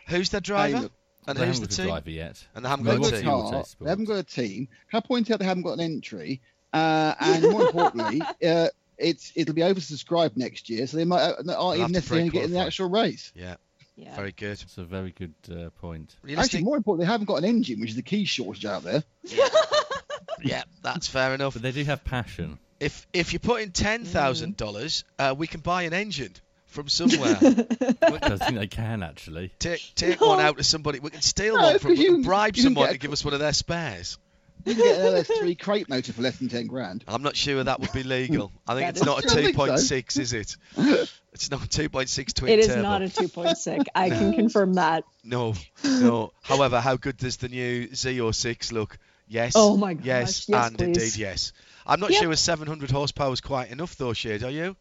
Who's 0.08 0.30
their 0.30 0.40
driver? 0.40 0.76
Hey, 0.76 0.82
look, 0.84 0.92
and 1.28 1.38
they 1.38 1.46
who's 1.46 1.58
haven't 1.58 1.62
the 1.62 1.66
got 1.68 1.72
a 1.72 1.76
team? 1.76 1.86
driver 1.86 2.10
yet. 2.10 2.46
And 2.54 2.64
they 2.64 2.68
haven't 2.68 2.84
No, 2.84 2.96
got 2.98 3.06
a 3.08 3.10
They've 3.10 3.20
team. 3.20 3.28
got 3.28 3.38
a 3.38 3.40
Team 3.42 3.50
car, 3.52 3.62
Motorsport. 3.62 3.78
they 3.84 3.88
haven't 3.90 4.04
got 4.06 4.16
a 4.16 4.22
team. 4.22 4.68
Can 4.90 4.96
I 5.04 5.06
point 5.06 5.30
out 5.30 5.38
they 5.38 5.44
haven't 5.44 5.62
got 5.62 5.72
an 5.72 5.80
entry? 5.80 6.40
Uh, 6.72 7.14
and 7.20 7.42
more 7.50 7.62
importantly, 7.66 8.22
uh, 8.46 8.68
it's 8.98 9.32
it'll 9.34 9.54
be 9.54 9.62
oversubscribed 9.62 10.36
next 10.36 10.68
year, 10.70 10.86
so 10.86 10.96
they 10.96 11.04
might 11.04 11.20
uh, 11.22 11.34
aren't 11.36 11.48
have 11.48 11.74
even 11.76 11.86
to 11.88 11.92
necessarily 11.92 12.28
get 12.30 12.44
in 12.44 12.50
the 12.50 12.58
pre-qualify. 12.58 12.66
actual 12.66 12.90
race. 12.90 13.32
Yeah, 13.34 13.56
Yeah. 13.96 14.14
very 14.16 14.32
good. 14.32 14.60
It's 14.62 14.78
a 14.78 14.84
very 14.84 15.10
good 15.12 15.34
uh, 15.50 15.70
point. 15.80 16.14
Actually, 16.16 16.30
Realistic- 16.34 16.64
more 16.64 16.76
important, 16.76 17.06
they 17.06 17.10
haven't 17.12 17.26
got 17.26 17.36
an 17.36 17.44
engine, 17.44 17.80
which 17.80 17.90
is 17.90 17.96
the 17.96 18.02
key 18.02 18.24
shortage 18.24 18.64
out 18.64 18.82
there. 18.82 19.02
yeah, 20.42 20.62
that's 20.82 21.06
fair 21.06 21.34
enough. 21.34 21.52
But 21.54 21.62
they 21.62 21.72
do 21.72 21.84
have 21.84 22.02
passion. 22.04 22.58
If 22.80 23.06
if 23.12 23.32
you 23.32 23.38
put 23.38 23.60
in 23.62 23.70
ten 23.72 24.04
thousand 24.04 24.56
dollars, 24.56 25.04
uh, 25.18 25.34
we 25.36 25.46
can 25.46 25.60
buy 25.60 25.82
an 25.82 25.92
engine 25.92 26.32
from 26.66 26.88
somewhere. 26.88 27.36
I 27.40 28.36
think 28.38 28.54
they 28.58 28.66
can 28.66 29.02
actually. 29.02 29.52
take 29.58 29.82
take 29.94 30.20
one 30.20 30.40
out 30.40 30.56
to 30.58 30.64
somebody. 30.64 30.98
We 31.00 31.10
can 31.10 31.20
steal 31.22 31.56
No, 31.56 31.62
one 31.62 31.78
from 31.78 31.90
We 31.90 31.96
can 31.96 32.04
you- 32.18 32.24
bribe 32.24 32.56
you 32.56 32.62
can 32.62 32.74
someone 32.74 32.86
get 32.86 32.90
a 32.90 32.94
to 32.94 32.98
give 32.98 33.12
us 33.12 33.24
one 33.24 33.34
of 33.34 33.40
their 33.40 33.52
spares. 33.52 34.18
You 34.64 34.74
can 34.74 34.84
get 34.84 35.00
an 35.00 35.24
LS3 35.24 35.58
crate 35.58 35.88
motor 35.88 36.12
for 36.12 36.20
less 36.22 36.36
than 36.38 36.48
ten 36.48 36.66
grand. 36.66 37.02
I'm 37.08 37.22
not 37.22 37.34
sure 37.36 37.62
that 37.64 37.80
would 37.80 37.92
be 37.92 38.02
legal. 38.02 38.52
I 38.68 38.74
think 38.74 38.90
it's 38.90 39.02
not 39.04 39.18
a 39.24 39.28
don't 39.28 39.54
so. 39.54 39.94
2.6, 39.94 40.18
is 40.20 40.32
it? 40.32 40.56
It's 41.32 41.48
not 41.48 41.64
a 41.64 41.68
2.6 41.68 42.34
twin 42.34 42.50
It 42.52 42.58
is 42.58 42.66
turbo. 42.66 42.82
not 42.82 43.02
a 43.02 43.04
2.6. 43.04 43.84
I 43.94 44.10
can 44.10 44.32
confirm 44.34 44.74
that. 44.74 45.04
No, 45.22 45.54
no. 45.84 46.32
However, 46.42 46.80
how 46.80 46.96
good 46.96 47.16
does 47.18 47.36
the 47.36 47.48
new 47.48 47.86
Z06 47.88 48.72
look? 48.72 48.98
Yes. 49.28 49.52
Oh 49.54 49.76
my 49.76 49.94
gosh, 49.94 50.04
Yes, 50.06 50.48
yes, 50.48 50.66
and 50.66 50.76
please. 50.76 50.86
indeed 50.88 51.16
yes. 51.16 51.52
I'm 51.90 52.00
not 52.00 52.10
Yep. 52.12 52.22
sure 52.22 52.30
a 52.30 52.36
700 52.36 52.90
horsepower 52.90 53.32
is 53.32 53.40
quite 53.40 53.70
enough 53.70 53.96
though, 53.96 54.12
Shade. 54.12 54.42
Are 54.44 54.50
you? 54.50 54.76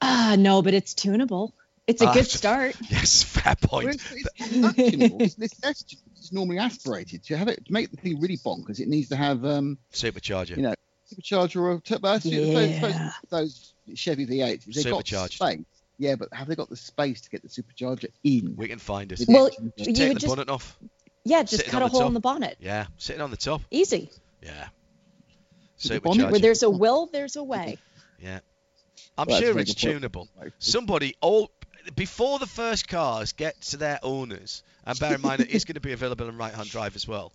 Ah, 0.00 0.34
no, 0.38 0.60
but 0.62 0.74
it's 0.74 0.94
tunable. 0.94 1.54
It's 1.86 2.02
a 2.02 2.08
Ah, 2.08 2.12
good 2.14 2.26
start. 2.40 2.74
Yes, 2.90 3.22
fair 3.22 3.54
point. 3.56 3.94
it's, 3.94 4.12
it's 4.12 4.90
tunable. 4.90 5.22
It's, 5.22 5.36
it's, 5.38 5.60
it's, 5.64 5.96
it's 6.16 6.32
normally 6.32 6.58
aspirated. 6.58 7.24
To 7.24 7.36
have 7.36 7.48
it 7.48 7.64
to 7.66 7.72
make 7.72 7.90
the 7.90 7.96
thing 7.96 8.20
really 8.20 8.36
bonkers, 8.36 8.80
it 8.80 8.88
needs 8.88 9.08
to 9.10 9.16
have 9.16 9.44
um, 9.44 9.78
Supercharger. 9.92 10.56
you 10.56 10.62
know, 10.62 10.74
supercharger 11.12 11.56
or 11.60 11.80
turbo. 11.80 12.18
Yeah. 12.24 13.10
suppose 13.20 13.22
those 13.30 13.74
Chevy 13.94 14.26
V8s, 14.26 14.64
they've 14.64 14.84
got 14.84 15.06
Supercharged. 15.06 15.34
space. 15.34 15.64
Yeah, 15.98 16.16
but 16.16 16.32
have 16.32 16.48
they 16.48 16.56
got 16.56 16.68
the 16.68 16.76
space 16.76 17.20
to 17.22 17.30
get 17.30 17.42
the 17.42 17.48
supercharger 17.48 18.06
in? 18.24 18.54
we 18.56 18.66
can 18.66 18.78
find 18.80 19.12
it. 19.12 19.20
With 19.20 19.28
Well, 19.28 19.44
the? 19.56 19.72
Just 19.76 19.88
you 19.90 19.94
take 19.94 20.14
the 20.14 20.20
just- 20.20 20.26
bonnet 20.34 20.48
off. 20.48 20.76
Yeah, 21.24 21.42
just 21.42 21.58
Sitting 21.58 21.70
cut 21.70 21.82
a 21.82 21.86
hole 21.88 22.00
top. 22.00 22.08
in 22.08 22.14
the 22.14 22.20
bonnet. 22.20 22.56
Yeah, 22.58 22.86
sitting 22.96 23.22
on 23.22 23.30
the 23.30 23.36
top. 23.36 23.62
Easy. 23.70 24.10
Yeah. 24.42 24.68
Bonnet 25.88 26.30
Where 26.30 26.40
there's 26.40 26.62
a 26.62 26.70
will, 26.70 27.06
there's 27.06 27.36
a 27.36 27.44
way. 27.44 27.78
Yeah. 28.18 28.38
I'm 29.18 29.26
Well, 29.26 29.40
sure 29.40 29.58
it's 29.58 29.74
tunable. 29.74 30.28
Somebody 30.60 31.16
all 31.20 31.50
before 31.96 32.38
the 32.38 32.46
first 32.46 32.86
cars 32.86 33.32
get 33.32 33.60
to 33.62 33.76
their 33.76 33.98
owners, 34.02 34.62
and 34.86 34.96
bear 34.98 35.16
in 35.16 35.20
mind 35.20 35.40
it 35.40 35.50
is 35.50 35.64
going 35.64 35.74
to 35.74 35.80
be 35.80 35.92
available 35.92 36.28
in 36.28 36.36
right-hand 36.36 36.70
drive 36.70 36.94
as 36.94 37.08
well. 37.08 37.32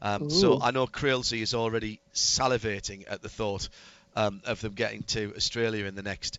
Um, 0.00 0.30
so 0.30 0.60
I 0.62 0.70
know 0.70 0.86
Krilsey 0.86 1.42
is 1.42 1.54
already 1.54 2.00
salivating 2.14 3.04
at 3.10 3.20
the 3.20 3.28
thought 3.28 3.68
um, 4.14 4.40
of 4.44 4.60
them 4.60 4.74
getting 4.74 5.02
to 5.04 5.34
Australia 5.36 5.86
in 5.86 5.96
the 5.96 6.02
next 6.02 6.38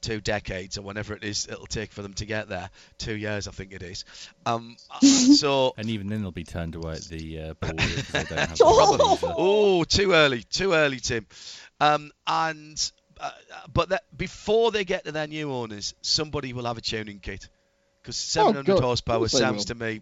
two 0.00 0.20
decades 0.20 0.78
or 0.78 0.82
whenever 0.82 1.14
it 1.14 1.24
is 1.24 1.46
it'll 1.50 1.66
take 1.66 1.92
for 1.92 2.02
them 2.02 2.14
to 2.14 2.26
get 2.26 2.48
there. 2.48 2.70
Two 2.98 3.14
years, 3.14 3.48
I 3.48 3.50
think 3.50 3.72
it 3.72 3.82
is. 3.82 4.04
Um, 4.46 4.76
so 5.00 5.74
And 5.76 5.88
even 5.90 6.08
then, 6.08 6.22
they'll 6.22 6.30
be 6.30 6.44
turned 6.44 6.74
away 6.74 6.94
at 6.94 7.04
the 7.04 7.40
uh, 7.40 7.54
border 7.54 7.82
they 7.82 8.24
don't 8.24 8.38
have 8.38 8.58
Oh. 8.62 9.18
Oh, 9.36 9.84
too 9.84 10.12
early, 10.12 10.42
too 10.42 10.72
early, 10.72 11.00
Tim. 11.00 11.26
Um, 11.80 12.10
and 12.26 12.92
uh, 13.18 13.30
but 13.72 13.90
that, 13.90 14.04
before 14.16 14.70
they 14.70 14.84
get 14.84 15.04
to 15.04 15.12
their 15.12 15.26
new 15.26 15.52
owners, 15.52 15.94
somebody 16.02 16.52
will 16.52 16.64
have 16.64 16.78
a 16.78 16.80
tuning 16.80 17.18
kit 17.20 17.48
because 18.02 18.16
700 18.16 18.66
God, 18.66 18.78
of 18.78 18.84
horsepower 18.84 19.18
course 19.18 19.32
they 19.32 19.38
sounds 19.38 19.66
to 19.66 19.74
me 19.74 20.00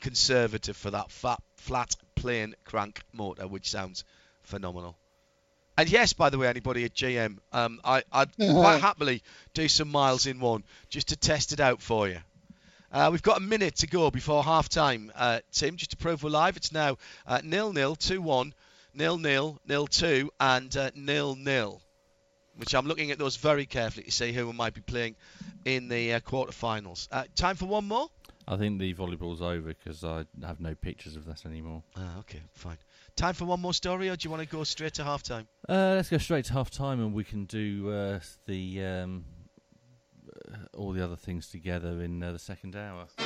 conservative 0.00 0.76
for 0.76 0.90
that 0.90 1.10
fat, 1.10 1.42
flat, 1.56 1.94
plain 2.14 2.54
crank 2.64 3.02
motor, 3.12 3.46
which 3.46 3.70
sounds 3.70 4.04
phenomenal. 4.42 4.96
And 5.80 5.90
yes, 5.90 6.12
by 6.12 6.28
the 6.28 6.36
way, 6.36 6.46
anybody 6.46 6.84
at 6.84 6.92
GM, 6.92 7.38
um, 7.52 7.80
I, 7.82 8.02
I'd 8.12 8.36
quite 8.36 8.82
happily 8.82 9.22
do 9.54 9.66
some 9.66 9.90
miles 9.90 10.26
in 10.26 10.38
one 10.38 10.62
just 10.90 11.08
to 11.08 11.16
test 11.16 11.54
it 11.54 11.60
out 11.60 11.80
for 11.80 12.06
you. 12.06 12.18
Uh, 12.92 13.08
we've 13.10 13.22
got 13.22 13.38
a 13.38 13.40
minute 13.40 13.76
to 13.76 13.86
go 13.86 14.10
before 14.10 14.44
half 14.44 14.68
time, 14.68 15.10
uh, 15.16 15.40
Tim, 15.52 15.76
just 15.76 15.92
to 15.92 15.96
prove 15.96 16.22
we're 16.22 16.28
live. 16.28 16.58
It's 16.58 16.70
now 16.70 16.98
uh, 17.26 17.40
nil 17.42 17.72
nil, 17.72 17.96
2 17.96 18.20
1, 18.20 18.52
nil 18.92 19.16
nil, 19.16 19.58
nil 19.66 19.86
2, 19.86 20.30
and 20.38 20.76
uh, 20.76 20.90
nil 20.94 21.34
nil, 21.34 21.80
which 22.56 22.74
I'm 22.74 22.86
looking 22.86 23.10
at 23.10 23.18
those 23.18 23.36
very 23.36 23.64
carefully 23.64 24.04
to 24.04 24.12
see 24.12 24.32
who 24.32 24.48
we 24.48 24.52
might 24.52 24.74
be 24.74 24.82
playing 24.82 25.16
in 25.64 25.88
the 25.88 26.12
uh, 26.12 26.20
quarterfinals. 26.20 27.08
Uh, 27.10 27.24
time 27.34 27.56
for 27.56 27.64
one 27.64 27.88
more? 27.88 28.08
I 28.46 28.58
think 28.58 28.80
the 28.80 28.92
volleyball's 28.92 29.40
over 29.40 29.68
because 29.68 30.04
I 30.04 30.26
have 30.42 30.60
no 30.60 30.74
pictures 30.74 31.16
of 31.16 31.24
that 31.24 31.46
anymore. 31.46 31.82
Ah, 31.96 32.18
okay, 32.18 32.42
fine. 32.52 32.76
Time 33.20 33.34
for 33.34 33.44
one 33.44 33.60
more 33.60 33.74
story, 33.74 34.08
or 34.08 34.16
do 34.16 34.26
you 34.26 34.30
want 34.30 34.42
to 34.42 34.48
go 34.48 34.64
straight 34.64 34.94
to 34.94 35.04
half 35.04 35.22
time? 35.22 35.46
Uh, 35.68 35.92
let's 35.96 36.08
go 36.08 36.16
straight 36.16 36.46
to 36.46 36.54
half 36.54 36.70
time 36.70 37.00
and 37.00 37.12
we 37.12 37.22
can 37.22 37.44
do 37.44 37.90
uh, 37.90 38.18
the 38.46 38.82
um, 38.82 39.26
uh, 40.50 40.56
all 40.74 40.92
the 40.92 41.04
other 41.04 41.16
things 41.16 41.50
together 41.50 42.00
in 42.00 42.22
uh, 42.22 42.32
the 42.32 42.38
second 42.38 42.74
hour. 42.74 43.04
I 43.18 43.22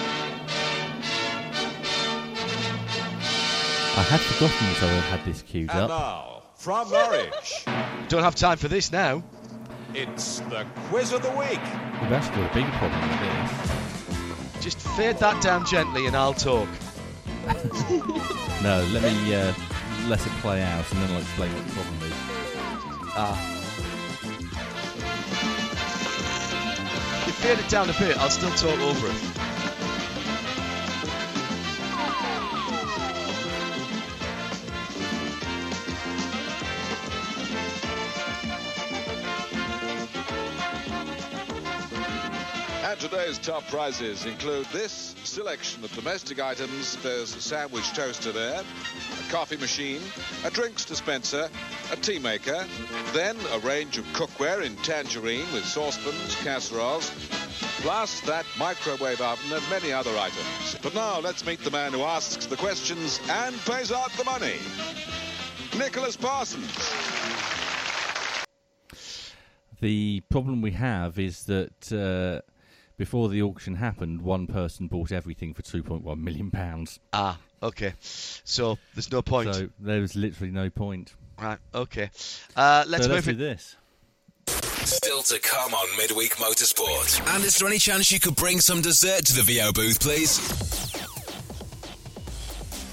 had 4.11 4.19
forgotten 4.19 4.67
that 4.67 4.83
I 4.83 4.99
had 5.17 5.25
this 5.25 5.43
queued 5.43 5.71
And 5.71 5.79
up. 5.79 5.89
now, 5.91 6.43
from 6.57 6.91
Norwich, 6.91 7.65
Don't 8.09 8.25
have 8.25 8.35
time 8.35 8.59
for 8.59 8.67
this 8.67 8.91
now. 8.91 9.23
it's 9.95 10.41
the 10.41 10.67
quiz 10.89 11.13
of 11.13 11.23
the 11.23 11.31
week. 11.31 11.61
We've 12.03 12.11
actually 12.11 12.43
got 12.43 12.51
a 12.51 12.55
bigger 12.55 12.73
problem 12.79 13.01
with 13.11 13.21
this. 14.59 14.65
Just 14.65 14.81
fade 14.97 15.19
that 15.19 15.41
down 15.41 15.65
gently 15.67 16.07
and 16.09 16.17
I'll 16.17 16.35
talk. 16.35 16.69
No, 18.63 18.83
let 18.95 19.03
me 19.03 19.35
uh, 19.35 19.53
let 20.09 20.27
it 20.27 20.33
play 20.41 20.63
out 20.63 20.91
and 20.93 21.03
then 21.03 21.11
I'll 21.13 21.21
explain 21.21 21.53
what 21.55 21.67
the 21.67 21.73
problem 21.73 22.03
is. 22.03 22.13
Ah. 23.17 23.51
If 27.21 27.27
you 27.27 27.33
fade 27.33 27.59
it 27.59 27.69
down 27.71 27.89
a 27.89 27.93
bit, 27.99 28.17
I'll 28.19 28.31
still 28.31 28.51
talk 28.51 28.79
over 28.81 29.09
it. 29.09 29.54
Today's 43.11 43.37
top 43.37 43.63
prizes 43.69 44.25
include 44.25 44.65
this 44.73 45.15
selection 45.25 45.85
of 45.85 45.93
domestic 45.93 46.41
items. 46.41 46.97
There's 47.03 47.37
a 47.37 47.41
sandwich 47.41 47.93
toaster 47.93 48.33
there, 48.33 48.63
a 48.63 49.31
coffee 49.31 49.59
machine, 49.59 50.01
a 50.43 50.51
drinks 50.51 50.87
dispenser, 50.87 51.51
a 51.93 51.97
tea 51.97 52.19
maker, 52.19 52.65
then 53.13 53.37
a 53.53 53.59
range 53.59 53.99
of 53.99 54.07
cookware 54.15 54.65
in 54.65 54.75
tangerine 54.77 55.45
with 55.53 55.67
saucepans, 55.67 56.35
casseroles, 56.37 57.11
plus 57.83 58.21
that 58.23 58.47
microwave 58.59 59.21
oven 59.21 59.53
and 59.53 59.63
many 59.69 59.93
other 59.93 60.17
items. 60.17 60.79
But 60.83 60.95
now 60.95 61.21
let's 61.21 61.45
meet 61.45 61.63
the 61.63 61.71
man 61.71 61.93
who 61.93 62.01
asks 62.05 62.47
the 62.47 62.57
questions 62.57 63.21
and 63.29 63.55
pays 63.67 63.93
out 63.93 64.13
the 64.13 64.25
money. 64.25 64.57
Nicholas 65.77 66.17
Parsons. 66.17 66.75
The 69.83 70.23
problem 70.31 70.63
we 70.63 70.71
have 70.71 71.19
is 71.19 71.45
that 71.45 71.93
uh, 71.93 72.51
before 72.97 73.29
the 73.29 73.43
auction 73.43 73.77
happened, 73.77 74.23
one 74.23 74.47
person 74.47 74.87
bought 74.89 75.13
everything 75.13 75.55
for 75.55 75.63
2.1 75.63 76.19
million 76.19 76.51
pounds. 76.51 77.01
Ah, 77.13 77.39
okay. 77.63 77.95
So 78.01 78.79
there's 78.95 79.11
no 79.11 79.23
point. 79.23 79.55
So 79.55 79.69
there 79.81 80.01
was 80.01 80.15
literally 80.15 80.53
no 80.53 80.71
point. 80.71 81.15
Right, 81.41 81.59
okay. 81.75 82.11
Uh, 82.57 82.85
let's 82.87 83.05
so 83.05 83.11
move 83.11 83.27
let's 83.27 83.27
do 83.27 83.33
it. 83.33 83.37
this. 83.37 83.77
Still 84.85 85.23
to 85.23 85.39
come 85.41 85.73
on 85.73 85.97
Midweek 85.97 86.37
Motorsport. 86.37 87.35
And 87.35 87.43
is 87.45 87.59
there 87.59 87.69
any 87.69 87.79
chance 87.79 88.13
you 88.13 88.21
could 88.21 88.37
bring 88.37 88.61
some 88.61 88.83
dessert 88.83 89.25
to 89.27 89.35
the 89.35 89.43
VO 89.43 89.73
booth, 89.73 89.99
please? 90.01 90.39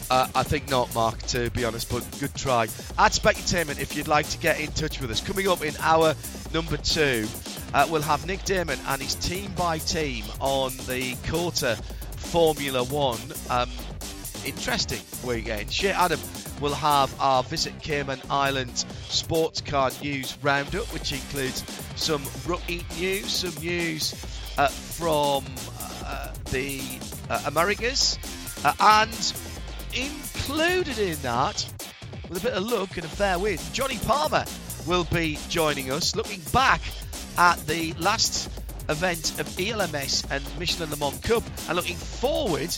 Uh, 0.09 0.27
I 0.35 0.43
think 0.43 0.69
not, 0.69 0.93
Mark, 0.93 1.21
to 1.27 1.49
be 1.51 1.63
honest, 1.63 1.89
but 1.89 2.05
good 2.19 2.35
try. 2.35 2.63
At 2.97 3.13
Specutainment, 3.13 3.79
if 3.79 3.95
you'd 3.95 4.09
like 4.09 4.27
to 4.29 4.37
get 4.39 4.59
in 4.59 4.69
touch 4.71 4.99
with 4.99 5.09
us. 5.09 5.21
Coming 5.21 5.47
up 5.47 5.63
in 5.63 5.73
hour 5.79 6.15
number 6.53 6.75
two, 6.75 7.27
uh, 7.73 7.87
we'll 7.89 8.01
have 8.01 8.25
Nick 8.25 8.43
Daman 8.43 8.79
and 8.87 9.01
his 9.01 9.15
team 9.15 9.51
by 9.57 9.77
team 9.77 10.25
on 10.39 10.71
the 10.87 11.15
COTA 11.27 11.75
Formula 12.17 12.83
One. 12.83 13.19
Um, 13.49 13.69
interesting 14.45 15.01
weekend. 15.25 15.71
Shea 15.71 15.91
Adam 15.91 16.19
will 16.59 16.73
have 16.73 17.13
our 17.19 17.43
Visit 17.43 17.79
Cayman 17.81 18.21
Island 18.29 18.77
sports 18.77 19.61
car 19.61 19.91
news 20.01 20.37
roundup, 20.41 20.85
which 20.93 21.11
includes 21.11 21.63
some 21.95 22.23
rookie 22.45 22.85
news, 22.97 23.31
some 23.31 23.63
news 23.63 24.13
uh, 24.57 24.67
from 24.67 25.43
uh, 26.05 26.33
the 26.51 26.81
uh, 27.29 27.41
Americas, 27.47 28.17
uh, 28.63 28.73
and 28.79 29.33
included 29.93 30.99
in 30.99 31.15
that, 31.21 31.65
with 32.29 32.43
a 32.43 32.47
bit 32.47 32.53
of 32.53 32.63
luck 32.63 32.95
and 32.95 33.05
a 33.05 33.09
fair 33.09 33.39
wind, 33.39 33.61
Jonny 33.73 33.97
Palmer 33.99 34.45
will 34.87 35.05
be 35.05 35.37
joining 35.49 35.91
us, 35.91 36.15
looking 36.15 36.41
back 36.53 36.81
at 37.37 37.55
the 37.67 37.93
last 37.93 38.49
event 38.89 39.39
of 39.39 39.59
ELMS 39.59 40.23
and 40.31 40.43
Michelin 40.59 40.89
Le 40.89 40.97
Mans 40.97 41.19
Cup, 41.21 41.43
and 41.67 41.75
looking 41.75 41.95
forward 41.95 42.69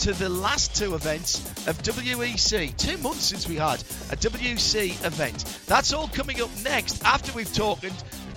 to 0.00 0.12
the 0.12 0.28
last 0.28 0.76
two 0.76 0.94
events 0.94 1.38
of 1.66 1.76
WEC. 1.82 2.76
Two 2.76 2.96
months 2.98 3.24
since 3.24 3.48
we 3.48 3.56
had 3.56 3.80
a 4.10 4.16
WEC 4.16 5.04
event. 5.04 5.44
That's 5.66 5.92
all 5.92 6.08
coming 6.08 6.40
up 6.40 6.50
next 6.62 7.04
after 7.04 7.32
we've 7.32 7.52
talked. 7.52 7.84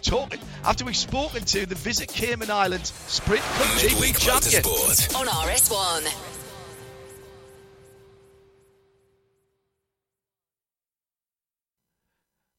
Talking 0.01 0.39
after 0.65 0.83
we've 0.83 0.97
spoken 0.97 1.45
to 1.45 1.67
the 1.67 1.75
Visit 1.75 2.09
Cayman 2.09 2.49
Island 2.49 2.87
Sprint 2.87 3.43
Cup 3.43 3.67
GP 3.77 3.93
Midweek 3.93 4.17
champion. 4.17 4.63
Motorsport. 4.63 5.19
On 5.19 5.27
RS1. 5.27 6.40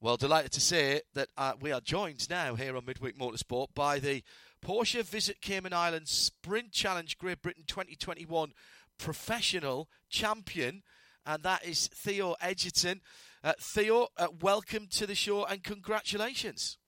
Well, 0.03 0.17
delighted 0.17 0.51
to 0.55 0.61
say 0.61 1.03
that 1.15 1.29
uh, 1.37 1.53
we 1.61 1.71
are 1.71 1.81
joined 1.81 2.29
now 2.29 2.57
here 2.57 2.77
on 2.77 2.85
Midweek 2.85 3.17
Motorsport 3.17 3.69
by 3.73 4.01
the 4.01 4.25
Porsche 4.61 5.05
Visit 5.05 5.41
Cayman 5.41 5.73
Islands 5.73 6.11
Sprint 6.11 6.73
Challenge 6.73 7.17
Great 7.19 7.41
Britain 7.41 7.63
2021 7.69 8.53
professional 8.99 9.89
champion, 10.11 10.83
and 11.25 11.45
that 11.45 11.65
is 11.65 11.87
Theo 11.87 12.35
Edgerton. 12.41 13.01
Uh, 13.45 13.53
Theo, 13.61 14.09
uh, 14.19 14.27
welcome 14.41 14.89
to 14.91 15.07
the 15.07 15.15
show 15.15 15.45
and 15.45 15.63
congratulations. 15.63 16.79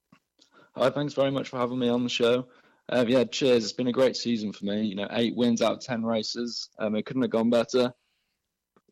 Hi, 0.75 0.91
thanks 0.91 1.15
very 1.15 1.31
much 1.31 1.51
for 1.51 1.59
having 1.59 1.79
me 1.79 1.89
on 1.89 2.03
the 2.03 2.09
show. 2.09 2.49
Uh, 2.89 3.05
yeah, 3.07 3.23
cheers. 3.23 3.63
It's 3.63 3.73
been 3.73 3.87
a 3.87 3.93
great 3.93 4.17
season 4.17 4.53
for 4.53 4.65
me. 4.65 4.83
You 4.87 4.97
know, 4.97 5.07
eight 5.13 5.37
wins 5.37 5.63
out 5.63 5.75
of 5.75 5.81
ten 5.81 6.03
races. 6.03 6.69
Um, 6.81 6.97
it 6.97 7.07
couldn't 7.07 7.23
have 7.23 7.31
gone 7.31 7.49
better. 7.49 7.95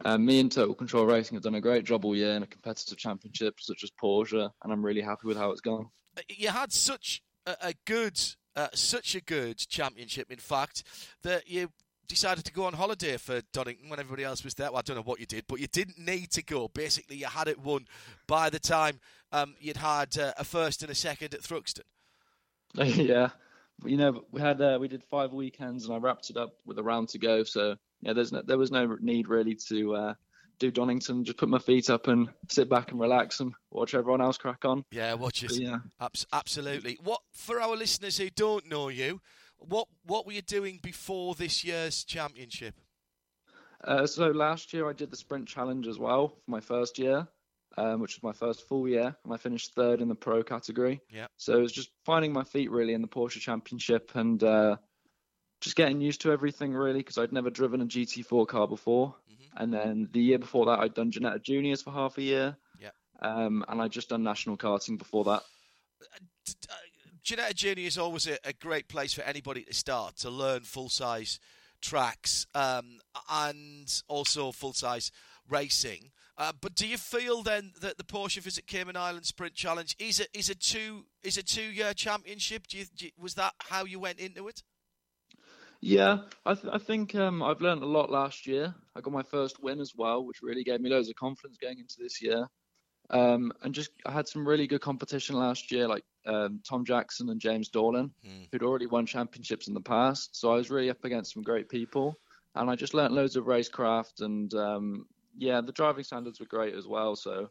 Um, 0.04 0.24
me 0.24 0.40
and 0.40 0.50
Total 0.50 0.74
Control 0.74 1.06
Racing 1.06 1.36
have 1.36 1.42
done 1.42 1.54
a 1.54 1.60
great 1.60 1.84
job 1.84 2.04
all 2.04 2.16
year 2.16 2.34
in 2.34 2.42
a 2.42 2.46
competitive 2.46 2.98
championship 2.98 3.60
such 3.60 3.84
as 3.84 3.90
Porsche, 3.90 4.50
and 4.62 4.72
I'm 4.72 4.84
really 4.84 5.00
happy 5.00 5.26
with 5.26 5.36
how 5.36 5.50
it's 5.50 5.60
gone. 5.60 5.86
Uh, 6.16 6.22
You 6.28 6.48
had 6.48 6.72
such 6.72 7.22
a, 7.46 7.56
a 7.62 7.74
good, 7.86 8.20
uh, 8.56 8.68
such 8.74 9.14
a 9.14 9.20
good 9.20 9.58
championship, 9.58 10.30
in 10.30 10.38
fact, 10.38 10.84
that 11.22 11.48
you 11.48 11.70
decided 12.08 12.44
to 12.44 12.52
go 12.52 12.64
on 12.64 12.74
holiday 12.74 13.16
for 13.16 13.40
Donington 13.52 13.88
when 13.88 14.00
everybody 14.00 14.24
else 14.24 14.44
was 14.44 14.54
there. 14.54 14.70
Well, 14.70 14.78
I 14.78 14.82
don't 14.82 14.96
know 14.96 15.02
what 15.02 15.20
you 15.20 15.26
did, 15.26 15.44
but 15.46 15.60
you 15.60 15.66
didn't 15.68 15.98
need 15.98 16.30
to 16.32 16.42
go. 16.42 16.68
Basically, 16.68 17.16
you 17.16 17.26
had 17.26 17.48
it 17.48 17.58
won 17.60 17.86
by 18.26 18.50
the 18.50 18.58
time 18.58 19.00
um, 19.30 19.54
you'd 19.60 19.76
had 19.76 20.18
uh, 20.18 20.32
a 20.36 20.44
first 20.44 20.82
and 20.82 20.90
a 20.90 20.94
second 20.94 21.32
at 21.32 21.42
Thruxton. 21.42 21.84
yeah, 22.74 23.30
you 23.84 23.96
know, 23.96 24.24
we 24.30 24.40
had 24.40 24.60
uh, 24.60 24.78
we 24.80 24.88
did 24.88 25.04
five 25.04 25.32
weekends, 25.32 25.86
and 25.86 25.94
I 25.94 25.98
wrapped 25.98 26.30
it 26.30 26.36
up 26.36 26.54
with 26.66 26.78
a 26.78 26.82
round 26.82 27.08
to 27.10 27.18
go. 27.18 27.44
So 27.44 27.76
yeah, 28.02 28.12
there's 28.12 28.32
no, 28.32 28.42
there 28.44 28.58
was 28.58 28.70
no 28.70 28.96
need 29.00 29.28
really 29.28 29.54
to 29.68 29.94
uh, 29.94 30.14
do 30.58 30.70
Donington. 30.70 31.24
Just 31.24 31.38
put 31.38 31.48
my 31.48 31.58
feet 31.58 31.88
up 31.88 32.08
and 32.08 32.28
sit 32.48 32.68
back 32.68 32.90
and 32.90 33.00
relax 33.00 33.40
and 33.40 33.52
watch 33.70 33.94
everyone 33.94 34.20
else 34.20 34.38
crack 34.38 34.64
on. 34.64 34.84
Yeah, 34.90 35.14
watch 35.14 35.42
it. 35.42 35.48
But 35.48 35.58
yeah. 35.58 35.78
Abs- 36.00 36.26
absolutely. 36.32 36.98
What 37.02 37.20
for 37.32 37.60
our 37.60 37.76
listeners 37.76 38.18
who 38.18 38.28
don't 38.30 38.68
know 38.68 38.88
you? 38.88 39.20
What 39.58 39.86
what 40.04 40.26
were 40.26 40.32
you 40.32 40.42
doing 40.42 40.80
before 40.82 41.34
this 41.34 41.64
year's 41.64 42.04
championship? 42.04 42.74
Uh, 43.84 44.06
so 44.06 44.28
last 44.28 44.72
year 44.72 44.88
I 44.88 44.92
did 44.92 45.10
the 45.10 45.16
sprint 45.16 45.48
challenge 45.48 45.86
as 45.86 45.98
well 45.98 46.28
for 46.28 46.50
my 46.50 46.60
first 46.60 46.98
year, 46.98 47.26
um, 47.76 48.00
which 48.00 48.16
was 48.16 48.22
my 48.22 48.32
first 48.32 48.66
full 48.68 48.88
year, 48.88 49.16
and 49.24 49.32
I 49.32 49.36
finished 49.36 49.74
third 49.74 50.00
in 50.00 50.08
the 50.08 50.14
pro 50.14 50.42
category. 50.42 51.00
Yeah. 51.10 51.26
So 51.36 51.56
it 51.56 51.60
was 51.62 51.72
just 51.72 51.90
finding 52.04 52.32
my 52.32 52.44
feet 52.44 52.70
really 52.70 52.94
in 52.94 53.02
the 53.02 53.08
Porsche 53.08 53.40
Championship 53.40 54.12
and 54.14 54.42
uh, 54.42 54.76
just 55.62 55.76
getting 55.76 56.00
used 56.00 56.20
to 56.22 56.32
everything 56.32 56.72
really 56.74 56.98
because 57.00 57.16
I'd 57.18 57.32
never 57.32 57.48
driven 57.48 57.80
a 57.80 57.86
GT4 57.86 58.46
car 58.46 58.68
before. 58.68 59.14
And 59.56 59.72
then 59.72 60.08
the 60.12 60.20
year 60.20 60.38
before 60.38 60.66
that 60.66 60.78
I'd 60.80 60.94
done 60.94 61.10
Ginetta 61.10 61.42
Juniors 61.42 61.82
for 61.82 61.92
half 61.92 62.18
a 62.18 62.22
year. 62.22 62.56
Yeah. 62.80 62.90
Um, 63.20 63.64
and 63.68 63.80
I'd 63.80 63.92
just 63.92 64.08
done 64.08 64.22
national 64.22 64.56
karting 64.56 64.98
before 64.98 65.24
that. 65.24 65.42
uh, 66.02 66.74
Ginetta 67.24 67.54
Junior 67.54 67.86
is 67.86 67.98
always 67.98 68.26
a, 68.26 68.36
a 68.44 68.52
great 68.52 68.88
place 68.88 69.12
for 69.14 69.22
anybody 69.22 69.62
to 69.64 69.74
start 69.74 70.16
to 70.18 70.30
learn 70.30 70.62
full 70.62 70.88
size 70.88 71.38
tracks 71.80 72.46
um, 72.54 72.98
and 73.30 74.02
also 74.08 74.52
full 74.52 74.72
size 74.72 75.12
racing. 75.48 76.10
Uh, 76.38 76.52
but 76.60 76.74
do 76.74 76.86
you 76.88 76.96
feel 76.96 77.42
then 77.42 77.72
that 77.80 77.98
the 77.98 78.04
Porsche 78.04 78.38
Visit 78.40 78.66
Cayman 78.66 78.96
Island 78.96 79.26
Sprint 79.26 79.54
Challenge 79.54 79.94
is 79.98 80.18
a 80.18 80.24
is 80.36 80.48
a 80.48 80.54
two 80.54 81.04
is 81.22 81.36
a 81.36 81.42
two 81.42 81.62
year 81.62 81.92
championship? 81.92 82.66
Do 82.66 82.78
you, 82.78 82.84
do 82.96 83.04
you- 83.06 83.12
was 83.20 83.34
that 83.34 83.52
how 83.58 83.84
you 83.84 84.00
went 84.00 84.18
into 84.18 84.48
it? 84.48 84.62
Yeah, 85.82 86.18
I, 86.46 86.54
th- 86.54 86.72
I 86.72 86.78
think 86.78 87.16
um, 87.16 87.42
I've 87.42 87.60
learned 87.60 87.82
a 87.82 87.86
lot 87.86 88.08
last 88.08 88.46
year. 88.46 88.72
I 88.94 89.00
got 89.00 89.12
my 89.12 89.24
first 89.24 89.60
win 89.60 89.80
as 89.80 89.94
well, 89.96 90.24
which 90.24 90.40
really 90.40 90.62
gave 90.62 90.80
me 90.80 90.88
loads 90.88 91.08
of 91.08 91.16
confidence 91.16 91.58
going 91.60 91.80
into 91.80 91.96
this 91.98 92.22
year. 92.22 92.46
Um, 93.10 93.52
and 93.62 93.74
just 93.74 93.90
I 94.06 94.12
had 94.12 94.28
some 94.28 94.46
really 94.46 94.68
good 94.68 94.80
competition 94.80 95.36
last 95.36 95.72
year, 95.72 95.88
like 95.88 96.04
um, 96.24 96.62
Tom 96.66 96.84
Jackson 96.84 97.30
and 97.30 97.40
James 97.40 97.68
Dorlan, 97.68 98.12
who'd 98.52 98.62
already 98.62 98.86
won 98.86 99.06
championships 99.06 99.66
in 99.66 99.74
the 99.74 99.80
past. 99.80 100.36
So 100.36 100.52
I 100.52 100.56
was 100.56 100.70
really 100.70 100.88
up 100.88 101.04
against 101.04 101.34
some 101.34 101.42
great 101.42 101.68
people, 101.68 102.14
and 102.54 102.70
I 102.70 102.76
just 102.76 102.94
learnt 102.94 103.12
loads 103.12 103.34
of 103.34 103.46
racecraft. 103.46 104.20
And 104.20 104.54
um, 104.54 105.06
yeah, 105.36 105.60
the 105.60 105.72
driving 105.72 106.04
standards 106.04 106.38
were 106.38 106.46
great 106.46 106.74
as 106.74 106.86
well. 106.86 107.16
So 107.16 107.50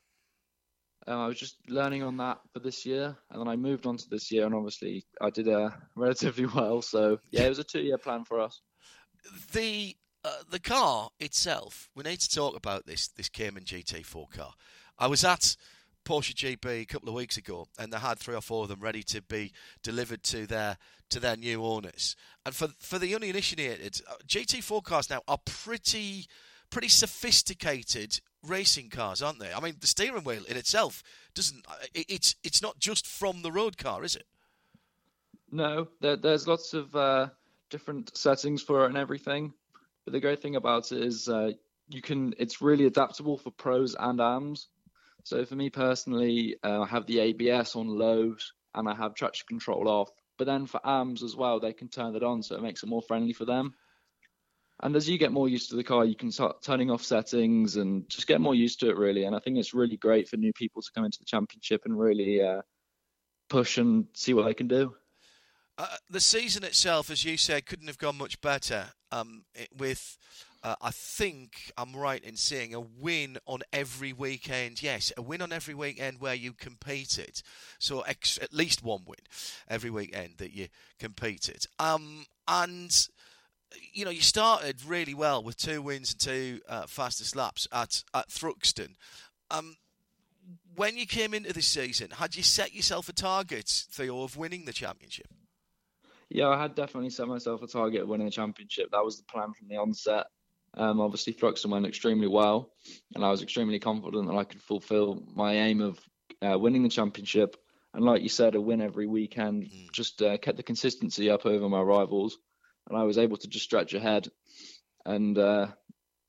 uh, 1.08 1.24
I 1.24 1.28
was 1.28 1.40
just 1.40 1.58
learning 1.68 2.04
on 2.04 2.18
that 2.18 2.40
for 2.54 2.60
this 2.60 2.86
year, 2.86 3.16
and 3.30 3.40
then 3.40 3.48
I 3.48 3.56
moved 3.56 3.86
on 3.86 3.98
to 3.98 4.10
this 4.10 4.32
year, 4.32 4.46
and 4.46 4.54
obviously 4.54 5.06
I 5.22 5.30
did 5.30 5.48
uh, 5.48 5.72
relatively 5.96 6.46
well. 6.46 6.82
So 6.82 7.20
yeah, 7.32 7.44
it 7.44 7.50
was 7.50 7.60
a 7.60 7.64
two-year 7.64 7.98
plan 7.98 8.24
for 8.26 8.40
us. 8.40 8.62
the 9.54 9.96
uh, 10.24 10.44
the 10.50 10.60
car 10.60 11.10
itself, 11.20 11.90
we 11.96 12.04
need 12.04 12.20
to 12.20 12.30
talk 12.30 12.56
about 12.56 12.86
this 12.86 13.08
this 13.08 13.30
Cayman 13.30 13.64
GT4 13.64 14.30
car. 14.32 14.54
I 15.00 15.08
was 15.08 15.24
at 15.24 15.56
Porsche 16.06 16.34
GP 16.34 16.82
a 16.82 16.86
couple 16.86 17.10
of 17.10 17.16
weeks 17.16 17.38
ago, 17.38 17.68
and 17.80 17.92
they 17.92 17.98
had 17.98 18.20
three 18.20 18.36
or 18.36 18.42
four 18.42 18.64
of 18.64 18.70
them 18.70 18.80
ready 18.80 19.04
to 19.04 19.22
be 19.22 19.52
delivered 19.84 20.24
to 20.24 20.46
their 20.46 20.78
to 21.10 21.20
their 21.20 21.36
new 21.36 21.64
owners. 21.64 22.16
And 22.46 22.56
for 22.56 22.70
for 22.80 23.00
the 23.00 23.16
uninitiated, 23.16 24.02
uh, 24.10 24.16
GT4 24.28 24.84
cars 24.84 25.10
now 25.10 25.22
are 25.28 25.40
pretty 25.46 26.28
pretty 26.70 26.88
sophisticated 26.88 28.22
racing 28.44 28.90
cars, 28.90 29.22
aren't 29.22 29.40
they? 29.40 29.54
I 29.54 29.60
mean, 29.60 29.76
the 29.80 29.88
steering 29.88 30.24
wheel 30.24 30.44
in 30.48 30.58
itself 30.58 31.04
doesn't. 31.34 31.66
uh, 31.68 31.76
It, 31.94 32.06
it's 32.10 32.36
it's 32.44 32.62
not 32.62 32.80
just 32.80 33.06
from 33.08 33.42
the 33.42 33.52
road 33.52 33.78
car, 33.78 34.04
is 34.04 34.16
it? 34.16 34.26
No, 35.52 35.88
there, 36.00 36.16
there's 36.16 36.48
lots 36.48 36.74
of 36.74 36.96
uh, 36.96 37.30
different 37.70 38.16
settings 38.16 38.62
for 38.62 38.84
it 38.84 38.88
and 38.90 38.98
everything. 38.98 39.54
But 40.06 40.14
the 40.14 40.20
great 40.20 40.42
thing 40.42 40.56
about 40.56 40.92
it 40.92 41.04
is 41.04 41.28
uh, 41.28 41.52
you 41.90 42.02
can. 42.02 42.34
It's 42.38 42.62
really 42.62 42.86
adaptable 42.86 43.38
for 43.38 43.52
pros 43.52 43.96
and 44.00 44.20
AMs. 44.20 44.68
So 45.24 45.46
for 45.46 45.56
me 45.56 45.70
personally, 45.70 46.58
uh, 46.64 46.82
I 46.82 46.88
have 46.88 47.06
the 47.06 47.20
ABS 47.20 47.76
on 47.76 47.88
low 47.88 48.36
and 48.74 48.90
I 48.90 48.96
have 48.96 49.14
traction 49.14 49.46
control 49.48 49.88
off. 49.88 50.10
But 50.38 50.46
then 50.46 50.66
for 50.66 50.80
AMs 50.86 51.22
as 51.22 51.36
well, 51.36 51.60
they 51.60 51.74
can 51.74 51.88
turn 51.90 52.16
it 52.16 52.24
on, 52.24 52.42
so 52.42 52.56
it 52.56 52.64
makes 52.64 52.82
it 52.82 52.90
more 52.90 53.04
friendly 53.04 53.34
for 53.34 53.46
them. 53.46 53.76
And 54.84 54.96
as 54.96 55.08
you 55.08 55.18
get 55.18 55.32
more 55.32 55.48
used 55.48 55.70
to 55.70 55.76
the 55.76 55.84
car, 55.84 56.06
you 56.06 56.16
can 56.16 56.32
start 56.32 56.64
turning 56.64 56.90
off 56.90 57.04
settings 57.04 57.76
and 57.76 58.10
just 58.10 58.26
get 58.26 58.42
more 58.42 58.56
used 58.56 58.80
to 58.80 58.90
it, 58.90 58.98
really. 58.98 59.26
And 59.26 59.36
I 59.36 59.40
think 59.40 59.58
it's 59.58 59.74
really 59.74 59.98
great 59.98 60.28
for 60.28 60.38
new 60.38 60.54
people 60.54 60.82
to 60.82 60.92
come 60.94 61.06
into 61.06 61.20
the 61.20 61.26
championship 61.26 61.84
and 61.86 62.00
really 62.00 62.42
uh, 62.42 62.62
push 63.48 63.78
and 63.78 64.08
see 64.14 64.34
what 64.34 64.46
they 64.46 64.56
can 64.56 64.68
do. 64.68 64.96
Uh, 65.78 65.88
the 66.10 66.20
season 66.20 66.64
itself, 66.64 67.10
as 67.10 67.24
you 67.24 67.38
said, 67.38 67.66
couldn't 67.66 67.88
have 67.88 67.98
gone 67.98 68.18
much 68.18 68.42
better. 68.42 68.86
Um, 69.12 69.46
it, 69.54 69.70
with, 69.78 70.18
uh, 70.64 70.76
I 70.82 70.92
think 70.92 71.72
I'm 71.78 71.96
right 71.96 72.24
in 72.24 72.36
seeing 72.36 72.74
a 72.74 72.80
win 72.80 73.38
on 73.46 73.62
every 73.72 74.14
weekend. 74.14 74.82
Yes, 74.82 75.12
a 75.16 75.22
win 75.22 75.42
on 75.42 75.52
every 75.52 75.74
weekend 75.74 76.22
where 76.22 76.36
you 76.36 76.54
competed. 76.54 77.42
So 77.80 78.02
ex- 78.02 78.40
at 78.42 78.54
least 78.54 78.84
one 78.84 79.04
win 79.06 79.20
every 79.68 79.90
weekend 79.90 80.36
that 80.38 80.54
you 80.54 80.68
competed. 81.00 81.66
Um, 81.80 82.26
and 82.48 83.08
you 83.94 84.06
know, 84.06 84.12
you 84.12 84.22
started 84.22 84.84
really 84.86 85.14
well 85.14 85.44
with 85.44 85.58
two 85.58 85.82
wins 85.82 86.12
and 86.12 86.20
two 86.20 86.62
uh, 86.68 86.88
fastest 86.88 87.36
laps 87.36 87.68
at 87.72 88.04
at 88.14 88.30
Thruxton. 88.30 88.96
Um, 89.50 89.76
when 90.76 90.98
you 90.98 91.06
came 91.06 91.34
into 91.34 91.54
this 91.54 91.68
season, 91.68 92.10
had 92.12 92.36
you 92.36 92.44
set 92.44 92.74
yourself 92.74 93.10
a 93.10 93.14
target, 93.14 93.86
Theo, 93.92 94.24
of 94.24 94.38
winning 94.38 94.66
the 94.66 94.74
championship? 94.74 95.28
Yeah, 96.30 96.48
I 96.48 96.62
had 96.62 96.76
definitely 96.76 97.10
set 97.10 97.28
myself 97.28 97.62
a 97.62 97.68
target 97.68 98.04
of 98.04 98.08
winning 98.08 98.28
the 98.28 98.32
championship. 98.32 98.90
That 98.92 99.04
was 99.04 99.18
the 99.18 99.24
plan 99.24 99.52
from 99.54 99.68
the 99.68 99.76
onset. 99.76 100.28
Um, 100.76 101.02
obviously, 101.02 101.34
Thruxton 101.34 101.70
went 101.70 101.86
extremely 101.86 102.28
well, 102.28 102.72
and 103.14 103.26
I 103.26 103.30
was 103.30 103.42
extremely 103.42 103.80
confident 103.80 104.28
that 104.28 104.38
I 104.38 104.46
could 104.46 104.62
fulfil 104.62 105.22
my 105.36 105.54
aim 105.54 105.82
of 105.82 106.00
uh, 106.42 106.58
winning 106.58 106.84
the 106.84 106.90
championship. 106.90 107.58
And 107.94 108.06
like 108.06 108.22
you 108.22 108.30
said, 108.30 108.56
a 108.56 108.62
win 108.62 108.82
every 108.82 109.06
weekend 109.06 109.70
just 109.92 110.22
uh, 110.22 110.38
kept 110.38 110.56
the 110.56 110.64
consistency 110.64 111.30
up 111.30 111.46
over 111.46 111.68
my 111.68 111.82
rivals, 111.82 112.38
and 112.90 112.98
I 112.98 113.04
was 113.04 113.18
able 113.18 113.38
to 113.38 113.48
just 113.48 113.66
stretch 113.66 113.94
ahead. 113.94 114.30
And 115.06 115.38
uh, 115.38 115.68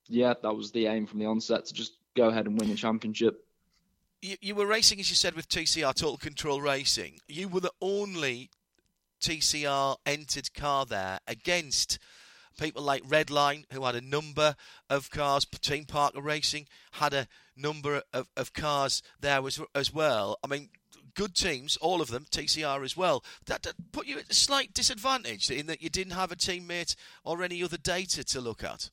yeah, 0.08 0.34
that 0.42 0.54
was 0.54 0.72
the 0.72 0.86
aim 0.86 1.06
from 1.06 1.18
the 1.18 1.26
onset 1.26 1.66
to 1.66 1.74
just 1.74 1.92
go 2.16 2.28
ahead 2.28 2.46
and 2.46 2.58
win 2.58 2.68
the 2.68 2.74
championship. 2.74 3.44
You, 4.20 4.36
you 4.40 4.54
were 4.54 4.66
racing, 4.66 5.00
as 5.00 5.10
you 5.10 5.16
said, 5.16 5.34
with 5.34 5.48
TCR 5.48 5.94
Total 5.94 6.16
Control 6.16 6.60
Racing. 6.60 7.18
You 7.28 7.48
were 7.48 7.60
the 7.60 7.72
only 7.80 8.50
TCR 9.20 9.96
entered 10.06 10.52
car 10.54 10.84
there 10.84 11.20
against 11.26 11.98
people 12.58 12.82
like 12.82 13.02
Redline, 13.04 13.64
who 13.72 13.84
had 13.84 13.94
a 13.94 14.00
number 14.00 14.56
of 14.90 15.10
cars. 15.10 15.44
Team 15.44 15.84
Parker 15.84 16.20
Racing 16.20 16.66
had 16.92 17.14
a 17.14 17.26
number 17.56 18.02
of, 18.12 18.28
of 18.36 18.52
cars 18.52 19.02
there 19.20 19.44
as, 19.46 19.60
as 19.74 19.92
well. 19.92 20.38
I 20.44 20.46
mean, 20.48 20.68
good 21.14 21.34
teams, 21.34 21.76
all 21.76 22.00
of 22.00 22.08
them, 22.08 22.26
TCR 22.30 22.84
as 22.84 22.96
well. 22.96 23.24
That, 23.46 23.62
that 23.62 23.92
put 23.92 24.06
you 24.06 24.18
at 24.18 24.30
a 24.30 24.34
slight 24.34 24.74
disadvantage 24.74 25.50
in 25.50 25.66
that 25.66 25.82
you 25.82 25.90
didn't 25.90 26.14
have 26.14 26.32
a 26.32 26.36
teammate 26.36 26.96
or 27.24 27.42
any 27.42 27.62
other 27.62 27.76
data 27.76 28.24
to 28.24 28.40
look 28.40 28.64
at. 28.64 28.90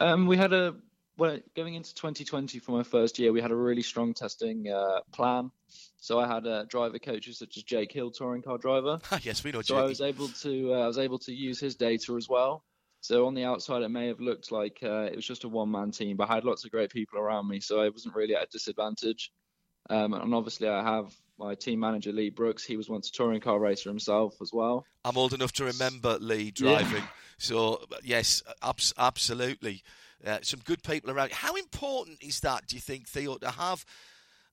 Um, 0.00 0.26
we 0.26 0.36
had 0.36 0.52
a 0.52 0.76
well 1.16 1.38
going 1.54 1.74
into 1.74 1.94
2020 1.94 2.58
for 2.58 2.72
my 2.72 2.82
first 2.82 3.18
year. 3.18 3.32
We 3.32 3.40
had 3.40 3.50
a 3.50 3.56
really 3.56 3.82
strong 3.82 4.14
testing 4.14 4.68
uh, 4.70 5.00
plan. 5.12 5.50
So 5.98 6.20
I 6.20 6.26
had 6.26 6.46
uh, 6.46 6.64
driver 6.64 6.98
coaches 6.98 7.38
such 7.38 7.56
as 7.56 7.62
Jake 7.62 7.92
Hill, 7.92 8.10
touring 8.10 8.42
car 8.42 8.58
driver. 8.58 9.00
yes, 9.22 9.42
we 9.42 9.52
know. 9.52 9.62
So 9.62 9.78
I 9.78 9.84
was 9.84 10.00
able 10.00 10.28
to 10.28 10.74
uh, 10.74 10.80
I 10.80 10.86
was 10.86 10.98
able 10.98 11.18
to 11.20 11.32
use 11.32 11.58
his 11.58 11.74
data 11.76 12.14
as 12.16 12.28
well. 12.28 12.64
So 13.00 13.26
on 13.26 13.34
the 13.34 13.44
outside, 13.44 13.82
it 13.82 13.88
may 13.88 14.08
have 14.08 14.20
looked 14.20 14.50
like 14.50 14.80
uh, 14.82 15.02
it 15.02 15.14
was 15.14 15.26
just 15.26 15.44
a 15.44 15.48
one-man 15.48 15.92
team, 15.92 16.16
but 16.16 16.28
I 16.28 16.34
had 16.34 16.44
lots 16.44 16.64
of 16.64 16.72
great 16.72 16.90
people 16.90 17.20
around 17.20 17.46
me, 17.46 17.60
so 17.60 17.80
I 17.80 17.88
wasn't 17.88 18.16
really 18.16 18.34
at 18.34 18.42
a 18.42 18.48
disadvantage. 18.50 19.30
Um, 19.88 20.14
and 20.14 20.34
obviously, 20.34 20.68
I 20.68 20.82
have 20.82 21.14
my 21.38 21.54
team 21.54 21.80
manager 21.80 22.12
Lee 22.12 22.30
Brooks. 22.30 22.64
He 22.64 22.76
was 22.76 22.88
once 22.88 23.08
a 23.08 23.12
touring 23.12 23.40
car 23.40 23.58
racer 23.58 23.88
himself 23.88 24.40
as 24.40 24.52
well. 24.52 24.84
I'm 25.04 25.16
old 25.16 25.32
enough 25.32 25.52
to 25.52 25.64
remember 25.64 26.18
Lee 26.20 26.50
driving. 26.50 27.02
Yeah. 27.02 27.08
So 27.38 27.84
yes, 28.02 28.42
abs- 28.62 28.94
absolutely, 28.96 29.82
uh, 30.26 30.38
some 30.42 30.60
good 30.60 30.82
people 30.82 31.10
around. 31.10 31.32
How 31.32 31.54
important 31.54 32.22
is 32.22 32.40
that? 32.40 32.66
Do 32.66 32.76
you 32.76 32.80
think 32.80 33.08
Theo 33.08 33.36
to 33.36 33.50
have 33.50 33.84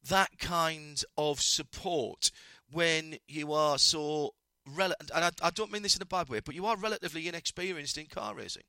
that 0.10 0.38
kind 0.38 1.02
of 1.18 1.42
support 1.42 2.32
when 2.72 3.16
you 3.28 3.54
are 3.54 3.78
so 3.78 4.34
rel- 4.76 4.94
and 5.00 5.26
I, 5.26 5.32
I 5.42 5.50
don't 5.52 5.72
mean 5.72 5.84
this 5.84 5.96
in 5.96 6.02
a 6.02 6.06
bad 6.06 6.30
way, 6.30 6.42
but 6.44 6.56
you 6.56 6.66
are 6.66 6.76
relatively 6.76 7.28
inexperienced 7.28 7.98
in 7.98 8.08
car 8.08 8.36
racing. 8.36 8.64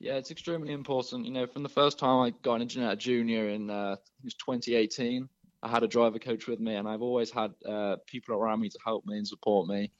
Yeah, 0.00 0.14
it's 0.14 0.30
extremely 0.30 0.72
important. 0.72 1.24
You 1.24 1.32
know, 1.32 1.46
from 1.46 1.62
the 1.62 1.68
first 1.68 1.98
time 1.98 2.20
I 2.20 2.30
got 2.42 2.60
into 2.60 2.78
Ginetta 2.78 2.98
Junior 2.98 3.48
in 3.48 3.70
uh, 3.70 3.96
it 4.18 4.24
was 4.24 4.34
2018, 4.34 5.28
I 5.64 5.68
had 5.68 5.82
a 5.82 5.88
driver 5.88 6.18
coach 6.18 6.46
with 6.46 6.60
me, 6.60 6.74
and 6.74 6.86
I've 6.86 7.00
always 7.00 7.30
had 7.30 7.54
uh, 7.66 7.96
people 8.06 8.34
around 8.34 8.60
me 8.60 8.68
to 8.68 8.78
help 8.84 9.06
me 9.06 9.16
and 9.16 9.26
support 9.26 9.66
me 9.66 9.90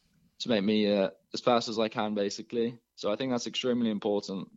to 0.40 0.48
make 0.50 0.62
me 0.62 0.94
uh, 0.94 1.08
as 1.32 1.40
fast 1.40 1.70
as 1.70 1.78
I 1.78 1.88
can, 1.88 2.14
basically. 2.14 2.78
So 2.96 3.10
I 3.10 3.16
think 3.16 3.32
that's 3.32 3.46
extremely 3.46 3.90
important. 3.90 4.48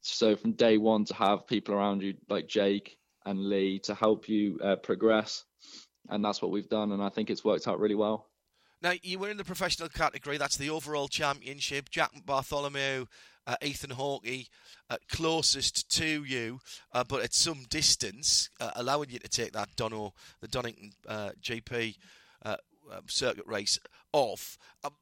So 0.00 0.36
from 0.36 0.52
day 0.52 0.78
one 0.78 1.04
to 1.06 1.14
have 1.14 1.46
people 1.46 1.74
around 1.74 2.02
you 2.02 2.14
like 2.30 2.48
Jake 2.48 2.96
and 3.26 3.48
Lee 3.48 3.78
to 3.80 3.94
help 3.94 4.26
you 4.26 4.58
uh, 4.64 4.76
progress, 4.76 5.44
and 6.08 6.24
that's 6.24 6.40
what 6.40 6.50
we've 6.50 6.68
done, 6.68 6.92
and 6.92 7.02
I 7.02 7.10
think 7.10 7.28
it's 7.28 7.44
worked 7.44 7.68
out 7.68 7.78
really 7.78 7.94
well. 7.94 8.30
Now 8.82 8.92
you 9.02 9.18
were 9.18 9.30
in 9.30 9.36
the 9.36 9.44
professional 9.44 9.90
category. 9.90 10.38
That's 10.38 10.56
the 10.56 10.70
overall 10.70 11.08
championship. 11.08 11.90
Jack 11.90 12.10
Bartholomew, 12.24 13.06
uh, 13.46 13.56
Ethan 13.62 13.90
Hawkey, 13.90 14.48
uh, 14.90 14.96
closest 15.10 15.88
to 15.96 16.24
you, 16.24 16.60
uh, 16.92 17.04
but 17.04 17.22
at 17.22 17.34
some 17.34 17.64
distance, 17.68 18.50
uh, 18.60 18.70
allowing 18.76 19.10
you 19.10 19.18
to 19.18 19.28
take 19.28 19.52
that 19.52 19.74
Dono, 19.76 20.14
the 20.40 20.48
Donington 20.48 20.92
uh, 21.08 21.30
GP 21.42 21.96
uh, 22.44 22.56
circuit 23.06 23.46
race 23.46 23.78
off. 24.12 24.58
Um, 24.82 24.92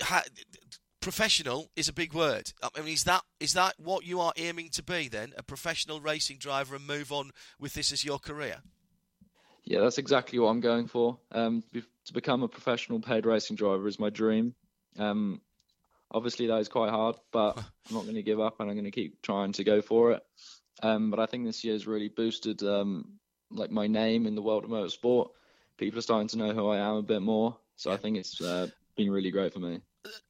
ha, 0.00 0.22
professional 1.00 1.70
is 1.76 1.88
a 1.88 1.92
big 1.92 2.12
word. 2.12 2.52
I 2.62 2.80
mean, 2.80 2.92
is 2.92 3.04
that 3.04 3.22
is 3.40 3.54
that 3.54 3.74
what 3.78 4.04
you 4.04 4.20
are 4.20 4.32
aiming 4.36 4.70
to 4.70 4.82
be 4.82 5.08
then, 5.08 5.32
a 5.36 5.42
professional 5.42 6.00
racing 6.00 6.38
driver, 6.38 6.76
and 6.76 6.86
move 6.86 7.12
on 7.12 7.30
with 7.58 7.74
this 7.74 7.92
as 7.92 8.04
your 8.04 8.18
career? 8.18 8.58
Yeah, 9.64 9.80
that's 9.80 9.98
exactly 9.98 10.38
what 10.38 10.48
I'm 10.48 10.60
going 10.60 10.86
for. 10.86 11.18
Um, 11.32 11.62
to 11.74 12.12
become 12.12 12.42
a 12.42 12.48
professional 12.48 13.00
paid 13.00 13.26
racing 13.26 13.56
driver 13.56 13.86
is 13.86 13.98
my 13.98 14.08
dream. 14.08 14.54
Um, 14.98 15.40
obviously, 16.10 16.46
that 16.46 16.58
is 16.58 16.68
quite 16.68 16.90
hard, 16.90 17.16
but 17.32 17.56
I'm 17.88 17.94
not 17.94 18.04
going 18.04 18.14
to 18.14 18.22
give 18.22 18.40
up, 18.40 18.60
and 18.60 18.68
I'm 18.68 18.76
going 18.76 18.84
to 18.84 18.90
keep 18.90 19.22
trying 19.22 19.52
to 19.52 19.64
go 19.64 19.82
for 19.82 20.12
it. 20.12 20.22
Um, 20.82 21.10
but 21.10 21.18
I 21.18 21.26
think 21.26 21.44
this 21.44 21.64
year's 21.64 21.86
really 21.86 22.08
boosted 22.08 22.62
um, 22.62 23.18
like 23.50 23.70
my 23.70 23.86
name 23.86 24.26
in 24.26 24.34
the 24.34 24.42
world 24.42 24.64
of 24.64 24.70
motorsport. 24.70 25.30
People 25.76 25.98
are 25.98 26.02
starting 26.02 26.28
to 26.28 26.38
know 26.38 26.52
who 26.52 26.68
I 26.68 26.78
am 26.78 26.96
a 26.96 27.02
bit 27.02 27.22
more, 27.22 27.56
so 27.76 27.90
I 27.92 27.96
think 27.96 28.16
it's 28.16 28.40
uh, 28.40 28.68
been 28.96 29.10
really 29.10 29.30
great 29.30 29.52
for 29.52 29.60
me. 29.60 29.80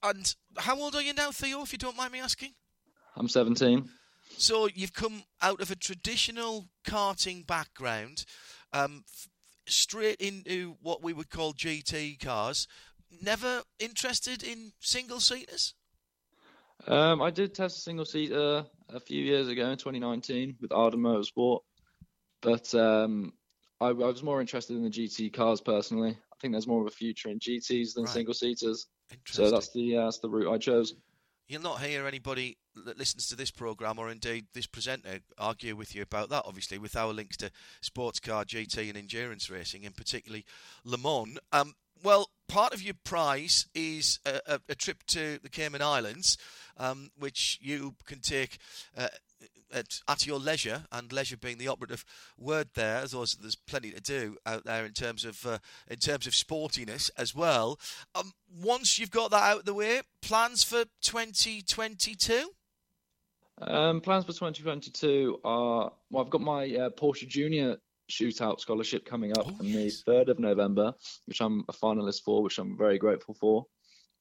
And 0.02 0.34
how 0.56 0.78
old 0.78 0.94
are 0.94 1.02
you 1.02 1.12
now, 1.14 1.30
Theo? 1.30 1.62
If 1.62 1.72
you 1.72 1.78
don't 1.78 1.96
mind 1.96 2.12
me 2.12 2.20
asking. 2.20 2.54
I'm 3.16 3.28
17. 3.28 3.88
So 4.36 4.68
you've 4.72 4.92
come 4.92 5.22
out 5.42 5.60
of 5.60 5.70
a 5.70 5.76
traditional 5.76 6.68
karting 6.86 7.46
background, 7.46 8.24
um, 8.72 9.04
f- 9.08 9.28
straight 9.66 10.20
into 10.20 10.76
what 10.82 11.02
we 11.02 11.12
would 11.12 11.30
call 11.30 11.52
GT 11.52 12.20
cars. 12.20 12.68
Never 13.22 13.62
interested 13.78 14.42
in 14.42 14.72
single 14.80 15.20
seaters? 15.20 15.74
Um, 16.86 17.20
I 17.20 17.30
did 17.30 17.54
test 17.54 17.78
a 17.78 17.80
single 17.80 18.04
seater 18.04 18.64
a 18.90 19.00
few 19.00 19.22
years 19.22 19.48
ago 19.48 19.70
in 19.70 19.78
2019 19.78 20.56
with 20.60 20.72
Arden 20.72 21.00
Motorsport, 21.00 21.60
but 22.40 22.72
um, 22.74 23.32
I, 23.80 23.88
I, 23.88 23.92
was 23.92 24.22
more 24.22 24.40
interested 24.40 24.76
in 24.76 24.84
the 24.84 24.90
GT 24.90 25.32
cars 25.32 25.60
personally. 25.60 26.10
I 26.10 26.36
think 26.40 26.52
there's 26.52 26.68
more 26.68 26.80
of 26.80 26.86
a 26.86 26.92
future 26.92 27.30
in 27.30 27.40
GTs 27.40 27.94
than 27.94 28.04
right. 28.04 28.12
single 28.12 28.34
seaters. 28.34 28.86
So 29.26 29.50
that's 29.50 29.72
the 29.72 29.96
uh, 29.96 30.04
that's 30.04 30.18
the 30.18 30.28
route 30.28 30.52
I 30.52 30.58
chose. 30.58 30.94
You'll 31.48 31.62
not 31.62 31.80
hear 31.80 32.06
anybody 32.06 32.58
that 32.84 32.98
listens 32.98 33.26
to 33.28 33.36
this 33.36 33.50
program 33.50 33.98
or 33.98 34.10
indeed 34.10 34.46
this 34.52 34.66
presenter 34.66 35.20
argue 35.38 35.74
with 35.74 35.94
you 35.94 36.02
about 36.02 36.28
that. 36.28 36.44
Obviously, 36.44 36.78
with 36.78 36.94
our 36.94 37.12
links 37.12 37.38
to 37.38 37.50
sports 37.80 38.20
car, 38.20 38.44
GT, 38.44 38.88
and 38.88 38.98
endurance 38.98 39.48
racing, 39.48 39.86
and 39.86 39.96
particularly 39.96 40.44
Le 40.84 40.98
Mans. 40.98 41.38
Um, 41.52 41.74
well, 42.02 42.30
part 42.48 42.74
of 42.74 42.82
your 42.82 42.94
prize 43.04 43.66
is 43.74 44.18
a, 44.24 44.40
a, 44.46 44.60
a 44.70 44.74
trip 44.74 45.04
to 45.08 45.38
the 45.42 45.48
Cayman 45.48 45.82
Islands, 45.82 46.38
um, 46.76 47.10
which 47.18 47.58
you 47.60 47.94
can 48.06 48.20
take 48.20 48.58
uh, 48.96 49.08
at, 49.72 50.00
at, 50.08 50.26
your 50.26 50.38
leisure, 50.38 50.84
and 50.90 51.12
leisure 51.12 51.36
being 51.36 51.58
the 51.58 51.68
operative 51.68 52.04
word 52.38 52.68
there, 52.74 52.96
as 52.96 53.12
there's 53.12 53.56
plenty 53.56 53.90
to 53.90 54.00
do 54.00 54.36
out 54.46 54.64
there 54.64 54.84
in 54.84 54.92
terms 54.92 55.24
of 55.24 55.44
uh, 55.46 55.58
in 55.88 55.96
terms 55.96 56.26
of 56.26 56.32
sportiness 56.32 57.10
as 57.16 57.34
well. 57.34 57.78
Um, 58.14 58.32
once 58.60 58.98
you've 58.98 59.10
got 59.10 59.30
that 59.30 59.42
out 59.42 59.58
of 59.60 59.64
the 59.64 59.74
way, 59.74 60.00
plans 60.22 60.64
for 60.64 60.84
2022. 61.02 62.50
Um, 63.60 64.00
plans 64.00 64.24
for 64.24 64.32
2022 64.32 65.40
are 65.44 65.92
well, 66.10 66.24
I've 66.24 66.30
got 66.30 66.40
my 66.40 66.64
uh, 66.64 66.90
Porsche 66.90 67.28
Junior 67.28 67.76
shootout 68.10 68.60
scholarship 68.60 69.04
coming 69.04 69.32
up 69.32 69.46
oh, 69.46 69.56
on 69.60 69.66
yes. 69.66 70.02
the 70.02 70.12
3rd 70.12 70.28
of 70.28 70.38
November, 70.38 70.94
which 71.26 71.40
I'm 71.40 71.64
a 71.68 71.72
finalist 71.72 72.22
for, 72.22 72.42
which 72.42 72.58
I'm 72.58 72.76
very 72.76 72.98
grateful 72.98 73.34
for. 73.34 73.66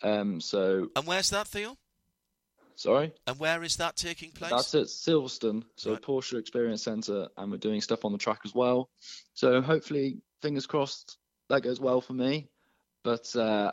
Um, 0.02 0.40
so 0.42 0.90
and 0.96 1.08
where's 1.08 1.30
that, 1.32 1.48
Theo? 1.48 1.78
Sorry. 2.76 3.12
And 3.26 3.40
where 3.40 3.64
is 3.64 3.78
that 3.78 3.96
taking 3.96 4.32
place? 4.32 4.52
That's 4.52 4.76
at 4.76 4.86
Silverstone, 4.86 5.64
so 5.76 5.94
right. 5.94 6.02
Porsche 6.02 6.40
Experience 6.40 6.84
Centre, 6.84 7.28
and 7.36 7.52
we're 7.52 7.58
doing 7.58 7.82
stuff 7.82 8.06
on 8.06 8.12
the 8.12 8.20
track 8.20 8.42
as 8.46 8.54
well. 8.54 8.90
So 9.34 9.62
hopefully, 9.62 10.22
fingers 10.44 10.68
crossed, 10.68 11.18
that 11.50 11.64
goes 11.64 11.80
well 11.80 12.02
for 12.02 12.14
me. 12.14 12.50
But 13.04 13.36
uh, 13.36 13.72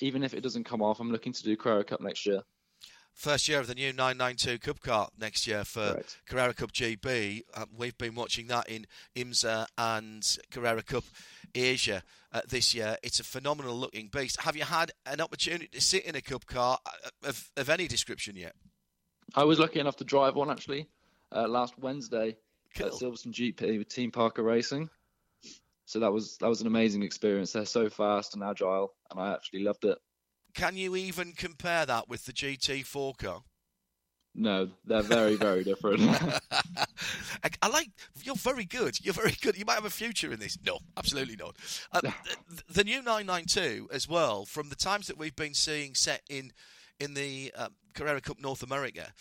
even 0.00 0.22
if 0.22 0.34
it 0.34 0.42
doesn't 0.42 0.64
come 0.64 0.82
off, 0.82 1.00
I'm 1.00 1.10
looking 1.10 1.32
to 1.32 1.42
do 1.42 1.56
Carrera 1.56 1.84
Cup 1.84 2.02
next 2.02 2.26
year. 2.26 2.42
First 3.14 3.46
year 3.46 3.60
of 3.60 3.66
the 3.66 3.74
new 3.74 3.92
992 3.92 4.58
Cup 4.58 4.80
car 4.80 5.08
next 5.18 5.46
year 5.46 5.64
for 5.64 5.94
right. 5.94 6.16
Carrera 6.26 6.54
Cup 6.54 6.72
GB. 6.72 7.42
Um, 7.54 7.66
we've 7.76 7.96
been 7.98 8.14
watching 8.14 8.46
that 8.48 8.68
in 8.68 8.86
IMSA 9.14 9.66
and 9.76 10.38
Carrera 10.50 10.82
Cup 10.82 11.04
Asia 11.54 12.02
uh, 12.32 12.40
this 12.48 12.74
year. 12.74 12.96
It's 13.02 13.20
a 13.20 13.24
phenomenal 13.24 13.76
looking 13.76 14.08
beast. 14.08 14.40
Have 14.40 14.56
you 14.56 14.64
had 14.64 14.92
an 15.06 15.20
opportunity 15.20 15.68
to 15.68 15.80
sit 15.80 16.04
in 16.04 16.16
a 16.16 16.22
Cup 16.22 16.46
car 16.46 16.78
uh, 16.86 17.28
of, 17.28 17.50
of 17.56 17.68
any 17.68 17.86
description 17.86 18.34
yet? 18.34 18.54
I 19.34 19.44
was 19.44 19.58
lucky 19.58 19.80
enough 19.80 19.96
to 19.96 20.04
drive 20.04 20.34
one 20.34 20.50
actually 20.50 20.88
uh, 21.30 21.48
last 21.48 21.78
Wednesday 21.78 22.36
cool. 22.76 22.86
at 22.86 22.92
Silverstone 22.94 23.32
GP 23.32 23.78
with 23.78 23.88
Team 23.88 24.10
Parker 24.10 24.42
Racing. 24.42 24.88
So 25.84 26.00
that 26.00 26.12
was 26.12 26.38
that 26.38 26.48
was 26.48 26.60
an 26.60 26.66
amazing 26.66 27.02
experience. 27.02 27.52
They're 27.52 27.66
so 27.66 27.90
fast 27.90 28.34
and 28.34 28.42
agile, 28.42 28.94
and 29.10 29.20
I 29.20 29.34
actually 29.34 29.64
loved 29.64 29.84
it. 29.84 29.98
Can 30.54 30.76
you 30.76 30.96
even 30.96 31.32
compare 31.32 31.86
that 31.86 32.08
with 32.08 32.26
the 32.26 32.32
GT4 32.32 33.16
car? 33.16 33.42
No, 34.34 34.70
they're 34.86 35.02
very, 35.02 35.36
very 35.36 35.62
different. 35.62 36.00
I, 36.50 37.50
I, 37.60 37.68
like 37.68 37.90
you're 38.22 38.34
very 38.34 38.64
good. 38.64 38.98
You're 39.04 39.14
very 39.14 39.36
good. 39.42 39.58
You 39.58 39.64
might 39.66 39.74
have 39.74 39.84
a 39.84 39.90
future 39.90 40.32
in 40.32 40.40
this. 40.40 40.56
No, 40.64 40.78
absolutely 40.96 41.36
not. 41.36 41.56
Uh, 41.92 42.00
the, 42.48 42.62
the, 42.70 42.84
new 42.84 43.02
992 43.02 43.90
as 43.92 44.08
well. 44.08 44.46
From 44.46 44.70
the 44.70 44.74
times 44.74 45.06
that 45.08 45.18
we've 45.18 45.36
been 45.36 45.54
seeing 45.54 45.94
set 45.94 46.22
in 46.30 46.52
in 46.98 47.14
the 47.14 47.52
uh, 47.56 47.68
Carrera 47.94 48.20
Cup 48.20 48.40
North 48.40 48.62
America. 48.62 49.12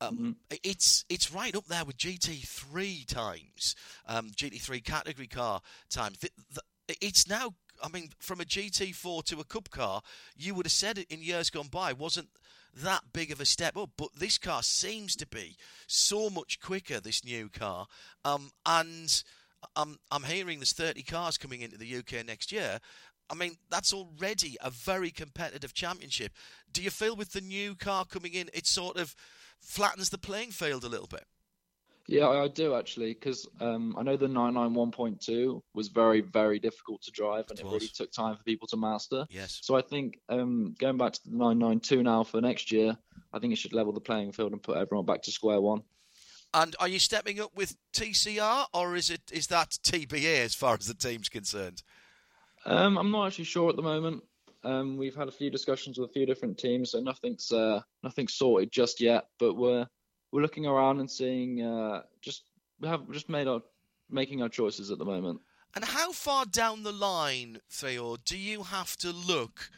Um, 0.00 0.14
mm-hmm. 0.16 0.56
It's 0.62 1.04
it's 1.08 1.32
right 1.32 1.54
up 1.54 1.66
there 1.66 1.84
with 1.84 1.96
GT3 1.96 3.06
times, 3.06 3.76
um, 4.06 4.30
GT3 4.30 4.84
category 4.84 5.26
car 5.26 5.60
times. 5.88 6.18
The, 6.18 6.30
the, 6.54 6.62
it's 7.00 7.28
now 7.28 7.54
I 7.82 7.88
mean, 7.88 8.10
from 8.18 8.40
a 8.40 8.44
GT4 8.44 9.24
to 9.24 9.40
a 9.40 9.44
Cup 9.44 9.70
car, 9.70 10.02
you 10.36 10.54
would 10.54 10.66
have 10.66 10.72
said 10.72 10.98
it 10.98 11.10
in 11.10 11.22
years 11.22 11.50
gone 11.50 11.68
by 11.68 11.92
wasn't 11.92 12.28
that 12.74 13.12
big 13.12 13.30
of 13.30 13.40
a 13.40 13.46
step 13.46 13.76
up. 13.76 13.90
But 13.96 14.14
this 14.16 14.38
car 14.38 14.62
seems 14.62 15.16
to 15.16 15.26
be 15.26 15.56
so 15.86 16.30
much 16.30 16.60
quicker. 16.60 17.00
This 17.00 17.24
new 17.24 17.48
car, 17.48 17.86
um, 18.24 18.50
and 18.66 19.22
I'm 19.76 19.98
I'm 20.10 20.24
hearing 20.24 20.58
there's 20.58 20.72
30 20.72 21.02
cars 21.02 21.38
coming 21.38 21.60
into 21.60 21.78
the 21.78 21.96
UK 21.96 22.26
next 22.26 22.52
year. 22.52 22.80
I 23.30 23.34
mean, 23.34 23.56
that's 23.70 23.92
already 23.92 24.56
a 24.62 24.70
very 24.70 25.10
competitive 25.10 25.74
championship. 25.74 26.32
Do 26.72 26.82
you 26.82 26.90
feel 26.90 27.14
with 27.14 27.32
the 27.32 27.42
new 27.42 27.74
car 27.74 28.06
coming 28.06 28.32
in, 28.32 28.48
it 28.54 28.66
sort 28.66 28.96
of 28.96 29.14
flattens 29.60 30.08
the 30.08 30.18
playing 30.18 30.52
field 30.52 30.82
a 30.82 30.88
little 30.88 31.06
bit? 31.06 31.26
Yeah, 32.08 32.28
I 32.28 32.48
do 32.48 32.74
actually, 32.74 33.12
because 33.12 33.46
um, 33.60 33.94
I 33.98 34.02
know 34.02 34.16
the 34.16 34.28
991.2 34.28 35.60
was 35.74 35.88
very, 35.88 36.22
very 36.22 36.58
difficult 36.58 37.02
to 37.02 37.10
drive, 37.10 37.44
and 37.50 37.58
it, 37.58 37.66
it 37.66 37.68
really 37.68 37.88
took 37.88 38.10
time 38.10 38.34
for 38.34 38.42
people 38.44 38.66
to 38.68 38.78
master. 38.78 39.26
Yes. 39.28 39.58
So 39.62 39.76
I 39.76 39.82
think 39.82 40.18
um, 40.30 40.74
going 40.78 40.96
back 40.96 41.12
to 41.12 41.20
the 41.26 41.36
992 41.36 42.02
now 42.02 42.24
for 42.24 42.40
next 42.40 42.72
year, 42.72 42.96
I 43.30 43.38
think 43.38 43.52
it 43.52 43.56
should 43.56 43.74
level 43.74 43.92
the 43.92 44.00
playing 44.00 44.32
field 44.32 44.52
and 44.52 44.62
put 44.62 44.78
everyone 44.78 45.04
back 45.04 45.20
to 45.24 45.30
square 45.30 45.60
one. 45.60 45.82
And 46.54 46.74
are 46.80 46.88
you 46.88 46.98
stepping 46.98 47.40
up 47.40 47.54
with 47.54 47.76
TCR, 47.92 48.64
or 48.72 48.96
is 48.96 49.10
it 49.10 49.20
is 49.30 49.48
that 49.48 49.72
TBA 49.84 50.44
as 50.46 50.54
far 50.54 50.74
as 50.80 50.86
the 50.86 50.94
team's 50.94 51.28
concerned? 51.28 51.82
Um, 52.64 52.96
I'm 52.96 53.10
not 53.10 53.26
actually 53.26 53.44
sure 53.44 53.68
at 53.68 53.76
the 53.76 53.82
moment. 53.82 54.22
Um, 54.64 54.96
we've 54.96 55.14
had 55.14 55.28
a 55.28 55.32
few 55.32 55.50
discussions 55.50 55.98
with 55.98 56.08
a 56.08 56.12
few 56.14 56.24
different 56.24 56.56
teams, 56.56 56.92
so 56.92 57.00
nothing's 57.00 57.52
uh, 57.52 57.82
nothing's 58.02 58.32
sorted 58.32 58.72
just 58.72 58.98
yet. 58.98 59.26
But 59.38 59.56
we're 59.56 59.86
we're 60.32 60.42
looking 60.42 60.66
around 60.66 61.00
and 61.00 61.10
seeing 61.10 61.62
uh, 61.62 62.02
just 62.20 62.44
we 62.80 62.88
have 62.88 63.10
just 63.10 63.28
made 63.28 63.48
our 63.48 63.60
making 64.10 64.42
our 64.42 64.48
choices 64.48 64.90
at 64.90 64.98
the 64.98 65.04
moment. 65.04 65.40
And 65.74 65.84
how 65.84 66.12
far 66.12 66.46
down 66.46 66.82
the 66.82 66.92
line, 66.92 67.60
Theo, 67.70 68.16
do 68.24 68.38
you 68.38 68.62
have 68.62 68.96
to 68.98 69.10
look 69.12 69.70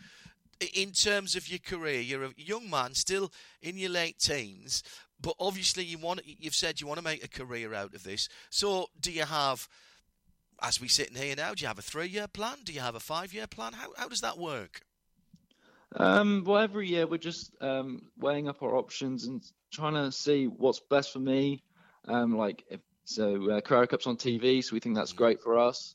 in 0.72 0.93
terms 0.93 1.35
of 1.35 1.48
your 1.48 1.59
career? 1.59 2.01
You're 2.01 2.24
a 2.24 2.35
young 2.36 2.70
man, 2.70 2.94
still 2.94 3.32
in 3.60 3.77
your 3.77 3.90
late 3.90 4.18
teens, 4.18 4.82
but 5.20 5.35
obviously 5.39 5.85
you 5.85 5.98
want 5.98 6.20
you've 6.24 6.55
said 6.55 6.81
you 6.81 6.86
want 6.86 6.98
to 6.98 7.05
make 7.05 7.24
a 7.24 7.28
career 7.28 7.74
out 7.74 7.94
of 7.94 8.05
this. 8.05 8.28
So, 8.51 8.86
do 9.01 9.10
you 9.10 9.24
have 9.24 9.68
as 10.62 10.81
we 10.81 10.89
sit 10.89 11.09
in 11.09 11.16
here 11.16 11.35
now, 11.36 11.55
do 11.55 11.62
you 11.62 11.68
have 11.68 11.78
a 11.78 11.82
three-year 11.82 12.28
plan? 12.28 12.59
Do 12.64 12.72
you 12.72 12.81
have 12.81 12.94
a 12.94 13.01
five-year 13.01 13.47
plan? 13.47 13.72
How 13.72 13.89
how 13.97 14.09
does 14.09 14.20
that 14.20 14.39
work? 14.39 14.82
Um, 15.97 16.44
well, 16.47 16.62
every 16.62 16.86
year 16.86 17.06
we're 17.06 17.18
just 17.18 17.52
um, 17.60 18.02
weighing 18.16 18.48
up 18.48 18.62
our 18.62 18.77
options 18.77 19.27
and 19.27 19.43
trying 19.70 19.94
to 19.94 20.12
see 20.12 20.47
what's 20.47 20.80
best 20.80 21.12
for 21.12 21.18
me. 21.18 21.62
Um, 22.06 22.36
like 22.36 22.64
if, 22.70 22.80
so, 23.05 23.51
uh, 23.51 23.60
Carrera 23.60 23.86
Cup's 23.86 24.06
on 24.06 24.16
TV, 24.16 24.62
so 24.62 24.74
we 24.74 24.80
think 24.80 24.94
that's 24.94 25.12
great 25.12 25.42
for 25.42 25.59
us. 25.59 25.94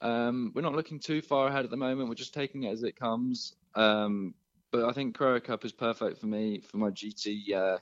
Um, 0.00 0.52
we're 0.54 0.62
not 0.62 0.74
looking 0.74 0.98
too 0.98 1.22
far 1.22 1.48
ahead 1.48 1.64
at 1.64 1.70
the 1.70 1.76
moment. 1.76 2.08
We're 2.08 2.14
just 2.14 2.34
taking 2.34 2.64
it 2.64 2.72
as 2.72 2.82
it 2.82 2.96
comes. 2.96 3.54
Um, 3.74 4.34
but 4.70 4.88
I 4.88 4.92
think 4.92 5.16
Carrera 5.16 5.40
Cup 5.40 5.64
is 5.64 5.72
perfect 5.72 6.18
for 6.18 6.26
me 6.26 6.60
for 6.60 6.78
my 6.78 6.90
GT 6.90 7.52
uh, 7.54 7.78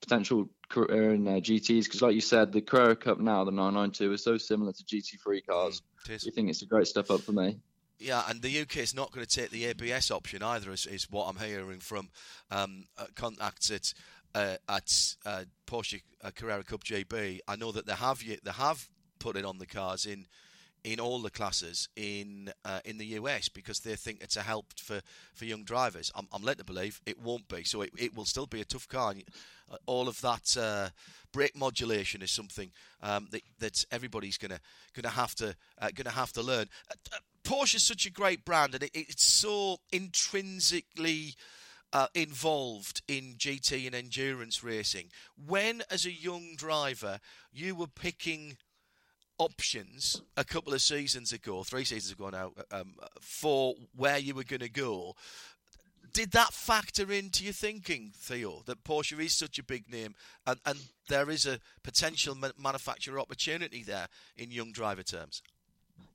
potential 0.00 0.48
career 0.68 1.14
in 1.14 1.26
uh, 1.26 1.32
GTs 1.32 1.84
because, 1.84 2.02
like 2.02 2.14
you 2.14 2.20
said, 2.20 2.52
the 2.52 2.60
Carrera 2.60 2.94
Cup 2.94 3.18
now, 3.18 3.44
the 3.44 3.50
992, 3.50 4.12
is 4.12 4.22
so 4.22 4.36
similar 4.36 4.72
to 4.72 4.84
GT3 4.84 5.46
cars. 5.46 5.82
Mm, 6.06 6.24
we 6.24 6.30
think 6.30 6.50
it's 6.50 6.62
a 6.62 6.66
great 6.66 6.86
step 6.86 7.10
up 7.10 7.20
for 7.20 7.32
me. 7.32 7.58
Yeah, 7.98 8.22
and 8.28 8.42
the 8.42 8.60
UK 8.60 8.78
is 8.78 8.94
not 8.94 9.12
going 9.12 9.24
to 9.24 9.40
take 9.40 9.50
the 9.50 9.66
ABS 9.66 10.10
option 10.10 10.42
either, 10.42 10.72
is, 10.72 10.84
is 10.86 11.10
what 11.10 11.26
I'm 11.26 11.36
hearing 11.36 11.78
from 11.78 12.10
um, 12.50 12.84
uh, 12.98 13.06
contacts 13.14 13.70
at 13.70 13.94
uh, 14.34 14.56
at 14.68 15.16
uh, 15.24 15.44
Porsche 15.66 16.02
uh, 16.22 16.30
Carrera 16.34 16.64
Cup 16.64 16.84
GB. 16.84 17.40
I 17.46 17.56
know 17.56 17.72
that 17.72 17.86
they 17.86 17.94
have 17.94 18.20
they 18.20 18.50
have 18.50 18.88
put 19.18 19.36
it 19.36 19.44
on 19.44 19.58
the 19.58 19.66
cars 19.66 20.06
in 20.06 20.26
in 20.84 21.00
all 21.00 21.18
the 21.20 21.30
classes 21.30 21.88
in 21.96 22.52
uh, 22.64 22.80
in 22.84 22.98
the 22.98 23.06
US 23.06 23.48
because 23.48 23.80
they 23.80 23.96
think 23.96 24.20
it's 24.20 24.36
a 24.36 24.42
help 24.42 24.66
for, 24.76 25.00
for 25.32 25.46
young 25.46 25.64
drivers. 25.64 26.12
I'm, 26.14 26.28
I'm 26.30 26.42
led 26.42 26.58
to 26.58 26.64
believe 26.64 27.00
it 27.06 27.20
won't 27.20 27.48
be, 27.48 27.64
so 27.64 27.80
it, 27.82 27.90
it 27.96 28.14
will 28.14 28.26
still 28.26 28.46
be 28.46 28.60
a 28.60 28.64
tough 28.66 28.86
car. 28.86 29.14
Uh, 29.70 29.76
all 29.86 30.08
of 30.08 30.20
that 30.20 30.56
uh, 30.58 30.90
brake 31.32 31.56
modulation 31.56 32.20
is 32.20 32.30
something 32.30 32.70
um, 33.02 33.28
that 33.30 33.42
that 33.60 33.84
everybody's 33.90 34.36
gonna 34.36 34.60
gonna 34.94 35.08
have 35.08 35.34
to 35.36 35.56
uh, 35.80 35.88
gonna 35.94 36.10
have 36.10 36.32
to 36.32 36.42
learn. 36.42 36.68
Uh, 36.90 37.16
Porsche 37.42 37.76
is 37.76 37.82
such 37.82 38.06
a 38.06 38.10
great 38.10 38.44
brand, 38.44 38.74
and 38.74 38.84
it, 38.84 38.90
it's 38.94 39.24
so 39.24 39.78
intrinsically. 39.90 41.34
Uh, 41.94 42.08
involved 42.12 43.02
in 43.06 43.36
GT 43.38 43.86
and 43.86 43.94
endurance 43.94 44.64
racing. 44.64 45.10
When, 45.46 45.80
as 45.92 46.04
a 46.04 46.10
young 46.10 46.56
driver, 46.56 47.20
you 47.52 47.76
were 47.76 47.86
picking 47.86 48.56
options 49.38 50.20
a 50.36 50.42
couple 50.42 50.72
of 50.72 50.82
seasons 50.82 51.32
ago, 51.32 51.62
three 51.62 51.84
seasons 51.84 52.12
ago 52.12 52.30
now, 52.30 52.52
um, 52.72 52.94
for 53.20 53.74
where 53.94 54.18
you 54.18 54.34
were 54.34 54.42
going 54.42 54.60
to 54.60 54.68
go. 54.68 55.14
Did 56.12 56.32
that 56.32 56.52
factor 56.52 57.10
into 57.10 57.44
your 57.44 57.52
thinking, 57.52 58.12
Theo, 58.14 58.62
that 58.66 58.84
Porsche 58.84 59.18
is 59.20 59.32
such 59.32 59.58
a 59.58 59.64
big 59.64 59.90
name 59.90 60.14
and, 60.46 60.58
and 60.64 60.78
there 61.08 61.30
is 61.30 61.46
a 61.46 61.58
potential 61.82 62.36
manufacturer 62.58 63.18
opportunity 63.18 63.82
there 63.82 64.08
in 64.36 64.50
young 64.50 64.72
driver 64.72 65.02
terms? 65.02 65.42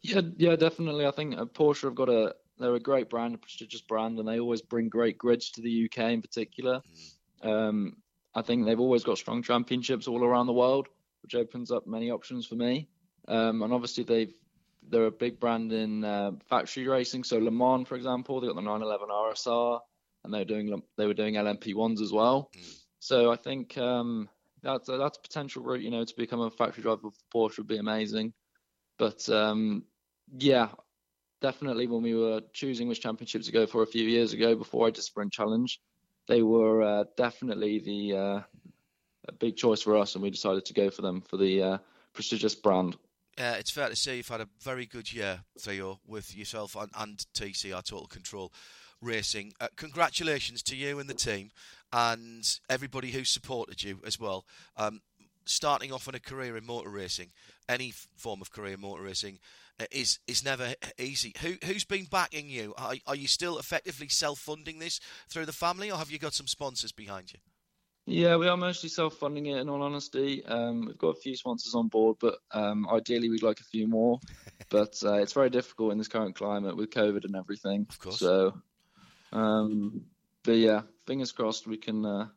Yeah, 0.01 0.21
yeah, 0.37 0.55
definitely. 0.55 1.05
I 1.05 1.11
think 1.11 1.37
uh, 1.37 1.45
Porsche 1.45 1.83
have 1.83 1.95
got 1.95 2.09
a 2.09 2.35
they're 2.59 2.75
a 2.75 2.79
great 2.79 3.09
brand, 3.09 3.35
a 3.35 3.37
prestigious 3.37 3.81
brand, 3.81 4.19
and 4.19 4.27
they 4.27 4.39
always 4.39 4.61
bring 4.61 4.89
great 4.89 5.17
grids 5.17 5.51
to 5.51 5.61
the 5.61 5.85
UK 5.85 6.11
in 6.11 6.21
particular. 6.21 6.81
Mm. 7.43 7.49
Um, 7.49 7.95
I 8.35 8.41
think 8.41 8.65
they've 8.65 8.79
always 8.79 9.03
got 9.03 9.17
strong 9.17 9.41
championships 9.41 10.07
all 10.07 10.23
around 10.23 10.47
the 10.47 10.53
world, 10.53 10.87
which 11.23 11.35
opens 11.35 11.71
up 11.71 11.87
many 11.87 12.11
options 12.11 12.45
for 12.45 12.55
me. 12.55 12.87
Um, 13.27 13.61
and 13.61 13.73
obviously 13.73 14.03
they've 14.03 14.33
they're 14.87 15.05
a 15.05 15.11
big 15.11 15.39
brand 15.39 15.71
in 15.71 16.03
uh, 16.03 16.31
factory 16.49 16.87
racing. 16.87 17.23
So 17.23 17.37
Le 17.37 17.51
Mans, 17.51 17.87
for 17.87 17.95
example, 17.95 18.39
they 18.39 18.47
got 18.47 18.55
the 18.55 18.61
911 18.61 19.07
RSR, 19.09 19.79
and 20.23 20.33
they 20.33 20.39
were 20.39 20.45
doing 20.45 20.81
they 20.97 21.05
were 21.05 21.13
doing 21.13 21.35
LMP 21.35 21.75
ones 21.75 22.01
as 22.01 22.11
well. 22.11 22.49
Mm. 22.57 22.75
So 22.99 23.31
I 23.31 23.35
think 23.35 23.77
um, 23.77 24.29
that's 24.61 24.87
that's 24.87 25.17
a 25.17 25.21
potential 25.21 25.63
route, 25.63 25.81
you 25.81 25.91
know, 25.91 26.03
to 26.03 26.15
become 26.15 26.41
a 26.41 26.49
factory 26.49 26.83
driver 26.83 27.09
for 27.09 27.49
Porsche 27.49 27.59
would 27.59 27.67
be 27.67 27.77
amazing. 27.77 28.33
But 28.97 29.27
um, 29.29 29.85
yeah, 30.37 30.69
definitely 31.41 31.87
when 31.87 32.01
we 32.01 32.15
were 32.15 32.41
choosing 32.53 32.87
which 32.87 33.01
championship 33.01 33.43
to 33.43 33.51
go 33.51 33.65
for 33.65 33.83
a 33.83 33.87
few 33.87 34.03
years 34.03 34.33
ago 34.33 34.55
before 34.55 34.87
I 34.87 34.91
did 34.91 35.03
Sprint 35.03 35.31
Challenge, 35.31 35.79
they 36.27 36.41
were 36.41 36.81
uh, 36.81 37.03
definitely 37.17 37.79
the 37.79 38.17
uh, 38.17 38.41
a 39.27 39.31
big 39.31 39.55
choice 39.55 39.81
for 39.81 39.97
us, 39.97 40.15
and 40.15 40.23
we 40.23 40.29
decided 40.29 40.65
to 40.65 40.73
go 40.73 40.89
for 40.89 41.01
them 41.01 41.21
for 41.21 41.37
the 41.37 41.61
uh, 41.61 41.77
prestigious 42.13 42.55
brand. 42.55 42.95
Uh, 43.37 43.55
it's 43.57 43.71
fair 43.71 43.87
to 43.87 43.95
say 43.95 44.17
you've 44.17 44.27
had 44.27 44.41
a 44.41 44.49
very 44.61 44.85
good 44.85 45.13
year, 45.13 45.41
Theo, 45.57 45.99
with 46.05 46.35
yourself 46.35 46.75
and, 46.75 46.91
and 46.97 47.25
TCR 47.33 47.83
Total 47.83 48.07
Control 48.07 48.51
Racing. 49.01 49.53
Uh, 49.61 49.67
congratulations 49.77 50.61
to 50.63 50.75
you 50.75 50.99
and 50.99 51.09
the 51.09 51.13
team, 51.13 51.51
and 51.93 52.59
everybody 52.69 53.11
who 53.11 53.23
supported 53.23 53.81
you 53.81 53.99
as 54.05 54.19
well. 54.19 54.45
Um, 54.75 55.01
starting 55.45 55.91
off 55.91 56.07
on 56.07 56.15
a 56.15 56.19
career 56.19 56.57
in 56.57 56.65
motor 56.65 56.89
racing, 56.89 57.29
any 57.67 57.93
form 58.17 58.41
of 58.41 58.51
career 58.51 58.73
in 58.73 58.81
motor 58.81 59.03
racing, 59.03 59.39
is 59.91 60.19
is 60.27 60.43
never 60.43 60.73
easy. 60.97 61.33
Who 61.41 61.55
who's 61.65 61.85
been 61.85 62.05
backing 62.05 62.49
you? 62.49 62.73
Are, 62.77 62.95
are 63.07 63.15
you 63.15 63.27
still 63.27 63.57
effectively 63.59 64.09
self 64.09 64.39
funding 64.39 64.79
this 64.79 64.99
through 65.29 65.45
the 65.45 65.53
family, 65.53 65.91
or 65.91 65.97
have 65.97 66.11
you 66.11 66.19
got 66.19 66.33
some 66.33 66.47
sponsors 66.47 66.91
behind 66.91 67.33
you? 67.33 67.39
Yeah, 68.09 68.37
we 68.37 68.47
are 68.47 68.57
mostly 68.57 68.89
self-funding 68.89 69.45
it. 69.45 69.59
In 69.59 69.69
all 69.69 69.83
honesty, 69.83 70.43
um, 70.45 70.87
we've 70.87 70.97
got 70.97 71.09
a 71.09 71.19
few 71.19 71.35
sponsors 71.35 71.75
on 71.75 71.89
board, 71.89 72.17
but 72.19 72.39
um, 72.51 72.87
ideally 72.89 73.29
we'd 73.29 73.43
like 73.43 73.59
a 73.59 73.65
few 73.65 73.87
more. 73.87 74.19
but 74.71 74.99
uh, 75.03 75.13
it's 75.15 75.33
very 75.33 75.51
difficult 75.51 75.91
in 75.91 75.99
this 75.99 76.07
current 76.07 76.35
climate 76.35 76.75
with 76.75 76.89
COVID 76.89 77.25
and 77.25 77.35
everything. 77.35 77.85
Of 77.87 77.99
course. 77.99 78.17
So, 78.17 78.59
um, 79.31 80.05
but 80.43 80.57
yeah, 80.57 80.81
fingers 81.05 81.31
crossed 81.31 81.67
we 81.67 81.77
can 81.77 82.03
uh, 82.03 82.27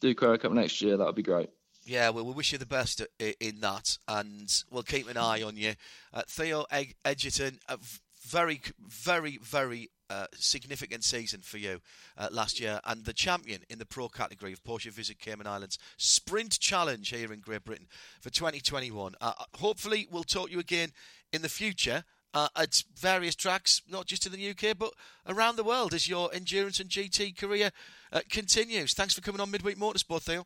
do 0.00 0.14
Carrera 0.14 0.38
Cup 0.38 0.52
next 0.52 0.80
year. 0.80 0.96
That 0.96 1.06
would 1.06 1.14
be 1.14 1.22
great. 1.22 1.50
Yeah, 1.86 2.08
well, 2.08 2.24
we 2.24 2.32
wish 2.32 2.50
you 2.50 2.58
the 2.58 2.66
best 2.66 3.00
in 3.20 3.60
that, 3.60 3.96
and 4.08 4.52
we'll 4.72 4.82
keep 4.82 5.08
an 5.08 5.16
eye 5.16 5.40
on 5.42 5.56
you. 5.56 5.74
Uh, 6.12 6.22
Theo 6.26 6.64
Edgerton, 7.04 7.60
a 7.68 7.78
very, 8.26 8.60
very, 8.88 9.38
very 9.40 9.90
uh, 10.10 10.26
significant 10.34 11.04
season 11.04 11.42
for 11.42 11.58
you 11.58 11.80
uh, 12.18 12.26
last 12.32 12.58
year, 12.58 12.80
and 12.86 13.04
the 13.04 13.12
champion 13.12 13.60
in 13.70 13.78
the 13.78 13.86
pro 13.86 14.08
category 14.08 14.52
of 14.52 14.64
Porsche 14.64 14.90
Visit 14.90 15.20
Cayman 15.20 15.46
Islands 15.46 15.78
Sprint 15.96 16.58
Challenge 16.58 17.08
here 17.08 17.32
in 17.32 17.38
Great 17.38 17.64
Britain 17.64 17.86
for 18.20 18.30
2021. 18.30 19.14
Uh, 19.20 19.32
hopefully, 19.54 20.08
we'll 20.10 20.24
talk 20.24 20.46
to 20.46 20.52
you 20.54 20.58
again 20.58 20.90
in 21.32 21.42
the 21.42 21.48
future. 21.48 22.02
Uh, 22.34 22.48
at 22.54 22.82
various 22.94 23.34
tracks, 23.34 23.80
not 23.88 24.04
just 24.04 24.26
in 24.26 24.32
the 24.32 24.50
UK, 24.50 24.76
but 24.76 24.92
around 25.26 25.56
the 25.56 25.64
world 25.64 25.94
as 25.94 26.06
your 26.06 26.28
endurance 26.34 26.80
and 26.80 26.90
GT 26.90 27.34
career 27.34 27.70
uh, 28.12 28.20
continues. 28.28 28.92
Thanks 28.92 29.14
for 29.14 29.22
coming 29.22 29.40
on 29.40 29.50
Midweek 29.50 29.78
Motorsport, 29.78 30.20
Theo. 30.20 30.44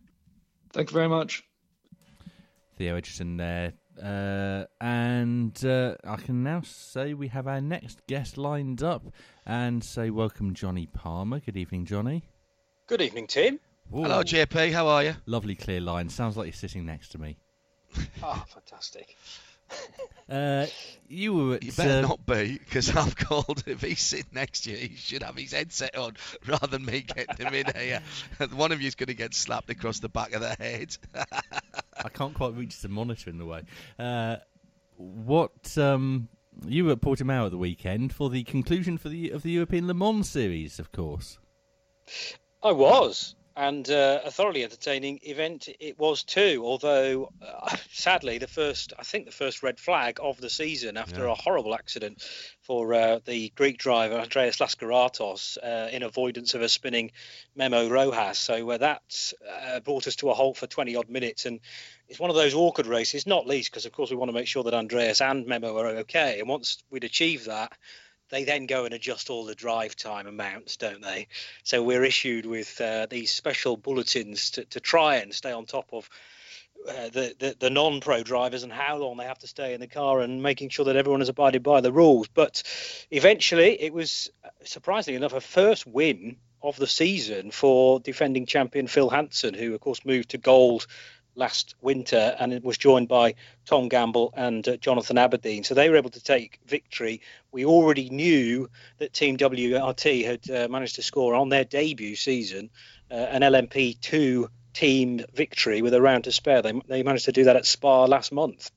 Thank 0.73 0.91
you 0.91 0.95
very 0.95 1.09
much. 1.09 1.45
Theo 2.77 2.97
Edgerton 2.97 3.37
there. 3.37 3.73
Uh, 4.03 4.65
and 4.81 5.63
uh, 5.65 5.95
I 6.05 6.17
can 6.17 6.43
now 6.43 6.63
say 6.65 7.13
we 7.13 7.29
have 7.29 7.47
our 7.47 7.61
next 7.61 8.07
guest 8.07 8.39
lined 8.39 8.83
up 8.83 9.05
and 9.45 9.85
say 9.85 10.11
welcome 10.11 10.55
Jonny 10.55 10.87
Palmer. 10.87 11.41
Good 11.41 11.57
evening, 11.57 11.85
Jonny. 11.85 12.25
Good 12.87 13.03
evening, 13.03 13.27
Tim. 13.27 13.61
Ooh. 13.95 14.03
Hello, 14.03 14.23
JP. 14.23 14.73
How 14.73 14.87
are 14.87 15.05
you? 15.05 15.15
Lovely 15.27 15.55
clear 15.55 15.81
line. 15.81 16.09
Sounds 16.09 16.37
like 16.37 16.47
you're 16.47 16.53
sitting 16.53 16.87
next 16.87 17.09
to 17.11 17.19
me. 17.19 17.37
oh, 18.23 18.45
fantastic. 18.49 19.17
Uh, 20.31 20.65
you 21.09 21.35
were. 21.35 21.55
At, 21.57 21.65
you 21.65 21.73
better 21.73 21.99
uh, 21.99 22.01
not 22.03 22.25
be, 22.25 22.57
because 22.57 22.95
I've 22.95 23.17
called. 23.17 23.65
If 23.67 23.83
he's 23.83 24.01
sitting 24.01 24.31
next 24.33 24.61
to 24.61 24.71
you, 24.71 24.77
he 24.77 24.95
should 24.95 25.25
have 25.25 25.37
his 25.37 25.53
headset 25.53 25.97
on 25.97 26.15
rather 26.47 26.69
than 26.69 26.85
me 26.85 27.01
getting 27.01 27.47
him 27.47 27.53
in 27.53 27.67
here. 27.75 28.01
One 28.53 28.71
of 28.71 28.81
you's 28.81 28.95
going 28.95 29.09
to 29.09 29.15
get 29.15 29.35
slapped 29.35 29.71
across 29.71 29.99
the 29.99 30.09
back 30.09 30.33
of 30.33 30.41
the 30.41 30.51
head. 30.51 30.97
I 32.05 32.09
can't 32.11 32.33
quite 32.33 32.55
reach 32.55 32.81
the 32.81 32.89
monitor 32.89 33.29
in 33.29 33.39
the 33.39 33.45
way. 33.45 33.63
Uh, 33.99 34.37
what 34.97 35.77
um, 35.77 36.29
you 36.65 36.85
were 36.85 36.93
at 36.93 37.01
Portimao 37.01 37.47
at 37.47 37.51
the 37.51 37.59
weekend 37.59 38.13
for 38.13 38.31
the 38.31 38.45
conclusion 38.45 38.99
for 38.99 39.09
the 39.09 39.31
of 39.31 39.43
the 39.43 39.51
European 39.51 39.89
Le 39.89 39.95
Mans 39.95 40.29
series, 40.29 40.79
of 40.79 40.93
course. 40.93 41.39
I 42.63 42.71
was 42.71 43.35
and 43.61 43.91
uh, 43.91 44.21
a 44.25 44.31
thoroughly 44.31 44.65
entertaining 44.65 45.21
event 45.23 45.69
it 45.81 45.99
was 45.99 46.23
too. 46.23 46.63
Although, 46.65 47.31
uh, 47.47 47.77
sadly, 47.93 48.39
the 48.39 48.49
first 48.49 48.95
I 48.99 49.03
think 49.03 49.27
the 49.27 49.33
first 49.33 49.63
red 49.63 49.79
flag 49.79 50.19
of 50.23 50.41
the 50.41 50.49
season 50.49 50.97
after 50.97 51.25
yeah. 51.25 51.33
a 51.33 51.35
horrible 51.35 51.75
accident 51.75 52.23
for 52.63 52.95
uh, 52.95 53.19
the 53.27 53.53
Greek 53.55 53.77
driver 53.77 54.19
Andreas 54.19 54.57
Laskaratos 54.57 55.59
uh, 55.63 55.91
in 55.91 56.03
avoidance 56.03 56.55
of 56.55 56.63
a 56.63 56.71
spinning 56.71 57.11
Memo 57.55 57.87
Rojas. 57.87 58.39
So 58.39 58.71
uh, 58.71 58.79
that 58.79 59.33
uh, 59.47 59.81
brought 59.81 60.07
us 60.07 60.17
to 60.17 60.31
a 60.31 60.35
halt 60.35 60.57
for 60.57 60.67
20 60.67 60.97
odd 60.97 61.11
minutes, 61.11 61.45
and 61.45 61.61
it's 62.09 62.19
one 62.19 62.31
of 62.31 62.37
those 62.37 62.55
awkward 62.55 62.87
races. 62.87 63.27
Not 63.27 63.47
least 63.47 63.71
because, 63.71 63.85
of 63.85 63.93
course, 63.93 64.11
we 64.11 64.17
want 64.17 64.31
to 64.31 64.35
make 64.35 64.49
sure 64.49 64.65
that 64.65 64.75
Andreas 64.75 65.21
and 65.21 65.47
Memo 65.47 65.77
are 65.77 65.87
okay. 65.99 66.41
And 66.41 66.49
once 66.49 66.83
we'd 66.89 67.05
achieved 67.05 67.47
that 67.47 67.73
they 68.31 68.45
then 68.45 68.67
go 68.67 68.85
and 68.85 68.95
adjust 68.95 69.31
all 69.31 69.45
the 69.45 69.55
drive 69.55 69.97
time 69.97 70.27
amounts, 70.27 70.77
don't 70.77 71.03
they? 71.03 71.29
So 71.65 71.83
we're 71.83 72.05
issued 72.05 72.47
with 72.47 72.81
uh, 72.81 73.07
these 73.11 73.31
special 73.31 73.77
bulletins 73.77 74.53
to, 74.53 74.65
to 74.67 74.81
try 74.81 75.17
and 75.17 75.35
stay 75.35 75.53
on 75.53 75.67
top 75.67 75.89
of 75.93 76.09
uh, 76.89 77.11
the, 77.11 77.35
the, 77.39 77.57
the 77.59 77.71
non-pro 77.71 78.23
drivers 78.23 78.63
and 78.63 78.73
how 78.73 78.97
long 78.97 79.17
they 79.17 79.25
have 79.25 79.39
to 79.39 79.47
stay 79.47 79.75
in 79.75 79.81
the 79.81 79.87
car 79.87 80.21
and 80.21 80.43
making 80.43 80.71
sure 80.71 80.87
that 80.87 80.97
everyone 80.97 81.21
has 81.21 81.29
abided 81.29 81.63
by 81.63 81.81
the 81.81 81.93
rules. 81.93 82.29
But 82.29 82.63
eventually, 83.11 83.81
it 83.81 83.93
was 83.93 84.31
uh, 84.45 84.49
surprisingly 84.65 85.17
enough 85.17 85.35
a 85.35 85.41
first 85.41 85.87
win 85.87 86.37
of 86.63 86.77
the 86.77 86.87
season 86.87 87.51
for 87.51 88.01
defending 88.01 88.47
champion 88.47 88.87
Phil 88.87 89.11
Hanson, 89.11 89.55
who 89.55 89.75
of 89.75 89.81
course 89.81 90.05
moved 90.05 90.31
to 90.31 90.39
gold 90.39 90.87
last 91.35 91.75
winter 91.81 92.37
and 92.39 92.53
it 92.53 92.65
was 92.65 92.79
joined 92.79 93.09
by 93.09 93.35
Tom 93.65 93.89
Gamble 93.89 94.33
and 94.37 94.67
uh, 94.69 94.77
Jonathan 94.77 95.17
Aberdein. 95.17 95.65
So 95.65 95.75
they 95.75 95.89
were 95.89 95.97
able 95.97 96.11
to 96.11 96.23
take 96.23 96.61
victory. 96.67 97.23
We 97.53 97.65
already 97.65 98.11
knew 98.11 98.69
that 98.99 99.13
Team 99.13 99.37
WRT 99.37 100.25
had 100.25 100.51
uh, 100.51 100.69
managed 100.69 100.97
to 100.97 101.03
score 101.03 101.35
on 101.35 101.49
their 101.49 101.65
debut 101.65 102.17
season 102.17 102.71
uh, 103.11 103.15
an 103.15 103.43
LMP2 103.43 104.49
team 104.73 105.25
victory 105.35 105.83
with 105.83 105.95
a 105.95 106.01
round 106.01 106.25
to 106.25 106.33
spare. 106.33 106.63
They, 106.63 106.73
they 106.89 107.03
managed 107.03 107.25
to 107.27 107.33
do 107.33 107.45
that 107.45 107.57
at 107.57 107.67
Spa 107.67 108.05
last 108.05 108.33
month. 108.33 108.71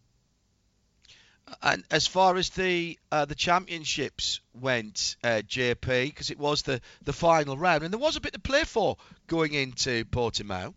And 1.62 1.84
as 1.92 2.08
far 2.08 2.36
as 2.38 2.50
the 2.50 2.98
uh, 3.12 3.26
the 3.26 3.36
championships 3.36 4.40
went, 4.54 5.18
uh, 5.24 5.42
JP, 5.46 6.06
because 6.06 6.32
it 6.32 6.40
was 6.40 6.64
the, 6.64 6.82
the 7.04 7.14
final 7.14 7.58
round, 7.58 7.84
and 7.84 7.94
there 7.94 8.00
was 8.00 8.16
a 8.16 8.22
bit 8.22 8.34
to 8.34 8.40
play 8.40 8.64
for 8.64 8.98
going 9.28 9.54
into 9.54 10.06
Portimao. 10.06 10.74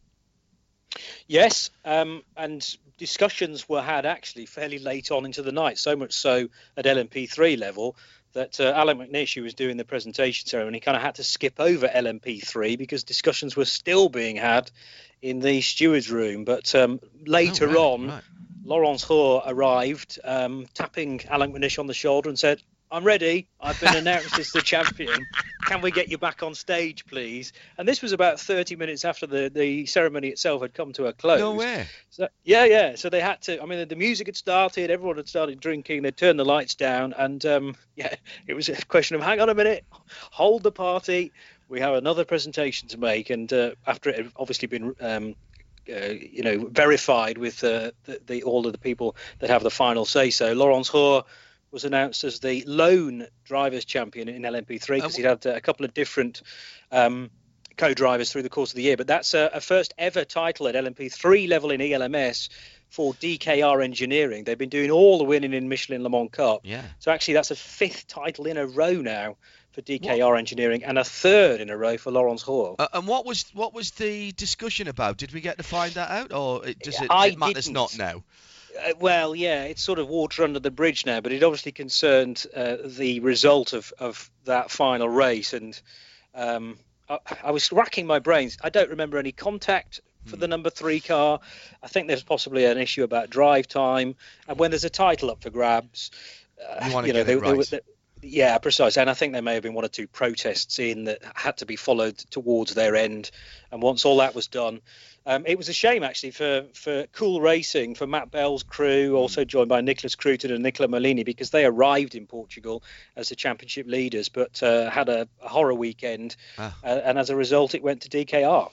Yes, 1.26 1.70
um, 1.84 2.22
and 2.36 2.76
discussions 2.98 3.68
were 3.68 3.82
had 3.82 4.06
actually 4.06 4.46
fairly 4.46 4.78
late 4.78 5.10
on 5.10 5.24
into 5.24 5.42
the 5.42 5.52
night, 5.52 5.78
so 5.78 5.96
much 5.96 6.12
so 6.12 6.48
at 6.76 6.84
LMP3 6.84 7.58
level 7.58 7.96
that 8.32 8.60
uh, 8.60 8.72
Allan 8.76 8.98
McNish, 8.98 9.34
who 9.34 9.42
was 9.42 9.54
doing 9.54 9.76
the 9.76 9.84
presentation 9.84 10.46
ceremony, 10.46 10.78
kind 10.78 10.96
of 10.96 11.02
had 11.02 11.16
to 11.16 11.24
skip 11.24 11.54
over 11.58 11.88
LMP3 11.88 12.76
because 12.78 13.02
discussions 13.02 13.56
were 13.56 13.64
still 13.64 14.08
being 14.08 14.36
had 14.36 14.70
in 15.22 15.40
the 15.40 15.62
stewards' 15.62 16.10
room. 16.10 16.44
But 16.44 16.74
um, 16.74 17.00
later 17.24 17.66
oh, 17.66 17.72
right, 17.72 17.76
on, 17.76 18.08
right. 18.08 18.22
Laurents 18.64 19.04
Hörr 19.04 19.42
arrived, 19.46 20.18
um, 20.22 20.66
tapping 20.74 21.24
Allan 21.28 21.52
McNish 21.52 21.78
on 21.78 21.86
the 21.86 21.94
shoulder 21.94 22.28
and 22.28 22.38
said, 22.38 22.62
I'm 22.90 23.04
ready. 23.04 23.48
I've 23.60 23.80
been 23.80 23.96
announced 23.96 24.38
as 24.38 24.52
the 24.52 24.62
champion. 24.62 25.26
Can 25.66 25.80
we 25.80 25.90
get 25.90 26.08
you 26.08 26.18
back 26.18 26.42
on 26.44 26.54
stage, 26.54 27.04
please? 27.06 27.52
And 27.78 27.88
this 27.88 28.00
was 28.00 28.12
about 28.12 28.38
30 28.38 28.76
minutes 28.76 29.04
after 29.04 29.26
the, 29.26 29.50
the 29.52 29.86
ceremony 29.86 30.28
itself 30.28 30.62
had 30.62 30.72
come 30.72 30.92
to 30.92 31.06
a 31.06 31.12
close. 31.12 31.40
No 31.40 31.54
way. 31.54 31.86
So, 32.10 32.28
yeah, 32.44 32.64
yeah. 32.64 32.94
So 32.94 33.10
they 33.10 33.20
had 33.20 33.42
to. 33.42 33.60
I 33.60 33.66
mean, 33.66 33.88
the 33.88 33.96
music 33.96 34.28
had 34.28 34.36
started. 34.36 34.90
Everyone 34.90 35.16
had 35.16 35.28
started 35.28 35.58
drinking. 35.58 36.02
They 36.02 36.12
turned 36.12 36.38
the 36.38 36.44
lights 36.44 36.76
down, 36.76 37.12
and 37.12 37.44
um, 37.44 37.76
yeah, 37.96 38.14
it 38.46 38.54
was 38.54 38.68
a 38.68 38.76
question 38.86 39.16
of 39.16 39.22
hang 39.22 39.40
on 39.40 39.48
a 39.48 39.54
minute, 39.54 39.84
hold 40.30 40.62
the 40.62 40.72
party. 40.72 41.32
We 41.68 41.80
have 41.80 41.94
another 41.94 42.24
presentation 42.24 42.88
to 42.90 42.98
make, 42.98 43.30
and 43.30 43.52
uh, 43.52 43.72
after 43.86 44.10
it 44.10 44.16
had 44.16 44.32
obviously 44.36 44.68
been 44.68 44.94
um, 45.00 45.34
uh, 45.88 46.14
you 46.30 46.42
know, 46.42 46.66
verified 46.66 47.38
with 47.38 47.62
uh, 47.62 47.90
the, 48.04 48.20
the, 48.26 48.42
all 48.42 48.66
of 48.66 48.72
the 48.72 48.78
people 48.78 49.16
that 49.38 49.50
have 49.50 49.62
the 49.62 49.70
final 49.70 50.04
say 50.04 50.30
so. 50.30 50.52
Laurents 50.52 50.90
Hörr 50.90 51.24
was 51.76 51.84
announced 51.84 52.24
as 52.24 52.40
the 52.40 52.64
lone 52.66 53.26
drivers 53.44 53.84
champion 53.84 54.30
in 54.30 54.40
LMP3 54.40 54.96
because 54.96 55.14
he'd 55.14 55.26
had 55.26 55.44
a 55.44 55.60
couple 55.60 55.84
of 55.84 55.92
different 55.92 56.40
um, 56.90 57.28
co-drivers 57.76 58.32
through 58.32 58.44
the 58.44 58.48
course 58.48 58.70
of 58.70 58.76
the 58.76 58.82
year. 58.82 58.96
But 58.96 59.08
that's 59.08 59.34
a, 59.34 59.50
a 59.52 59.60
first 59.60 59.92
ever 59.98 60.24
title 60.24 60.68
at 60.68 60.74
LMP3 60.74 61.46
level 61.50 61.70
in 61.70 61.82
ELMS 61.82 62.48
for 62.88 63.12
DKR 63.12 63.84
Engineering. 63.84 64.44
They've 64.44 64.56
been 64.56 64.70
doing 64.70 64.90
all 64.90 65.18
the 65.18 65.24
winning 65.24 65.52
in 65.52 65.68
Michelin 65.68 66.02
Le 66.02 66.08
Mans 66.08 66.30
Cup. 66.32 66.62
Yeah. 66.64 66.80
So 66.98 67.10
actually, 67.10 67.34
that's 67.34 67.50
a 67.50 67.56
fifth 67.56 68.06
title 68.06 68.46
in 68.46 68.56
a 68.56 68.66
row 68.66 68.94
now 68.94 69.36
for 69.72 69.82
DKR 69.82 70.30
what? 70.30 70.38
Engineering 70.38 70.82
and 70.82 70.98
a 70.98 71.04
third 71.04 71.60
in 71.60 71.68
a 71.68 71.76
row 71.76 71.98
for 71.98 72.10
Laurents 72.10 72.42
Hörr. 72.42 72.76
Uh, 72.78 72.88
and 72.94 73.06
what 73.06 73.26
was 73.26 73.44
what 73.52 73.74
was 73.74 73.90
the 73.90 74.32
discussion 74.32 74.88
about? 74.88 75.18
Did 75.18 75.34
we 75.34 75.42
get 75.42 75.58
to 75.58 75.62
find 75.62 75.92
that 75.92 76.10
out, 76.10 76.32
or 76.32 76.62
does 76.82 77.02
it, 77.02 77.10
I 77.10 77.26
it 77.26 77.38
matters 77.38 77.68
not 77.68 77.98
now? 77.98 78.24
Uh, 78.76 78.92
well, 78.98 79.34
yeah, 79.34 79.64
it's 79.64 79.82
sort 79.82 79.98
of 79.98 80.08
water 80.08 80.44
under 80.44 80.58
the 80.58 80.70
bridge 80.70 81.06
now, 81.06 81.20
but 81.20 81.32
it 81.32 81.42
obviously 81.42 81.72
concerned 81.72 82.46
uh, 82.54 82.76
the 82.84 83.20
result 83.20 83.72
of, 83.72 83.92
of 83.98 84.30
that 84.44 84.70
final 84.70 85.08
race. 85.08 85.52
And 85.52 85.80
um, 86.34 86.78
I, 87.08 87.18
I, 87.44 87.50
was 87.50 87.70
racking 87.72 88.06
my 88.06 88.18
brains. 88.18 88.58
I 88.62 88.70
don't 88.70 88.90
remember 88.90 89.18
any 89.18 89.32
contact 89.32 90.00
for 90.24 90.36
the 90.36 90.46
hmm. 90.46 90.50
number 90.50 90.70
three 90.70 91.00
car. 91.00 91.40
I 91.82 91.88
think 91.88 92.08
there's 92.08 92.22
possibly 92.22 92.64
an 92.64 92.78
issue 92.78 93.04
about 93.04 93.30
drive 93.30 93.68
time. 93.68 94.16
And 94.48 94.58
when 94.58 94.70
there's 94.70 94.84
a 94.84 94.90
title 94.90 95.30
up 95.30 95.42
for 95.42 95.50
grabs, 95.50 96.10
uh, 96.64 96.88
you 96.88 97.06
you 97.06 97.12
know, 97.12 97.24
they, 97.24 97.36
right. 97.36 97.66
They, 97.66 97.80
Yeah, 98.22 98.58
precisely. 98.58 99.00
And 99.00 99.10
I 99.10 99.14
think 99.14 99.32
there 99.32 99.42
may 99.42 99.54
have 99.54 99.62
been 99.62 99.74
one 99.74 99.84
or 99.84 99.88
two 99.88 100.06
protests 100.06 100.78
in 100.78 101.04
that 101.04 101.22
had 101.34 101.58
to 101.58 101.66
be 101.66 101.76
followed 101.76 102.16
towards 102.16 102.74
their 102.74 102.96
end. 102.96 103.30
And 103.70 103.82
once 103.82 104.04
all 104.04 104.18
that 104.18 104.34
was 104.34 104.46
done, 104.46 104.80
um, 105.26 105.44
it 105.44 105.58
was 105.58 105.68
a 105.68 105.72
shame 105.72 106.04
actually 106.04 106.30
for, 106.30 106.66
for 106.72 107.06
Cool 107.12 107.40
Racing, 107.40 107.96
for 107.96 108.06
Matt 108.06 108.30
Bell's 108.30 108.62
crew, 108.62 109.16
also 109.16 109.44
joined 109.44 109.68
by 109.68 109.82
Niklas 109.82 110.16
Krütten 110.16 110.52
and 110.52 110.62
Nicolas 110.62 110.88
Maulini, 110.88 111.24
because 111.24 111.50
they 111.50 111.64
arrived 111.64 112.14
in 112.14 112.26
Portugal 112.26 112.82
as 113.16 113.28
the 113.28 113.34
championship 113.34 113.88
leaders, 113.88 114.28
but 114.28 114.62
uh, 114.62 114.88
had 114.88 115.08
a, 115.08 115.28
a, 115.42 115.48
horror 115.48 115.74
weekend. 115.74 116.36
Ah. 116.58 116.76
Uh, 116.82 117.00
and 117.04 117.18
as 117.18 117.30
a 117.30 117.36
result, 117.36 117.74
it 117.74 117.82
went 117.82 118.02
to 118.02 118.08
DKR. 118.08 118.70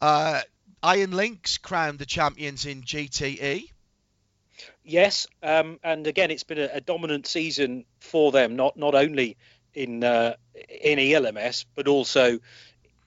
Uh, 0.00 0.40
Iron 0.82 1.10
Lynx 1.10 1.58
crowned 1.58 1.98
the 1.98 2.06
champions 2.06 2.64
in 2.64 2.82
GTE. 2.82 3.68
Yes, 4.82 5.26
um, 5.42 5.78
and 5.84 6.06
again, 6.06 6.30
it's 6.30 6.44
been 6.44 6.58
a, 6.58 6.70
a, 6.74 6.80
dominant 6.80 7.26
season 7.26 7.84
for 8.00 8.32
them, 8.32 8.56
not 8.56 8.76
not 8.76 8.94
only 8.94 9.36
in 9.74 10.02
uh, 10.02 10.34
in 10.82 10.98
ELMS 10.98 11.64
but 11.74 11.86
also 11.86 12.38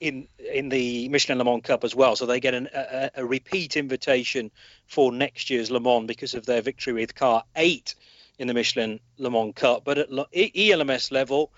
in 0.03 0.27
in 0.37 0.67
the 0.67 1.07
Michelin 1.07 1.37
Le 1.37 1.45
Mans 1.45 1.63
Cup 1.63 1.85
as 1.85 1.95
well. 1.95 2.17
So 2.17 2.25
they 2.25 2.41
get 2.41 2.53
an, 2.53 2.67
a, 2.73 3.09
a, 3.15 3.25
repeat 3.25 3.77
invitation 3.77 4.51
for 4.85 5.13
next 5.13 5.49
year's 5.49 5.71
Le 5.71 5.79
Mans 5.79 6.05
because 6.05 6.33
of 6.33 6.45
their 6.45 6.61
victory 6.61 6.91
with 6.91 7.15
car 7.15 7.43
eight 7.55 7.95
in 8.37 8.47
the 8.47 8.53
Michelin 8.53 8.99
Le 9.17 9.31
Mans 9.31 9.53
Cup. 9.55 9.85
But 9.85 9.97
at 9.97 10.09
ELMS 10.33 11.11
level, 11.11 11.53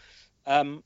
um, 0.45 0.84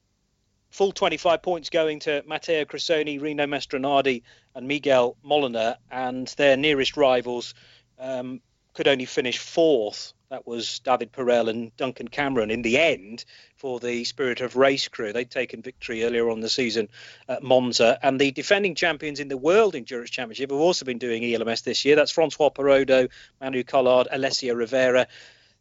full 0.69 0.93
25 0.93 1.41
points 1.41 1.69
going 1.69 1.99
to 2.01 2.23
Matteo 2.25 2.63
Cressoni, 2.63 3.21
Rino 3.21 3.45
Mastronardi, 3.45 4.23
and 4.55 4.65
Miguel 4.65 5.17
Molina, 5.21 5.79
and 5.91 6.27
their 6.37 6.55
nearest 6.55 6.95
rivals. 6.95 7.53
Um, 7.99 8.39
could 8.79 8.87
only 8.87 9.03
finish 9.03 9.37
fourth. 9.37 10.13
That 10.29 10.47
was 10.47 10.79
David 10.79 11.11
Perel 11.11 11.49
and 11.49 11.75
Duncan 11.75 12.07
Cameron 12.07 12.49
in 12.49 12.61
the 12.61 12.77
end 12.77 13.25
for 13.57 13.77
the 13.77 14.05
Spirit 14.05 14.39
of 14.39 14.55
Race 14.55 14.87
crew. 14.87 15.11
They'd 15.11 15.29
taken 15.29 15.61
victory 15.61 16.05
earlier 16.05 16.29
on 16.29 16.39
the 16.39 16.47
season 16.47 16.87
at 17.27 17.43
Monza. 17.43 17.99
And 18.01 18.21
the 18.21 18.31
defending 18.31 18.75
champions 18.75 19.19
in 19.19 19.27
the 19.27 19.35
World 19.35 19.75
Endurance 19.75 20.11
Championship 20.11 20.49
have 20.51 20.61
also 20.61 20.85
been 20.85 20.97
doing 20.97 21.25
ELMS 21.25 21.59
this 21.63 21.83
year. 21.83 21.97
That's 21.97 22.11
Francois 22.11 22.51
Perrodo, 22.51 23.09
Manu 23.41 23.65
Collard, 23.65 24.07
Alessio 24.09 24.55
Rovera. 24.55 25.07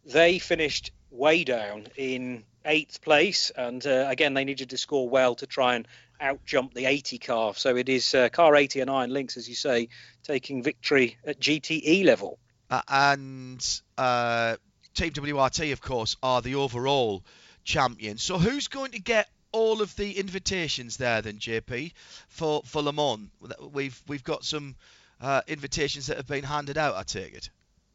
They 0.07 0.39
finished 0.39 0.93
way 1.11 1.43
down 1.43 1.89
in 1.97 2.45
eighth 2.65 3.01
place. 3.01 3.51
And 3.51 3.85
uh, 3.85 4.07
again, 4.07 4.35
they 4.35 4.45
needed 4.45 4.71
to 4.71 4.79
score 4.79 5.09
well 5.09 5.35
to 5.35 5.47
try 5.49 5.75
and 5.75 5.89
outjump 6.23 6.73
the 6.73 6.87
80 6.87 7.19
car. 7.19 7.55
So 7.57 7.75
it 7.75 7.89
is 7.89 8.15
uh, 8.15 8.29
car 8.29 8.55
80 8.55 8.79
and 8.79 8.89
Iron 8.89 9.11
Lynx, 9.11 9.37
as 9.37 9.49
you 9.49 9.57
say, 9.57 9.89
taking 10.23 10.63
victory 10.63 11.19
at 11.27 11.41
GTE 11.41 12.05
level. 12.05 12.39
Uh, 12.71 12.83
and 12.89 13.81
uh, 13.97 14.57
Team 14.95 15.13
WRT, 15.13 15.73
of 15.73 15.81
course, 15.81 16.17
are 16.23 16.43
the 16.43 16.57
overall 16.57 17.25
champions. 17.65 18.23
So 18.23 18.39
who's 18.39 18.69
going 18.69 18.93
to 18.93 19.01
get 19.01 19.29
all 19.53 19.81
of 19.81 19.95
the 19.97 20.19
invitations 20.19 20.97
there 20.97 21.23
then, 21.23 21.39
JP, 21.39 21.93
for 22.29 22.63
for 22.65 22.83
Le 22.83 22.93
Mans? 22.93 23.31
We've 23.73 24.01
we've 24.07 24.25
got 24.25 24.45
some 24.45 24.77
uh, 25.21 25.43
invitations 25.47 26.07
that 26.07 26.17
have 26.17 26.27
been 26.27 26.45
handed 26.45 26.79
out. 26.79 26.95
I 26.95 27.03
take 27.03 27.35
it. 27.35 27.51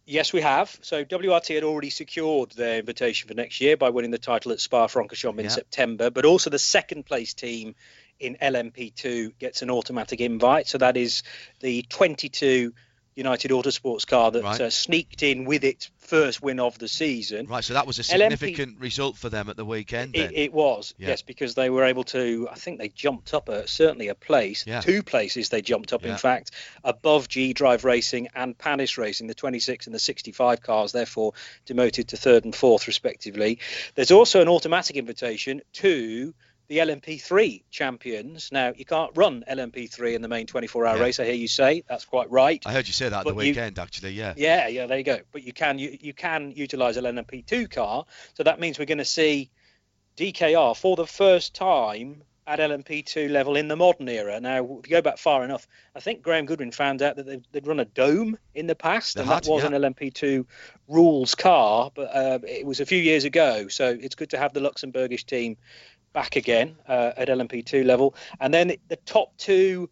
Yes, 0.05 0.33
we 0.33 0.41
have. 0.41 0.77
So 0.81 1.05
WRT 1.05 1.55
had 1.55 1.63
already 1.63 1.89
secured 1.89 2.51
their 2.51 2.79
invitation 2.79 3.29
for 3.29 3.35
next 3.35 3.61
year 3.61 3.77
by 3.77 3.89
winning 3.89 4.11
the 4.11 4.17
title 4.17 4.51
at 4.51 4.59
Spa-Francorchamps 4.59 5.39
in 5.39 5.49
September, 5.49 6.09
but 6.09 6.25
also 6.25 6.49
the 6.49 6.59
second 6.59 7.05
place 7.05 7.33
team 7.33 7.75
in 8.19 8.35
LMP2 8.41 9.37
gets 9.39 9.61
an 9.61 9.71
automatic 9.71 10.19
invite. 10.19 10.67
So 10.67 10.77
that 10.79 10.97
is 10.97 11.23
the 11.61 11.83
22 11.83 12.73
United 13.15 13.51
Autosports 13.51 14.07
car 14.07 14.31
that 14.31 14.43
right. 14.43 14.61
uh, 14.61 14.69
sneaked 14.69 15.23
in 15.23 15.45
with 15.45 15.63
its 15.63 15.89
first 15.99 16.41
win 16.41 16.59
of 16.59 16.77
the 16.79 16.87
season. 16.87 17.45
Right, 17.47 17.63
so 17.63 17.73
that 17.73 17.87
was 17.87 17.99
a 17.99 18.03
significant 18.03 18.77
LMP, 18.77 18.81
result 18.81 19.17
for 19.17 19.29
them 19.29 19.49
at 19.49 19.57
the 19.57 19.65
weekend. 19.65 20.15
It, 20.15 20.31
it, 20.33 20.53
was, 20.53 20.93
yeah. 20.97 21.09
yes, 21.09 21.21
because 21.21 21.55
they 21.55 21.69
were 21.69 21.83
able 21.83 22.03
to. 22.05 22.47
I 22.51 22.55
think 22.55 22.79
they 22.79 22.89
jumped 22.89 23.33
up 23.33 23.49
a, 23.49 23.67
certainly 23.67 24.07
a 24.07 24.15
place, 24.15 24.65
yeah. 24.65 24.81
two 24.81 25.03
places 25.03 25.49
they 25.49 25.61
jumped 25.61 25.93
up, 25.93 26.03
yeah. 26.03 26.11
in 26.11 26.17
fact, 26.17 26.51
above 26.83 27.27
G 27.27 27.53
Drive 27.53 27.83
Racing 27.83 28.29
and 28.35 28.57
Panis 28.57 28.97
Racing, 28.97 29.27
the 29.27 29.33
26 29.33 29.85
and 29.87 29.95
the 29.95 29.99
65 29.99 30.61
cars, 30.61 30.91
therefore 30.91 31.33
demoted 31.65 32.09
to 32.09 32.17
third 32.17 32.45
and 32.45 32.55
fourth 32.55 32.87
respectively. 32.87 33.59
There's 33.95 34.11
also 34.11 34.41
an 34.41 34.47
automatic 34.47 34.95
invitation 34.95 35.61
to 35.73 36.33
the 36.73 36.79
LMP3 36.79 37.63
champions. 37.69 38.51
Now, 38.51 38.73
you 38.75 38.85
can't 38.85 39.11
run 39.15 39.43
LMP3 39.49 40.15
in 40.15 40.21
the 40.21 40.27
main 40.27 40.47
24 40.47 40.85
hour 40.87 40.97
yeah. 40.97 41.03
race, 41.03 41.19
I 41.19 41.25
hear 41.25 41.33
you 41.35 41.47
say. 41.47 41.83
That's 41.87 42.05
quite 42.05 42.31
right. 42.31 42.61
I 42.65 42.73
heard 42.73 42.87
you 42.87 42.93
say 42.93 43.09
that 43.09 43.19
at 43.19 43.25
the 43.25 43.33
weekend, 43.33 43.77
you, 43.77 43.83
actually, 43.83 44.11
yeah. 44.13 44.33
Yeah, 44.35 44.67
yeah, 44.67 44.87
there 44.87 44.97
you 44.97 45.03
go. 45.03 45.19
But 45.31 45.43
you 45.43 45.53
can 45.53 45.77
you, 45.77 45.97
you 46.01 46.13
can 46.13 46.51
utilize 46.51 46.97
an 46.97 47.05
LMP2 47.05 47.69
car. 47.69 48.05
So 48.33 48.43
that 48.43 48.59
means 48.59 48.79
we're 48.79 48.85
going 48.85 48.97
to 48.97 49.05
see 49.05 49.51
DKR 50.17 50.75
for 50.75 50.95
the 50.95 51.05
first 51.07 51.53
time 51.53 52.23
at 52.45 52.59
LMP2 52.59 53.29
level 53.29 53.55
in 53.55 53.67
the 53.67 53.75
modern 53.75 54.09
era. 54.09 54.39
Now, 54.39 54.79
if 54.79 54.89
you 54.89 54.95
go 54.95 55.01
back 55.01 55.17
far 55.17 55.43
enough, 55.43 55.67
I 55.95 55.99
think 55.99 56.21
Graham 56.21 56.45
Goodwin 56.45 56.71
found 56.71 57.01
out 57.01 57.15
that 57.15 57.25
they'd, 57.25 57.45
they'd 57.51 57.67
run 57.67 57.79
a 57.79 57.85
dome 57.85 58.37
in 58.53 58.67
the 58.67 58.75
past, 58.75 59.15
they 59.15 59.21
and 59.21 59.29
had, 59.29 59.43
that 59.43 59.49
was 59.49 59.63
yeah. 59.63 59.71
an 59.73 59.81
LMP2 59.81 60.45
rules 60.87 61.35
car, 61.35 61.91
but 61.93 62.13
uh, 62.13 62.39
it 62.45 62.65
was 62.65 62.79
a 62.79 62.85
few 62.85 62.97
years 62.97 63.23
ago. 63.23 63.67
So 63.69 63.97
it's 63.97 64.15
good 64.15 64.31
to 64.31 64.37
have 64.37 64.53
the 64.53 64.59
Luxembourgish 64.59 65.25
team 65.25 65.57
back 66.13 66.35
again 66.35 66.75
uh, 66.87 67.11
at 67.17 67.27
LMP2 67.27 67.85
level. 67.85 68.15
And 68.39 68.53
then 68.53 68.75
the 68.87 68.95
top 68.97 69.35
two 69.37 69.89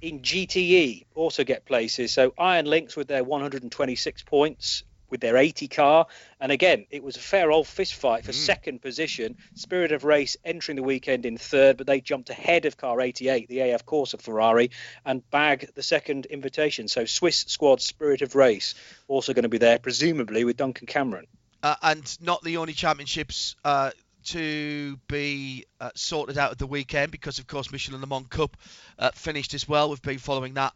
in 0.00 0.20
GTE 0.20 1.04
also 1.14 1.44
get 1.44 1.64
places. 1.64 2.12
So 2.12 2.34
Iron 2.36 2.66
Lynx 2.66 2.96
with 2.96 3.08
their 3.08 3.22
126 3.22 4.22
points 4.24 4.82
with 5.12 5.20
their 5.20 5.36
80 5.36 5.68
car. 5.68 6.06
And 6.40 6.50
again, 6.50 6.86
it 6.90 7.04
was 7.04 7.16
a 7.16 7.20
fair 7.20 7.52
old 7.52 7.68
fist 7.68 7.94
fight 7.94 8.24
for 8.24 8.32
mm. 8.32 8.34
second 8.34 8.82
position. 8.82 9.36
Spirit 9.54 9.92
of 9.92 10.02
Race 10.04 10.36
entering 10.44 10.74
the 10.74 10.82
weekend 10.82 11.24
in 11.24 11.36
third, 11.36 11.76
but 11.76 11.86
they 11.86 12.00
jumped 12.00 12.30
ahead 12.30 12.64
of 12.64 12.76
car 12.76 13.00
88, 13.00 13.46
the 13.46 13.60
AF 13.60 13.86
Corse 13.86 14.14
of 14.14 14.20
Ferrari, 14.22 14.70
and 15.04 15.28
bag 15.30 15.70
the 15.74 15.82
second 15.82 16.26
invitation. 16.26 16.88
So 16.88 17.04
Swiss 17.04 17.44
squad 17.46 17.80
Spirit 17.80 18.22
of 18.22 18.34
Race 18.34 18.74
also 19.06 19.34
going 19.34 19.44
to 19.44 19.48
be 19.48 19.58
there, 19.58 19.78
presumably 19.78 20.44
with 20.44 20.56
Duncan 20.56 20.86
Cameron. 20.88 21.26
Uh, 21.62 21.76
and 21.82 22.18
not 22.20 22.42
the 22.42 22.56
only 22.56 22.72
championships 22.72 23.54
uh, 23.64 23.90
to 24.24 24.96
be 25.08 25.66
uh, 25.80 25.90
sorted 25.94 26.38
out 26.38 26.52
at 26.52 26.58
the 26.58 26.66
weekend 26.66 27.12
because, 27.12 27.38
of 27.38 27.46
course, 27.46 27.70
Michelin 27.70 28.00
Le 28.00 28.06
Mans 28.06 28.26
Cup 28.28 28.56
uh, 28.98 29.10
finished 29.12 29.54
as 29.54 29.68
well. 29.68 29.90
We've 29.90 30.02
been 30.02 30.18
following 30.18 30.54
that 30.54 30.72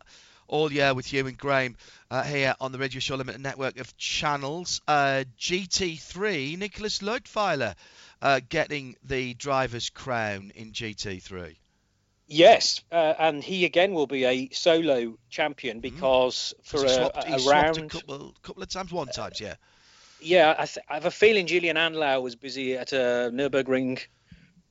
all 0.48 0.72
year 0.72 0.94
with 0.94 1.12
you 1.12 1.26
and 1.26 1.36
Graham 1.36 1.76
uh, 2.10 2.22
here 2.22 2.54
on 2.60 2.72
the 2.72 2.78
Radio 2.78 3.00
Show 3.00 3.16
Limited 3.16 3.40
network 3.40 3.78
of 3.78 3.96
channels. 3.96 4.80
Uh, 4.86 5.24
GT3, 5.38 6.58
Nicolas 6.58 7.00
Leutwiler 7.00 7.74
uh, 8.22 8.40
getting 8.48 8.96
the 9.04 9.34
driver's 9.34 9.90
crown 9.90 10.52
in 10.54 10.72
GT3. 10.72 11.56
Yes, 12.28 12.82
uh, 12.90 13.14
and 13.18 13.42
he 13.42 13.64
again 13.64 13.94
will 13.94 14.08
be 14.08 14.24
a 14.24 14.48
solo 14.50 15.16
champion 15.30 15.78
mm. 15.78 15.82
because 15.82 16.54
mm. 16.58 16.64
for 16.66 16.84
a, 16.84 16.88
swapped, 16.88 17.28
a, 17.28 17.34
a 17.34 17.38
round, 17.48 17.78
a 17.78 17.86
couple, 17.86 18.34
couple 18.42 18.62
of 18.62 18.68
times, 18.68 18.92
one 18.92 19.08
times, 19.08 19.40
yeah 19.40 19.54
yeah, 20.26 20.54
I, 20.58 20.66
th- 20.66 20.84
I, 20.88 20.94
have 20.94 21.06
a 21.06 21.10
feeling 21.10 21.46
Julien 21.46 21.76
Andlauer 21.76 22.20
was 22.20 22.34
busy 22.34 22.76
at 22.76 22.92
a 22.92 23.30
Nurburgring. 23.32 24.04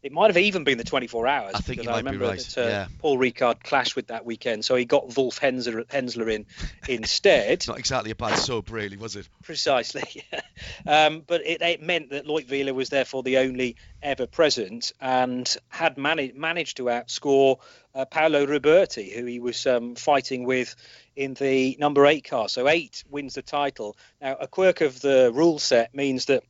It 0.03 0.11
might 0.11 0.27
have 0.27 0.37
even 0.37 0.63
been 0.63 0.77
the 0.77 0.83
24 0.83 1.25
hours. 1.25 1.53
I 1.55 1.59
think 1.61 1.81
you 1.81 1.89
might 1.89 1.95
I 1.95 1.97
remember 1.97 2.19
be 2.19 2.25
right. 2.25 2.39
that 2.39 2.57
uh, 2.57 2.67
yeah. 2.67 2.87
Paul 2.99 3.17
Ricard 3.17 3.63
clashed 3.63 3.95
with 3.95 4.07
that 4.07 4.23
weekend, 4.23 4.63
so 4.63 4.75
he 4.75 4.85
got 4.85 5.17
Wolf 5.17 5.39
Henzler, 5.39 5.83
Henzler 5.85 6.31
in 6.31 6.45
instead. 6.87 7.65
Not 7.67 7.79
exactly 7.79 8.11
a 8.11 8.15
bad 8.15 8.37
sub, 8.37 8.69
really, 8.69 8.97
was 8.97 9.15
it? 9.15 9.27
Precisely. 9.43 10.23
um, 10.87 11.23
but 11.25 11.41
it, 11.43 11.61
it, 11.61 11.81
meant 11.81 12.11
that 12.11 12.27
Leutwiler 12.27 12.75
was 12.75 12.89
therefore 12.89 13.23
the 13.23 13.37
only 13.37 13.77
ever 14.03 14.27
present 14.27 14.91
and 15.01 15.57
had 15.69 15.97
managed 15.97 16.35
managed 16.35 16.77
to 16.77 16.83
outscore 16.83 17.57
uh, 17.95 18.05
Paolo 18.05 18.45
Ruberti, 18.45 19.13
who 19.13 19.25
he 19.25 19.39
was 19.39 19.65
um, 19.65 19.95
fighting 19.95 20.43
with 20.43 20.75
in 21.15 21.33
the 21.33 21.77
number 21.79 22.05
eight 22.05 22.25
car. 22.25 22.49
So 22.49 22.67
eight 22.67 23.03
wins 23.09 23.35
the 23.35 23.41
title. 23.41 23.97
Now, 24.21 24.35
a 24.39 24.47
quirk 24.47 24.81
of 24.81 24.99
the 24.99 25.31
rule 25.33 25.57
set 25.57 25.95
means 25.95 26.25
that, 26.25 26.43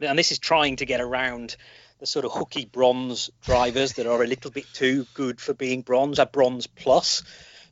and 0.00 0.18
this 0.18 0.32
is 0.32 0.40
trying 0.40 0.76
to 0.76 0.84
get 0.84 1.00
around 1.00 1.56
the 2.00 2.06
sort 2.06 2.24
of 2.24 2.32
hooky 2.32 2.64
bronze 2.64 3.30
drivers 3.42 3.92
that 3.94 4.06
are 4.06 4.22
a 4.22 4.26
little 4.26 4.50
bit 4.50 4.66
too 4.72 5.06
good 5.14 5.40
for 5.40 5.54
being 5.54 5.82
bronze, 5.82 6.18
a 6.18 6.26
bronze 6.26 6.66
plus. 6.66 7.22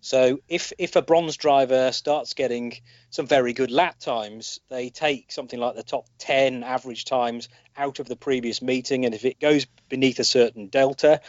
So 0.00 0.40
if 0.48 0.72
if 0.78 0.96
a 0.96 1.02
bronze 1.02 1.36
driver 1.36 1.92
starts 1.92 2.34
getting 2.34 2.74
some 3.10 3.26
very 3.26 3.52
good 3.52 3.70
lap 3.70 3.98
times, 4.00 4.58
they 4.68 4.90
take 4.90 5.30
something 5.30 5.60
like 5.60 5.76
the 5.76 5.82
top 5.84 6.06
10 6.18 6.64
average 6.64 7.04
times 7.04 7.48
out 7.76 8.00
of 8.00 8.08
the 8.08 8.16
previous 8.16 8.62
meeting, 8.62 9.04
and 9.04 9.14
if 9.14 9.24
it 9.24 9.38
goes 9.38 9.66
beneath 9.88 10.18
a 10.18 10.24
certain 10.24 10.66
delta, 10.66 11.20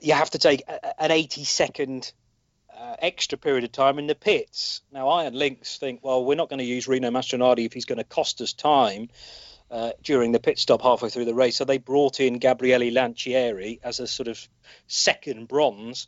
you 0.00 0.14
have 0.14 0.30
to 0.30 0.38
take 0.38 0.62
an 0.98 1.10
80 1.10 1.44
second 1.44 2.12
uh, 2.76 2.96
extra 2.98 3.38
period 3.38 3.64
of 3.64 3.72
time 3.72 3.98
in 3.98 4.06
the 4.06 4.14
pits. 4.14 4.82
Now, 4.90 5.08
Iron 5.08 5.34
Lynx 5.34 5.78
think, 5.78 6.00
well, 6.02 6.24
we're 6.24 6.36
not 6.36 6.48
going 6.48 6.58
to 6.58 6.64
use 6.64 6.88
Rino 6.88 7.10
Mastronardi 7.10 7.66
if 7.66 7.72
he's 7.72 7.84
going 7.84 7.98
to 7.98 8.04
cost 8.04 8.40
us 8.40 8.52
time 8.52 9.08
uh, 9.70 9.92
during 10.02 10.32
the 10.32 10.40
pit 10.40 10.58
stop 10.58 10.82
halfway 10.82 11.08
through 11.08 11.24
the 11.24 11.34
race. 11.34 11.56
So 11.56 11.64
they 11.64 11.78
brought 11.78 12.20
in 12.20 12.38
Gabriele 12.38 12.92
Lancieri 12.92 13.80
as 13.82 14.00
a 14.00 14.06
sort 14.06 14.28
of 14.28 14.48
second 14.86 15.48
bronze. 15.48 16.06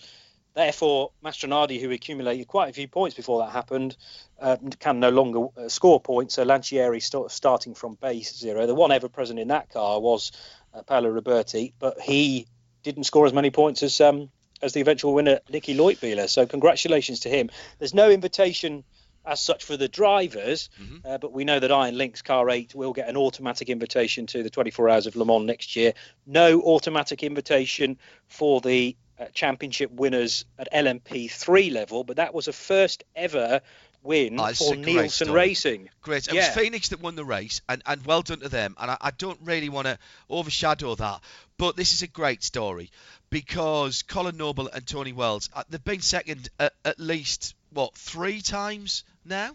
Therefore, 0.54 1.10
Mastronardi, 1.24 1.80
who 1.80 1.90
accumulated 1.90 2.46
quite 2.46 2.70
a 2.70 2.72
few 2.72 2.86
points 2.86 3.16
before 3.16 3.40
that 3.40 3.50
happened, 3.50 3.96
uh, 4.40 4.56
can 4.78 5.00
no 5.00 5.10
longer 5.10 5.46
uh, 5.56 5.68
score 5.68 6.00
points. 6.00 6.34
So 6.34 6.44
Lancieri 6.44 7.02
st- 7.02 7.30
starting 7.30 7.74
from 7.74 7.96
base 8.00 8.36
zero. 8.36 8.66
The 8.66 8.74
one 8.74 8.92
ever 8.92 9.08
present 9.08 9.40
in 9.40 9.48
that 9.48 9.70
car 9.70 10.00
was 10.00 10.30
uh, 10.72 10.82
Paolo 10.82 11.10
Ruberti, 11.10 11.72
but 11.78 12.00
he 12.00 12.46
didn't 12.84 13.04
score 13.04 13.26
as 13.26 13.32
many 13.32 13.50
points 13.50 13.82
as 13.82 14.00
um, 14.00 14.30
as 14.62 14.72
the 14.72 14.80
eventual 14.80 15.12
winner, 15.14 15.40
Nicky 15.50 15.74
Leutwiler. 15.76 16.28
So 16.28 16.46
congratulations 16.46 17.20
to 17.20 17.28
him. 17.28 17.50
There's 17.80 17.92
no 17.94 18.08
invitation 18.10 18.84
as 19.26 19.40
such 19.40 19.64
for 19.64 19.76
the 19.76 19.88
drivers, 19.88 20.68
Mm-hmm. 20.80 20.96
uh, 21.06 21.18
but 21.18 21.32
we 21.32 21.44
know 21.44 21.58
that 21.58 21.72
Iron 21.72 21.96
Lynx 21.98 22.22
Car 22.22 22.48
8 22.48 22.74
will 22.74 22.92
get 22.92 23.08
an 23.08 23.16
automatic 23.16 23.68
invitation 23.70 24.26
to 24.28 24.42
the 24.42 24.50
24 24.50 24.88
Hours 24.90 25.06
of 25.06 25.16
Le 25.16 25.24
Mans 25.24 25.44
next 25.46 25.76
year. 25.76 25.94
No 26.26 26.60
automatic 26.60 27.22
invitation 27.22 27.98
for 28.28 28.60
the 28.60 28.96
uh, 29.18 29.26
championship 29.32 29.90
winners 29.92 30.44
at 30.58 30.70
LMP3 30.72 31.72
level, 31.72 32.04
but 32.04 32.16
that 32.16 32.34
was 32.34 32.48
a 32.48 32.52
first 32.52 33.04
ever 33.16 33.60
win 34.04 34.38
Oh, 34.38 34.52
for 34.52 34.76
Nielsen. 34.76 35.32
Racing. 35.32 35.88
Great. 36.02 36.28
It 36.28 36.34
Yeah. 36.34 36.46
was 36.48 36.56
Phoenix 36.56 36.90
that 36.90 37.00
won 37.00 37.16
the 37.16 37.24
race, 37.24 37.60
and, 37.68 37.82
and 37.86 38.04
well 38.06 38.22
done 38.22 38.40
to 38.40 38.48
them. 38.48 38.76
And 38.78 38.90
I, 38.92 38.96
I 39.00 39.10
don't 39.10 39.40
really 39.42 39.68
want 39.68 39.86
to 39.88 39.98
overshadow 40.30 40.94
that, 40.94 41.20
but 41.58 41.74
this 41.76 41.92
is 41.92 42.02
a 42.02 42.06
great 42.06 42.44
story 42.44 42.90
because 43.30 44.02
Colin 44.02 44.36
Noble 44.36 44.68
and 44.68 44.86
Tony 44.86 45.12
Wells, 45.12 45.48
uh, 45.52 45.64
they've 45.68 45.82
been 45.82 46.00
second 46.00 46.48
at, 46.60 46.72
at 46.84 47.00
least, 47.00 47.54
what, 47.72 47.94
three 47.94 48.40
times 48.40 49.02
now? 49.24 49.50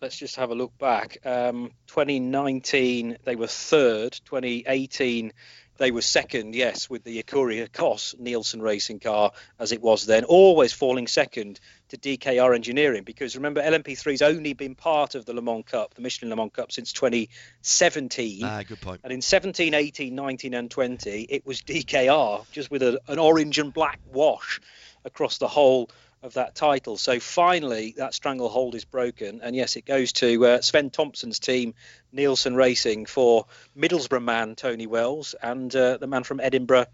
Let's 0.00 0.16
just 0.16 0.36
have 0.36 0.50
a 0.50 0.54
look 0.54 0.76
back. 0.78 1.18
Um, 1.26 1.72
2019, 1.88 3.18
they 3.24 3.36
were 3.36 3.46
third. 3.48 4.12
2018, 4.24 5.32
they 5.78 5.90
were 5.90 6.02
second, 6.02 6.54
yes, 6.54 6.90
with 6.90 7.04
the 7.04 7.22
Ecurie 7.22 7.66
Ecosse 7.66 8.18
Nielsen 8.18 8.60
racing 8.60 9.00
car 9.00 9.32
as 9.58 9.72
it 9.72 9.80
was 9.80 10.06
then, 10.06 10.24
always 10.24 10.72
falling 10.72 11.06
second 11.06 11.58
to 11.88 11.96
DKR 11.96 12.54
Engineering 12.54 13.04
because 13.04 13.36
remember, 13.36 13.62
LMP3's 13.62 14.20
only 14.20 14.52
been 14.52 14.74
part 14.74 15.14
of 15.14 15.24
the 15.24 15.32
Le 15.32 15.40
Mans 15.40 15.64
Cup, 15.66 15.94
the 15.94 16.02
Michelin 16.02 16.30
Le 16.30 16.36
Mans 16.36 16.52
Cup, 16.52 16.72
since 16.72 16.92
2017. 16.92 18.44
Ah, 18.44 18.62
good 18.66 18.80
point. 18.80 19.00
And 19.04 19.12
in 19.12 19.22
17, 19.22 19.72
18, 19.72 20.14
19, 20.14 20.54
and 20.54 20.70
20, 20.70 21.22
it 21.22 21.46
was 21.46 21.62
DKR, 21.62 22.50
just 22.50 22.70
with 22.70 22.82
a, 22.82 23.00
an 23.08 23.18
orange 23.18 23.58
and 23.58 23.72
black 23.72 24.00
wash 24.12 24.60
across 25.04 25.38
the 25.38 25.48
whole 25.48 25.90
of 26.22 26.34
that 26.34 26.54
title. 26.54 26.96
So 26.96 27.20
finally, 27.20 27.94
that 27.96 28.14
stranglehold 28.14 28.74
is 28.74 28.84
broken. 28.84 29.40
And 29.42 29.54
yes, 29.54 29.76
it 29.76 29.84
goes 29.84 30.12
to 30.14 30.46
uh, 30.46 30.60
Sven 30.60 30.90
Thompson's 30.90 31.38
team, 31.38 31.74
Nielsen 32.12 32.54
Racing, 32.56 33.06
for 33.06 33.46
Middlesbrough 33.76 34.24
man 34.24 34.56
Tony 34.56 34.86
Wells 34.86 35.34
and 35.40 35.74
uh, 35.74 35.98
the 35.98 36.06
man 36.06 36.24
from 36.24 36.40
Edinburgh, 36.40 36.86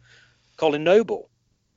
Colin 0.56 0.84
Noble. 0.84 1.30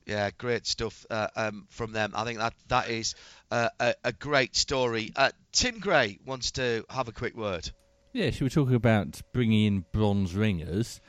Yeah, 0.05 0.29
great 0.37 0.65
stuff 0.65 1.05
uh, 1.09 1.27
um, 1.35 1.67
from 1.69 1.91
them. 1.91 2.13
I 2.15 2.23
think 2.23 2.39
that 2.39 2.53
that 2.69 2.89
is 2.89 3.15
uh, 3.51 3.69
a, 3.79 3.95
a 4.05 4.13
great 4.13 4.55
story. 4.55 5.11
Uh, 5.15 5.31
Tim 5.51 5.79
Gray 5.79 6.19
wants 6.25 6.51
to 6.51 6.85
have 6.89 7.09
a 7.09 7.11
quick 7.11 7.35
word. 7.35 7.69
Yeah, 8.13 8.31
she 8.31 8.45
was 8.45 8.53
talking 8.53 8.75
about 8.75 9.21
bringing 9.33 9.65
in 9.65 9.85
bronze 9.91 10.33
ringers 10.33 11.01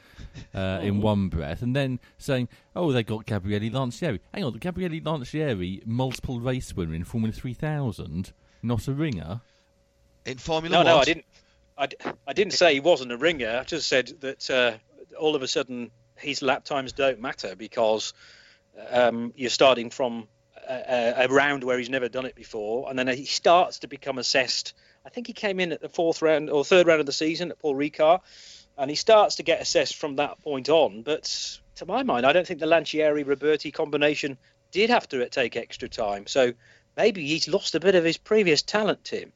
uh, 0.54 0.80
in 0.82 1.00
one 1.00 1.28
breath, 1.28 1.62
and 1.62 1.74
then 1.74 1.98
saying, 2.18 2.48
"Oh, 2.76 2.92
they 2.92 3.02
got 3.02 3.26
Gabriele 3.26 3.70
Lancieri." 3.70 4.20
Hang 4.32 4.44
on, 4.44 4.52
Gabriele 4.58 5.00
Lancieri, 5.00 5.86
multiple 5.86 6.40
race 6.40 6.74
winner 6.74 6.94
in 6.94 7.04
Formula 7.04 7.32
3000, 7.32 8.32
not 8.62 8.88
a 8.88 8.92
ringer. 8.92 9.40
In 10.26 10.38
Formula 10.38 10.72
No, 10.72 10.78
One. 10.78 10.86
no, 10.86 10.98
I 11.00 11.04
didn't. 11.04 11.24
I, 11.76 11.86
d- 11.86 11.96
I 12.26 12.32
didn't 12.32 12.54
say 12.54 12.74
he 12.74 12.80
wasn't 12.80 13.12
a 13.12 13.16
ringer. 13.16 13.58
I 13.60 13.64
just 13.64 13.88
said 13.88 14.12
that 14.20 14.50
uh, 14.50 14.72
all 15.18 15.36
of 15.36 15.42
a 15.42 15.48
sudden 15.48 15.90
his 16.16 16.42
lap 16.42 16.64
times 16.64 16.92
don't 16.92 17.20
matter 17.20 17.54
because 17.54 18.12
um, 18.90 19.32
you're 19.36 19.50
starting 19.50 19.90
from 19.90 20.26
a, 20.68 20.74
a, 21.18 21.24
a 21.24 21.28
round 21.28 21.62
where 21.64 21.78
he's 21.78 21.88
never 21.88 22.08
done 22.08 22.26
it 22.26 22.34
before, 22.34 22.90
and 22.90 22.98
then 22.98 23.06
he 23.08 23.24
starts 23.24 23.78
to 23.80 23.88
become 23.88 24.18
assessed. 24.18 24.74
I 25.06 25.10
think 25.10 25.26
he 25.28 25.32
came 25.32 25.60
in 25.60 25.72
at 25.72 25.80
the 25.80 25.88
fourth 25.88 26.20
round 26.20 26.50
or 26.50 26.64
third 26.64 26.86
round 26.86 27.00
of 27.00 27.06
the 27.06 27.12
season 27.12 27.50
at 27.50 27.58
Paul 27.60 27.74
Ricard, 27.76 28.20
and 28.78 28.88
he 28.88 28.96
starts 28.96 29.36
to 29.36 29.42
get 29.42 29.60
assessed 29.60 29.96
from 29.96 30.16
that 30.16 30.40
point 30.40 30.68
on. 30.68 31.02
But 31.02 31.58
to 31.76 31.86
my 31.86 32.04
mind, 32.04 32.24
I 32.24 32.32
don't 32.32 32.46
think 32.46 32.60
the 32.60 32.66
Lancieri 32.66 33.24
Ruberti 33.24 33.72
combination 33.74 34.38
did 34.70 34.90
have 34.90 35.08
to 35.08 35.28
take 35.28 35.56
extra 35.56 35.88
time. 35.88 36.26
So 36.26 36.52
maybe 36.96 37.26
he's 37.26 37.48
lost 37.48 37.74
a 37.74 37.80
bit 37.80 37.96
of 37.96 38.04
his 38.04 38.16
previous 38.16 38.62
talent, 38.62 39.04
Tim. 39.04 39.32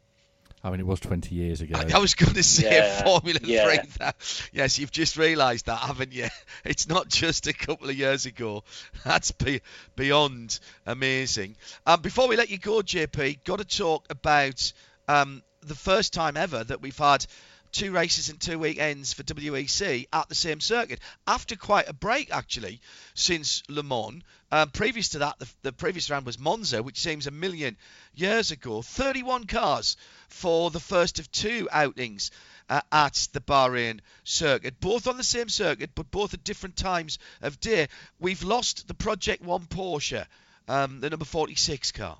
I 0.64 0.70
mean, 0.70 0.78
it 0.78 0.86
was 0.86 1.00
20 1.00 1.34
years 1.34 1.60
ago. 1.60 1.74
I 1.92 1.98
was 1.98 2.14
going 2.14 2.34
to 2.34 2.42
say 2.42 2.76
Yeah, 2.76 3.02
Formula 3.02 3.40
yeah. 3.42 3.64
3. 3.64 3.78
That, 3.98 4.48
yes, 4.52 4.78
you've 4.78 4.92
just 4.92 5.16
realised 5.16 5.66
that, 5.66 5.78
haven't 5.78 6.12
you? 6.12 6.28
It's 6.64 6.88
not 6.88 7.08
just 7.08 7.48
a 7.48 7.52
couple 7.52 7.88
of 7.88 7.96
years 7.96 8.26
ago. 8.26 8.62
That's 9.04 9.32
be, 9.32 9.60
beyond 9.96 10.60
amazing. 10.86 11.56
Um, 11.84 12.00
before 12.00 12.28
we 12.28 12.36
let 12.36 12.50
you 12.50 12.58
go, 12.58 12.78
JP, 12.78 13.42
got 13.42 13.58
to 13.58 13.64
talk 13.64 14.06
about 14.08 14.72
um, 15.08 15.42
the 15.62 15.74
first 15.74 16.12
time 16.12 16.36
ever 16.36 16.62
that 16.62 16.80
we've 16.80 16.96
had 16.96 17.26
two 17.72 17.90
races 17.90 18.28
and 18.28 18.38
two 18.38 18.58
weekends 18.58 19.12
for 19.12 19.22
WEC 19.22 20.06
at 20.12 20.28
the 20.28 20.34
same 20.34 20.60
circuit 20.60 21.00
after 21.26 21.56
quite 21.56 21.88
a 21.88 21.94
break 21.94 22.30
actually 22.30 22.80
since 23.14 23.62
Le 23.68 23.82
Mans. 23.82 24.22
Um, 24.52 24.68
previous 24.68 25.10
to 25.10 25.20
that, 25.20 25.38
the, 25.38 25.48
the 25.62 25.72
previous 25.72 26.10
round 26.10 26.26
was 26.26 26.38
Monza, 26.38 26.82
which 26.82 27.00
seems 27.00 27.26
a 27.26 27.30
million 27.30 27.76
years 28.14 28.50
ago. 28.50 28.82
31 28.82 29.46
cars 29.46 29.96
for 30.28 30.70
the 30.70 30.80
first 30.80 31.18
of 31.18 31.32
two 31.32 31.68
outings 31.72 32.30
uh, 32.68 32.82
at 32.92 33.28
the 33.32 33.40
Bahrain 33.40 34.00
circuit, 34.24 34.78
both 34.78 35.06
on 35.06 35.16
the 35.16 35.24
same 35.24 35.48
circuit, 35.48 35.90
but 35.94 36.10
both 36.10 36.34
at 36.34 36.44
different 36.44 36.76
times 36.76 37.18
of 37.40 37.60
day. 37.60 37.88
We've 38.20 38.42
lost 38.42 38.86
the 38.86 38.94
Project 38.94 39.42
One 39.42 39.64
Porsche, 39.64 40.26
um, 40.68 41.00
the 41.00 41.10
number 41.10 41.24
46 41.24 41.92
car. 41.92 42.18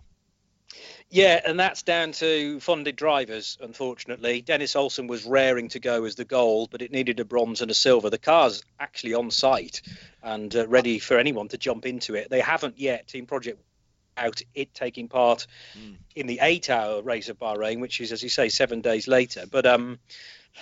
Yeah, 1.15 1.43
and 1.45 1.61
that's 1.61 1.83
down 1.83 2.13
to 2.13 2.59
funded 2.61 2.97
drivers, 2.97 3.59
unfortunately. 3.61 4.41
Dennis 4.41 4.75
Olsen 4.75 5.09
was 5.09 5.27
raring 5.27 5.69
to 5.69 5.79
go 5.79 6.07
as 6.07 6.15
the 6.15 6.25
gold, 6.25 6.71
but 6.71 6.81
it 6.81 6.91
needed 6.91 7.21
a 7.21 7.25
bronze 7.27 7.61
and 7.61 7.71
a 7.71 7.75
silver. 7.75 8.09
The 8.09 8.17
car's 8.17 8.65
actually 8.81 9.13
on 9.13 9.31
site 9.31 9.83
and 10.23 10.57
uh, 10.57 10.67
ready 10.67 10.99
for 10.99 11.19
anyone 11.19 11.49
to 11.49 11.59
jump 11.59 11.85
into 11.85 12.15
it. 12.15 12.31
They 12.31 12.41
haven't 12.41 12.79
yet, 12.79 13.09
Team 13.09 13.27
Project 13.27 13.61
out 14.17 14.41
it 14.55 14.73
taking 14.73 15.09
part 15.09 15.47
in 16.15 16.27
the 16.27 16.39
eight 16.41 16.71
hour 16.71 17.03
race 17.03 17.29
of 17.29 17.39
Bahrain, 17.39 17.81
which 17.81 18.01
is, 18.01 18.11
as 18.11 18.23
you 18.23 18.31
say, 18.31 18.49
seven 18.49 18.81
days 18.81 19.07
later. 19.07 19.45
But 19.51 19.67
um, 19.67 19.99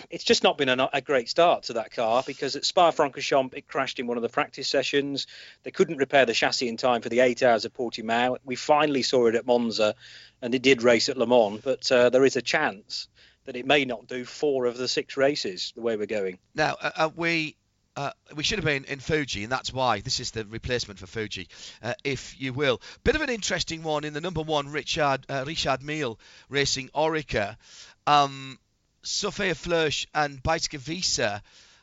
it's 0.08 0.24
just 0.24 0.42
not 0.42 0.58
been 0.58 0.68
a, 0.68 0.88
a 0.92 1.00
great 1.00 1.28
start 1.28 1.64
to 1.64 1.74
that 1.74 1.92
car 1.92 2.22
because 2.26 2.56
at 2.56 2.64
Spa 2.64 2.90
Francorchamps 2.90 3.54
it 3.54 3.68
crashed 3.68 3.98
in 3.98 4.06
one 4.06 4.16
of 4.16 4.22
the 4.22 4.28
practice 4.28 4.68
sessions. 4.68 5.26
They 5.62 5.70
couldn't 5.70 5.96
repair 5.96 6.26
the 6.26 6.34
chassis 6.34 6.68
in 6.68 6.76
time 6.76 7.02
for 7.02 7.08
the 7.08 7.20
eight 7.20 7.42
hours 7.42 7.64
of 7.64 7.74
Portimao. 7.74 8.38
We 8.44 8.56
finally 8.56 9.02
saw 9.02 9.26
it 9.26 9.34
at 9.34 9.46
Monza, 9.46 9.94
and 10.42 10.54
it 10.54 10.62
did 10.62 10.82
race 10.82 11.08
at 11.08 11.16
Le 11.16 11.26
Mans. 11.26 11.60
But 11.62 11.90
uh, 11.90 12.10
there 12.10 12.24
is 12.24 12.36
a 12.36 12.42
chance 12.42 13.08
that 13.44 13.56
it 13.56 13.66
may 13.66 13.84
not 13.84 14.06
do 14.06 14.24
four 14.24 14.66
of 14.66 14.76
the 14.76 14.88
six 14.88 15.16
races 15.16 15.72
the 15.74 15.82
way 15.82 15.96
we're 15.96 16.06
going. 16.06 16.38
Now, 16.54 16.76
uh, 16.80 16.90
uh, 16.96 17.10
we 17.14 17.56
uh, 17.96 18.12
we 18.34 18.42
should 18.42 18.58
have 18.58 18.64
been 18.64 18.84
in 18.84 19.00
Fuji, 19.00 19.42
and 19.42 19.52
that's 19.52 19.72
why 19.72 20.00
this 20.00 20.20
is 20.20 20.30
the 20.30 20.44
replacement 20.44 21.00
for 21.00 21.06
Fuji, 21.06 21.48
uh, 21.82 21.94
if 22.04 22.40
you 22.40 22.52
will. 22.52 22.80
Bit 23.02 23.16
of 23.16 23.22
an 23.22 23.30
interesting 23.30 23.82
one 23.82 24.04
in 24.04 24.12
the 24.12 24.20
number 24.20 24.42
one 24.42 24.68
Richard 24.68 25.26
uh, 25.28 25.44
Richard 25.46 25.82
Mille 25.82 26.18
Racing 26.48 26.90
Orica. 26.94 27.56
Um, 28.06 28.58
Sophia 29.02 29.54
Flörsch 29.54 30.06
and 30.14 30.42
Beitske 30.42 30.78
Visser. 30.78 31.42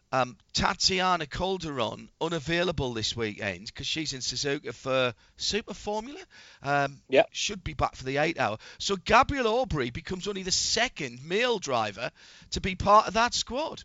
Um, 0.09 0.37
Tatiana 0.53 1.25
Calderon 1.25 2.07
unavailable 2.21 2.93
this 2.93 3.13
weekend 3.13 3.65
because 3.65 3.85
she's 3.87 4.13
in 4.13 4.21
Suzuka 4.21 4.73
for 4.73 5.13
Super 5.35 5.73
Formula. 5.73 6.19
Um, 6.63 7.01
yeah, 7.09 7.23
should 7.33 7.61
be 7.61 7.73
back 7.73 7.93
for 7.95 8.05
the 8.05 8.15
eight 8.17 8.39
hour. 8.39 8.57
So 8.77 8.95
Gabriel 8.95 9.45
Aubry 9.65 9.91
becomes 9.91 10.29
only 10.29 10.43
the 10.43 10.51
second 10.51 11.19
male 11.25 11.59
driver 11.59 12.11
to 12.51 12.61
be 12.61 12.75
part 12.75 13.07
of 13.09 13.15
that 13.15 13.33
squad. 13.33 13.83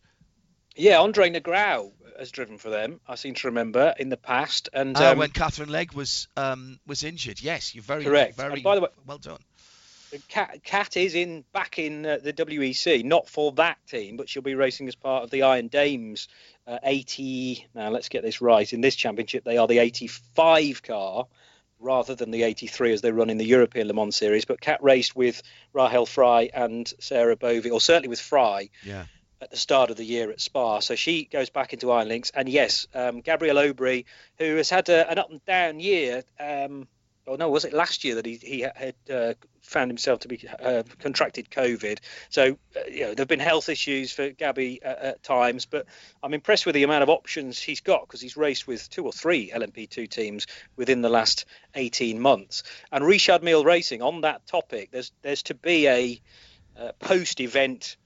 Yeah, 0.77 0.99
André 0.99 1.37
Negrão 1.37 1.91
has 2.17 2.31
driven 2.31 2.57
for 2.59 2.71
them. 2.71 3.01
I 3.09 3.17
seem 3.17 3.35
to 3.35 3.49
remember 3.49 3.93
in 3.99 4.09
the 4.09 4.17
past, 4.17 4.69
and 4.73 4.97
Uh, 4.97 5.13
um, 5.13 5.19
when 5.19 5.31
Katherine 5.31 5.71
Legge 5.71 5.93
was 5.93 6.29
um, 6.37 6.79
was 6.87 7.03
injured, 7.03 7.43
yes, 7.43 7.75
you're 7.75 7.83
very 7.83 8.05
Correct. 8.05 8.37
very 8.37 8.53
And 8.55 8.63
by 8.63 8.77
the 8.77 8.83
way- 8.83 8.89
well 9.07 9.19
done. 9.19 9.41
Cat, 10.29 10.63
Cat 10.65 10.97
is 10.97 11.15
in 11.15 11.45
back 11.53 11.79
in 11.79 12.05
uh, 12.05 12.19
the 12.23 12.33
WEC, 12.33 13.05
not 13.05 13.29
for 13.29 13.53
that 13.53 13.79
team, 13.87 14.17
but 14.17 14.29
she'll 14.29 14.43
be 14.43 14.55
racing 14.55 14.89
as 14.89 14.95
part 14.95 15.25
of 15.25 15.31
the 15.31 15.43
Iron 15.43 15.69
Dames 15.69 16.29
uh, 16.67 16.79
80. 16.83 17.67
Now 17.75 17.91
let's 17.91 18.09
get 18.09 18.23
this 18.23 18.41
right. 18.41 18.71
In 18.73 18.81
this 18.81 18.97
championship, 18.97 19.45
they 19.45 19.59
are 19.59 19.67
the 19.67 19.79
85 19.79 20.83
car 20.83 21.27
rather 21.79 22.15
than 22.15 22.31
the 22.31 22.45
83 22.45 22.93
as 22.93 23.01
they 23.01 23.11
run 23.11 23.31
in 23.31 23.39
the 23.39 23.45
European 23.45 23.89
Le 23.89 23.95
Mans 23.95 24.15
series. 24.15 24.45
But 24.45 24.61
Cat 24.61 24.83
raced 24.83 25.17
with 25.17 25.43
Rahel 25.73 26.07
Frey 26.07 26.51
and 26.51 26.91
Sarah 27.01 27.37
Bovy, 27.37 27.71
or 27.71 27.81
certainly 27.81 28.09
with 28.09 28.21
Frey. 28.21 28.71
Yeah. 28.85 29.05
At 29.41 29.51
the 29.51 29.57
start 29.57 29.91
of 29.91 29.97
the 29.97 30.05
year 30.05 30.31
at 30.31 30.41
Spa, 30.41 30.79
so 30.79 30.95
she 30.95 31.25
goes 31.25 31.51
back 31.51 31.73
into 31.73 31.91
Iron 31.91 32.07
Lynx, 32.07 32.31
and 32.33 32.49
yes, 32.49 32.87
um, 32.95 33.23
Gabriel 33.23 33.57
Aubry, 33.57 34.05
who 34.39 34.55
has 34.55 34.71
had 34.71 34.89
a, 34.89 35.11
an 35.11 35.19
up 35.19 35.33
and 35.33 35.45
down 35.45 35.81
year, 35.81 36.23
um, 36.39 36.87
oh 37.27 37.37
no, 37.37 37.49
was 37.49 37.65
it 37.65 37.73
last 37.73 38.05
year 38.05 38.17
that 38.17 38.27
he 38.27 38.37
he 38.37 38.61
had 38.61 38.95
uh, 39.13 39.35
found 39.61 39.91
himself 39.91 40.21
to 40.21 40.29
be 40.29 40.47
uh, 40.63 40.83
contracted 40.99 41.51
COVID? 41.51 41.99
So 42.31 42.59
uh, 42.77 42.81
you 42.91 43.03
know 43.03 43.15
there've 43.15 43.29
been 43.29 43.41
health 43.41 43.69
issues 43.69 44.13
for 44.13 44.31
Gabby 44.31 44.83
at, 44.83 45.23
times, 45.23 45.67
but 45.67 45.87
I'm 46.23 46.35
impressed 46.35 46.67
with 46.67 46.75
the 46.75 46.83
amount 46.83 47.03
of 47.03 47.09
options 47.09 47.59
he's 47.59 47.81
got 47.81 48.07
because 48.07 48.21
he's 48.21 48.37
raced 48.37 48.67
with 48.67 48.89
two 48.91 49.05
or 49.05 49.13
three 49.13 49.51
LMP2 49.51 50.09
teams 50.09 50.47
within 50.77 51.01
the 51.01 51.09
last 51.09 51.45
18 51.75 52.21
months. 52.21 52.63
And 52.91 53.05
Richard 53.05 53.43
Mille 53.43 53.65
Racing 53.65 54.03
on 54.03 54.23
that 54.23 54.47
topic, 54.47 54.91
there's 54.91 55.13
there's 55.23 55.43
to 55.45 55.55
be 55.55 55.89
a 55.89 56.21
uh, 56.77 56.93
post-event 56.99 57.97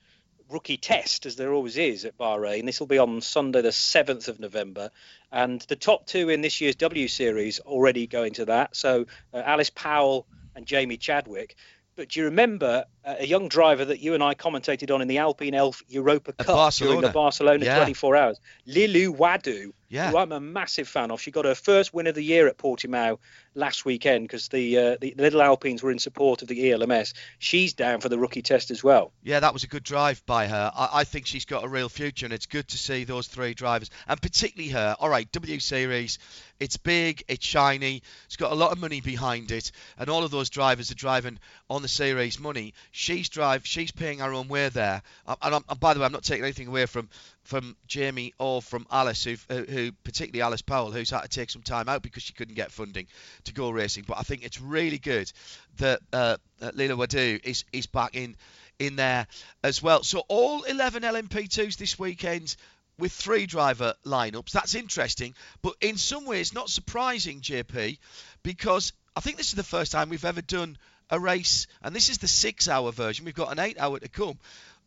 rookie 0.48 0.76
test, 0.76 1.26
as 1.26 1.36
there 1.36 1.52
always 1.52 1.76
is 1.76 2.04
at 2.04 2.16
Bahrain. 2.18 2.66
This 2.66 2.80
will 2.80 2.86
be 2.86 2.98
on 2.98 3.20
Sunday, 3.20 3.62
the 3.62 3.70
7th 3.70 4.28
of 4.28 4.40
November. 4.40 4.90
And 5.32 5.60
the 5.62 5.76
top 5.76 6.06
two 6.06 6.28
in 6.28 6.40
this 6.40 6.60
year's 6.60 6.76
W 6.76 7.08
Series 7.08 7.60
already 7.60 8.06
going 8.06 8.34
to 8.34 8.44
that. 8.46 8.76
So 8.76 9.06
uh, 9.34 9.38
Alice 9.38 9.70
Powell 9.70 10.26
and 10.54 10.66
Jamie 10.66 10.96
Chadwick. 10.96 11.56
But 11.96 12.10
do 12.10 12.20
you 12.20 12.26
remember 12.26 12.84
a 13.06 13.24
young 13.26 13.48
driver 13.48 13.84
that 13.84 14.00
you 14.00 14.14
and 14.14 14.22
I 14.22 14.34
commentated 14.34 14.92
on 14.92 15.00
in 15.00 15.06
the 15.08 15.18
Alpine 15.18 15.54
Elf 15.54 15.82
Europa 15.88 16.32
Cup 16.32 16.46
during 16.46 16.56
Barcelona. 16.56 17.06
the 17.06 17.12
Barcelona 17.12 17.64
Yeah. 17.64 17.76
24 17.76 18.16
hours? 18.16 18.40
Lilou 18.66 19.16
Wadoux, 19.16 19.72
Yeah. 19.88 20.10
who 20.10 20.16
I'm 20.18 20.32
a 20.32 20.40
massive 20.40 20.88
fan 20.88 21.12
of. 21.12 21.20
She 21.20 21.30
got 21.30 21.44
her 21.44 21.54
first 21.54 21.94
win 21.94 22.08
of 22.08 22.16
the 22.16 22.22
year 22.22 22.48
at 22.48 22.58
Portimao 22.58 23.18
last 23.54 23.84
weekend 23.84 24.24
because 24.24 24.48
the, 24.48 24.76
uh, 24.78 24.96
the 25.00 25.14
little 25.16 25.40
Alpines 25.40 25.82
were 25.84 25.92
in 25.92 26.00
support 26.00 26.42
of 26.42 26.48
the 26.48 26.72
ELMS. 26.72 27.14
She's 27.38 27.74
down 27.74 28.00
for 28.00 28.08
the 28.08 28.18
rookie 28.18 28.42
test 28.42 28.72
as 28.72 28.82
well. 28.82 29.12
Yeah, 29.22 29.38
that 29.40 29.52
was 29.52 29.62
a 29.62 29.68
good 29.68 29.84
drive 29.84 30.24
by 30.26 30.48
her. 30.48 30.72
I, 30.74 30.88
I 30.92 31.04
think 31.04 31.26
she's 31.26 31.44
got 31.44 31.64
a 31.64 31.68
real 31.68 31.88
future, 31.88 32.26
and 32.26 32.32
it's 32.32 32.46
good 32.46 32.66
to 32.68 32.76
see 32.78 33.04
those 33.04 33.28
three 33.28 33.54
drivers, 33.54 33.90
and 34.08 34.20
particularly 34.20 34.72
her. 34.72 34.96
All 34.98 35.08
right, 35.08 35.30
W 35.30 35.60
Series, 35.60 36.18
it's 36.58 36.76
big, 36.76 37.22
it's 37.28 37.46
shiny, 37.46 38.02
it's 38.24 38.36
got 38.36 38.50
a 38.50 38.54
lot 38.56 38.72
of 38.72 38.78
money 38.80 39.00
behind 39.00 39.52
it, 39.52 39.70
and 39.96 40.10
all 40.10 40.24
of 40.24 40.30
those 40.32 40.50
drivers 40.50 40.90
are 40.90 40.94
driving 40.96 41.38
on 41.70 41.82
the 41.82 41.88
series 41.88 42.40
money. 42.40 42.74
She's 42.98 43.28
drive, 43.28 43.66
she's 43.66 43.92
paying 43.92 44.20
her 44.20 44.32
own 44.32 44.48
way 44.48 44.70
there. 44.70 45.02
And, 45.26 45.54
I'm, 45.54 45.64
and 45.68 45.78
by 45.78 45.92
the 45.92 46.00
way, 46.00 46.06
I'm 46.06 46.12
not 46.12 46.22
taking 46.24 46.44
anything 46.44 46.68
away 46.68 46.86
from 46.86 47.10
from 47.42 47.76
Jamie 47.86 48.32
or 48.38 48.62
from 48.62 48.86
Alice, 48.90 49.22
who, 49.22 49.36
who 49.50 49.92
particularly 50.02 50.40
Alice 50.40 50.62
Powell, 50.62 50.92
who's 50.92 51.10
had 51.10 51.20
to 51.20 51.28
take 51.28 51.50
some 51.50 51.60
time 51.60 51.90
out 51.90 52.00
because 52.00 52.22
she 52.22 52.32
couldn't 52.32 52.54
get 52.54 52.72
funding 52.72 53.06
to 53.44 53.52
go 53.52 53.68
racing. 53.68 54.04
But 54.08 54.16
I 54.16 54.22
think 54.22 54.44
it's 54.44 54.62
really 54.62 54.96
good 54.96 55.30
that 55.76 56.00
uh, 56.10 56.38
Lilou 56.62 56.96
Wadoux 56.96 57.44
is 57.44 57.64
is 57.70 57.86
back 57.86 58.16
in 58.16 58.34
in 58.78 58.96
there 58.96 59.26
as 59.62 59.82
well. 59.82 60.02
So 60.02 60.20
all 60.28 60.62
11 60.62 61.02
LMP2s 61.02 61.76
this 61.76 61.98
weekend 61.98 62.56
with 62.98 63.12
three 63.12 63.44
driver 63.44 63.92
lineups. 64.06 64.52
That's 64.52 64.74
interesting, 64.74 65.34
but 65.60 65.74
in 65.82 65.98
some 65.98 66.24
ways 66.24 66.54
not 66.54 66.70
surprising, 66.70 67.42
JP, 67.42 67.98
because 68.42 68.94
I 69.14 69.20
think 69.20 69.36
this 69.36 69.48
is 69.48 69.54
the 69.54 69.62
first 69.62 69.92
time 69.92 70.08
we've 70.08 70.24
ever 70.24 70.40
done 70.40 70.78
a 71.10 71.20
race, 71.20 71.66
and 71.82 71.94
this 71.94 72.08
is 72.08 72.18
the 72.18 72.28
six-hour 72.28 72.92
version. 72.92 73.24
We've 73.24 73.34
got 73.34 73.52
an 73.52 73.58
eight-hour 73.58 74.00
to 74.00 74.08
come. 74.08 74.38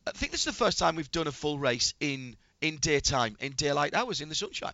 I 0.08 0.12
think 0.12 0.32
this 0.32 0.41
is 0.41 0.46
the 0.46 0.54
first 0.54 0.80
time 0.80 0.96
we've 0.96 1.12
done 1.12 1.28
a 1.28 1.32
full 1.32 1.60
race 1.60 1.94
in 2.00 2.36
in 2.62 2.78
daytime, 2.78 3.38
in 3.40 3.54
daylight 3.54 3.94
hours, 3.94 4.20
in 4.22 4.28
the 4.28 4.36
sunshine. 4.36 4.74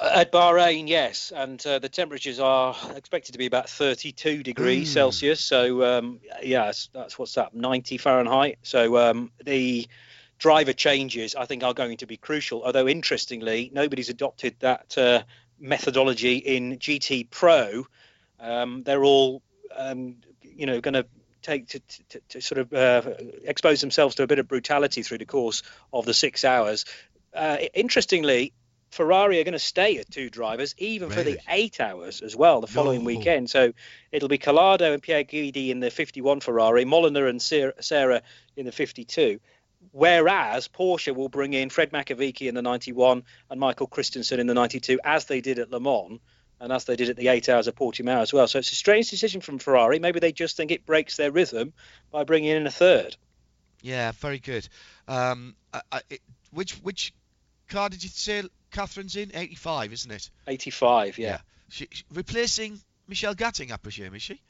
At 0.00 0.30
Bahrain, 0.30 0.86
yes, 0.88 1.32
and 1.34 1.64
uh, 1.66 1.80
the 1.80 1.88
temperatures 1.88 2.38
are 2.38 2.76
expected 2.94 3.32
to 3.32 3.38
be 3.38 3.46
about 3.46 3.68
32 3.68 4.44
degrees 4.44 4.90
Mm. 4.90 4.92
Celsius. 4.92 5.40
So, 5.40 5.98
um, 5.98 6.20
yeah, 6.40 6.66
that's, 6.66 6.88
that's 6.92 7.18
what's 7.18 7.36
up, 7.36 7.52
90 7.52 7.98
Fahrenheit. 7.98 8.58
So, 8.62 8.96
um, 8.96 9.32
the 9.44 9.88
driver 10.38 10.72
changes, 10.72 11.34
I 11.34 11.46
think, 11.46 11.64
are 11.64 11.74
going 11.74 11.96
to 11.96 12.06
be 12.06 12.16
crucial. 12.16 12.62
Although, 12.62 12.86
interestingly, 12.86 13.70
nobody's 13.74 14.08
adopted 14.08 14.54
that 14.60 14.96
uh, 14.96 15.24
methodology 15.58 16.36
in 16.36 16.78
GT 16.78 17.28
Pro. 17.28 17.84
Um, 18.38 18.84
they're 18.84 19.02
all, 19.02 19.42
um, 19.76 20.18
you 20.58 20.66
know, 20.66 20.80
going 20.80 20.94
to 20.94 21.06
take 21.40 21.68
to, 21.68 21.80
to, 22.08 22.20
to 22.30 22.40
sort 22.40 22.58
of 22.58 22.72
uh, 22.74 23.14
expose 23.44 23.80
themselves 23.80 24.16
to 24.16 24.24
a 24.24 24.26
bit 24.26 24.40
of 24.40 24.48
brutality 24.48 25.02
through 25.02 25.18
the 25.18 25.24
course 25.24 25.62
of 25.92 26.04
the 26.04 26.12
six 26.12 26.44
hours. 26.44 26.84
Uh, 27.32 27.58
interestingly, 27.72 28.52
Ferrari 28.90 29.40
are 29.40 29.44
going 29.44 29.52
to 29.52 29.58
stay 29.58 29.98
at 29.98 30.10
two 30.10 30.30
drivers, 30.30 30.74
even 30.78 31.10
for 31.10 31.22
the 31.22 31.38
eight 31.48 31.78
hours 31.78 32.22
as 32.22 32.34
well, 32.34 32.60
the 32.60 32.66
following 32.66 33.04
weekend. 33.04 33.50
So 33.50 33.72
it'll 34.10 34.28
be 34.28 34.38
Calado 34.38 34.92
and 34.92 35.02
Pier 35.02 35.24
Guidi 35.24 35.70
in 35.70 35.78
the 35.78 35.90
51 35.90 36.40
Ferrari, 36.40 36.84
Molyneux 36.84 37.28
and 37.28 37.40
Serra 37.40 38.22
in 38.56 38.64
the 38.64 38.72
52. 38.72 39.38
Whereas 39.92 40.68
Porsche 40.68 41.14
will 41.14 41.28
bring 41.28 41.52
in 41.52 41.70
Fred 41.70 41.92
Makowiecki 41.92 42.48
in 42.48 42.54
the 42.54 42.62
91 42.62 43.22
and 43.50 43.60
Michael 43.60 43.86
Christensen 43.86 44.40
in 44.40 44.46
the 44.46 44.54
92, 44.54 44.98
as 45.04 45.26
they 45.26 45.40
did 45.40 45.58
at 45.58 45.70
Le 45.70 45.78
Mans 45.78 46.18
and 46.60 46.72
as 46.72 46.84
they 46.84 46.96
did 46.96 47.08
at 47.08 47.16
the 47.16 47.28
eight 47.28 47.48
hours 47.48 47.66
of 47.68 47.74
Portimao 47.74 48.20
as 48.22 48.32
well. 48.32 48.46
So 48.46 48.58
it's 48.58 48.72
a 48.72 48.74
strange 48.74 49.10
decision 49.10 49.40
from 49.40 49.58
Ferrari. 49.58 49.98
Maybe 49.98 50.20
they 50.20 50.32
just 50.32 50.56
think 50.56 50.70
it 50.70 50.84
breaks 50.86 51.16
their 51.16 51.30
rhythm 51.30 51.72
by 52.10 52.24
bringing 52.24 52.50
in 52.50 52.66
a 52.66 52.70
third. 52.70 53.16
Yeah, 53.82 54.12
very 54.12 54.38
good. 54.38 54.68
Um, 55.06 55.54
I, 55.72 55.80
I, 55.92 56.00
it, 56.10 56.20
which 56.52 56.72
which 56.82 57.12
car 57.68 57.88
did 57.88 58.02
you 58.02 58.08
say 58.08 58.42
Katherine's 58.72 59.16
in? 59.16 59.30
85, 59.34 59.92
isn't 59.92 60.10
it? 60.10 60.30
85, 60.46 61.18
yeah. 61.18 61.38
She, 61.68 61.86
she- 61.90 62.04
replacing 62.12 62.80
Michelle 63.06 63.34
Gatting, 63.34 63.72
I 63.72 63.76
presume, 63.76 64.14
is 64.14 64.22
she? 64.22 64.40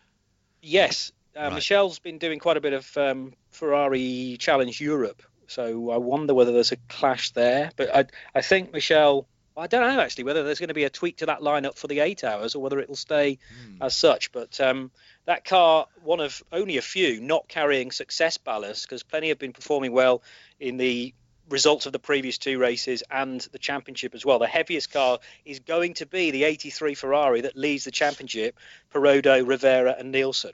Yes, 0.63 1.13
uh, 1.37 1.43
Right. 1.43 1.53
Michelle's 1.55 1.99
been 1.99 2.19
doing 2.19 2.39
quite 2.39 2.57
a 2.57 2.61
bit 2.61 2.73
of 2.73 2.97
um, 2.97 3.33
Ferrari 3.51 4.37
Challenge 4.41 4.81
Europe, 4.81 5.23
so 5.47 5.91
I 5.91 5.99
wonder 5.99 6.35
whether 6.35 6.53
there's 6.53 6.73
a 6.73 6.77
clash 6.89 7.31
there. 7.31 7.71
But 7.77 7.95
I, 7.95 8.05
I 8.35 8.41
think 8.41 8.73
Michelle. 8.73 9.27
I 9.59 9.67
don't 9.67 9.81
know 9.81 10.01
actually 10.01 10.25
whether 10.25 10.45
there's 10.45 10.59
going 10.61 10.69
to 10.69 10.75
be 10.75 10.85
a 10.85 10.91
tweak 10.91 11.19
to 11.19 11.27
that 11.27 11.41
lineup 11.41 11.77
for 11.77 11.89
the 11.89 12.01
eight 12.01 12.25
hours 12.25 12.55
or 12.55 12.63
whether 12.63 12.79
it'll 12.79 12.97
stay 12.97 13.39
as 13.81 13.97
such. 13.97 14.33
But 14.33 14.61
um, 14.61 14.91
that 15.27 15.45
car, 15.45 15.87
one 16.03 16.21
of 16.21 16.43
only 16.53 16.77
a 16.77 16.83
few 16.83 17.21
not 17.21 17.49
carrying 17.49 17.91
success 17.91 18.39
ballast, 18.39 18.83
because 18.87 19.03
plenty 19.03 19.29
have 19.29 19.39
been 19.39 19.53
performing 19.53 19.93
well 19.93 20.23
in 20.61 20.77
the 20.77 21.13
results 21.49 21.87
of 21.87 21.93
the 21.93 21.99
previous 21.99 22.39
two 22.39 22.59
races 22.59 23.03
and 23.11 23.41
the 23.53 23.59
championship 23.59 24.15
as 24.15 24.25
well. 24.25 24.39
The 24.39 24.47
heaviest 24.47 24.93
car 24.93 25.19
is 25.45 25.61
going 25.61 25.95
to 25.95 26.07
be 26.07 26.31
the 26.31 26.45
83 26.45 26.95
Ferrari 26.95 27.41
that 27.43 27.57
leads 27.57 27.85
the 27.85 27.91
championship, 27.91 28.57
Perrodo, 28.93 29.45
Rovera, 29.45 29.99
and 29.99 30.13
Nielsen. 30.13 30.53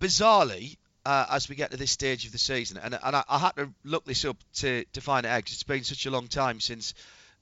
bizarrely, 0.00 0.76
uh, 1.06 1.26
as 1.30 1.48
we 1.48 1.56
get 1.56 1.70
to 1.70 1.76
this 1.76 1.90
stage 1.90 2.26
of 2.26 2.32
the 2.32 2.38
season, 2.38 2.78
and, 2.82 2.98
and 3.02 3.16
I, 3.16 3.24
I 3.28 3.38
had 3.38 3.56
to 3.56 3.70
look 3.84 4.04
this 4.04 4.24
up 4.24 4.36
to, 4.54 4.84
to 4.92 5.00
find 5.00 5.26
it 5.26 5.28
out 5.28 5.44
'cause 5.44 5.52
it's 5.52 5.62
been 5.62 5.84
such 5.84 6.06
a 6.06 6.10
long 6.10 6.28
time 6.28 6.60
since, 6.60 6.94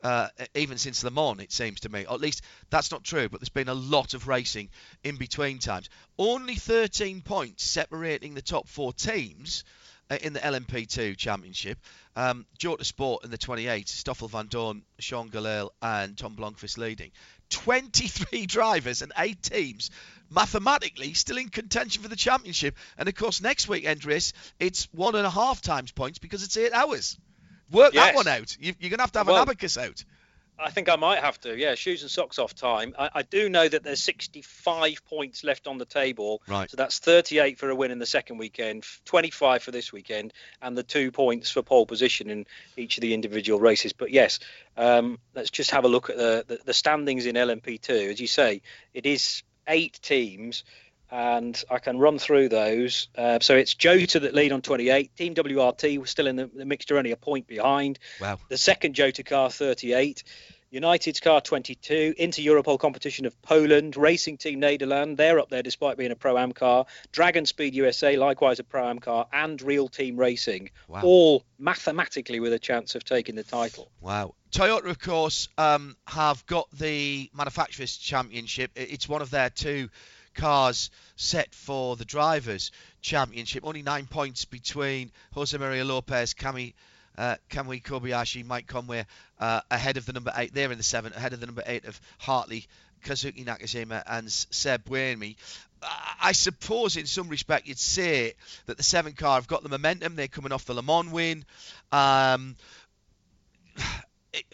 uh, 0.03 0.29
even 0.55 0.79
since 0.79 1.05
Le 1.05 1.11
Mans, 1.11 1.41
it 1.41 1.53
seems 1.53 1.81
to 1.81 1.89
me. 1.89 2.05
Or 2.07 2.15
at 2.15 2.21
least 2.21 2.43
that's 2.71 2.91
not 2.91 3.05
true, 3.05 3.29
but 3.29 3.41
there's 3.41 3.49
been 3.49 3.69
a 3.69 3.75
lot 3.75 4.15
of 4.15 4.29
racing 4.29 4.71
in 5.05 5.17
between 5.17 5.59
times. 5.59 5.89
Only 6.19 6.57
13 6.57 7.21
points 7.23 7.65
separating 7.65 8.35
the 8.35 8.43
top 8.43 8.69
four 8.69 8.93
teams 8.93 9.65
uh, 10.11 10.19
in 10.21 10.33
the 10.33 10.41
LMP2 10.41 11.17
Championship. 11.17 11.79
Um, 12.17 12.47
Jota 12.59 12.85
Sport 12.85 13.25
in 13.25 13.31
the 13.31 13.39
28, 13.39 13.89
Stoffel 13.89 14.29
Vandoorne, 14.29 14.83
Sean 14.99 15.31
Gelael, 15.31 15.71
and 15.81 16.17
Tom 16.19 16.37
Blomqvist 16.37 16.79
leading. 16.79 17.13
23 17.51 18.47
drivers 18.47 19.03
and 19.03 19.13
eight 19.19 19.43
teams 19.43 19.91
mathematically 20.31 21.15
still 21.15 21.37
in 21.37 21.49
contention 21.49 22.03
for 22.03 22.09
the 22.09 22.17
championship. 22.17 22.77
And 22.99 23.09
of 23.09 23.15
course, 23.15 23.41
next 23.41 23.69
weekend 23.69 24.05
race, 24.05 24.33
it's 24.59 24.89
one 24.93 25.15
and 25.15 25.27
a 25.27 25.31
half 25.31 25.61
times 25.61 25.93
points 25.93 26.19
because 26.19 26.43
it's 26.43 26.57
eight 26.57 26.73
hours. 26.73 27.17
Work 27.71 27.95
that 27.95 28.15
one 28.15 28.29
out. 28.29 28.57
You, 28.61 28.75
you're 28.81 28.91
going 28.91 28.99
to 28.99 29.03
have 29.03 29.13
to 29.13 29.19
have 29.21 29.27
Well- 29.27 29.37
an 29.37 29.43
abacus 29.43 29.79
out. 29.79 30.05
I 30.59 30.71
think 30.71 30.89
I 30.89 30.97
might 30.97 31.19
have 31.19 31.41
to. 31.41 31.57
Yeah, 31.57 31.75
shoes 31.75 32.03
and 32.03 32.11
socks 32.11 32.39
off 32.39 32.55
time. 32.55 32.95
I, 32.99 33.11
I 33.15 33.23
do 33.23 33.49
know 33.49 33.67
that 33.67 33.83
there's 33.83 34.03
65 34.05 35.05
points 35.07 35.43
left 35.43 35.67
on 35.67 35.79
the 35.79 35.85
table. 35.85 36.43
Right. 36.47 36.71
So 36.71 36.77
that's 36.77 36.99
38 36.99 37.59
for 37.59 37.69
a 37.71 37.75
win 37.75 37.91
in 37.91 37.99
the 37.99 38.07
second 38.07 38.39
weekend, 38.39 38.85
25 39.07 39.63
for 39.63 39.71
this 39.71 39.93
weekend, 39.93 40.33
and 40.61 40.77
the 40.77 40.83
two 40.83 41.11
points 41.11 41.51
for 41.51 41.63
pole 41.63 41.87
position 41.87 42.31
in 42.31 42.47
each 42.77 42.97
of 42.97 43.03
the 43.03 43.15
individual 43.15 43.59
races. 43.59 43.93
But 43.93 44.11
yes, 44.11 44.39
um, 44.77 45.19
let's 45.35 45.51
just 45.51 45.73
have 45.73 45.85
a 45.85 45.89
look 45.89 46.11
at 46.11 46.17
the, 46.17 46.45
the, 46.47 46.59
the 46.67 46.75
standings 46.75 47.27
in 47.27 47.35
LMP2. 47.35 48.13
As 48.13 48.21
you 48.21 48.27
say, 48.29 48.63
it 48.95 49.07
is 49.07 49.43
eight 49.67 49.99
teams. 50.03 50.65
And 51.13 51.63
I 51.71 51.79
can 51.79 51.99
run 51.99 52.19
through 52.19 52.49
those. 52.49 53.09
Uh, 53.15 53.39
so 53.43 53.55
it's 53.55 53.75
Jota 53.75 54.21
that 54.21 54.35
lead 54.35 54.51
on 54.51 54.63
28. 54.63 55.15
Team 55.15 55.35
WRT 55.35 55.99
was 55.99 56.09
still 56.09 56.27
in 56.27 56.37
the, 56.37 56.47
the 56.47 56.65
mixture, 56.65 56.97
only 56.97 57.11
a 57.13 57.17
point 57.17 57.47
behind. 57.47 57.99
Wow. 58.19 58.39
The 58.49 58.57
second 58.57 58.95
Jota 58.95 59.23
car, 59.23 59.51
38. 59.51 60.25
United's 60.71 61.21
car, 61.21 61.43
22. 61.43 62.15
Inter 62.17 62.41
Europol 62.43 62.79
competition 62.79 63.27
of 63.27 63.41
Poland. 63.43 63.95
Racing 63.95 64.39
Team 64.39 64.59
Nederland, 64.59 65.19
they're 65.19 65.39
up 65.39 65.51
there 65.51 65.63
despite 65.63 65.99
being 65.99 66.13
a 66.13 66.17
Pro 66.17 66.39
Am 66.39 66.53
car. 66.53 66.87
Dragon 67.13 67.45
Speed 67.45 67.75
USA, 67.75 68.17
likewise 68.17 68.59
a 68.59 68.65
Pro 68.65 68.89
Am 68.89 68.99
car. 68.99 69.27
And 69.35 69.61
Real 69.61 69.89
Team 69.89 70.17
Racing, 70.17 70.71
Wow. 70.89 71.03
all 71.03 71.45
mathematically 71.59 72.41
with 72.41 72.55
a 72.55 72.59
chance 72.59 72.95
of 72.95 73.05
taking 73.05 73.35
the 73.35 73.45
title. 73.45 73.91
Wow. 74.01 74.35
Toyota, 74.51 74.89
of 74.89 74.99
course, 74.99 75.51
um, 75.59 75.95
have 76.07 76.47
got 76.47 76.71
the 76.71 77.31
Manufacturers' 77.35 77.99
Championship. 77.99 78.71
It's 78.75 79.07
one 79.07 79.21
of 79.21 79.29
their 79.29 79.51
two 79.51 79.91
cars 80.35 80.91
set 81.17 81.55
for 81.55 81.97
the 81.97 82.05
Drivers' 82.05 82.71
Championship. 83.01 83.65
Only 83.65 83.83
nine 83.83 84.07
points 84.07 84.45
between 84.45 85.11
Jose 85.33 85.57
Maria 85.57 85.85
Lopez, 85.85 86.35
Cami 86.35 86.75
uh, 87.19 87.37
Kamui 87.51 87.83
Kobayashi, 87.83 88.45
Mike 88.45 88.67
Conway 88.67 89.07
uh, 89.39 89.61
ahead 89.71 89.97
of 89.97 90.07
the 90.07 90.13
number 90.13 90.33
eight. 90.37 90.55
They're 90.55 90.73
in 90.73 90.79
the 90.79 90.85
seven, 90.85 91.13
ahead 91.13 91.33
of 91.33 91.41
the 91.41 91.47
number 91.47 91.63
eight 91.67 91.85
of 91.85 92.01
Hartley, 92.19 92.67
Kazuki 93.05 93.45
Nakajima, 93.45 94.03
and 94.07 94.31
Seb 94.31 94.85
Buemi. 94.85 95.37
I 96.21 96.33
suppose 96.33 96.97
in 96.97 97.07
some 97.07 97.29
respect 97.29 97.67
you'd 97.67 97.79
say 97.79 98.35
that 98.67 98.77
the 98.77 98.83
seven 98.85 99.15
car 99.15 99.35
have 99.35 99.49
got 99.49 99.63
the 99.65 99.69
momentum. 99.69 100.15
They're 100.15 100.29
coming 100.29 100.53
off 100.53 100.65
the 100.65 100.75
Le 100.75 100.83
Mans 100.83 101.11
win. 101.11 101.45
Um, 101.91 102.57
it, 104.33 104.45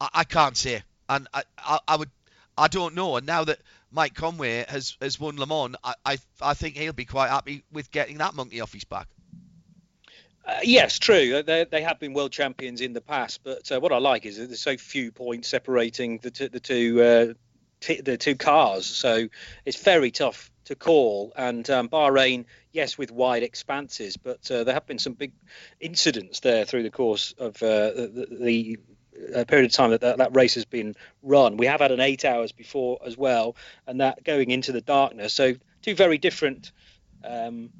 I, 0.00 0.08
I, 0.14 0.24
can't 0.24 0.56
say, 0.56 0.82
and 1.08 1.26
I, 1.32 1.44
I, 1.56 1.78
I, 1.88 1.96
would, 1.96 2.10
I 2.58 2.68
don't 2.68 2.94
know. 2.94 3.16
And 3.16 3.26
now 3.26 3.44
that 3.44 3.58
Mike 3.90 4.14
Conway 4.14 4.64
has 4.68 4.96
has 5.00 5.18
won 5.18 5.36
Le 5.36 5.46
Mans, 5.46 5.76
I, 5.82 5.94
I, 6.04 6.18
I 6.40 6.54
think 6.54 6.76
he'll 6.76 6.92
be 6.92 7.04
quite 7.04 7.28
happy 7.28 7.64
with 7.72 7.90
getting 7.90 8.18
that 8.18 8.34
monkey 8.34 8.60
off 8.60 8.72
his 8.72 8.84
back. 8.84 9.08
Uh, 10.46 10.60
yes, 10.62 10.98
true. 10.98 11.42
They, 11.42 11.64
they 11.64 11.82
have 11.82 11.98
been 11.98 12.14
world 12.14 12.30
champions 12.30 12.80
in 12.80 12.92
the 12.92 13.00
past, 13.00 13.40
but 13.42 13.70
uh, 13.72 13.80
what 13.80 13.92
I 13.92 13.98
like 13.98 14.26
is 14.26 14.36
that 14.36 14.46
there's 14.46 14.60
so 14.60 14.76
few 14.76 15.10
points 15.10 15.48
separating 15.48 16.18
the, 16.18 16.30
t- 16.30 16.46
the 16.46 16.60
two 16.60 17.02
uh, 17.02 17.34
t- 17.80 18.00
the 18.00 18.16
two 18.16 18.36
cars, 18.36 18.86
so 18.86 19.28
it's 19.64 19.82
very 19.82 20.12
tough 20.12 20.52
to 20.66 20.76
call. 20.76 21.32
And 21.36 21.68
um, 21.68 21.88
Bahrain, 21.88 22.44
yes, 22.72 22.96
with 22.96 23.10
wide 23.10 23.42
expanses, 23.42 24.16
but 24.16 24.48
uh, 24.50 24.62
there 24.62 24.74
have 24.74 24.86
been 24.86 25.00
some 25.00 25.14
big 25.14 25.32
incidents 25.80 26.40
there 26.40 26.64
through 26.64 26.84
the 26.84 26.90
course 26.90 27.34
of 27.38 27.60
uh, 27.62 27.90
the 27.90 28.78
uh, 29.34 29.44
period 29.44 29.66
of 29.66 29.72
time 29.72 29.90
that, 29.90 30.00
that 30.00 30.18
that 30.18 30.34
race 30.34 30.54
has 30.54 30.64
been 30.64 30.94
run. 31.22 31.56
We 31.56 31.66
have 31.66 31.80
had 31.80 31.92
an 31.92 32.00
eight 32.00 32.24
hours 32.24 32.52
before 32.52 32.98
as 33.04 33.16
well, 33.16 33.56
and 33.86 34.00
that 34.00 34.24
going 34.24 34.50
into 34.50 34.72
the 34.72 34.80
darkness. 34.80 35.34
So 35.34 35.54
two 35.82 35.94
very 35.94 36.18
different 36.18 36.72
um, 37.24 37.70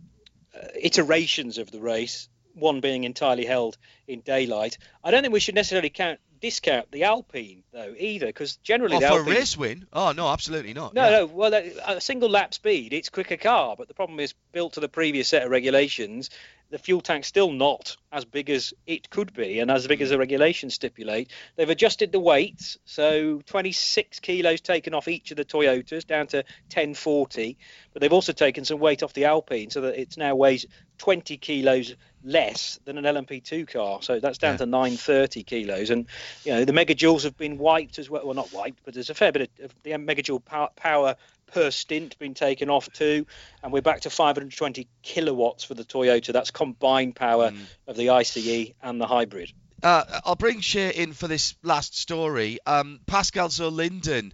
iterations 0.81 1.59
of 1.59 1.71
the 1.71 1.81
race 1.81 2.29
one 2.57 2.81
being 2.81 3.05
entirely 3.05 3.45
held 3.45 3.77
in 4.09 4.21
daylight. 4.21 4.79
I 5.05 5.11
don't 5.11 5.23
think 5.23 5.35
we 5.35 5.41
should 5.41 5.55
necessarily 5.55 5.91
count 5.91 6.21
discount 6.41 6.91
the 6.91 7.05
Alpine 7.05 7.63
though 7.73 7.95
either, 7.97 8.27
because 8.27 8.57
generally 8.57 8.97
oh, 8.97 9.01
the 9.01 9.07
for 9.07 9.19
Alpine, 9.19 9.33
a 9.33 9.37
race 9.37 9.57
win. 9.57 9.87
Oh 9.93 10.13
no, 10.13 10.29
absolutely 10.29 10.75
not. 10.75 10.95
No, 10.95 11.05
yeah. 11.05 11.11
no. 11.11 11.27
Well, 11.27 11.55
a 11.55 12.01
single 12.01 12.29
lap 12.29 12.55
speed, 12.55 12.93
it's 12.93 13.09
quicker 13.09 13.37
car, 13.37 13.77
but 13.77 13.89
the 13.89 13.95
problem 13.95 14.21
is 14.21 14.35
built 14.53 14.75
to 14.75 14.81
the 14.81 14.89
previous 14.89 15.29
set 15.29 15.45
of 15.45 15.51
regulations. 15.51 16.31
The 16.71 16.79
fuel 16.79 17.01
tank's 17.01 17.29
still 17.29 17.53
not 17.53 17.97
as 18.13 18.25
big 18.25 18.51
as 18.51 18.75
it 18.87 19.09
could 19.11 19.33
be, 19.33 19.61
and 19.61 19.71
as 19.71 19.87
big 19.87 20.01
as 20.01 20.09
mm. 20.09 20.13
the 20.13 20.19
regulations 20.19 20.75
stipulate. 20.75 21.31
They've 21.55 21.69
adjusted 21.71 22.13
the 22.13 22.21
weights, 22.21 22.79
so 22.85 23.41
26 23.47 24.21
kilos 24.21 24.61
taken 24.61 24.95
off 24.95 25.07
each 25.07 25.31
of 25.31 25.37
the 25.37 25.45
Toyotas 25.45 26.07
down 26.07 26.27
to 26.29 26.39
1040, 26.39 27.57
but 27.93 28.03
they've 28.03 28.13
also 28.13 28.33
taken 28.33 28.65
some 28.65 28.81
weight 28.81 29.03
off 29.03 29.13
the 29.13 29.27
Alpine, 29.27 29.71
so 29.71 29.83
that 29.83 30.01
it 30.01 30.17
now 30.17 30.35
weighs 30.35 30.67
20 30.99 31.37
kilos 31.37 31.95
less 32.25 32.81
than 32.85 32.99
an 32.99 33.05
LMP2 33.05 33.69
car. 33.69 34.03
So 34.03 34.19
that's 34.19 34.39
down 34.39 34.55
yeah. 34.55 34.59
to 34.59 34.67
930 34.67 35.43
kilos. 35.45 35.91
And, 35.91 36.07
you 36.45 36.53
know, 36.53 36.65
the 36.65 36.73
megajoules 36.73 37.23
have 37.23 37.37
been 37.37 37.59
wiped 37.59 37.99
as 37.99 38.11
well. 38.11 38.25
Well, 38.25 38.35
not 38.35 38.53
wiped, 38.53 38.81
but 38.85 38.95
there's 38.95 39.11
a 39.11 39.15
fair 39.15 39.31
bit 39.31 39.51
of, 39.63 39.75
the 39.83 39.93
megajoule 39.93 40.45
power, 40.45 40.71
power 40.75 41.17
per 41.47 41.71
stint 41.71 42.19
been 42.19 42.35
taken 42.35 42.71
off 42.71 42.91
too. 42.93 43.27
And 43.63 43.73
we're 43.73 43.83
back 43.83 44.03
to 44.03 44.11
520 44.11 44.89
kilowatts 45.03 45.65
for 45.65 45.75
the 45.75 45.85
Toyota. 45.85 46.33
That's 46.33 46.51
combined 46.51 47.17
power 47.17 47.51
mm. 47.51 47.59
of 47.87 47.97
the 47.97 48.11
ICE 48.11 48.73
and 48.83 49.01
the 49.01 49.07
hybrid. 49.07 49.53
Uh, 49.83 50.05
I'll 50.25 50.37
bring 50.37 50.61
Shea 50.61 50.91
in 50.91 51.13
for 51.13 51.29
this 51.29 51.55
last 51.63 51.97
story. 51.97 52.59
Um, 52.67 53.01
Pascal 53.07 53.49
Zurlinden, 53.49 54.33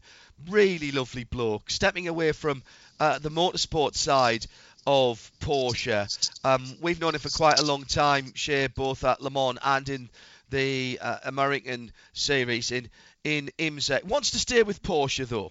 really 0.48 0.92
lovely 0.92 1.24
bloke, 1.24 1.70
stepping 1.70 2.08
away 2.08 2.32
from 2.32 2.62
uh, 3.00 3.18
the 3.18 3.30
motorsport 3.30 3.94
side 3.94 4.46
of 4.86 5.30
Porsche. 5.40 6.30
Um, 6.44 6.76
we've 6.80 7.00
known 7.00 7.14
him 7.14 7.20
for 7.20 7.28
quite 7.28 7.58
a 7.58 7.64
long 7.64 7.84
time, 7.84 8.32
Shea, 8.34 8.68
both 8.68 9.04
at 9.04 9.20
Le 9.20 9.30
Mans 9.30 9.58
and 9.64 9.88
in 9.88 10.10
the 10.50 10.98
uh, 11.00 11.18
American 11.24 11.92
series 12.12 12.70
in 12.70 12.88
in 13.24 13.50
IMSA. 13.58 14.04
Wants 14.04 14.32
to 14.32 14.38
stay 14.38 14.62
with 14.62 14.82
Porsche 14.82 15.26
though. 15.26 15.50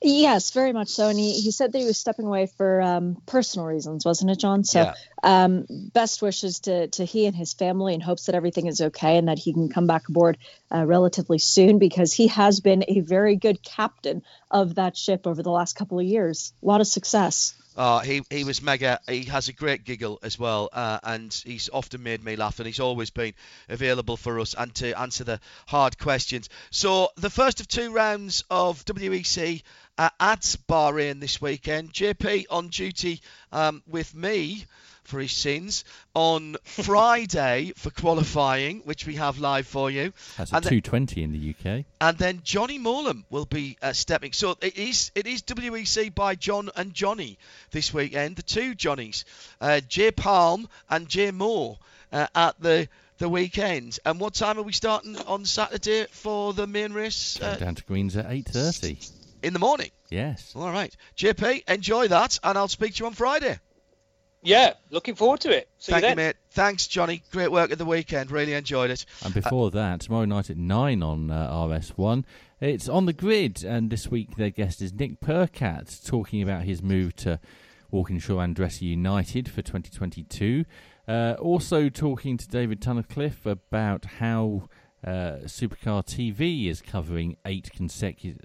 Yes, 0.00 0.50
very 0.50 0.72
much 0.72 0.88
so. 0.88 1.08
And 1.08 1.18
he, 1.18 1.32
he 1.40 1.50
said 1.50 1.72
that 1.72 1.78
he 1.78 1.84
was 1.84 1.98
stepping 1.98 2.26
away 2.26 2.46
for 2.46 2.82
um, 2.82 3.16
personal 3.26 3.66
reasons, 3.66 4.04
wasn't 4.04 4.30
it, 4.30 4.38
John? 4.38 4.64
So, 4.64 4.80
yeah. 4.80 4.94
um, 5.22 5.66
best 5.68 6.22
wishes 6.22 6.60
to, 6.60 6.88
to 6.88 7.04
he 7.04 7.26
and 7.26 7.34
his 7.34 7.52
family 7.52 7.94
and 7.94 8.02
hopes 8.02 8.26
that 8.26 8.34
everything 8.34 8.66
is 8.66 8.80
okay 8.80 9.16
and 9.16 9.28
that 9.28 9.38
he 9.38 9.52
can 9.52 9.68
come 9.68 9.86
back 9.86 10.08
aboard 10.08 10.38
uh, 10.74 10.84
relatively 10.84 11.38
soon 11.38 11.78
because 11.78 12.12
he 12.12 12.26
has 12.28 12.60
been 12.60 12.84
a 12.88 13.00
very 13.00 13.36
good 13.36 13.62
captain 13.62 14.22
of 14.50 14.74
that 14.74 14.96
ship 14.96 15.26
over 15.26 15.42
the 15.42 15.50
last 15.50 15.76
couple 15.76 15.98
of 15.98 16.04
years. 16.04 16.52
A 16.62 16.66
lot 16.66 16.80
of 16.80 16.86
success. 16.86 17.54
Uh, 17.76 18.00
he 18.00 18.22
he 18.30 18.44
was 18.44 18.62
mega. 18.62 19.00
He 19.08 19.24
has 19.24 19.48
a 19.48 19.52
great 19.52 19.84
giggle 19.84 20.18
as 20.22 20.38
well, 20.38 20.68
uh, 20.72 20.98
and 21.02 21.32
he's 21.44 21.70
often 21.72 22.02
made 22.02 22.22
me 22.22 22.36
laugh. 22.36 22.58
And 22.58 22.66
he's 22.66 22.80
always 22.80 23.10
been 23.10 23.34
available 23.68 24.16
for 24.16 24.40
us 24.40 24.54
and 24.56 24.74
to 24.76 24.98
answer 24.98 25.24
the 25.24 25.40
hard 25.66 25.98
questions. 25.98 26.48
So 26.70 27.10
the 27.16 27.30
first 27.30 27.60
of 27.60 27.68
two 27.68 27.92
rounds 27.92 28.44
of 28.50 28.84
WEC 28.84 29.62
uh, 29.98 30.10
at 30.20 30.56
Bahrain 30.68 31.20
this 31.20 31.40
weekend. 31.40 31.92
JP 31.92 32.46
on 32.50 32.68
duty 32.68 33.20
um, 33.52 33.82
with 33.86 34.14
me 34.14 34.64
for 35.04 35.20
his 35.20 35.32
sins 35.32 35.84
on 36.14 36.56
Friday 36.64 37.72
for 37.76 37.90
qualifying, 37.90 38.80
which 38.80 39.06
we 39.06 39.16
have 39.16 39.38
live 39.38 39.66
for 39.66 39.90
you. 39.90 40.12
That's 40.36 40.52
a 40.52 40.60
220 40.60 41.22
in 41.22 41.32
the 41.32 41.54
UK. 41.54 41.84
And 42.00 42.18
then 42.18 42.40
Johnny 42.44 42.78
Mowlem 42.78 43.24
will 43.30 43.46
be 43.46 43.76
uh, 43.82 43.92
stepping. 43.92 44.32
So 44.32 44.56
it 44.60 44.76
is 44.76 45.10
it 45.14 45.26
is 45.26 45.42
WEC 45.42 46.14
by 46.14 46.34
John 46.34 46.70
and 46.76 46.94
Johnny 46.94 47.38
this 47.70 47.92
weekend. 47.92 48.36
The 48.36 48.42
two 48.42 48.74
Johnnies, 48.74 49.24
uh, 49.60 49.80
Jay 49.80 50.10
Palm 50.10 50.68
and 50.88 51.08
Jay 51.08 51.30
Moore, 51.30 51.78
uh, 52.12 52.26
at 52.34 52.60
the 52.60 52.88
the 53.18 53.28
weekend. 53.28 53.98
And 54.04 54.18
what 54.18 54.34
time 54.34 54.58
are 54.58 54.62
we 54.62 54.72
starting 54.72 55.16
on 55.16 55.44
Saturday 55.44 56.06
for 56.10 56.52
the 56.52 56.66
main 56.66 56.92
race? 56.92 57.40
Uh, 57.40 57.56
down 57.56 57.74
to 57.76 57.84
Greens 57.84 58.16
at 58.16 58.26
8:30 58.26 59.10
in 59.42 59.52
the 59.52 59.58
morning. 59.58 59.90
Yes. 60.10 60.52
All 60.54 60.70
right, 60.70 60.94
JP, 61.16 61.68
enjoy 61.68 62.08
that, 62.08 62.38
and 62.42 62.58
I'll 62.58 62.68
speak 62.68 62.94
to 62.94 63.00
you 63.00 63.06
on 63.06 63.14
Friday. 63.14 63.58
Yeah, 64.42 64.74
looking 64.90 65.14
forward 65.14 65.40
to 65.40 65.56
it. 65.56 65.68
See 65.78 65.92
Thank 65.92 66.02
you, 66.02 66.10
you, 66.10 66.16
mate. 66.16 66.36
Thanks, 66.50 66.88
Johnny. 66.88 67.22
Great 67.30 67.52
work 67.52 67.70
at 67.70 67.78
the 67.78 67.84
weekend. 67.84 68.30
Really 68.32 68.54
enjoyed 68.54 68.90
it. 68.90 69.06
And 69.24 69.32
before 69.32 69.68
uh, 69.68 69.70
that, 69.70 70.00
tomorrow 70.00 70.24
night 70.24 70.50
at 70.50 70.56
9 70.56 71.02
on 71.02 71.30
uh, 71.30 71.50
RS1, 71.50 72.24
it's 72.60 72.88
on 72.88 73.06
the 73.06 73.12
grid. 73.12 73.62
And 73.62 73.88
this 73.88 74.08
week, 74.08 74.36
their 74.36 74.50
guest 74.50 74.82
is 74.82 74.92
Nick 74.92 75.20
Percat, 75.20 76.04
talking 76.04 76.42
about 76.42 76.64
his 76.64 76.82
move 76.82 77.14
to 77.16 77.38
Walkinshaw 77.92 78.38
Andretti 78.38 78.82
United 78.82 79.48
for 79.48 79.62
2022. 79.62 80.64
Uh, 81.06 81.34
also, 81.38 81.88
talking 81.88 82.36
to 82.36 82.48
David 82.48 82.80
Tunnicliffe 82.80 83.46
about 83.46 84.04
how 84.18 84.68
uh, 85.04 85.38
Supercar 85.44 86.04
TV 86.04 86.66
is 86.68 86.82
covering 86.82 87.36
eight 87.46 87.70
consecutive. 87.72 88.40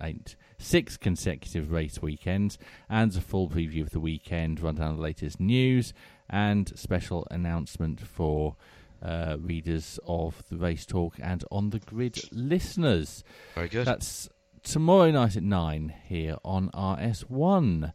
Eight 0.00 0.36
six 0.62 0.96
consecutive 0.96 1.70
race 1.70 2.00
weekends, 2.00 2.58
and 2.88 3.14
a 3.16 3.20
full 3.20 3.48
preview 3.48 3.82
of 3.82 3.90
the 3.90 4.00
weekend, 4.00 4.60
rundown 4.60 4.92
of 4.92 4.96
the 4.96 5.02
latest 5.02 5.40
news, 5.40 5.92
and 6.30 6.72
special 6.78 7.26
announcement 7.30 8.00
for 8.00 8.56
uh, 9.02 9.36
readers 9.40 9.98
of 10.06 10.42
the 10.48 10.56
Race 10.56 10.86
Talk 10.86 11.16
and 11.20 11.44
On 11.50 11.70
the 11.70 11.80
Grid 11.80 12.20
listeners. 12.30 13.24
Very 13.54 13.68
good. 13.68 13.86
That's 13.86 14.28
tomorrow 14.62 15.10
night 15.10 15.36
at 15.36 15.42
9 15.42 15.94
here 16.06 16.36
on 16.44 16.70
RS1. 16.70 17.92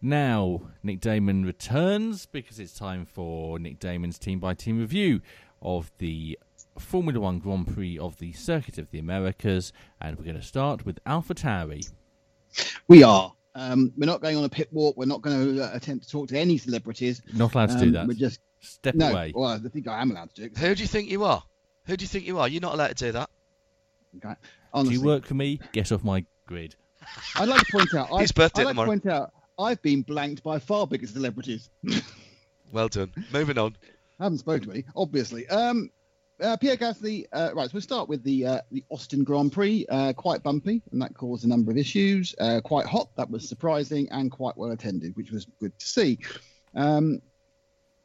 Now, 0.00 0.62
Nick 0.82 1.00
Daman 1.00 1.44
returns 1.44 2.26
because 2.26 2.58
it's 2.58 2.74
time 2.74 3.04
for 3.04 3.58
Nick 3.58 3.78
Daman's 3.78 4.18
team 4.18 4.38
by 4.38 4.54
team 4.54 4.78
review 4.78 5.20
of 5.60 5.90
the 5.98 6.38
Formula 6.78 7.18
One 7.18 7.38
Grand 7.38 7.72
Prix 7.74 7.98
of 7.98 8.18
the 8.18 8.32
Circuit 8.32 8.78
of 8.78 8.90
the 8.90 8.98
Americas, 8.98 9.72
and 10.00 10.16
we're 10.16 10.24
going 10.24 10.36
to 10.36 10.42
start 10.42 10.86
with 10.86 11.02
AlphaTauri. 11.04 11.88
We 12.86 13.02
are. 13.02 13.32
Um, 13.54 13.92
we're 13.96 14.06
not 14.06 14.20
going 14.20 14.36
on 14.36 14.44
a 14.44 14.48
pit 14.48 14.68
walk. 14.70 14.96
We're 14.96 15.06
not 15.06 15.20
going 15.20 15.56
to 15.56 15.64
uh, 15.64 15.70
attempt 15.74 16.04
to 16.04 16.10
talk 16.10 16.28
to 16.28 16.38
any 16.38 16.58
celebrities. 16.58 17.22
Not 17.32 17.54
allowed 17.54 17.70
to 17.70 17.74
um, 17.74 17.80
do 17.80 17.90
that. 17.92 18.06
We're 18.06 18.14
just 18.14 18.40
step 18.60 18.94
no, 18.94 19.10
away. 19.10 19.32
Well, 19.34 19.50
I 19.50 19.68
think 19.68 19.88
I 19.88 20.00
am 20.00 20.10
allowed 20.10 20.32
to 20.34 20.42
do 20.42 20.44
it. 20.46 20.58
Who 20.58 20.74
do 20.74 20.82
you 20.82 20.88
think 20.88 21.10
you 21.10 21.24
are? 21.24 21.42
Who 21.86 21.96
do 21.96 22.04
you 22.04 22.08
think 22.08 22.26
you 22.26 22.38
are? 22.38 22.48
You're 22.48 22.60
not 22.60 22.74
allowed 22.74 22.96
to 22.96 23.06
do 23.06 23.12
that. 23.12 23.30
Okay. 24.16 24.34
Honestly, 24.72 24.96
do 24.96 25.00
you 25.00 25.06
work 25.06 25.26
for 25.26 25.34
me? 25.34 25.60
Get 25.72 25.90
off 25.92 26.04
my 26.04 26.24
grid. 26.46 26.76
I'd 27.36 27.48
like 27.48 27.66
to 27.66 27.72
point 27.72 27.94
out. 27.94 28.20
His 28.20 28.32
birthday 28.32 28.62
I'd 28.62 28.66
like 28.66 28.72
tomorrow. 28.72 28.86
to 28.86 29.00
point 29.00 29.06
out. 29.12 29.32
I've 29.58 29.82
been 29.82 30.02
blanked 30.02 30.42
by 30.42 30.58
far 30.58 30.86
bigger 30.86 31.06
celebrities. 31.06 31.68
well 32.72 32.88
done. 32.88 33.12
Moving 33.32 33.58
on. 33.58 33.76
I 34.20 34.24
haven't 34.24 34.38
spoken 34.38 34.68
to 34.68 34.74
any, 34.74 34.84
obviously. 34.94 35.48
Um, 35.48 35.90
uh, 36.40 36.56
Pierre 36.56 36.76
Gasly, 36.76 37.26
uh, 37.32 37.50
right, 37.54 37.66
so 37.66 37.74
we'll 37.74 37.82
start 37.82 38.08
with 38.08 38.22
the 38.22 38.46
uh, 38.46 38.60
the 38.70 38.84
Austin 38.90 39.24
Grand 39.24 39.52
Prix. 39.52 39.86
Uh, 39.88 40.12
quite 40.12 40.42
bumpy, 40.42 40.82
and 40.92 41.02
that 41.02 41.14
caused 41.14 41.44
a 41.44 41.48
number 41.48 41.70
of 41.70 41.76
issues. 41.76 42.34
Uh, 42.38 42.60
quite 42.62 42.86
hot, 42.86 43.08
that 43.16 43.30
was 43.30 43.48
surprising, 43.48 44.08
and 44.10 44.30
quite 44.30 44.56
well 44.56 44.70
attended, 44.70 45.16
which 45.16 45.30
was 45.30 45.46
good 45.60 45.76
to 45.78 45.86
see. 45.86 46.18
Um, 46.74 47.20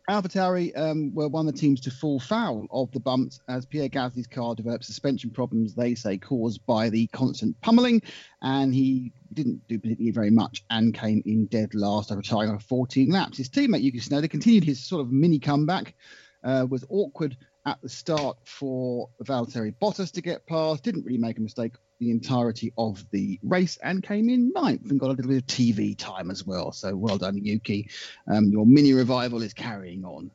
AlphaTauri 0.10 0.78
um, 0.78 1.14
were 1.16 1.30
one 1.30 1.48
of 1.48 1.54
the 1.54 1.60
teams 1.60 1.80
to 1.82 1.92
fall 1.92 2.20
foul 2.20 2.68
of 2.72 2.92
the 2.92 3.00
bumps 3.00 3.40
as 3.48 3.66
Pierre 3.66 3.88
Gasly's 3.88 4.28
car 4.28 4.54
developed 4.54 4.84
suspension 4.84 5.30
problems, 5.30 5.76
they 5.76 5.96
say, 5.96 6.18
caused 6.18 6.66
by 6.66 6.90
the 6.90 7.08
constant 7.08 7.60
pummeling, 7.62 8.02
and 8.42 8.74
he 8.74 9.14
didn't 9.32 9.66
do 9.70 9.80
particularly 9.80 10.12
very 10.12 10.30
much 10.30 10.66
and 10.70 10.94
came 10.94 11.22
in 11.26 11.46
dead 11.46 11.74
last 11.74 12.12
after 12.12 12.18
retiring 12.18 12.60
14 12.60 13.12
laps. 13.12 13.38
His 13.38 13.50
teammate 13.50 13.82
Yuki 13.82 14.00
Tsunoda 14.00 14.30
continued 14.30 14.66
his 14.66 14.84
sort 14.84 15.02
of 15.02 15.12
mini 15.12 15.40
comeback, 15.40 15.96
uh, 16.44 16.68
was 16.70 16.84
awkward 16.90 17.38
at 17.66 17.82
the 17.82 17.90
start 17.90 18.38
for 18.44 19.10
Valtteri 19.24 19.74
Bottas 19.82 20.12
to 20.14 20.22
get 20.22 20.46
past. 20.46 20.84
Didn't 20.84 21.06
really 21.06 21.18
make 21.18 21.38
a 21.38 21.42
mistake 21.42 21.74
the 22.00 22.12
entirety 22.12 22.74
of 22.78 23.04
the 23.12 23.40
race 23.44 23.78
and 23.82 24.04
came 24.04 24.30
in 24.30 24.52
ninth 24.54 24.90
and 24.90 25.00
got 25.00 25.08
a 25.08 25.14
little 25.14 25.30
bit 25.30 25.38
of 25.38 25.48
TV 25.48 25.98
time 25.98 26.30
as 26.30 26.46
well. 26.46 26.72
So 26.72 26.96
well 26.96 27.18
done, 27.18 27.38
Yuki. 27.38 27.90
Um, 28.28 28.50
your 28.50 28.66
mini 28.66 28.94
revival 28.94 29.42
is 29.42 29.54
carrying 29.54 30.04
on. 30.04 30.32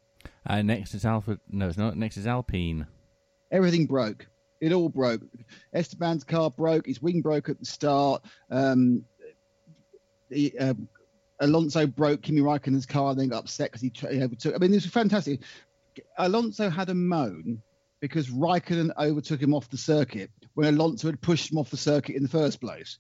Uh, 0.47 0.63
next 0.63 0.95
is 0.95 1.05
Alpha. 1.05 1.39
No, 1.51 1.69
it's 1.69 1.77
not. 1.77 1.97
Next 1.97 2.17
is 2.17 2.27
Alpine. 2.27 2.87
Everything 3.51 3.87
broke. 3.87 4.27
It 4.61 4.73
all 4.73 4.89
broke. 4.89 5.21
Esteban's 5.75 6.25
car 6.25 6.51
broke. 6.51 6.87
His 6.87 7.03
wing 7.03 7.21
broke 7.21 7.49
at 7.49 7.59
the 7.59 7.67
start. 7.67 8.25
Um, 8.51 9.05
the, 10.31 10.55
uh, 10.59 10.75
Alonso 11.41 11.87
broke 11.87 12.23
Kimi 12.23 12.41
Raikkonen's 12.41 12.87
car 12.87 13.11
and 13.11 13.21
then 13.21 13.29
got 13.29 13.45
upset 13.45 13.71
because 13.71 13.83
he, 13.83 13.93
he 14.11 14.23
overtook. 14.23 14.55
I 14.55 14.59
mean, 14.59 14.73
this 14.73 14.85
was 14.85 14.93
fantastic. 14.93 15.41
Alonso 16.19 16.71
had 16.71 16.91
a 16.91 16.95
moan 16.95 17.63
because 18.01 18.29
Raikkonen 18.29 18.91
overtook 18.97 19.41
him 19.41 19.55
off 19.55 19.69
the 19.71 19.77
circuit 19.77 20.31
when 20.55 20.75
Alonso 20.75 21.09
had 21.09 21.21
pushed 21.21 21.51
him 21.51 21.59
off 21.59 21.71
the 21.71 21.77
circuit 21.77 22.17
in 22.17 22.23
the 22.23 22.29
first 22.29 22.61
place. 22.61 22.99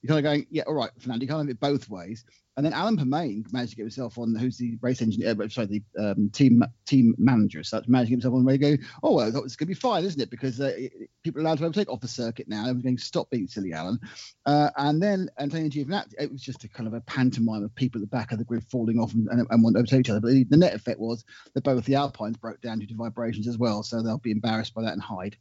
You're 0.00 0.08
kind 0.08 0.18
of 0.18 0.30
going, 0.30 0.46
yeah, 0.50 0.62
all 0.66 0.74
right, 0.74 0.90
Fernando, 0.98 1.24
you 1.24 1.28
can't 1.28 1.40
have 1.40 1.48
it 1.48 1.60
both 1.60 1.88
ways. 1.88 2.24
And 2.58 2.66
then 2.66 2.72
Alan 2.72 2.96
Permane 2.96 3.50
managed 3.52 3.70
to 3.70 3.76
get 3.76 3.84
himself 3.84 4.18
on, 4.18 4.34
who's 4.34 4.58
the 4.58 4.76
race 4.82 5.00
engineer, 5.00 5.30
uh, 5.40 5.48
sorry, 5.48 5.68
the 5.68 5.82
um, 5.96 6.28
team 6.30 6.64
team 6.86 7.14
manager, 7.16 7.62
to 7.62 7.82
get 7.88 8.08
himself 8.08 8.34
on 8.34 8.44
radio. 8.44 8.76
Oh, 9.04 9.14
well, 9.14 9.28
it's 9.28 9.54
going 9.54 9.66
to 9.66 9.66
be 9.66 9.74
fine, 9.74 10.04
isn't 10.04 10.20
it? 10.20 10.28
Because 10.28 10.60
uh, 10.60 10.76
people 11.22 11.40
are 11.40 11.44
allowed 11.44 11.58
to 11.58 11.66
overtake 11.66 11.88
off 11.88 12.00
the 12.00 12.08
circuit 12.08 12.48
now. 12.48 12.62
Everyone's 12.62 12.82
going, 12.82 12.98
stop 12.98 13.30
being 13.30 13.46
silly, 13.46 13.72
Alan. 13.72 14.00
Uh, 14.44 14.70
and 14.76 15.00
then 15.00 15.30
Antonio 15.38 15.68
Giovinazzi, 15.68 16.14
it 16.18 16.32
was 16.32 16.42
just 16.42 16.64
a 16.64 16.68
kind 16.68 16.88
of 16.88 16.94
a 16.94 17.00
pantomime 17.02 17.62
of 17.62 17.72
people 17.76 18.00
at 18.00 18.10
the 18.10 18.16
back 18.16 18.32
of 18.32 18.38
the 18.38 18.44
grid 18.44 18.64
falling 18.64 18.98
off 18.98 19.14
and, 19.14 19.28
and, 19.28 19.46
and 19.48 19.62
want 19.62 19.76
to 19.76 19.78
overtake 19.78 20.00
each 20.00 20.10
other. 20.10 20.18
But 20.18 20.32
the, 20.32 20.42
the 20.42 20.56
net 20.56 20.74
effect 20.74 20.98
was 20.98 21.24
that 21.54 21.62
both 21.62 21.84
the 21.84 21.94
Alpines 21.94 22.38
broke 22.38 22.60
down 22.60 22.80
due 22.80 22.88
to 22.88 22.94
vibrations 22.94 23.46
as 23.46 23.56
well. 23.56 23.84
So 23.84 24.02
they'll 24.02 24.18
be 24.18 24.32
embarrassed 24.32 24.74
by 24.74 24.82
that 24.82 24.94
and 24.94 25.02
hide. 25.02 25.36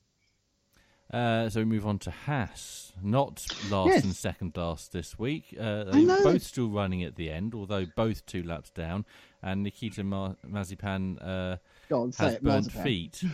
Uh, 1.11 1.49
so 1.49 1.61
we 1.61 1.65
move 1.65 1.85
on 1.88 1.97
to 1.99 2.11
Haas, 2.11 2.91
not 3.01 3.45
last 3.69 3.88
Yes. 3.88 4.03
and 4.03 4.15
second 4.15 4.57
last 4.57 4.91
this 4.91 5.17
week. 5.17 5.55
Uh, 5.57 5.85
they 5.85 6.03
know. 6.03 6.21
both 6.23 6.43
still 6.43 6.67
running 6.69 7.03
at 7.03 7.15
the 7.15 7.29
end, 7.29 7.53
although 7.55 7.85
both 7.95 8.25
two 8.25 8.43
laps 8.43 8.69
down. 8.71 9.05
And 9.41 9.63
Nikita 9.63 10.03
Ma- 10.03 10.34
Mazepin 10.45 11.17
uh, 11.21 11.57
on, 11.93 12.11
has 12.17 12.34
it, 12.35 12.43
Marzipan. 12.43 12.84
feet. 12.84 13.23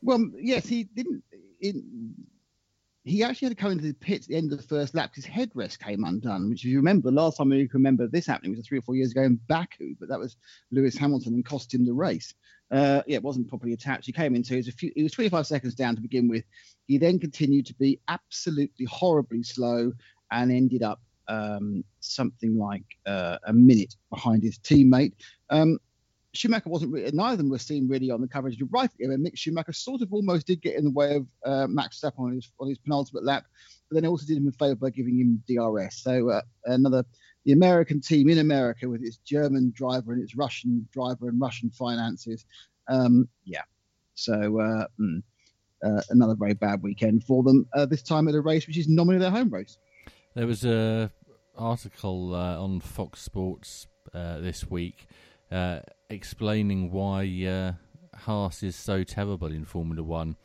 Well, 0.00 0.30
yes, 0.40 0.66
he 0.66 0.84
didn't. 0.84 1.22
In, 1.60 2.14
he 3.04 3.22
actually 3.22 3.48
had 3.48 3.56
to 3.58 3.62
come 3.62 3.72
into 3.72 3.84
the 3.84 3.92
pits 3.92 4.24
at 4.26 4.30
the 4.30 4.36
end 4.36 4.50
of 4.52 4.58
the 4.58 4.66
first 4.66 4.94
lap. 4.94 5.14
His 5.14 5.26
headrest 5.26 5.78
came 5.80 6.02
undone, 6.02 6.48
which, 6.48 6.60
if 6.60 6.70
you 6.70 6.78
remember, 6.78 7.10
the 7.10 7.14
last 7.16 7.36
time 7.36 7.52
you 7.52 7.68
can 7.68 7.78
remember 7.80 8.06
this 8.08 8.26
happening 8.26 8.56
was 8.56 8.66
three 8.66 8.78
or 8.78 8.82
four 8.82 8.96
years 8.96 9.10
ago 9.12 9.22
in 9.22 9.38
Baku, 9.48 9.94
but 10.00 10.08
that 10.08 10.18
was 10.18 10.36
Lewis 10.70 10.96
Hamilton 10.96 11.34
and 11.34 11.44
cost 11.44 11.74
him 11.74 11.84
the 11.84 11.92
race. 11.92 12.32
Uh, 12.70 13.02
yeah, 13.06 13.16
it 13.16 13.22
wasn't 13.22 13.48
properly 13.48 13.72
attached. 13.72 14.06
He 14.06 14.12
came 14.12 14.34
into 14.34 14.54
he 14.54 14.58
was 14.58 14.68
few. 14.70 14.92
He 14.96 15.02
was 15.02 15.12
25 15.12 15.46
seconds 15.46 15.74
down 15.74 15.94
to 15.94 16.02
begin 16.02 16.28
with. 16.28 16.44
He 16.86 16.98
then 16.98 17.18
continued 17.18 17.66
to 17.66 17.74
be 17.74 18.00
absolutely 18.08 18.86
horribly 18.86 19.42
slow 19.42 19.92
and 20.30 20.50
ended 20.50 20.82
up 20.82 21.00
um, 21.28 21.84
something 22.00 22.56
like 22.58 22.84
uh, 23.06 23.38
a 23.46 23.52
minute 23.52 23.94
behind 24.10 24.42
his 24.42 24.58
teammate. 24.58 25.12
Um, 25.50 25.78
Schumacher 26.36 26.68
wasn't 26.68 26.92
really, 26.92 27.10
neither 27.12 27.32
of 27.32 27.38
them 27.38 27.48
were 27.48 27.58
seen 27.58 27.88
really 27.88 28.10
on 28.10 28.20
the 28.20 28.28
coverage. 28.28 28.58
You're 28.58 28.68
right, 28.70 28.90
I 29.00 29.04
Mick 29.04 29.36
Schumacher 29.36 29.72
sort 29.72 30.02
of 30.02 30.12
almost 30.12 30.46
did 30.46 30.62
get 30.62 30.76
in 30.76 30.84
the 30.84 30.90
way 30.90 31.16
of 31.16 31.26
uh, 31.44 31.66
Max 31.66 32.00
Verstappen 32.00 32.18
on 32.18 32.34
his, 32.34 32.50
on 32.60 32.68
his 32.68 32.78
penultimate 32.78 33.24
lap, 33.24 33.44
but 33.88 33.94
then 33.94 34.06
also 34.06 34.26
did 34.26 34.36
him 34.36 34.48
a 34.48 34.52
favour 34.52 34.76
by 34.76 34.90
giving 34.90 35.18
him 35.18 35.42
DRS. 35.48 35.96
So 35.96 36.30
uh, 36.30 36.42
another, 36.64 37.04
the 37.44 37.52
American 37.52 38.00
team 38.00 38.28
in 38.28 38.38
America 38.38 38.88
with 38.88 39.02
its 39.02 39.16
German 39.18 39.72
driver 39.74 40.12
and 40.12 40.22
its 40.22 40.36
Russian 40.36 40.88
driver 40.92 41.28
and 41.28 41.40
Russian 41.40 41.70
finances. 41.70 42.44
Um, 42.88 43.28
yeah. 43.44 43.62
So 44.14 44.32
uh, 44.34 44.86
mm, 45.00 45.22
uh, 45.84 46.02
another 46.10 46.34
very 46.34 46.54
bad 46.54 46.82
weekend 46.82 47.24
for 47.24 47.42
them. 47.42 47.66
Uh, 47.74 47.86
this 47.86 48.02
time 48.02 48.28
at 48.28 48.34
a 48.34 48.40
race 48.40 48.66
which 48.66 48.78
is 48.78 48.88
nominally 48.88 49.20
their 49.20 49.30
home 49.30 49.50
race. 49.50 49.78
There 50.34 50.46
was 50.46 50.64
a 50.64 51.10
article 51.56 52.34
uh, 52.34 52.60
on 52.60 52.80
Fox 52.80 53.22
Sports 53.22 53.86
this 54.12 54.70
week 54.70 55.06
uh, 55.50 55.80
explaining 56.10 56.90
why 56.90 57.24
uh, 57.46 57.72
Haas 58.16 58.62
is 58.62 58.76
so 58.76 59.04
terrible 59.04 59.48
in 59.48 59.64
Formula 59.64 60.02
One, 60.02 60.36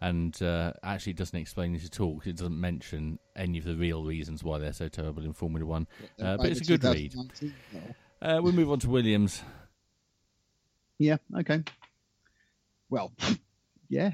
and 0.00 0.40
uh, 0.42 0.72
actually 0.82 1.14
doesn't 1.14 1.38
explain 1.38 1.72
this 1.72 1.86
at 1.86 2.00
all. 2.00 2.20
it 2.24 2.36
doesn't 2.36 2.60
mention 2.60 3.18
any 3.34 3.58
of 3.58 3.64
the 3.64 3.76
real 3.76 4.04
reasons 4.04 4.44
why 4.44 4.58
they're 4.58 4.72
so 4.72 4.88
terrible 4.88 5.24
in 5.24 5.32
Formula 5.32 5.66
One. 5.66 5.86
Uh, 6.20 6.36
but 6.36 6.46
it's 6.46 6.60
a 6.60 6.64
good 6.64 6.84
read. 6.84 7.12
2019. 7.12 7.54
Uh, 8.22 8.40
we'll 8.42 8.52
move 8.52 8.70
on 8.70 8.78
to 8.80 8.88
Williams. 8.88 9.42
Yeah. 10.98 11.16
Okay. 11.38 11.62
Well, 12.88 13.12
yeah. 13.88 14.12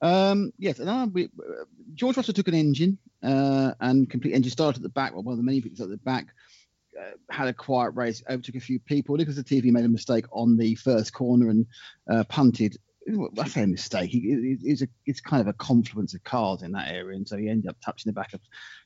Um, 0.00 0.52
yes. 0.58 0.78
And 0.78 1.12
we, 1.12 1.24
uh, 1.24 1.64
George 1.94 2.16
Russell 2.16 2.34
took 2.34 2.48
an 2.48 2.54
engine 2.54 2.98
uh, 3.22 3.72
and 3.80 4.08
complete 4.08 4.34
engine 4.34 4.50
started 4.50 4.78
at 4.78 4.82
the 4.82 4.88
back. 4.88 5.12
Well, 5.12 5.22
one 5.22 5.32
of 5.32 5.38
the 5.38 5.44
many 5.44 5.60
things 5.60 5.80
at 5.80 5.88
the 5.88 5.96
back. 5.98 6.26
Uh, 6.98 7.12
had 7.30 7.48
a 7.48 7.52
quiet 7.52 7.90
race, 7.90 8.22
overtook 8.28 8.54
a 8.54 8.60
few 8.60 8.78
people. 8.78 9.16
Nicholas 9.16 9.38
Latifi 9.38 9.72
made 9.72 9.84
a 9.84 9.88
mistake 9.88 10.26
on 10.32 10.56
the 10.56 10.74
first 10.76 11.12
corner 11.12 11.50
and 11.50 11.66
uh, 12.10 12.24
punted. 12.24 12.76
I 13.38 13.48
say 13.48 13.64
a 13.64 13.66
mistake. 13.66 14.10
He, 14.10 14.18
it, 14.18 14.58
it's 14.62 14.82
a 14.82 14.88
it's 15.04 15.20
kind 15.20 15.40
of 15.40 15.48
a 15.48 15.52
confluence 15.54 16.14
of 16.14 16.24
cars 16.24 16.62
in 16.62 16.72
that 16.72 16.90
area, 16.90 17.16
and 17.16 17.28
so 17.28 17.36
he 17.36 17.48
ended 17.48 17.68
up 17.68 17.76
touching 17.84 18.08
the 18.10 18.18
back 18.18 18.32
of 18.32 18.40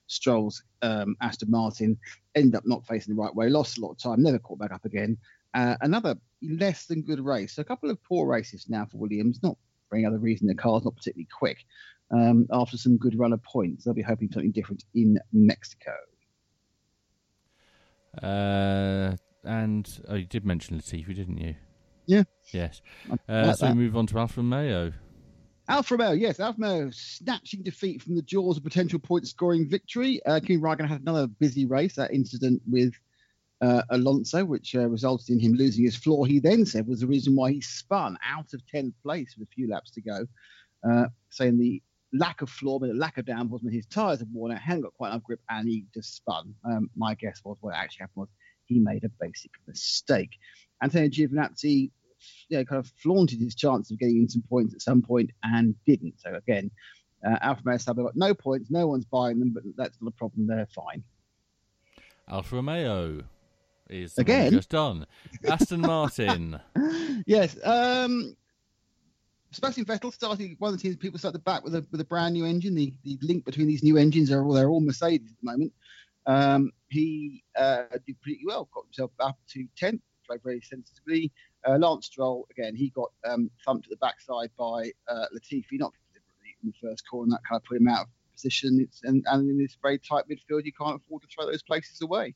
Stroll's 0.06 0.62
um, 0.82 1.16
Aston 1.20 1.50
Martin. 1.50 1.98
Ended 2.34 2.56
up 2.56 2.66
not 2.66 2.86
facing 2.86 3.14
the 3.14 3.20
right 3.20 3.34
way, 3.34 3.48
lost 3.48 3.78
a 3.78 3.80
lot 3.80 3.92
of 3.92 3.98
time, 3.98 4.22
never 4.22 4.38
caught 4.38 4.58
back 4.58 4.72
up 4.72 4.84
again. 4.84 5.18
Uh, 5.54 5.76
another 5.80 6.16
less 6.42 6.86
than 6.86 7.02
good 7.02 7.20
race. 7.20 7.54
So 7.54 7.62
a 7.62 7.64
couple 7.64 7.90
of 7.90 8.02
poor 8.02 8.26
races 8.26 8.66
now 8.68 8.86
for 8.90 8.98
Williams. 8.98 9.40
Not 9.42 9.56
for 9.88 9.96
any 9.96 10.06
other 10.06 10.18
reason. 10.18 10.46
The 10.46 10.54
car's 10.54 10.84
not 10.84 10.96
particularly 10.96 11.28
quick. 11.36 11.58
Um, 12.10 12.46
after 12.52 12.76
some 12.76 12.96
good 12.96 13.18
run 13.18 13.32
of 13.32 13.42
points, 13.42 13.84
they'll 13.84 13.94
be 13.94 14.02
hoping 14.02 14.30
something 14.32 14.52
different 14.52 14.84
in 14.94 15.18
Mexico. 15.32 15.92
Uh, 18.22 19.16
and 19.44 20.00
oh, 20.08 20.14
you 20.14 20.26
did 20.26 20.44
mention 20.44 20.78
Latifi, 20.78 21.14
didn't 21.14 21.38
you? 21.38 21.54
Yeah. 22.06 22.24
Yes. 22.52 22.80
Uh, 23.28 23.52
so 23.52 23.68
we 23.68 23.74
move 23.74 23.96
on 23.96 24.06
to 24.06 24.18
Alfa 24.18 24.40
Romeo. 24.40 24.92
Alfa 25.68 25.96
Romeo, 25.96 26.12
yes, 26.12 26.40
Alfa 26.40 26.60
Romeo 26.60 26.90
snatching 26.90 27.62
defeat 27.62 28.02
from 28.02 28.16
the 28.16 28.22
jaws 28.22 28.56
of 28.56 28.64
potential 28.64 28.98
point 28.98 29.28
scoring 29.28 29.68
victory. 29.68 30.20
Uh, 30.24 30.40
Kimi 30.40 30.60
Raikkonen 30.60 30.88
had 30.88 31.02
another 31.02 31.26
busy 31.26 31.66
race. 31.66 31.96
That 31.96 32.12
incident 32.12 32.62
with 32.66 32.94
uh, 33.60 33.82
Alonso, 33.90 34.44
which 34.44 34.74
uh, 34.74 34.88
resulted 34.88 35.28
in 35.30 35.40
him 35.40 35.52
losing 35.52 35.84
his 35.84 35.96
floor, 35.96 36.26
he 36.26 36.40
then 36.40 36.64
said 36.64 36.86
was 36.86 37.00
the 37.00 37.06
reason 37.06 37.36
why 37.36 37.52
he 37.52 37.60
spun 37.60 38.16
out 38.26 38.54
of 38.54 38.62
10th 38.72 38.94
place 39.02 39.36
with 39.36 39.48
a 39.48 39.52
few 39.52 39.68
laps 39.68 39.90
to 39.90 40.00
go, 40.00 40.26
uh, 40.88 41.06
saying 41.30 41.58
the 41.58 41.82
lack 42.12 42.42
of 42.42 42.50
floor, 42.50 42.80
but 42.80 42.88
the 42.88 42.94
lack 42.94 43.18
of 43.18 43.26
downforce 43.26 43.62
meant 43.62 43.74
his 43.74 43.86
tyres 43.86 44.20
had 44.20 44.32
worn 44.32 44.52
out, 44.52 44.60
hadn't 44.60 44.82
got 44.82 44.94
quite 44.94 45.10
enough 45.10 45.22
grip, 45.22 45.40
and 45.50 45.68
he 45.68 45.84
just 45.94 46.16
spun. 46.16 46.54
Um, 46.64 46.90
my 46.96 47.14
guess 47.14 47.40
was 47.44 47.56
what 47.60 47.74
actually 47.74 48.00
happened 48.00 48.22
was 48.22 48.28
he 48.66 48.78
made 48.78 49.04
a 49.04 49.10
basic 49.20 49.50
mistake. 49.66 50.38
Antonio 50.82 51.08
Giovinazzi 51.08 51.90
you 52.48 52.58
know, 52.58 52.64
kind 52.64 52.78
of 52.78 52.90
flaunted 53.02 53.40
his 53.40 53.54
chance 53.54 53.90
of 53.90 53.98
getting 53.98 54.18
in 54.18 54.28
some 54.28 54.42
points 54.48 54.74
at 54.74 54.82
some 54.82 55.02
point 55.02 55.30
and 55.42 55.74
didn't. 55.86 56.14
So 56.18 56.34
again, 56.34 56.70
uh, 57.26 57.36
Alfa 57.40 57.62
Romeo 57.64 57.78
they've 57.78 57.96
got 57.96 58.16
no 58.16 58.34
points, 58.34 58.70
no 58.70 58.86
one's 58.86 59.04
buying 59.04 59.38
them, 59.38 59.52
but 59.52 59.62
that's 59.76 59.98
not 60.00 60.08
a 60.08 60.12
problem. 60.12 60.46
They're 60.46 60.66
fine. 60.66 61.02
Alfa 62.28 62.56
Romeo 62.56 63.22
is 63.88 64.18
Again? 64.18 64.52
just 64.52 64.68
done. 64.68 65.06
Aston 65.48 65.80
Martin. 65.80 66.60
yes. 67.26 67.56
Um, 67.64 68.36
Sebastian 69.50 69.84
Vettel 69.86 70.12
started 70.12 70.56
one 70.58 70.72
of 70.72 70.76
the 70.76 70.82
teams. 70.82 70.96
People 70.96 71.18
started 71.18 71.42
back 71.44 71.64
with 71.64 71.74
a 71.74 71.86
with 71.90 72.00
a 72.00 72.04
brand 72.04 72.34
new 72.34 72.44
engine. 72.44 72.74
The 72.74 72.92
the 73.02 73.18
link 73.22 73.44
between 73.44 73.66
these 73.66 73.82
new 73.82 73.96
engines 73.96 74.30
are 74.30 74.44
all 74.44 74.52
they're 74.52 74.68
all 74.68 74.80
Mercedes 74.80 75.30
at 75.30 75.36
the 75.40 75.50
moment. 75.50 75.72
Um, 76.26 76.72
he 76.90 77.42
uh, 77.56 77.84
did 78.06 78.20
pretty 78.20 78.42
well. 78.46 78.68
Got 78.74 78.84
himself 78.84 79.12
up 79.18 79.38
to 79.52 79.66
10th, 79.80 80.00
drove 80.26 80.42
very 80.44 80.60
sensibly. 80.60 81.32
Uh, 81.66 81.78
Lance 81.78 82.06
Stroll 82.06 82.46
again. 82.50 82.76
He 82.76 82.90
got 82.90 83.10
um, 83.26 83.50
thumped 83.64 83.86
at 83.86 83.90
the 83.90 83.96
backside 83.96 84.50
by 84.58 84.92
uh, 85.08 85.26
Latifi, 85.34 85.78
not 85.78 85.92
deliberately 86.12 86.56
in 86.62 86.68
the 86.68 86.88
first 86.88 87.08
corner. 87.08 87.30
That 87.30 87.40
kind 87.48 87.60
of 87.60 87.64
put 87.64 87.78
him 87.78 87.88
out 87.88 88.02
of 88.02 88.08
position. 88.34 88.78
It's, 88.80 89.00
and, 89.04 89.24
and 89.26 89.50
in 89.50 89.58
this 89.58 89.76
very 89.82 89.98
tight 89.98 90.24
midfield, 90.30 90.64
you 90.64 90.72
can't 90.72 91.00
afford 91.00 91.22
to 91.22 91.28
throw 91.28 91.46
those 91.46 91.62
places 91.62 92.02
away. 92.02 92.34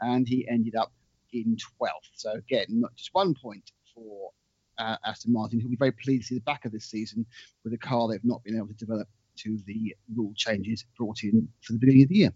And 0.00 0.26
he 0.26 0.46
ended 0.48 0.76
up 0.76 0.92
in 1.32 1.56
12th. 1.80 2.10
So 2.14 2.32
again, 2.32 2.66
not 2.68 2.94
just 2.94 3.10
one 3.12 3.34
point 3.34 3.70
for 3.94 4.30
uh, 4.78 4.96
Aston 5.04 5.32
Martin, 5.32 5.60
who'll 5.60 5.70
be 5.70 5.76
very 5.76 5.92
pleased 5.92 6.22
to 6.22 6.28
see 6.28 6.34
the 6.36 6.42
back 6.42 6.64
of 6.64 6.72
this 6.72 6.84
season 6.84 7.26
with 7.64 7.72
a 7.72 7.78
car 7.78 8.08
they've 8.08 8.24
not 8.24 8.42
been 8.44 8.56
able 8.56 8.68
to 8.68 8.74
develop 8.74 9.08
to 9.36 9.58
the 9.66 9.94
rule 10.14 10.32
changes 10.36 10.84
brought 10.96 11.22
in 11.22 11.48
for 11.62 11.72
the 11.72 11.78
beginning 11.78 12.02
of 12.02 12.08
the 12.08 12.14
year. 12.14 12.32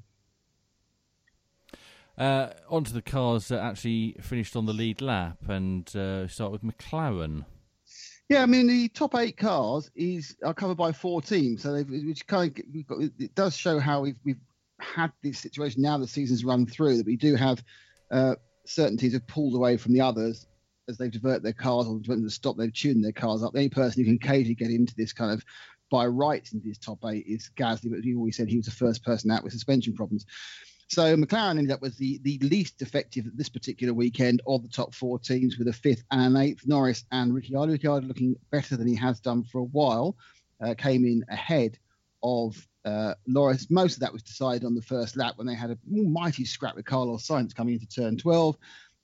Uh, 2.19 2.49
onto 2.71 2.93
the 2.93 3.03
cars 3.03 3.49
that 3.49 3.61
actually 3.61 4.17
finished 4.23 4.57
on 4.57 4.65
the 4.65 4.73
lead 4.73 5.03
lap, 5.03 5.37
and 5.49 5.95
uh, 5.95 6.27
start 6.27 6.51
with 6.51 6.63
McLaren. 6.63 7.45
Yeah, 8.29 8.43
I 8.43 8.47
mean 8.47 8.67
the 8.67 8.89
top 8.89 9.15
eight 9.15 9.37
cars 9.37 9.91
is 9.95 10.35
are 10.43 10.55
covered 10.55 10.79
by 10.79 10.93
four 10.93 11.21
teams, 11.21 11.63
so 11.63 11.73
they've, 11.73 11.89
which 11.89 12.27
kind 12.27 12.59
of 12.59 12.65
we've 12.73 12.87
got, 12.87 13.01
it 13.19 13.35
does 13.35 13.55
show 13.57 13.79
how 13.79 14.01
we've 14.01 14.19
we've 14.25 14.41
had 14.81 15.13
this 15.23 15.39
situation 15.39 15.83
now 15.83 15.97
the 15.97 16.07
season's 16.07 16.45
run 16.45 16.67
through 16.67 16.97
that 16.99 17.07
we 17.07 17.17
do 17.17 17.35
have 17.35 17.63
uh, 18.11 18.35
certain 18.67 18.97
teams 18.97 19.13
have 19.13 19.27
pulled 19.27 19.55
away 19.55 19.77
from 19.77 19.93
the 19.93 20.01
others 20.01 20.47
as 20.89 20.99
they 20.99 21.09
divert 21.09 21.43
their 21.43 21.53
cars 21.53 21.87
or 21.87 22.01
when 22.07 22.23
they 22.23 22.29
stop, 22.29 22.57
they've 22.57 22.73
tuned 22.73 23.05
their 23.05 23.13
cars 23.13 23.43
up. 23.43 23.53
The 23.53 23.59
only 23.59 23.69
person 23.69 24.03
who 24.03 24.07
can 24.07 24.17
occasionally 24.17 24.55
get 24.55 24.71
into 24.71 24.95
this 24.95 25.13
kind 25.13 25.33
of 25.33 25.45
by 25.91 26.07
rights 26.07 26.53
into 26.53 26.67
this 26.67 26.79
top 26.79 26.99
eight 27.05 27.27
is 27.27 27.51
Gasly, 27.57 27.91
but 27.91 28.05
we 28.05 28.15
always 28.15 28.37
said 28.37 28.49
he 28.49 28.57
was 28.57 28.67
the 28.67 28.73
first 28.73 29.05
person 29.05 29.31
out 29.31 29.45
with 29.45 29.53
suspension 29.53 29.95
problems. 29.95 30.27
So 30.89 31.17
McLaren 31.17 31.59
ended 31.59 31.73
up 31.73 31.83
with 31.83 31.97
the, 31.99 32.21
the 32.23 32.39
least 32.43 32.81
effective 32.81 33.27
at 33.27 33.37
this 33.37 33.49
particular 33.49 33.93
weekend 33.93 34.41
of 34.47 34.63
the 34.63 34.69
top 34.69 34.95
four 34.95 35.19
teams 35.19 35.59
with 35.59 35.69
a 35.69 35.73
fifth 35.73 36.05
and 36.13 36.37
an 36.37 36.43
eighth. 36.43 36.67
Norris 36.67 37.05
and 37.11 37.35
Ricciardo. 37.35 37.73
Ricciardo 37.73 38.07
looking 38.07 38.37
better 38.51 38.77
than 38.77 38.87
he 38.87 38.95
has 38.95 39.19
done 39.19 39.43
for 39.43 39.59
a 39.59 39.65
while. 39.65 40.17
Uh, 40.61 40.75
came 40.75 41.05
in 41.05 41.25
ahead 41.29 41.79
of 42.23 42.67
uh, 42.85 43.15
Norris. 43.27 43.69
Most 43.69 43.95
of 43.95 44.01
that 44.01 44.13
was 44.13 44.23
decided 44.23 44.65
on 44.65 44.75
the 44.75 44.83
first 44.83 45.17
lap 45.17 45.35
when 45.37 45.47
they 45.47 45.55
had 45.55 45.71
a 45.71 45.79
mighty 45.87 46.45
scrap 46.45 46.77
with 46.77 46.85
Carlos 46.85 47.27
Sainz 47.27 47.55
coming 47.55 47.75
into 47.75 47.89
turn 47.89 48.17
12. 48.17 48.57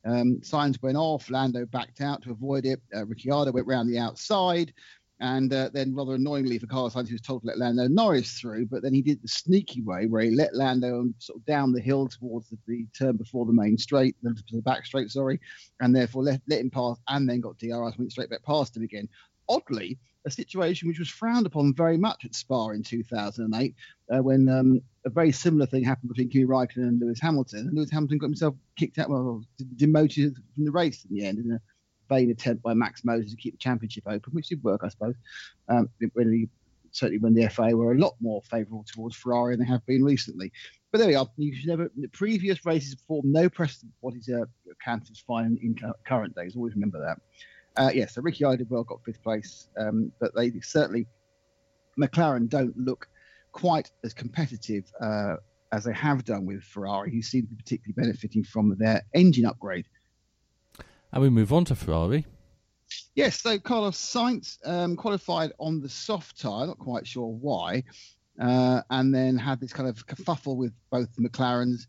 Um, 0.05 0.41
Sainz 0.41 0.83
went 0.83 0.97
off. 0.97 1.31
Lando 1.31 1.67
backed 1.67 2.01
out 2.01 2.23
to 2.23 2.31
avoid 2.31 2.67
it. 2.67 2.81
Uh, 2.95 3.07
Ricciardo 3.07 3.53
went 3.53 3.67
round 3.67 3.89
the 3.89 3.99
outside. 3.99 4.73
And 5.21 5.53
uh, 5.55 5.71
then, 5.73 5.95
rather 5.95 6.17
annoyingly 6.17 6.59
for 6.59 6.67
Carlos 6.67 6.95
Sainz, 6.95 7.07
he 7.07 7.15
was 7.15 7.21
told 7.21 7.43
to 7.43 7.47
let 7.47 7.59
Lando 7.59 7.87
Norris 7.87 8.41
through, 8.41 8.67
but 8.67 8.83
then 8.83 8.93
he 8.93 9.03
did 9.03 9.23
the 9.23 9.29
sneaky 9.29 9.81
way 9.81 10.07
where 10.07 10.23
he 10.23 10.33
let 10.33 10.53
Lando 10.53 11.09
sort 11.19 11.39
of 11.39 11.45
down 11.45 11.73
the 11.73 11.81
hill 11.81 12.09
towards 12.09 12.49
the, 12.49 12.59
the 12.67 12.89
turn 12.99 13.17
before 13.17 13.47
the 13.47 13.53
main 13.53 13.79
straight, 13.79 14.17
the, 14.23 14.35
the 14.51 14.61
back 14.63 14.85
straight, 14.85 15.13
sorry, 15.13 15.39
and 15.79 15.95
therefore 15.95 16.25
let, 16.25 16.41
let 16.49 16.61
him 16.61 16.71
pass 16.71 16.99
and 17.07 17.29
then 17.29 17.41
got 17.41 17.57
DRS, 17.59 17.97
went 17.99 18.11
straight 18.11 18.31
back 18.31 18.43
past 18.43 18.77
him 18.77 18.83
again. 18.83 19.09
Oddly, 19.49 19.97
a 20.25 20.31
situation 20.31 20.89
which 20.89 20.99
was 20.99 21.09
frowned 21.09 21.47
upon 21.47 21.75
very 21.75 21.97
much 21.97 22.25
at 22.25 22.35
Spa 22.35 22.71
in 22.71 22.83
2008, 22.83 23.75
uh, 24.13 24.23
when 24.23 24.49
um, 24.49 24.81
a 25.05 25.11
very 25.11 25.33
similar 25.33 25.67
thing 25.67 25.85
happened 25.85 26.09
between 26.09 26.29
Kimi 26.29 26.45
Raikkonen 26.45 26.89
and 26.89 27.01
Lewis 27.01 27.21
Hamilton. 27.21 27.61
And 27.61 27.77
Lewis 27.77 27.91
Hamilton 27.91 28.19
got 28.19 28.27
himself 28.27 28.55
kicked 28.77 28.99
out, 28.99 29.11
well, 29.11 29.43
demoted 29.77 30.37
from 30.55 30.65
the 30.65 30.71
race 30.71 31.05
in 31.09 31.17
the 31.17 31.25
end 31.25 31.39
in 31.39 31.53
a 31.53 31.61
vain 32.09 32.31
attempt 32.31 32.63
by 32.63 32.75
Max 32.75 33.05
Mosley 33.05 33.31
to 33.31 33.37
keep 33.37 33.55
the 33.55 33.59
championship 33.59 34.05
open, 34.07 34.33
which 34.33 34.49
did 34.49 34.63
work, 34.63 34.83
I 34.85 34.89
suppose. 34.89 35.15
Um, 35.69 35.89
certainly 36.93 37.19
when 37.19 37.35
the 37.35 37.49
FIA 37.49 37.77
were 37.77 37.93
a 37.93 37.99
lot 37.99 38.15
more 38.21 38.43
favourable 38.43 38.85
towards 38.87 39.17
Ferrari 39.17 39.57
than 39.57 39.67
they 39.67 39.73
have 39.73 39.85
been 39.87 40.05
recently. 40.05 40.53
But 40.91 40.99
there 40.99 41.09
we 41.09 41.15
are. 41.15 41.27
You 41.39 41.55
should 41.55 41.69
never. 41.69 41.91
The 41.97 42.09
previous 42.09 42.65
races 42.67 42.97
form 43.09 43.33
no 43.33 43.49
precedent 43.49 43.93
for 43.99 44.11
what 44.11 44.19
is 44.19 44.29
a 44.29 44.47
Cantor's 44.85 45.25
fine 45.27 45.59
in 45.63 45.75
current 46.07 46.35
days. 46.37 46.55
Always 46.55 46.75
remember 46.75 47.01
that. 47.01 47.19
Uh, 47.77 47.85
yes, 47.85 47.95
yeah, 47.95 48.07
so 48.07 48.23
Ricciardo 48.23 48.59
did 48.59 48.71
well, 48.71 48.85
got 48.85 49.03
fifth 49.05 49.23
place, 49.23 49.69
um, 49.79 50.13
but 50.21 50.35
they 50.35 50.53
certainly 50.61 51.07
McLaren 51.99 52.49
don't 52.49 52.77
look 52.77 53.09
quite 53.53 53.91
as 54.05 54.13
competitive 54.15 54.85
uh, 55.01 55.37
as 55.73 55.85
they 55.85 55.93
have 55.93 56.25
done 56.25 56.45
with 56.45 56.63
Ferrari, 56.63 57.11
who 57.11 57.23
seem 57.23 57.43
to 57.43 57.49
be 57.49 57.57
particularly 57.57 57.95
benefiting 57.97 58.45
from 58.45 58.77
their 58.79 59.03
engine 59.15 59.47
upgrade. 59.47 59.87
And 61.13 61.23
we 61.23 61.31
move 61.31 61.53
on 61.53 61.65
to 61.67 61.75
Ferrari. 61.75 62.27
Yes, 63.15 63.41
so 63.41 63.59
Carlos 63.59 63.99
Sainz 63.99 64.59
um, 64.67 64.97
qualified 64.97 65.53
on 65.59 65.81
the 65.81 65.89
soft 65.89 66.41
tyre, 66.41 66.67
not 66.67 66.79
quite 66.79 67.07
sure 67.07 67.29
why, 67.29 67.85
uh, 68.41 68.83
and 68.91 69.15
then 69.15 69.37
had 69.37 69.61
this 69.61 69.73
kind 69.73 69.89
of 69.89 70.07
kerfuffle 70.07 70.57
with 70.57 70.73
both 70.91 71.09
the 71.15 71.27
McLarens 71.27 71.87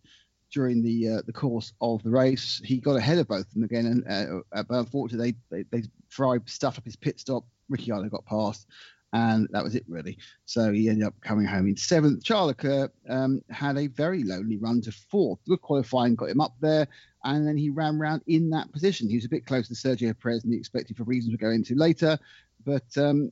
during 0.53 0.81
the 0.81 1.09
uh, 1.09 1.21
the 1.25 1.33
course 1.33 1.73
of 1.81 2.01
the 2.03 2.09
race. 2.09 2.61
He 2.63 2.77
got 2.77 2.95
ahead 2.95 3.17
of 3.17 3.27
both 3.27 3.47
of 3.47 3.53
them 3.53 3.63
again, 3.63 3.85
and 3.85 4.43
uh, 4.53 4.63
but 4.63 4.79
unfortunately, 4.79 5.35
they, 5.49 5.63
they, 5.63 5.81
they 5.81 5.87
Ferrari 6.09 6.39
stuffed 6.45 6.77
up 6.77 6.85
his 6.85 6.95
pit 6.95 7.19
stop. 7.19 7.43
Ricciardo 7.69 8.09
got 8.09 8.25
past, 8.25 8.67
and 9.13 9.47
that 9.51 9.63
was 9.63 9.75
it 9.75 9.83
really. 9.87 10.17
So 10.45 10.71
he 10.71 10.89
ended 10.89 11.07
up 11.07 11.15
coming 11.21 11.45
home 11.45 11.67
in 11.67 11.75
seventh. 11.75 12.23
Charles 12.23 12.49
Leclerc 12.49 12.93
um, 13.09 13.41
had 13.49 13.77
a 13.77 13.87
very 13.87 14.23
lonely 14.23 14.57
run 14.57 14.81
to 14.81 14.91
fourth. 14.91 15.39
Good 15.47 15.61
qualifying 15.61 16.15
got 16.15 16.29
him 16.29 16.41
up 16.41 16.55
there, 16.61 16.87
and 17.23 17.47
then 17.47 17.57
he 17.57 17.69
ran 17.69 17.95
around 17.95 18.21
in 18.27 18.49
that 18.51 18.71
position. 18.71 19.09
He 19.09 19.15
was 19.15 19.25
a 19.25 19.29
bit 19.29 19.45
closer 19.45 19.69
to 19.69 19.73
Sergio 19.73 20.17
Perez 20.17 20.43
than 20.43 20.51
he 20.51 20.57
expected 20.57 20.95
for 20.95 21.03
reasons 21.03 21.31
we'll 21.31 21.49
go 21.49 21.53
into 21.53 21.75
later, 21.75 22.17
but. 22.63 22.85
Um, 22.97 23.31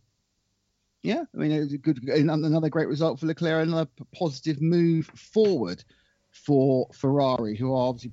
yeah, 1.03 1.23
I 1.33 1.37
mean, 1.39 1.51
it 1.51 1.61
was 1.61 1.73
a 1.73 1.79
good, 1.79 1.97
another 2.09 2.69
great 2.69 2.87
result 2.87 3.19
for 3.19 3.25
Leclerc, 3.25 3.65
another 3.65 3.89
positive 4.13 4.61
move 4.61 5.07
forward 5.15 5.83
for 6.31 6.87
Ferrari, 6.93 7.55
who 7.57 7.73
are 7.73 7.89
obviously 7.89 8.11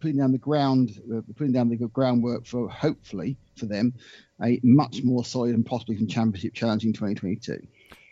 putting 0.00 0.18
down 0.18 0.32
the 0.32 0.38
ground, 0.38 1.00
uh, 1.14 1.20
putting 1.36 1.52
down 1.52 1.68
the 1.68 1.76
groundwork 1.76 2.46
for 2.46 2.68
hopefully 2.68 3.36
for 3.56 3.66
them 3.66 3.94
a 4.42 4.60
much 4.62 5.02
more 5.02 5.24
solid 5.24 5.54
and 5.54 5.64
possibly 5.64 5.94
even 5.94 6.08
championship 6.08 6.54
challenge 6.54 6.84
in 6.84 6.92
2022. 6.92 7.66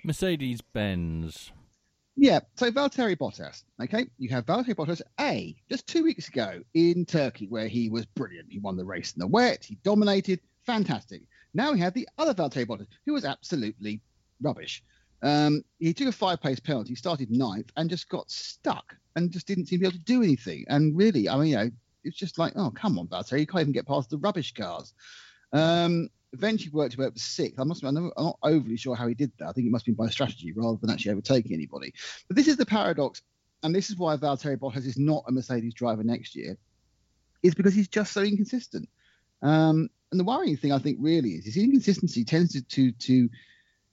Mercedes 0.05 0.61
Benz. 0.61 1.51
Yeah, 2.17 2.41
so 2.57 2.71
Valtteri 2.71 3.17
Bottas. 3.17 3.63
Okay, 3.81 4.07
you 4.19 4.29
have 4.31 4.47
Valtteri 4.47 4.75
Bottas 4.75 5.03
A 5.21 5.57
just 5.69 5.87
two 5.87 6.03
weeks 6.03 6.29
ago 6.29 6.63
in 6.75 7.05
Turkey, 7.05 7.47
where 7.47 7.69
he 7.69 7.91
was 7.91 8.07
brilliant. 8.07 8.51
He 8.51 8.59
won 8.59 8.77
the 8.77 8.85
race 8.85 9.13
in 9.13 9.21
the 9.21 9.27
wet, 9.27 9.65
he 9.65 9.79
dominated, 9.85 10.41
fantastic. 10.67 11.23
Now 11.55 11.73
we 11.73 11.81
have 11.81 11.95
the 11.95 12.09
other 12.19 12.35
Valtteri 12.35 12.67
Bottas, 12.67 12.89
who 13.07 13.13
was 13.13 13.25
absolutely 13.25 14.01
rubbish. 14.41 14.83
Um, 15.23 15.62
he 15.78 15.93
took 15.93 16.09
a 16.09 16.12
five 16.12 16.40
pace 16.40 16.61
penalty, 16.61 16.95
started 16.95 17.31
ninth, 17.31 17.70
and 17.77 17.90
just 17.90 18.09
got 18.09 18.31
stuck 18.31 18.97
and 19.16 19.31
just 19.31 19.47
didn't 19.47 19.66
seem 19.66 19.78
to 19.78 19.81
be 19.81 19.86
able 19.86 19.99
to 19.99 20.05
do 20.05 20.23
anything. 20.23 20.65
And 20.69 20.97
really, 20.97 21.28
I 21.28 21.36
mean, 21.36 21.49
you 21.49 21.57
know, 21.57 21.70
it's 22.05 22.16
just 22.16 22.39
like, 22.39 22.53
oh, 22.57 22.70
come 22.70 22.99
on, 22.99 23.09
Valtteri, 23.09 23.40
you 23.40 23.47
can't 23.47 23.62
even 23.62 23.73
get 23.73 23.86
past 23.86 24.11
the 24.11 24.19
rubbish 24.19 24.55
cars. 24.55 24.95
Um, 25.53 26.09
eventually 26.32 26.70
worked 26.70 26.93
his 26.93 26.99
way 26.99 27.07
up 27.07 27.15
to 27.15 27.20
sixth. 27.20 27.59
I 27.59 27.65
must 27.65 27.82
I'm 27.82 27.95
not 27.95 28.39
overly 28.43 28.77
sure 28.77 28.95
how 28.95 29.09
he 29.09 29.15
did 29.15 29.32
that. 29.39 29.49
I 29.49 29.53
think 29.53 29.66
it 29.66 29.73
must 29.73 29.86
be 29.86 29.93
by 29.93 30.09
strategy 30.09 30.53
rather 30.53 30.78
than 30.81 30.90
actually 30.90 31.12
overtaking 31.12 31.53
anybody. 31.53 31.95
But 32.28 32.36
this 32.36 32.49
is 32.49 32.57
the 32.57 32.66
paradox, 32.66 33.23
and 33.62 33.74
this 33.74 33.90
is 33.90 33.97
why 33.97 34.16
Valtteri 34.16 34.57
Bottas 34.57 34.86
is 34.86 34.99
not 34.99 35.24
a 35.27 35.32
Mercedes 35.32 35.74
driver 35.74 36.05
next 36.05 36.36
year, 36.36 36.57
is 37.43 37.55
because 37.55 37.74
he's 37.74 37.89
just 37.89 38.12
so 38.12 38.23
inconsistent. 38.23 38.89
Um, 39.43 39.89
and 40.11 40.19
the 40.19 40.24
worrying 40.24 40.57
thing 40.57 40.73
I 40.73 40.78
think 40.78 40.99
really 41.01 41.31
is 41.31 41.45
his 41.45 41.57
inconsistency 41.57 42.24
tends 42.24 42.53
to, 42.53 42.62
to 42.62 42.93
to 42.93 43.28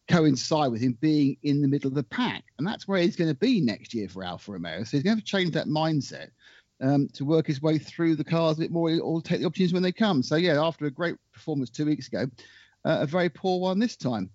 coincide 0.07 0.71
with 0.71 0.81
him 0.81 0.97
being 1.01 1.37
in 1.43 1.61
the 1.61 1.67
middle 1.67 1.87
of 1.87 1.95
the 1.95 2.03
pack, 2.03 2.43
and 2.57 2.67
that's 2.67 2.87
where 2.87 3.01
he's 3.01 3.15
going 3.15 3.29
to 3.29 3.39
be 3.39 3.61
next 3.61 3.93
year 3.93 4.07
for 4.07 4.23
Alfa 4.23 4.51
Romeo. 4.51 4.83
So 4.83 4.97
he's 4.97 5.03
going 5.03 5.15
to 5.15 5.19
have 5.21 5.25
to 5.25 5.31
change 5.31 5.53
that 5.53 5.67
mindset 5.67 6.29
um, 6.81 7.07
to 7.13 7.25
work 7.25 7.47
his 7.47 7.61
way 7.61 7.77
through 7.77 8.15
the 8.15 8.23
cars 8.23 8.57
a 8.57 8.61
bit 8.61 8.71
more 8.71 8.91
or 8.99 9.21
take 9.21 9.39
the 9.39 9.45
opportunities 9.45 9.73
when 9.73 9.83
they 9.83 9.91
come. 9.91 10.21
So 10.21 10.35
yeah, 10.35 10.61
after 10.61 10.85
a 10.85 10.91
great 10.91 11.15
performance 11.33 11.69
two 11.69 11.85
weeks 11.85 12.07
ago, 12.07 12.25
uh, 12.85 12.99
a 13.01 13.05
very 13.05 13.29
poor 13.29 13.59
one 13.59 13.79
this 13.79 13.95
time. 13.95 14.29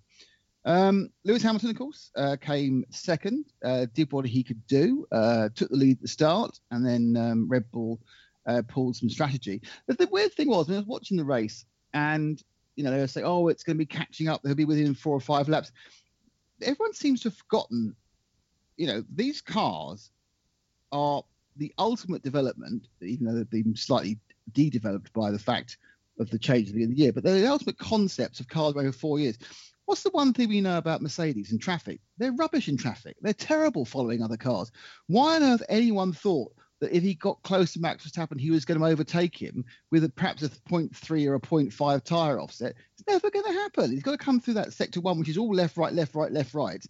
Um, 0.65 1.09
Lewis 1.23 1.41
Hamilton, 1.41 1.71
of 1.71 1.77
course, 1.77 2.11
uh, 2.15 2.35
came 2.39 2.85
second, 2.91 3.45
uh, 3.63 3.87
did 3.93 4.11
what 4.11 4.25
he 4.25 4.43
could 4.43 4.65
do, 4.67 5.07
uh, 5.11 5.49
took 5.55 5.69
the 5.69 5.75
lead 5.75 5.97
at 5.97 6.01
the 6.01 6.07
start, 6.07 6.59
and 6.69 6.85
then 6.85 7.17
um, 7.17 7.49
Red 7.49 7.71
Bull 7.71 7.99
uh, 8.45 8.61
pulled 8.67 8.95
some 8.95 9.09
strategy. 9.09 9.61
But 9.87 9.97
the 9.97 10.07
weird 10.11 10.33
thing 10.33 10.49
was, 10.49 10.67
when 10.67 10.75
I 10.77 10.79
was 10.79 10.87
watching 10.87 11.17
the 11.17 11.25
race, 11.25 11.65
and 11.93 12.41
you 12.75 12.83
know 12.83 12.91
they 12.91 13.07
saying, 13.07 13.25
"Oh, 13.25 13.47
it's 13.47 13.63
going 13.63 13.75
to 13.75 13.85
be 13.85 13.85
catching 13.85 14.27
up; 14.27 14.41
they'll 14.41 14.55
be 14.55 14.65
within 14.65 14.93
four 14.93 15.15
or 15.15 15.21
five 15.21 15.49
laps." 15.49 15.71
Everyone 16.61 16.93
seems 16.93 17.21
to 17.21 17.29
have 17.29 17.37
forgotten, 17.37 17.95
you 18.77 18.87
know, 18.87 19.03
these 19.15 19.41
cars 19.41 20.11
are 20.91 21.23
the 21.57 21.73
ultimate 21.77 22.23
development, 22.23 22.87
even 23.01 23.25
though 23.25 23.33
they've 23.33 23.49
been 23.49 23.75
slightly 23.75 24.19
de-developed 24.53 25.11
by 25.13 25.31
the 25.31 25.39
fact 25.39 25.77
of 26.19 26.29
the 26.29 26.39
change 26.39 26.69
at 26.69 26.75
the 26.75 26.83
end 26.83 26.91
of 26.91 26.97
the 26.97 27.03
year, 27.03 27.13
but 27.13 27.23
they're 27.23 27.39
the 27.39 27.47
ultimate 27.47 27.77
concepts 27.77 28.39
of 28.39 28.47
cars 28.47 28.75
over 28.75 28.91
four 28.91 29.19
years. 29.19 29.37
What's 29.85 30.03
the 30.03 30.11
one 30.11 30.33
thing 30.33 30.49
we 30.49 30.61
know 30.61 30.77
about 30.77 31.01
Mercedes 31.01 31.51
in 31.51 31.59
traffic? 31.59 31.99
They're 32.17 32.31
rubbish 32.31 32.69
in 32.69 32.77
traffic. 32.77 33.17
They're 33.21 33.33
terrible 33.33 33.85
following 33.85 34.21
other 34.21 34.37
cars. 34.37 34.71
Why 35.07 35.35
on 35.35 35.43
earth 35.43 35.63
anyone 35.67 36.13
thought 36.13 36.53
that 36.81 36.95
if 36.95 37.03
he 37.03 37.13
got 37.13 37.41
close 37.43 37.73
to 37.73 37.79
Max 37.79 38.05
Verstappen, 38.05 38.39
he 38.39 38.51
was 38.51 38.65
going 38.65 38.79
to 38.79 38.85
overtake 38.85 39.39
him 39.39 39.63
with 39.91 40.03
a, 40.03 40.09
perhaps 40.09 40.41
a 40.41 40.49
0.3 40.49 41.27
or 41.27 41.35
a 41.35 41.39
0.5 41.39 42.03
tyre 42.03 42.39
offset? 42.39 42.75
It's 42.93 43.07
never 43.07 43.29
going 43.29 43.45
to 43.45 43.59
happen. 43.59 43.91
He's 43.91 44.03
got 44.03 44.11
to 44.11 44.17
come 44.17 44.39
through 44.39 44.55
that 44.55 44.73
sector 44.73 44.99
one, 44.99 45.19
which 45.19 45.29
is 45.29 45.37
all 45.37 45.53
left, 45.53 45.77
right, 45.77 45.93
left, 45.93 46.15
right, 46.15 46.31
left, 46.31 46.53
right. 46.53 46.83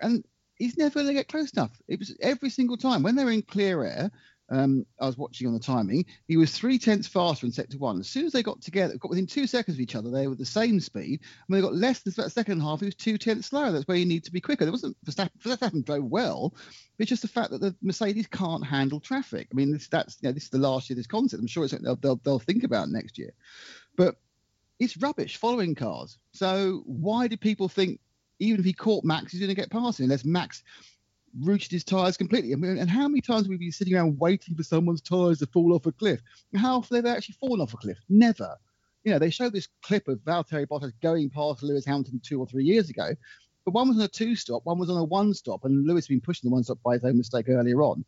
And 0.00 0.24
he's 0.56 0.76
never 0.76 0.94
going 0.94 1.08
to 1.08 1.14
get 1.14 1.28
close 1.28 1.52
enough. 1.52 1.80
It 1.86 1.98
was 1.98 2.16
every 2.20 2.50
single 2.50 2.76
time 2.76 3.02
when 3.02 3.14
they 3.14 3.24
were 3.24 3.30
in 3.30 3.42
clear 3.42 3.84
air. 3.84 4.10
Um, 4.50 4.84
I 5.00 5.06
was 5.06 5.16
watching 5.16 5.46
on 5.46 5.54
the 5.54 5.60
timing. 5.60 6.04
He 6.28 6.36
was 6.36 6.52
three 6.52 6.78
tenths 6.78 7.08
faster 7.08 7.46
in 7.46 7.52
sector 7.52 7.78
one. 7.78 7.98
As 7.98 8.08
soon 8.08 8.26
as 8.26 8.32
they 8.32 8.42
got 8.42 8.60
together, 8.60 8.96
got 8.98 9.08
within 9.08 9.26
two 9.26 9.46
seconds 9.46 9.76
of 9.76 9.80
each 9.80 9.96
other, 9.96 10.10
they 10.10 10.26
were 10.26 10.34
the 10.34 10.44
same 10.44 10.80
speed. 10.80 11.20
And 11.48 11.56
they 11.56 11.62
got 11.62 11.74
less 11.74 12.00
than 12.00 12.12
that 12.16 12.30
second 12.30 12.60
half, 12.60 12.80
he 12.80 12.86
was 12.86 12.94
two 12.94 13.16
tenths 13.16 13.48
slower. 13.48 13.72
That's 13.72 13.88
where 13.88 13.96
you 13.96 14.06
need 14.06 14.24
to 14.24 14.32
be 14.32 14.40
quicker. 14.40 14.64
There 14.64 14.72
wasn't 14.72 14.96
Verstappen, 15.04 15.40
Verstappen 15.42 15.84
drove 15.84 16.04
well. 16.04 16.54
It's 16.98 17.08
just 17.08 17.22
the 17.22 17.28
fact 17.28 17.50
that 17.50 17.60
the 17.60 17.74
Mercedes 17.82 18.26
can't 18.26 18.64
handle 18.64 19.00
traffic. 19.00 19.48
I 19.50 19.54
mean, 19.54 19.72
this, 19.72 19.88
that's 19.88 20.18
you 20.20 20.28
know, 20.28 20.32
this 20.32 20.44
is 20.44 20.50
the 20.50 20.58
last 20.58 20.90
year 20.90 20.96
this 20.96 21.06
concept. 21.06 21.40
I'm 21.40 21.46
sure 21.46 21.64
it's 21.64 21.70
something 21.70 21.86
they'll, 21.86 21.96
they'll, 21.96 22.20
they'll 22.22 22.38
think 22.38 22.64
about 22.64 22.90
next 22.90 23.18
year. 23.18 23.32
But 23.96 24.16
it's 24.78 24.96
rubbish 24.98 25.36
following 25.36 25.74
cars. 25.74 26.18
So 26.32 26.82
why 26.84 27.28
do 27.28 27.36
people 27.36 27.68
think 27.68 28.00
even 28.40 28.60
if 28.60 28.66
he 28.66 28.72
caught 28.72 29.04
Max, 29.04 29.32
he's 29.32 29.40
going 29.40 29.48
to 29.48 29.54
get 29.54 29.70
past 29.70 30.00
him 30.00 30.04
unless 30.04 30.24
Max 30.24 30.62
rooted 31.40 31.72
his 31.72 31.84
tyres 31.84 32.16
completely. 32.16 32.52
I 32.52 32.56
mean, 32.56 32.78
and 32.78 32.90
how 32.90 33.08
many 33.08 33.20
times 33.20 33.42
have 33.42 33.50
we 33.50 33.56
been 33.56 33.72
sitting 33.72 33.94
around 33.94 34.18
waiting 34.18 34.54
for 34.54 34.62
someone's 34.62 35.00
tyres 35.00 35.38
to 35.38 35.46
fall 35.46 35.74
off 35.74 35.86
a 35.86 35.92
cliff? 35.92 36.20
How 36.56 36.78
often 36.78 36.96
have 36.96 37.04
they 37.04 37.10
actually 37.10 37.36
fallen 37.40 37.60
off 37.60 37.74
a 37.74 37.76
cliff? 37.76 37.98
Never. 38.08 38.56
You 39.04 39.12
know, 39.12 39.18
they 39.18 39.30
showed 39.30 39.52
this 39.52 39.68
clip 39.82 40.08
of 40.08 40.18
Valtteri 40.20 40.66
Bottas 40.66 40.92
going 41.02 41.30
past 41.30 41.62
Lewis 41.62 41.84
Hamilton 41.84 42.20
two 42.22 42.40
or 42.40 42.46
three 42.46 42.64
years 42.64 42.88
ago, 42.88 43.14
but 43.64 43.74
one 43.74 43.88
was 43.88 43.98
on 43.98 44.04
a 44.04 44.08
two 44.08 44.36
stop, 44.36 44.64
one 44.64 44.78
was 44.78 44.90
on 44.90 44.98
a 44.98 45.04
one 45.04 45.34
stop, 45.34 45.64
and 45.64 45.86
Lewis 45.86 46.06
had 46.06 46.14
been 46.14 46.20
pushing 46.20 46.48
the 46.48 46.54
one 46.54 46.64
stop 46.64 46.78
by 46.82 46.94
his 46.94 47.04
own 47.04 47.18
mistake 47.18 47.48
earlier 47.48 47.82
on. 47.82 48.04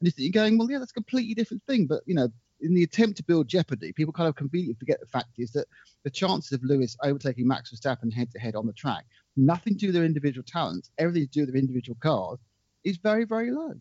And 0.00 0.12
you're 0.16 0.32
going, 0.32 0.56
well, 0.56 0.70
yeah, 0.70 0.78
that's 0.78 0.92
a 0.92 0.94
completely 0.94 1.34
different 1.34 1.62
thing. 1.66 1.86
But, 1.86 2.02
you 2.06 2.14
know, 2.14 2.28
in 2.60 2.74
the 2.74 2.82
attempt 2.82 3.16
to 3.18 3.22
build 3.22 3.48
jeopardy, 3.48 3.92
people 3.92 4.12
kind 4.12 4.28
of 4.28 4.36
conveniently 4.36 4.78
forget 4.78 5.00
the 5.00 5.06
fact 5.06 5.38
is 5.38 5.50
that 5.52 5.66
the 6.04 6.10
chances 6.10 6.52
of 6.52 6.62
Lewis 6.64 6.96
overtaking 7.02 7.46
Max 7.46 7.72
Verstappen 7.72 8.12
head 8.12 8.30
to 8.32 8.38
head 8.38 8.54
on 8.54 8.66
the 8.66 8.72
track, 8.72 9.04
nothing 9.36 9.74
to 9.74 9.78
do 9.78 9.86
with 9.88 9.94
their 9.94 10.04
individual 10.04 10.44
talents, 10.46 10.90
everything 10.98 11.24
to 11.24 11.30
do 11.30 11.40
with 11.40 11.52
their 11.52 11.60
individual 11.60 11.98
cars, 12.02 12.38
is 12.84 12.96
very, 12.96 13.24
very 13.24 13.50
low. 13.50 13.74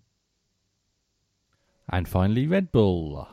And 1.91 2.07
finally, 2.07 2.47
Red 2.47 2.71
Bull. 2.71 3.27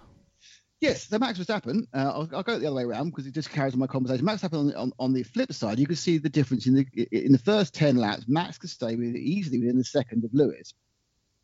Yes, 0.81 1.09
so 1.09 1.19
Max 1.19 1.39
Verstappen, 1.39 1.87
uh, 1.95 2.13
I'll, 2.15 2.29
I'll, 2.33 2.43
go 2.43 2.59
the 2.59 2.67
other 2.67 2.77
way 2.77 2.85
around 2.85 3.11
because 3.11 3.27
it 3.27 3.33
just 3.33 3.51
carries 3.51 3.73
on 3.73 3.81
my 3.81 3.87
conversation. 3.87 4.25
Max 4.25 4.43
Verstappen 4.43 4.59
on, 4.59 4.75
on, 4.75 4.93
on, 4.99 5.13
the 5.13 5.23
flip 5.23 5.53
side, 5.53 5.79
you 5.79 5.87
can 5.87 5.97
see 5.97 6.19
the 6.19 6.29
difference 6.29 6.67
in 6.67 6.75
the 6.75 6.87
in 7.13 7.33
the 7.33 7.39
first 7.39 7.75
ten 7.75 7.97
laps. 7.97 8.25
Max 8.29 8.59
could 8.59 8.71
stay 8.71 8.95
with 8.95 9.17
easily 9.17 9.59
within 9.59 9.79
the 9.79 9.85
second 9.85 10.25
of 10.25 10.35
Lewis 10.35 10.75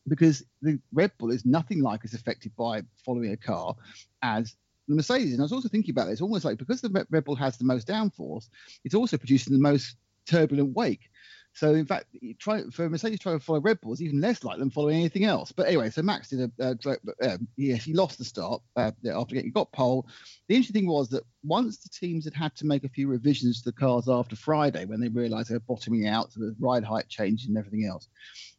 because 0.07 0.45
the 0.61 0.79
Red 0.93 1.13
Bull 1.19 1.31
is 1.31 1.47
nothing 1.47 1.81
like 1.81 2.05
as 2.05 2.13
affected 2.13 2.55
by 2.57 2.83
following 3.05 3.33
a 3.33 3.37
car 3.37 3.75
as 4.23 4.57
the 4.89 4.95
Mercedes. 4.95 5.33
And 5.33 5.41
I 5.41 5.45
was 5.45 5.53
also 5.53 5.69
thinking 5.69 5.93
about 5.93 6.09
this, 6.09 6.21
almost 6.21 6.45
like 6.45 6.59
because 6.59 6.81
the 6.81 7.07
Red 7.11 7.25
Bull 7.25 7.37
has 7.37 7.57
the 7.57 7.65
most 7.65 7.87
downforce, 7.89 8.49
it's 8.85 8.95
also 8.95 9.17
producing 9.17 9.53
the 9.53 9.63
most 9.63 9.97
turbulent 10.27 10.75
wake. 10.75 11.11
So 11.55 11.75
in 11.75 11.85
fact, 11.85 12.07
try 12.39 12.63
for 12.73 12.89
Mercedes 12.89 13.21
trying 13.21 13.39
to 13.39 13.45
follow 13.45 13.61
Red 13.61 13.81
Bull 13.81 13.93
is 13.93 14.01
even 14.01 14.21
less 14.21 14.43
likely 14.43 14.61
than 14.61 14.71
following 14.71 14.97
anything 14.97 15.25
else. 15.25 15.53
But 15.53 15.67
anyway, 15.67 15.91
so 15.91 16.01
Max 16.01 16.31
did 16.31 16.51
a, 16.59 16.77
uh, 17.23 17.37
yes, 17.57 17.85
he 17.85 17.93
lost 17.93 18.19
the 18.19 18.25
start 18.25 18.63
uh, 18.77 18.93
after 19.13 19.35
getting 19.35 19.53
got 19.53 19.71
pole. 19.73 20.07
The 20.49 20.55
interesting 20.55 20.83
thing 20.83 20.91
was 20.91 21.11
that 21.11 21.25
once 21.45 21.79
the 21.79 21.91
teams 21.91 22.25
had 22.25 22.35
had 22.35 22.57
to 22.57 22.67
make 22.67 22.85
a 22.85 22.89
few 22.89 23.07
revisions 23.07 23.59
to 23.59 23.71
the 23.71 23.77
cars 23.77 24.09
after 24.09 24.35
Friday, 24.35 24.87
when 24.87 25.01
they 25.01 25.09
realised 25.09 25.51
they 25.51 25.55
were 25.55 25.61
bottoming 25.61 26.07
out, 26.07 26.33
so 26.33 26.41
the 26.41 26.57
ride 26.59 26.85
height 26.85 27.09
changed 27.09 27.49
and 27.49 27.59
everything 27.59 27.87
else, 27.87 28.09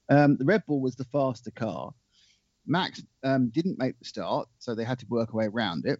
um, 0.09 0.37
the 0.37 0.45
Red 0.45 0.63
Bull 0.67 0.79
was 0.79 0.95
the 0.95 1.05
faster 1.05 1.51
car. 1.51 1.93
Max 2.65 3.01
um, 3.23 3.49
didn't 3.49 3.79
make 3.79 3.97
the 3.97 4.05
start, 4.05 4.47
so 4.59 4.75
they 4.75 4.85
had 4.85 4.99
to 4.99 5.07
work 5.07 5.33
a 5.33 5.35
way 5.35 5.45
around 5.45 5.85
it. 5.85 5.99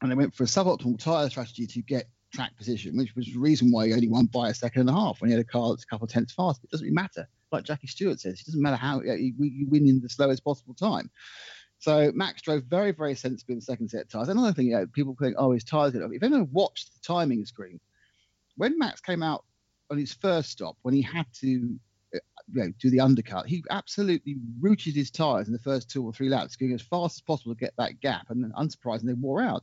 And 0.00 0.10
they 0.10 0.14
went 0.14 0.34
for 0.34 0.44
a 0.44 0.46
suboptimal 0.46 1.02
tyre 1.02 1.28
strategy 1.28 1.66
to 1.66 1.82
get 1.82 2.08
track 2.32 2.56
position, 2.56 2.96
which 2.96 3.14
was 3.16 3.26
the 3.26 3.38
reason 3.38 3.70
why 3.70 3.86
he 3.86 3.94
only 3.94 4.08
won 4.08 4.26
by 4.26 4.50
a 4.50 4.54
second 4.54 4.82
and 4.82 4.90
a 4.90 4.92
half 4.92 5.20
when 5.20 5.30
he 5.30 5.36
had 5.36 5.44
a 5.44 5.48
car 5.48 5.70
that's 5.70 5.84
a 5.84 5.86
couple 5.86 6.04
of 6.04 6.10
tenths 6.10 6.34
faster. 6.34 6.64
It 6.64 6.70
doesn't 6.70 6.84
really 6.84 6.94
matter. 6.94 7.28
Like 7.50 7.64
Jackie 7.64 7.86
Stewart 7.86 8.20
says, 8.20 8.40
it 8.40 8.46
doesn't 8.46 8.62
matter 8.62 8.76
how 8.76 9.00
you, 9.00 9.32
you 9.38 9.66
win 9.68 9.88
in 9.88 10.00
the 10.00 10.08
slowest 10.08 10.44
possible 10.44 10.74
time. 10.74 11.10
So 11.78 12.10
Max 12.14 12.42
drove 12.42 12.64
very, 12.64 12.92
very 12.92 13.14
sensibly 13.14 13.54
in 13.54 13.58
the 13.58 13.64
second 13.64 13.88
set 13.88 14.02
of 14.02 14.08
tyres. 14.08 14.28
Another 14.28 14.52
thing, 14.52 14.66
you 14.66 14.72
know, 14.72 14.86
people 14.86 15.16
think, 15.18 15.36
oh, 15.38 15.52
his 15.52 15.64
tyres 15.64 15.92
good. 15.92 16.02
If 16.12 16.22
anyone 16.22 16.48
watched 16.50 16.92
the 16.92 17.00
timing 17.06 17.44
screen, 17.46 17.80
when 18.56 18.78
Max 18.78 19.00
came 19.00 19.22
out 19.22 19.44
on 19.90 19.96
his 19.96 20.12
first 20.12 20.50
stop, 20.50 20.76
when 20.82 20.92
he 20.92 21.02
had 21.02 21.26
to 21.40 21.78
uh, 22.14 22.18
you 22.52 22.64
know, 22.64 22.72
do 22.80 22.90
the 22.90 23.00
undercut, 23.00 23.46
he 23.46 23.62
absolutely 23.70 24.36
rooted 24.60 24.94
his 24.94 25.10
tyres 25.10 25.46
in 25.46 25.52
the 25.52 25.58
first 25.60 25.88
two 25.88 26.04
or 26.04 26.12
three 26.12 26.28
laps, 26.28 26.56
going 26.56 26.72
as 26.72 26.82
fast 26.82 27.18
as 27.18 27.20
possible 27.22 27.54
to 27.54 27.60
get 27.60 27.74
that 27.78 28.00
gap, 28.00 28.26
and 28.30 28.52
unsurprisingly, 28.54 29.06
they 29.06 29.12
wore 29.12 29.40
out 29.40 29.62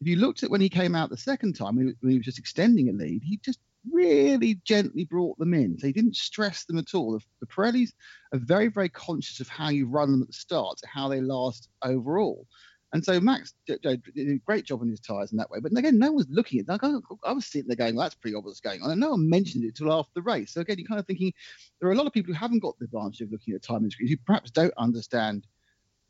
if 0.00 0.06
you 0.06 0.16
looked 0.16 0.42
at 0.42 0.50
when 0.50 0.60
he 0.60 0.68
came 0.68 0.94
out 0.94 1.10
the 1.10 1.16
second 1.16 1.54
time, 1.54 1.76
when 1.76 1.94
he 2.10 2.16
was 2.16 2.24
just 2.24 2.38
extending 2.38 2.88
a 2.88 2.92
lead, 2.92 3.22
he 3.22 3.38
just 3.44 3.60
really 3.90 4.60
gently 4.64 5.04
brought 5.04 5.38
them 5.38 5.54
in. 5.54 5.78
So 5.78 5.86
he 5.86 5.92
didn't 5.92 6.16
stress 6.16 6.64
them 6.64 6.78
at 6.78 6.94
all. 6.94 7.12
The, 7.12 7.20
the 7.40 7.46
Pirellis 7.46 7.92
are 8.32 8.38
very, 8.38 8.68
very 8.68 8.88
conscious 8.88 9.40
of 9.40 9.48
how 9.48 9.68
you 9.68 9.86
run 9.86 10.12
them 10.12 10.22
at 10.22 10.28
the 10.28 10.34
start, 10.34 10.80
how 10.86 11.08
they 11.08 11.20
last 11.20 11.68
overall. 11.82 12.46
And 12.92 13.04
so 13.04 13.20
Max 13.20 13.54
did 13.68 13.84
a 13.86 13.98
great 14.44 14.64
job 14.64 14.80
on 14.80 14.88
his 14.88 14.98
tyres 14.98 15.30
in 15.30 15.38
that 15.38 15.48
way. 15.50 15.60
But 15.60 15.76
again, 15.76 15.98
no 15.98 16.08
one 16.08 16.16
was 16.16 16.26
looking 16.28 16.58
at 16.58 16.66
that. 16.66 17.02
I 17.24 17.32
was 17.32 17.46
sitting 17.46 17.68
there 17.68 17.76
going, 17.76 17.94
well, 17.94 18.04
that's 18.04 18.16
pretty 18.16 18.34
obvious 18.34 18.58
going 18.58 18.82
on. 18.82 18.90
And 18.90 19.00
no 19.00 19.10
one 19.10 19.30
mentioned 19.30 19.64
it 19.64 19.78
until 19.78 19.92
after 19.92 20.10
the 20.16 20.22
race. 20.22 20.52
So 20.52 20.62
again, 20.62 20.78
you're 20.78 20.88
kind 20.88 20.98
of 20.98 21.06
thinking 21.06 21.32
there 21.80 21.88
are 21.88 21.92
a 21.92 21.96
lot 21.96 22.08
of 22.08 22.12
people 22.12 22.34
who 22.34 22.38
haven't 22.38 22.58
got 22.60 22.76
the 22.78 22.86
advantage 22.86 23.20
of 23.20 23.30
looking 23.30 23.54
at 23.54 23.62
timing 23.62 23.90
screens 23.90 24.10
who 24.10 24.16
perhaps 24.26 24.50
don't 24.50 24.74
understand 24.76 25.46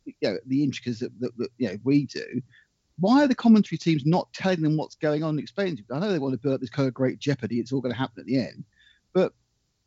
you 0.07 0.15
know, 0.23 0.39
the 0.47 0.65
intricacies 0.65 1.01
that, 1.01 1.21
that, 1.21 1.37
that 1.37 1.51
you 1.59 1.69
know, 1.69 1.77
we 1.85 2.07
do 2.07 2.41
why 3.01 3.25
are 3.25 3.29
the 3.29 3.35
commentary 3.35 3.79
teams 3.79 4.05
not 4.07 4.33
telling 4.33 4.63
them 4.63 4.77
what's 4.77 4.95
going 4.97 5.23
on 5.23 5.31
and 5.31 5.41
explaining 5.41 5.77
to 5.79 5.83
them? 5.83 5.97
I 5.97 6.01
know 6.01 6.13
they 6.13 6.19
want 6.19 6.33
to 6.33 6.39
build 6.39 6.55
up 6.55 6.61
this 6.61 6.71
kind 6.71 6.89
of 6.89 6.95
great 6.95 7.19
jeopardy. 7.19 7.59
It's 7.59 7.73
all 7.73 7.81
going 7.81 7.93
to 7.93 7.99
happen 7.99 8.21
at 8.21 8.27
the 8.27 8.39
end, 8.39 8.65
but 9.13 9.33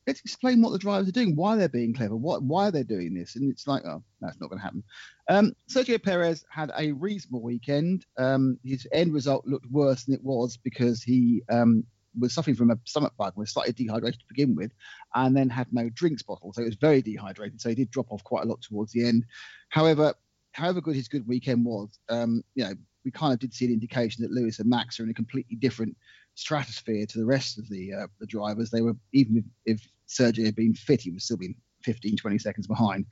let's 0.07 0.19
explain 0.19 0.61
what 0.61 0.71
the 0.71 0.79
drivers 0.79 1.07
are 1.07 1.13
doing, 1.13 1.35
why 1.35 1.55
they're 1.55 1.69
being 1.69 1.93
clever, 1.93 2.15
what 2.15 2.43
why 2.43 2.69
they're 2.69 2.83
doing 2.83 3.13
this. 3.13 3.35
And 3.35 3.49
it's 3.49 3.67
like, 3.67 3.83
oh, 3.85 4.03
that's 4.21 4.39
not 4.39 4.49
going 4.49 4.59
to 4.59 4.63
happen. 4.63 4.83
Um, 5.29 5.53
Sergio 5.69 6.01
Perez 6.01 6.45
had 6.49 6.71
a 6.77 6.91
reasonable 6.91 7.41
weekend. 7.41 8.05
Um, 8.17 8.59
his 8.63 8.87
end 8.91 9.13
result 9.13 9.47
looked 9.47 9.71
worse 9.71 10.03
than 10.03 10.15
it 10.15 10.23
was 10.23 10.57
because 10.57 11.01
he 11.01 11.43
um, 11.49 11.85
was 12.19 12.33
suffering 12.33 12.55
from 12.55 12.71
a 12.71 12.77
stomach 12.85 13.13
bug, 13.17 13.33
was 13.35 13.51
slightly 13.51 13.73
dehydrated 13.73 14.19
to 14.19 14.25
begin 14.27 14.55
with, 14.55 14.71
and 15.15 15.35
then 15.35 15.49
had 15.49 15.67
no 15.71 15.89
drinks 15.89 16.21
bottle. 16.21 16.53
So 16.53 16.61
it 16.61 16.65
was 16.65 16.75
very 16.75 17.01
dehydrated. 17.01 17.61
So 17.61 17.69
he 17.69 17.75
did 17.75 17.91
drop 17.91 18.11
off 18.11 18.23
quite 18.23 18.43
a 18.43 18.47
lot 18.47 18.61
towards 18.61 18.91
the 18.91 19.07
end. 19.07 19.25
However, 19.69 20.13
however 20.51 20.81
good 20.81 20.95
his 20.95 21.07
good 21.07 21.27
weekend 21.27 21.65
was, 21.65 21.99
um, 22.09 22.43
you 22.55 22.65
know, 22.65 22.73
we 23.03 23.11
kind 23.11 23.33
of 23.33 23.39
did 23.39 23.53
see 23.53 23.65
an 23.65 23.71
indication 23.71 24.23
that 24.23 24.31
Lewis 24.31 24.59
and 24.59 24.69
Max 24.69 24.99
are 24.99 25.03
in 25.03 25.09
a 25.09 25.13
completely 25.13 25.55
different 25.55 25.95
stratosphere 26.35 27.05
to 27.05 27.17
the 27.17 27.25
rest 27.25 27.57
of 27.57 27.69
the 27.69 27.93
uh, 27.93 28.07
the 28.19 28.25
drivers. 28.25 28.69
They 28.69 28.81
were 28.81 28.95
even 29.11 29.37
if, 29.37 29.77
if 29.77 29.87
Sergio 30.07 30.45
had 30.45 30.55
been 30.55 30.73
fit, 30.73 31.01
he 31.01 31.11
would 31.11 31.21
still 31.21 31.37
be 31.37 31.55
15, 31.83 32.17
20 32.17 32.37
seconds 32.37 32.67
behind. 32.67 33.05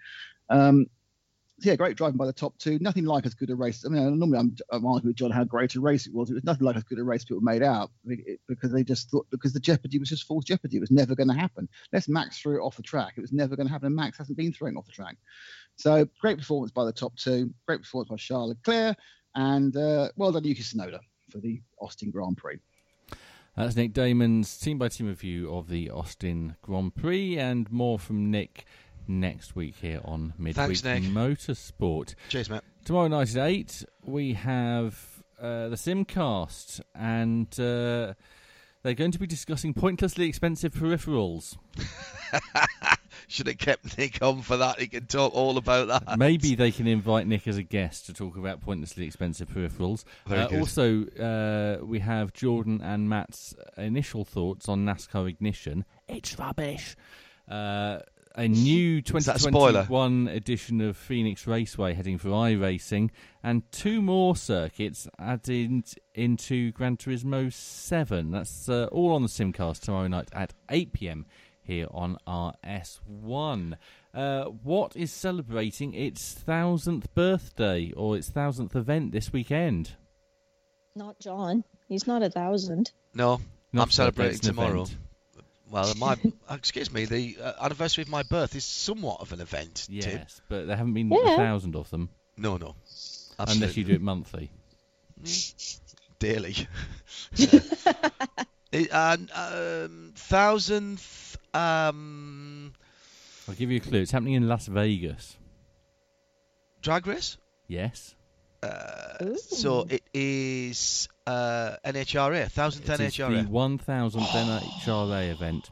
Um, 0.50 0.88
so 1.62 1.70
yeah, 1.70 1.76
great 1.76 1.96
driving 1.96 2.18
by 2.18 2.26
the 2.26 2.34
top 2.34 2.58
two. 2.58 2.80
Nothing 2.82 3.06
like 3.06 3.24
as 3.28 3.36
good 3.36 3.52
a 3.52 3.56
race. 3.56 3.86
I 3.86 3.90
mean, 3.90 4.18
normally 4.18 4.40
I'm, 4.40 4.56
I'm 4.72 4.84
arguing 4.84 5.10
with 5.10 5.18
John 5.18 5.30
how 5.30 5.44
great 5.44 5.76
a 5.76 5.80
race 5.80 6.08
it 6.08 6.14
was. 6.14 6.32
It 6.32 6.34
was 6.34 6.44
nothing 6.44 6.66
like 6.66 6.76
as 6.76 6.84
good 6.84 6.98
a 6.98 7.04
race 7.04 7.24
people 7.24 7.42
made 7.42 7.62
out 7.62 7.92
because 8.48 8.72
they 8.72 8.84
just 8.84 9.12
thought 9.12 9.28
because 9.30 9.54
the 9.54 9.60
jeopardy 9.60 10.00
was 10.00 10.10
just 10.10 10.26
false 10.26 10.44
jeopardy. 10.44 10.78
It 10.78 10.82
was 10.82 10.90
never 10.90 11.14
going 11.14 11.28
to 11.28 11.36
happen. 11.36 11.70
Unless 11.92 12.08
Max 12.08 12.40
threw 12.40 12.58
it 12.58 12.66
off 12.66 12.78
the 12.78 12.82
track, 12.82 13.14
it 13.16 13.22
was 13.22 13.32
never 13.32 13.56
going 13.56 13.68
to 13.68 13.72
happen. 13.72 13.88
And 13.88 13.96
Max 13.96 14.18
hasn't 14.18 14.40
been 14.40 14.52
throwing 14.52 14.76
off 14.76 14.88
the 14.88 14.92
track. 14.92 15.18
So 15.76 16.08
great 16.20 16.40
performance 16.40 16.72
by 16.72 16.84
the 16.84 16.92
top 16.92 17.16
two. 17.16 17.54
Great 17.68 17.82
performance 17.82 18.10
by 18.10 18.16
Charles 18.16 18.50
Leclerc. 18.50 18.98
And 19.36 19.76
uh, 19.76 20.10
well 20.16 20.32
done, 20.32 20.44
Yuki 20.44 20.62
Tsunoda, 20.64 21.00
for 21.30 21.40
the 21.40 21.62
Austin 21.80 22.12
Grand 22.12 22.38
Prix. 22.38 22.60
That's 23.56 23.76
Nick 23.76 23.94
Daman's 23.94 24.58
team 24.58 24.78
by 24.78 24.88
team 24.88 25.08
review 25.08 25.54
of 25.54 25.68
the 25.68 25.90
Austin 25.92 26.56
Grand 26.62 26.96
Prix, 26.96 27.38
and 27.38 27.70
more 27.72 28.00
from 28.00 28.32
Nick 28.32 28.66
next 29.08 29.56
week 29.56 29.76
here 29.82 30.02
on 30.06 30.34
Midweek 30.38 30.56
Thanks, 30.56 30.84
Nick. 30.84 31.04
Motorsport. 31.04 32.16
Cheers, 32.30 32.50
Matt. 32.50 32.64
Tomorrow 32.86 33.10
night 33.10 33.36
at 33.36 33.46
8, 33.48 33.86
we 34.06 34.34
have 34.34 35.22
uh, 35.40 35.68
the 35.70 35.76
Simcast, 35.76 36.82
and 36.96 37.48
uh, 37.60 38.14
they're 38.84 38.94
going 38.94 39.12
to 39.12 39.20
be 39.20 39.28
discussing 39.28 39.74
pointlessly 39.74 40.28
expensive 40.28 40.74
peripherals. 40.74 41.58
Should 43.28 43.48
have 43.48 43.58
kept 43.58 43.98
Nick 43.98 44.22
on 44.22 44.42
for 44.42 44.58
that. 44.58 44.80
He 44.80 44.88
can 44.88 45.06
talk 45.06 45.34
all 45.34 45.58
about 45.58 45.88
that. 45.88 46.18
Maybe 46.18 46.56
they 46.56 46.72
can 46.72 46.88
invite 46.88 47.28
Nick 47.28 47.48
as 47.48 47.58
a 47.58 47.64
guest 47.64 48.08
to 48.08 48.14
talk 48.14 48.36
about 48.36 48.62
pointlessly 48.62 49.06
expensive 49.06 49.50
peripherals. 49.50 50.04
Uh, 50.30 50.48
also, 50.58 51.06
uh, 51.06 51.86
we 51.86 52.00
have 52.00 52.34
Jordan 52.34 52.82
and 52.82 53.08
Matt's 53.08 53.56
initial 53.78 54.26
thoughts 54.26 54.68
on 54.68 54.86
NASCAR 54.86 55.30
Ignition. 55.30 55.86
It's 56.08 56.38
rubbish. 56.38 56.96
Uh, 57.50 58.00
a 58.36 58.48
new 58.48 58.98
Is 58.98 59.28
a 59.28 59.34
2021 59.34 60.28
edition 60.28 60.82
of 60.82 60.96
Phoenix 60.98 61.46
Raceway 61.48 61.94
heading 61.94 62.18
for 62.18 62.30
iRacing, 62.30 63.10
and 63.44 63.70
two 63.72 64.02
more 64.02 64.36
circuits 64.36 65.08
added 65.20 65.84
into 66.14 66.72
Gran 66.72 66.98
Turismo 66.98 67.52
7. 67.52 68.32
That's 68.32 68.70
uh, 68.70 68.88
all 68.92 69.14
on 69.14 69.22
the 69.22 69.28
Simcast 69.28 69.82
tomorrow 69.82 70.08
night 70.08 70.30
at 70.34 70.54
8 70.70 70.94
pm 70.94 71.26
here 71.64 71.88
on 71.92 72.18
RS1. 72.28 73.74
Uh, 74.14 74.44
what 74.46 74.96
is 74.96 75.12
celebrating 75.12 75.94
its 75.94 76.34
thousandth 76.34 77.14
birthday 77.14 77.92
or 77.96 78.18
its 78.18 78.30
thousandth 78.30 78.76
event 78.76 79.12
this 79.12 79.32
weekend? 79.32 79.92
Not 80.96 81.20
John. 81.20 81.64
He's 81.88 82.08
not 82.08 82.24
a 82.24 82.30
thousand. 82.30 82.92
No, 83.14 83.40
Not 83.72 83.84
I'm 83.84 83.92
celebrating 83.92 84.32
birthday, 84.34 84.38
it's 84.40 84.48
an 84.48 84.56
tomorrow. 84.56 84.82
event. 84.84 84.98
Well, 85.72 85.94
my 85.98 86.18
excuse 86.52 86.92
me, 86.92 87.06
the 87.06 87.38
uh, 87.42 87.54
anniversary 87.64 88.02
of 88.04 88.10
my 88.10 88.24
birth 88.24 88.56
is 88.56 88.66
somewhat 88.66 89.22
of 89.22 89.32
an 89.32 89.40
event. 89.42 89.88
Tim. 89.88 89.96
Yes, 90.20 90.42
but 90.50 90.68
there 90.68 90.76
haven't 90.76 90.94
been 90.94 91.10
Yeah. 91.10 91.34
a 91.34 91.38
thousand 91.38 91.76
of 91.76 91.90
them. 91.90 92.10
No, 92.38 92.58
no. 92.58 92.76
Unless 93.40 93.78
you 93.78 93.84
do 93.86 93.94
it 93.94 94.02
monthly. 94.02 94.52
dearly. 96.20 96.56
It- 98.74 98.90
and 98.94 99.30
um, 99.32 100.14
thousandth. 100.16 101.38
Um, 101.54 102.72
I'll 103.48 103.56
give 103.56 103.70
you 103.70 103.78
a 103.78 103.80
clue. 103.82 104.00
It's 104.00 104.12
happening 104.12 104.36
in 104.36 104.48
Las 104.48 104.68
Vegas. 104.68 105.36
drag 106.82 107.06
race. 107.06 107.36
Yes. 107.68 108.16
Uh, 108.64 109.36
so 109.38 109.88
it 109.90 110.04
is 110.14 111.10
uh, 111.26 111.76
NHRA, 111.86 112.50
thousandth 112.52 112.90
It 112.90 113.00
is 113.00 113.14
NHRA. 113.16 113.44
the 113.44 113.50
1000th 113.50 114.22
NHRA 114.84 115.32
event. 115.32 115.70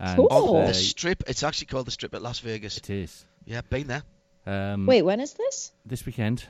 And 0.00 0.16
Cool. 0.16 0.28
On 0.30 0.66
the 0.66 0.74
strip, 0.74 1.22
it's 1.26 1.42
actually 1.42 1.66
called 1.66 1.86
the 1.86 1.90
Strip 1.90 2.14
at 2.14 2.22
Las 2.22 2.40
Vegas. 2.40 2.78
it 2.78 2.90
is. 2.90 3.24
Yeah, 3.44 3.60
been 3.68 3.86
there. 3.86 4.02
Um, 4.46 4.86
Wait, 4.86 5.02
when 5.02 5.20
is 5.20 5.34
this? 5.34 5.72
This 5.86 6.04
weekend. 6.04 6.44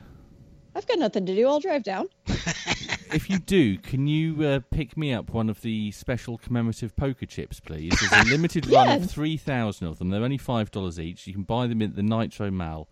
I've 0.77 0.87
got 0.89 0.99
nothing 0.99 1.27
to 1.27 1.35
do. 1.35 1.47
I'll 1.47 1.61
drive 1.61 1.83
down. 1.83 2.09
If 3.13 3.31
you 3.31 3.39
do, 3.39 3.79
can 3.79 4.09
you 4.09 4.45
uh, 4.45 4.61
pick 4.73 4.97
me 4.97 5.15
up 5.15 5.31
one 5.31 5.49
of 5.49 5.61
the 5.61 5.93
special 5.93 6.37
commemorative 6.37 6.97
poker 6.97 7.27
chips, 7.27 7.61
please? 7.61 7.93
There's 8.01 8.27
a 8.27 8.29
limited 8.29 8.67
run 8.67 8.89
Yeah. 8.89 8.95
of 8.97 9.09
3,000 9.11 9.87
of 9.87 9.99
them. 10.01 10.09
They're 10.11 10.25
only 10.25 10.39
$5 10.39 10.99
each. 10.99 11.25
You 11.29 11.33
can 11.33 11.45
buy 11.45 11.69
them 11.69 11.81
at 11.81 11.95
the 11.95 12.03
Nitro 12.03 12.51
Mall. 12.51 12.89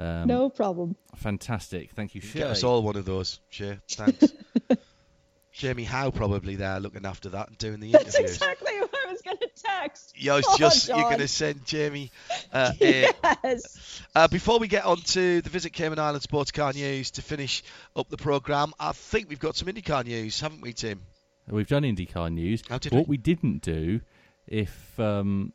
Um, 0.00 0.26
no 0.28 0.48
problem. 0.48 0.96
Fantastic. 1.16 1.90
Thank 1.92 2.14
you, 2.14 2.20
Get 2.22 2.46
us 2.46 2.64
all 2.64 2.82
one 2.82 2.96
of 2.96 3.04
those. 3.04 3.40
Sure. 3.50 3.78
Thanks. 3.90 4.32
Jamie 5.52 5.84
Howe 5.84 6.10
probably 6.10 6.56
there 6.56 6.80
looking 6.80 7.04
after 7.04 7.28
that 7.30 7.48
and 7.48 7.58
doing 7.58 7.80
the 7.80 7.90
That's 7.90 8.14
interviews. 8.14 8.36
exactly 8.36 8.72
what 8.80 8.94
I 9.06 9.10
was 9.10 9.20
going 9.20 9.36
to 9.38 9.48
text. 9.56 10.14
Yeah, 10.16 10.36
I 10.36 10.42
Oh, 10.46 10.56
just 10.56 10.88
you're 10.88 10.96
going 10.96 11.18
to 11.18 11.28
send 11.28 11.66
Jamie 11.66 12.12
uh, 12.52 12.72
here. 12.78 13.10
Yes. 13.44 14.00
Uh, 14.14 14.28
before 14.28 14.58
we 14.58 14.68
get 14.68 14.86
on 14.86 14.98
to 14.98 15.42
the 15.42 15.50
Visit 15.50 15.72
Cayman 15.72 15.98
Island 15.98 16.22
Sports 16.22 16.50
Car 16.52 16.72
News 16.72 17.10
to 17.12 17.22
finish 17.22 17.62
up 17.96 18.08
the 18.08 18.16
programme, 18.16 18.72
I 18.78 18.92
think 18.92 19.28
we've 19.28 19.40
got 19.40 19.56
some 19.56 19.68
IndyCar 19.68 20.06
news, 20.06 20.40
haven't 20.40 20.62
we, 20.62 20.72
Tim? 20.72 21.02
We've 21.48 21.66
done 21.68 21.82
IndyCar 21.82 22.32
news. 22.32 22.62
Oh, 22.70 22.78
did 22.78 22.92
what 22.92 23.08
we? 23.08 23.14
we? 23.14 23.16
didn't 23.18 23.60
do, 23.60 24.00
if 24.46 24.98
um, 25.00 25.52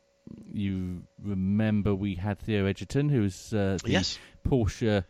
you 0.52 1.02
remember, 1.22 1.94
we 1.94 2.14
had 2.14 2.38
Theo 2.38 2.66
Edgerton, 2.66 3.08
who 3.08 3.22
was 3.22 3.52
uh, 3.52 3.78
the 3.82 3.90
Yes. 3.90 4.18
Porsche 4.46 5.04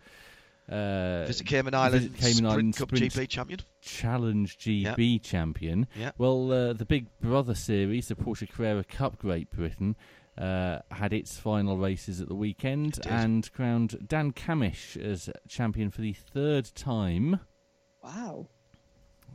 uh, 0.68 1.24
Visit 1.26 1.46
Cayman 1.46 1.74
Island 1.74 2.10
Visit 2.10 2.16
Cayman 2.16 2.34
Sprint 2.34 2.46
Island 2.52 2.76
Cup 2.76 2.88
GP 2.90 3.28
champion. 3.28 3.60
Challenge 3.80 4.58
GB 4.58 5.22
champion. 5.22 5.86
Yeah. 5.96 6.10
Well, 6.18 6.50
uh, 6.52 6.72
the 6.72 6.84
Big 6.84 7.06
Brother 7.20 7.54
series, 7.54 8.08
the 8.08 8.16
Porsche 8.16 8.48
Carrera 8.50 8.82
Cup 8.82 9.18
Great 9.18 9.50
Britain, 9.50 9.94
uh, 10.36 10.80
had 10.90 11.12
its 11.12 11.38
final 11.38 11.78
races 11.78 12.20
at 12.20 12.28
the 12.28 12.34
weekend 12.34 12.98
and 13.08 13.50
crowned 13.52 13.96
Dan 14.06 14.32
Cammish 14.32 14.96
as 14.96 15.30
champion 15.48 15.90
for 15.90 16.00
the 16.00 16.12
third 16.12 16.70
time. 16.74 17.40
Wow. 18.02 18.48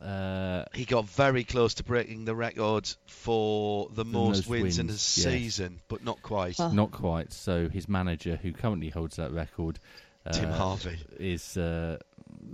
Uh, 0.02 0.66
He 0.74 0.86
got 0.86 1.08
very 1.10 1.44
close 1.44 1.76
to 1.76 1.84
breaking 1.84 2.26
the 2.26 2.36
record 2.36 2.90
for 3.06 3.90
the, 3.94 4.04
most, 4.06 4.38
most 4.40 4.48
wins, 4.50 4.80
in 4.80 4.90
a 4.90 4.94
yes. 4.94 5.02
season, 5.02 5.80
but 5.88 6.04
not 6.04 6.22
quite. 6.22 6.58
Huh. 6.58 6.72
Not 6.72 6.92
quite. 6.92 7.32
So 7.34 7.70
his 7.70 7.88
manager, 7.88 8.36
who 8.36 8.52
currently 8.52 8.90
holds 8.90 9.18
that 9.18 9.32
record, 9.32 9.80
uh, 10.26 10.32
Tim 10.32 10.50
Harvey. 10.50 10.98
is 11.20 11.56
uh, 11.58 11.98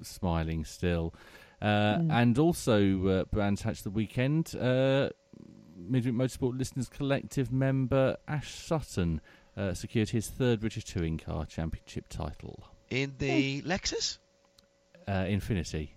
smiling 0.01 0.65
still. 0.65 1.13
Uh, 1.61 1.99
And 2.09 2.37
also, 2.37 3.07
uh, 3.07 3.23
Brands 3.25 3.61
Hatch 3.61 3.83
the 3.83 3.89
weekend, 3.89 4.53
uh, 4.55 5.09
Midweek 5.75 6.13
Motorsport 6.15 6.57
Listeners 6.57 6.89
Collective 6.89 7.51
member 7.51 8.17
Ash 8.27 8.53
Sutton 8.53 9.21
uh, 9.55 9.73
secured 9.73 10.09
his 10.09 10.27
third 10.27 10.59
British 10.59 10.85
Touring 10.85 11.17
Car 11.17 11.45
Championship 11.45 12.09
title. 12.09 12.63
In 12.89 13.13
the 13.19 13.61
Lexus? 13.63 14.17
Uh, 15.07 15.23
Infiniti, 15.23 15.89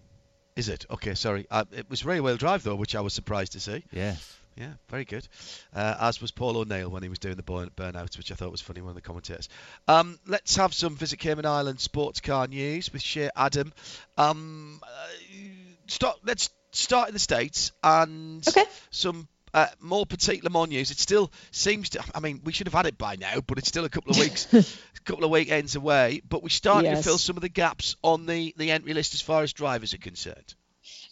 Is 0.56 0.68
it? 0.68 0.84
Okay, 0.90 1.14
sorry. 1.14 1.46
Uh, 1.50 1.64
it 1.72 1.88
was 1.88 2.04
rear 2.04 2.22
wheel 2.22 2.36
drive, 2.36 2.62
though, 2.62 2.74
which 2.74 2.94
I 2.96 3.00
was 3.00 3.14
surprised 3.14 3.52
to 3.52 3.60
see. 3.60 3.84
yes. 3.92 4.36
Yeah, 4.56 4.72
very 4.88 5.04
good. 5.04 5.26
Uh, 5.72 5.94
as 6.00 6.20
was 6.20 6.32
Paul 6.32 6.58
O'Neill 6.58 6.90
when 6.90 7.02
he 7.04 7.08
was 7.08 7.20
doing 7.20 7.36
the 7.36 7.42
burn- 7.42 7.70
burnouts, 7.76 8.18
which 8.18 8.30
I 8.30 8.34
thought 8.34 8.50
was 8.50 8.60
funny, 8.60 8.82
one 8.82 8.90
of 8.90 8.94
the 8.96 9.00
commentators. 9.00 9.48
Um, 9.88 10.18
let's 10.26 10.56
have 10.56 10.74
some 10.74 10.96
Visit 10.96 11.18
Cayman 11.20 11.46
Island 11.46 11.80
sports 11.80 12.20
car 12.20 12.46
news 12.46 12.92
with 12.92 13.00
Shea 13.00 13.30
Adam. 13.36 13.72
Um, 14.18 14.80
uh, 14.82 15.46
start, 15.86 16.18
let's 16.24 16.50
start 16.72 17.08
in 17.08 17.14
the 17.14 17.20
States 17.20 17.72
and 17.82 18.46
Okay. 18.46 18.64
some 18.90 19.28
uh, 19.54 19.66
more 19.80 20.06
Petit 20.06 20.40
Le 20.42 20.50
Mans 20.50 20.68
news. 20.68 20.90
It 20.90 20.98
still 20.98 21.32
seems 21.50 21.90
to, 21.90 22.04
I 22.14 22.20
mean, 22.20 22.40
we 22.44 22.52
should 22.52 22.66
have 22.66 22.74
had 22.74 22.86
it 22.86 22.98
by 22.98 23.16
now, 23.16 23.40
but 23.46 23.58
it's 23.58 23.68
still 23.68 23.84
a 23.84 23.88
couple 23.88 24.12
of 24.12 24.18
weeks, 24.18 24.46
a 24.52 25.00
couple 25.04 25.24
of 25.24 25.30
weekends 25.30 25.76
away. 25.76 26.22
But 26.28 26.42
we're 26.42 26.48
starting 26.48 26.94
to 26.94 27.02
fill 27.02 27.18
some 27.18 27.36
of 27.36 27.42
the 27.42 27.48
gaps 27.48 27.96
on 28.02 28.26
the, 28.26 28.54
the 28.56 28.70
entry 28.70 28.94
list 28.94 29.14
as 29.14 29.20
far 29.20 29.42
as 29.42 29.52
drivers 29.52 29.94
are 29.94 29.98
concerned. 29.98 30.54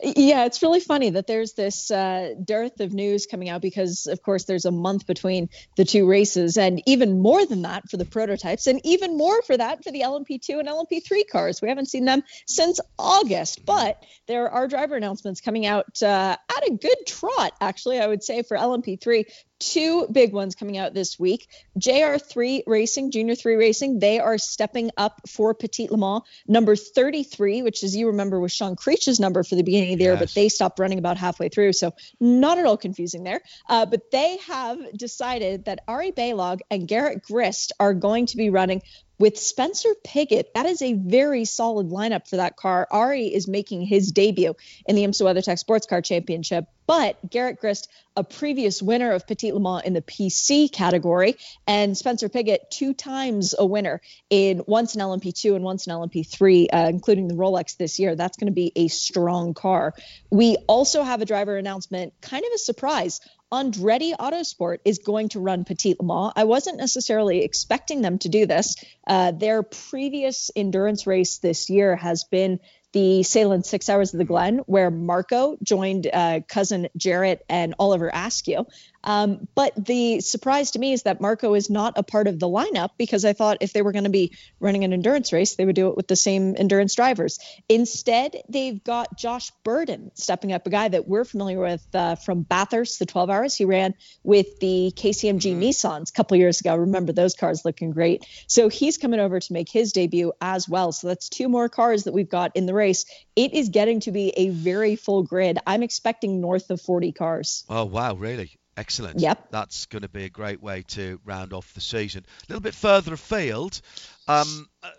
Yeah, 0.00 0.44
it's 0.44 0.62
really 0.62 0.78
funny 0.78 1.10
that 1.10 1.26
there's 1.26 1.54
this 1.54 1.90
uh, 1.90 2.34
dearth 2.44 2.78
of 2.78 2.92
news 2.92 3.26
coming 3.26 3.48
out 3.48 3.60
because, 3.60 4.06
of 4.06 4.22
course, 4.22 4.44
there's 4.44 4.64
a 4.64 4.70
month 4.70 5.08
between 5.08 5.48
the 5.76 5.84
two 5.84 6.06
races, 6.06 6.56
and 6.56 6.80
even 6.86 7.20
more 7.20 7.44
than 7.44 7.62
that 7.62 7.90
for 7.90 7.96
the 7.96 8.04
prototypes, 8.04 8.68
and 8.68 8.80
even 8.84 9.16
more 9.16 9.42
for 9.42 9.56
that 9.56 9.82
for 9.82 9.90
the 9.90 10.02
LMP2 10.02 10.60
and 10.60 10.68
LMP3 10.68 11.28
cars. 11.28 11.60
We 11.60 11.68
haven't 11.68 11.86
seen 11.86 12.04
them 12.04 12.22
since 12.46 12.78
August, 12.96 13.66
but 13.66 14.00
there 14.28 14.48
are 14.48 14.68
driver 14.68 14.94
announcements 14.94 15.40
coming 15.40 15.66
out 15.66 16.00
uh, 16.00 16.36
at 16.56 16.68
a 16.68 16.78
good 16.80 16.98
trot, 17.04 17.54
actually, 17.60 17.98
I 17.98 18.06
would 18.06 18.22
say, 18.22 18.42
for 18.44 18.56
LMP3. 18.56 19.24
Two 19.58 20.06
big 20.06 20.32
ones 20.32 20.54
coming 20.54 20.78
out 20.78 20.94
this 20.94 21.18
week. 21.18 21.48
JR3 21.80 22.62
Racing, 22.68 23.10
Junior 23.10 23.34
3 23.34 23.56
Racing, 23.56 23.98
they 23.98 24.20
are 24.20 24.38
stepping 24.38 24.92
up 24.96 25.20
for 25.28 25.52
Petit 25.52 25.88
Le 25.88 25.98
Mans. 25.98 26.22
Number 26.46 26.76
33, 26.76 27.62
which 27.62 27.82
as 27.82 27.96
you 27.96 28.08
remember 28.08 28.38
was 28.38 28.52
Sean 28.52 28.76
Creech's 28.76 29.18
number 29.18 29.42
for 29.42 29.56
the 29.56 29.64
beginning 29.64 29.87
of 29.94 29.98
the 29.98 30.04
year, 30.04 30.16
but 30.16 30.32
they 30.34 30.48
stopped 30.48 30.78
running 30.78 30.98
about 30.98 31.16
halfway 31.16 31.48
through. 31.48 31.72
So 31.72 31.92
not 32.20 32.58
at 32.58 32.66
all 32.66 32.76
confusing 32.76 33.24
there. 33.24 33.40
Uh, 33.68 33.86
but 33.86 34.10
they 34.10 34.38
have 34.46 34.78
decided 34.96 35.64
that 35.66 35.80
Ari 35.88 36.12
Balogh 36.12 36.60
and 36.70 36.86
Garrett 36.86 37.22
Grist 37.22 37.72
are 37.80 37.94
going 37.94 38.26
to 38.26 38.36
be 38.36 38.50
running 38.50 38.82
with 39.18 39.38
Spencer 39.38 39.90
Pigot. 40.04 40.54
That 40.54 40.66
is 40.66 40.82
a 40.82 40.92
very 40.94 41.44
solid 41.44 41.88
lineup 41.88 42.28
for 42.28 42.36
that 42.36 42.56
car. 42.56 42.86
Ari 42.90 43.26
is 43.26 43.48
making 43.48 43.82
his 43.82 44.12
debut 44.12 44.54
in 44.86 44.96
the 44.96 45.04
IMSA 45.04 45.22
WeatherTech 45.22 45.58
Sports 45.58 45.86
Car 45.86 46.00
Championship, 46.00 46.66
but 46.86 47.18
Garrett 47.28 47.60
Grist, 47.60 47.90
a 48.16 48.24
previous 48.24 48.82
winner 48.82 49.12
of 49.12 49.26
Petit 49.26 49.52
Le 49.52 49.60
Mans 49.60 49.84
in 49.84 49.92
the 49.92 50.02
PC 50.02 50.72
category, 50.72 51.36
and 51.66 51.96
Spencer 51.96 52.28
Pigot, 52.28 52.70
two 52.70 52.94
times 52.94 53.54
a 53.58 53.66
winner 53.66 54.00
in 54.30 54.62
once 54.66 54.94
an 54.94 55.00
LMP2 55.00 55.54
and 55.54 55.64
once 55.64 55.86
an 55.86 55.92
LMP3, 55.92 56.66
uh, 56.72 56.86
including 56.88 57.28
the 57.28 57.34
Rolex 57.34 57.76
this 57.76 57.98
year. 57.98 58.16
That's 58.16 58.36
going 58.36 58.46
to 58.46 58.52
be 58.52 58.72
a 58.74 58.88
strong 58.88 59.54
car. 59.54 59.94
We 60.30 60.56
also 60.66 61.02
have 61.02 61.20
a 61.20 61.26
driver 61.26 61.56
announcement, 61.56 62.14
kind 62.20 62.44
of 62.44 62.52
a 62.54 62.58
surprise. 62.58 63.20
Andretti 63.52 64.14
Autosport 64.14 64.78
is 64.84 64.98
going 64.98 65.30
to 65.30 65.40
run 65.40 65.64
Petit 65.64 65.96
Le 65.98 66.06
Mans. 66.06 66.32
I 66.36 66.44
wasn't 66.44 66.76
necessarily 66.76 67.42
expecting 67.42 68.02
them 68.02 68.18
to 68.18 68.28
do 68.28 68.44
this. 68.44 68.76
Uh, 69.06 69.32
their 69.32 69.62
previous 69.62 70.50
endurance 70.54 71.06
race 71.06 71.38
this 71.38 71.70
year 71.70 71.96
has 71.96 72.24
been 72.24 72.60
the 72.92 73.22
Salem 73.22 73.62
Six 73.62 73.88
Hours 73.88 74.12
of 74.14 74.18
the 74.18 74.24
Glen, 74.24 74.58
where 74.66 74.90
Marco 74.90 75.56
joined 75.62 76.08
uh, 76.12 76.40
cousin 76.48 76.88
Jarett 76.96 77.44
and 77.48 77.74
Oliver 77.78 78.10
Askew. 78.12 78.66
Um, 79.04 79.48
but 79.54 79.72
the 79.76 80.20
surprise 80.20 80.72
to 80.72 80.78
me 80.78 80.92
is 80.92 81.04
that 81.04 81.20
Marco 81.20 81.54
is 81.54 81.70
not 81.70 81.94
a 81.96 82.02
part 82.02 82.26
of 82.26 82.38
the 82.38 82.48
lineup 82.48 82.90
because 82.98 83.24
I 83.24 83.32
thought 83.32 83.58
if 83.60 83.72
they 83.72 83.82
were 83.82 83.92
going 83.92 84.04
to 84.04 84.10
be 84.10 84.36
running 84.60 84.84
an 84.84 84.92
endurance 84.92 85.32
race, 85.32 85.54
they 85.54 85.64
would 85.64 85.76
do 85.76 85.88
it 85.88 85.96
with 85.96 86.08
the 86.08 86.16
same 86.16 86.54
endurance 86.56 86.94
drivers. 86.94 87.38
Instead, 87.68 88.42
they've 88.48 88.82
got 88.82 89.16
Josh 89.16 89.52
Burdon 89.64 90.10
stepping 90.14 90.52
up, 90.52 90.66
a 90.66 90.70
guy 90.70 90.88
that 90.88 91.06
we're 91.06 91.24
familiar 91.24 91.60
with 91.60 91.86
uh, 91.94 92.16
from 92.16 92.42
Bathurst, 92.42 92.98
the 92.98 93.06
12 93.06 93.30
hours. 93.30 93.54
He 93.54 93.64
ran 93.64 93.94
with 94.24 94.58
the 94.60 94.92
KCMG 94.94 95.56
Nissans 95.56 96.10
a 96.10 96.12
couple 96.12 96.36
years 96.36 96.60
ago. 96.60 96.76
Remember 96.76 97.12
those 97.12 97.34
cars 97.34 97.64
looking 97.64 97.90
great. 97.90 98.26
So 98.46 98.68
he's 98.68 98.98
coming 98.98 99.20
over 99.20 99.38
to 99.38 99.52
make 99.52 99.70
his 99.70 99.92
debut 99.92 100.32
as 100.40 100.68
well. 100.68 100.92
So 100.92 101.08
that's 101.08 101.28
two 101.28 101.48
more 101.48 101.68
cars 101.68 102.04
that 102.04 102.12
we've 102.12 102.28
got 102.28 102.56
in 102.56 102.66
the 102.66 102.74
race. 102.74 103.04
It 103.36 103.54
is 103.54 103.68
getting 103.68 104.00
to 104.00 104.12
be 104.12 104.30
a 104.36 104.50
very 104.50 104.96
full 104.96 105.22
grid. 105.22 105.58
I'm 105.66 105.82
expecting 105.82 106.40
north 106.40 106.70
of 106.70 106.80
40 106.80 107.12
cars. 107.12 107.64
Oh 107.68 107.84
wow, 107.84 108.14
really? 108.14 108.58
Excellent. 108.78 109.18
Yep. 109.18 109.48
That's 109.50 109.86
going 109.86 110.02
to 110.02 110.08
be 110.08 110.22
a 110.22 110.28
great 110.28 110.62
way 110.62 110.84
to 110.88 111.18
round 111.24 111.52
off 111.52 111.74
the 111.74 111.80
season. 111.80 112.24
A 112.24 112.46
little 112.48 112.60
bit 112.60 112.76
further 112.76 113.12
afield, 113.12 113.80
um, 114.28 114.68
uh, 114.84 114.90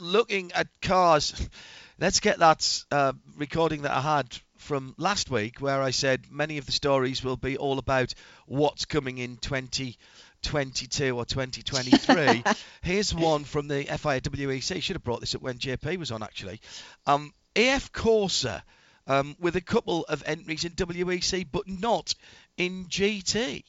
looking 0.00 0.50
at 0.56 0.66
cars. 0.82 1.48
Let's 2.00 2.18
get 2.18 2.40
that 2.40 2.84
uh, 2.90 3.12
recording 3.36 3.82
that 3.82 3.92
I 3.92 4.00
had 4.00 4.36
from 4.56 4.92
last 4.98 5.30
week, 5.30 5.60
where 5.60 5.80
I 5.80 5.90
said 5.90 6.24
many 6.32 6.58
of 6.58 6.66
the 6.66 6.72
stories 6.72 7.22
will 7.22 7.36
be 7.36 7.56
all 7.56 7.78
about 7.78 8.12
what's 8.46 8.86
coming 8.86 9.18
in 9.18 9.36
2022 9.36 11.16
or 11.16 11.24
2023. 11.24 12.42
Here's 12.82 13.14
one 13.14 13.44
from 13.44 13.68
the 13.68 13.84
FIA 13.84 14.20
WEC. 14.20 14.82
Should 14.82 14.96
have 14.96 15.04
brought 15.04 15.20
this 15.20 15.36
up 15.36 15.42
when 15.42 15.58
JP 15.58 15.96
was 15.98 16.10
on 16.10 16.24
actually. 16.24 16.60
Um, 17.06 17.32
AF 17.54 17.92
Corse. 17.92 18.46
Um, 19.06 19.36
with 19.40 19.56
a 19.56 19.62
couple 19.62 20.04
of 20.04 20.22
entries 20.26 20.66
in 20.66 20.72
WEC, 20.72 21.46
but 21.50 21.66
not 21.66 22.14
in 22.58 22.84
GT. 22.86 23.64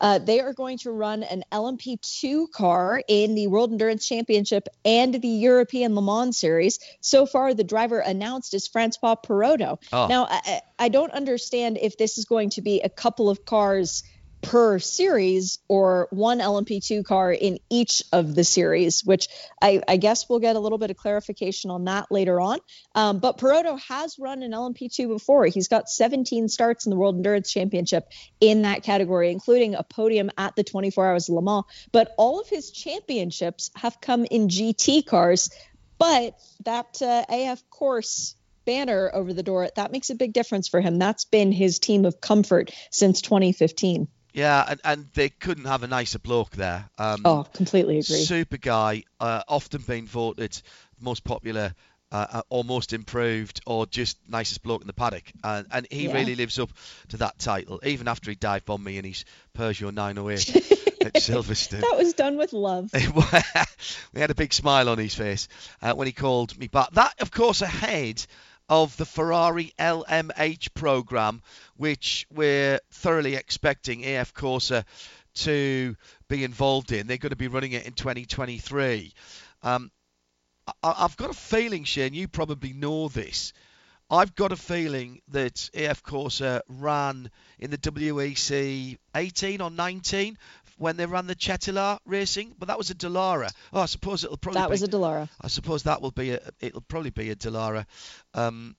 Uh, 0.00 0.18
they 0.18 0.40
are 0.40 0.52
going 0.52 0.78
to 0.78 0.90
run 0.90 1.22
an 1.22 1.42
LMP2 1.50 2.50
car 2.50 3.02
in 3.08 3.34
the 3.34 3.46
World 3.46 3.72
Endurance 3.72 4.06
Championship 4.06 4.68
and 4.84 5.14
the 5.14 5.28
European 5.28 5.94
Le 5.94 6.02
Mans 6.02 6.36
Series. 6.36 6.78
So 7.00 7.26
far, 7.26 7.54
the 7.54 7.64
driver 7.64 7.98
announced 7.98 8.54
is 8.54 8.68
Francois 8.68 9.14
Perrodo. 9.14 9.78
Oh. 9.92 10.06
Now, 10.06 10.26
I, 10.28 10.60
I 10.78 10.88
don't 10.88 11.12
understand 11.12 11.78
if 11.80 11.96
this 11.96 12.18
is 12.18 12.24
going 12.24 12.50
to 12.50 12.62
be 12.62 12.82
a 12.82 12.88
couple 12.88 13.30
of 13.30 13.44
cars 13.44 14.02
per 14.44 14.78
series 14.78 15.58
or 15.68 16.08
one 16.10 16.38
LMP2 16.38 17.04
car 17.04 17.32
in 17.32 17.58
each 17.70 18.02
of 18.12 18.34
the 18.34 18.44
series, 18.44 19.04
which 19.04 19.28
I, 19.60 19.82
I 19.86 19.96
guess 19.96 20.28
we'll 20.28 20.38
get 20.38 20.56
a 20.56 20.60
little 20.60 20.78
bit 20.78 20.90
of 20.90 20.96
clarification 20.96 21.70
on 21.70 21.84
that 21.84 22.10
later 22.10 22.40
on. 22.40 22.58
Um, 22.94 23.18
but 23.18 23.38
Perrodo 23.38 23.76
has 23.88 24.18
run 24.18 24.42
an 24.42 24.52
LMP2 24.52 25.08
before. 25.08 25.46
He's 25.46 25.68
got 25.68 25.88
17 25.88 26.48
starts 26.48 26.86
in 26.86 26.90
the 26.90 26.96
World 26.96 27.16
Endurance 27.16 27.52
Championship 27.52 28.08
in 28.40 28.62
that 28.62 28.82
category, 28.82 29.30
including 29.30 29.74
a 29.74 29.82
podium 29.82 30.30
at 30.36 30.56
the 30.56 30.64
24 30.64 31.06
Hours 31.06 31.28
of 31.28 31.34
Le 31.34 31.42
Mans. 31.42 31.64
But 31.92 32.14
all 32.18 32.40
of 32.40 32.48
his 32.48 32.70
championships 32.70 33.70
have 33.74 34.00
come 34.00 34.24
in 34.24 34.48
GT 34.48 35.06
cars. 35.06 35.50
But 35.98 36.38
that 36.64 37.00
uh, 37.00 37.24
AF 37.28 37.62
Corse 37.70 38.36
banner 38.64 39.10
over 39.12 39.32
the 39.32 39.42
door, 39.42 39.68
that 39.76 39.92
makes 39.92 40.10
a 40.10 40.14
big 40.14 40.32
difference 40.32 40.68
for 40.68 40.80
him. 40.80 40.98
That's 40.98 41.24
been 41.24 41.52
his 41.52 41.78
team 41.78 42.04
of 42.04 42.20
comfort 42.20 42.70
since 42.90 43.20
2015. 43.22 44.08
Yeah, 44.34 44.64
and, 44.68 44.80
and 44.84 45.08
they 45.14 45.28
couldn't 45.28 45.66
have 45.66 45.84
a 45.84 45.86
nicer 45.86 46.18
bloke 46.18 46.50
there. 46.50 46.90
Um, 46.98 47.22
oh, 47.24 47.46
completely 47.54 48.00
agree. 48.00 48.16
Super 48.16 48.56
guy, 48.56 49.04
uh, 49.20 49.42
often 49.48 49.80
been 49.82 50.06
voted 50.06 50.60
most 51.00 51.24
popular 51.24 51.74
uh, 52.10 52.26
uh, 52.30 52.42
or 52.48 52.64
most 52.64 52.92
improved 52.92 53.60
or 53.66 53.86
just 53.86 54.18
nicest 54.28 54.62
bloke 54.62 54.80
in 54.80 54.86
the 54.88 54.92
paddock. 54.92 55.24
And, 55.42 55.66
and 55.70 55.86
he 55.90 56.06
Yeah. 56.06 56.14
really 56.14 56.34
lives 56.34 56.58
up 56.58 56.70
to 57.08 57.16
that 57.18 57.38
title, 57.38 57.80
even 57.84 58.08
after 58.08 58.30
he 58.30 58.34
dive 58.34 58.64
bombed 58.64 58.84
me 58.84 58.98
in 58.98 59.04
his 59.04 59.24
Peugeot 59.56 59.92
908 59.94 60.50
at 61.04 61.14
Silverstone. 61.14 61.80
That 61.80 61.96
was 61.96 62.14
done 62.14 62.36
with 62.36 62.52
love. 62.52 62.90
we 64.12 64.20
had 64.20 64.30
a 64.30 64.34
big 64.34 64.52
smile 64.52 64.88
on 64.88 64.98
his 64.98 65.14
face 65.14 65.48
uh, 65.82 65.94
when 65.94 66.06
he 66.06 66.12
called 66.12 66.58
me 66.58 66.66
back. 66.66 66.90
That, 66.92 67.14
of 67.20 67.30
course, 67.30 67.62
ahead 67.62 68.24
of 68.68 68.96
the 68.96 69.04
Ferrari 69.04 69.72
LMH 69.78 70.74
program, 70.74 71.42
which 71.76 72.26
we're 72.30 72.80
thoroughly 72.90 73.34
expecting 73.34 74.04
AF 74.04 74.32
Corse 74.32 74.72
to 75.34 75.96
be 76.28 76.44
involved 76.44 76.92
in. 76.92 77.06
They're 77.06 77.18
going 77.18 77.30
to 77.30 77.36
be 77.36 77.48
running 77.48 77.72
it 77.72 77.86
in 77.86 77.92
2023. 77.92 79.12
Um, 79.62 79.90
I, 80.66 80.72
I've 80.82 81.16
got 81.16 81.30
a 81.30 81.34
feeling, 81.34 81.84
Shane, 81.84 82.14
you 82.14 82.28
probably 82.28 82.72
know 82.72 83.08
this. 83.08 83.52
I've 84.10 84.34
got 84.34 84.52
a 84.52 84.56
feeling 84.56 85.22
that 85.28 85.70
AF 85.74 86.02
Corse 86.02 86.42
ran 86.68 87.30
in 87.58 87.70
the 87.70 87.78
WEC 87.78 88.98
18 89.14 89.60
or 89.60 89.70
19 89.70 90.38
when 90.78 90.96
they 90.96 91.06
ran 91.06 91.26
the 91.26 91.34
Cetilar 91.34 91.98
racing, 92.04 92.54
but 92.58 92.68
that 92.68 92.78
was 92.78 92.90
a 92.90 92.94
Dallara. 92.94 93.50
Oh, 93.72 93.80
I 93.80 93.86
suppose 93.86 94.24
it'll 94.24 94.36
probably 94.36 94.60
That 94.60 94.68
be, 94.68 94.72
was 94.72 94.82
a 94.82 94.88
Dallara. 94.88 95.28
I 95.40 95.48
suppose 95.48 95.84
that 95.84 96.02
will 96.02 96.10
be 96.10 96.30
a, 96.30 96.40
it'll 96.60 96.80
probably 96.80 97.10
be 97.10 97.30
a 97.30 97.36
Dallara 97.36 97.86
um, 98.34 98.76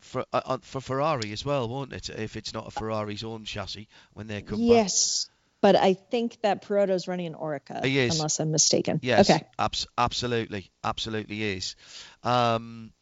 for 0.00 0.24
uh, 0.32 0.40
uh, 0.44 0.58
for 0.62 0.80
Ferrari 0.80 1.32
as 1.32 1.44
well, 1.44 1.68
won't 1.68 1.92
it? 1.92 2.10
If 2.10 2.36
it's 2.36 2.52
not 2.52 2.68
a 2.68 2.70
Ferrari's 2.70 3.24
own 3.24 3.44
chassis 3.44 3.88
when 4.12 4.26
they 4.26 4.42
come 4.42 4.58
back. 4.58 4.68
Yes, 4.68 5.30
but 5.62 5.76
I 5.76 5.94
think 5.94 6.38
that 6.42 6.62
Perrodo's 6.62 7.08
running 7.08 7.26
an 7.26 7.34
Oreca, 7.34 7.84
He 7.84 7.98
is. 7.98 8.16
unless 8.16 8.40
I'm 8.40 8.50
mistaken. 8.50 9.00
Yes, 9.02 9.30
Okay. 9.30 9.46
abs- 9.58 9.86
absolutely, 9.96 10.70
absolutely 10.84 11.42
is. 11.56 11.76
Um, 12.22 12.92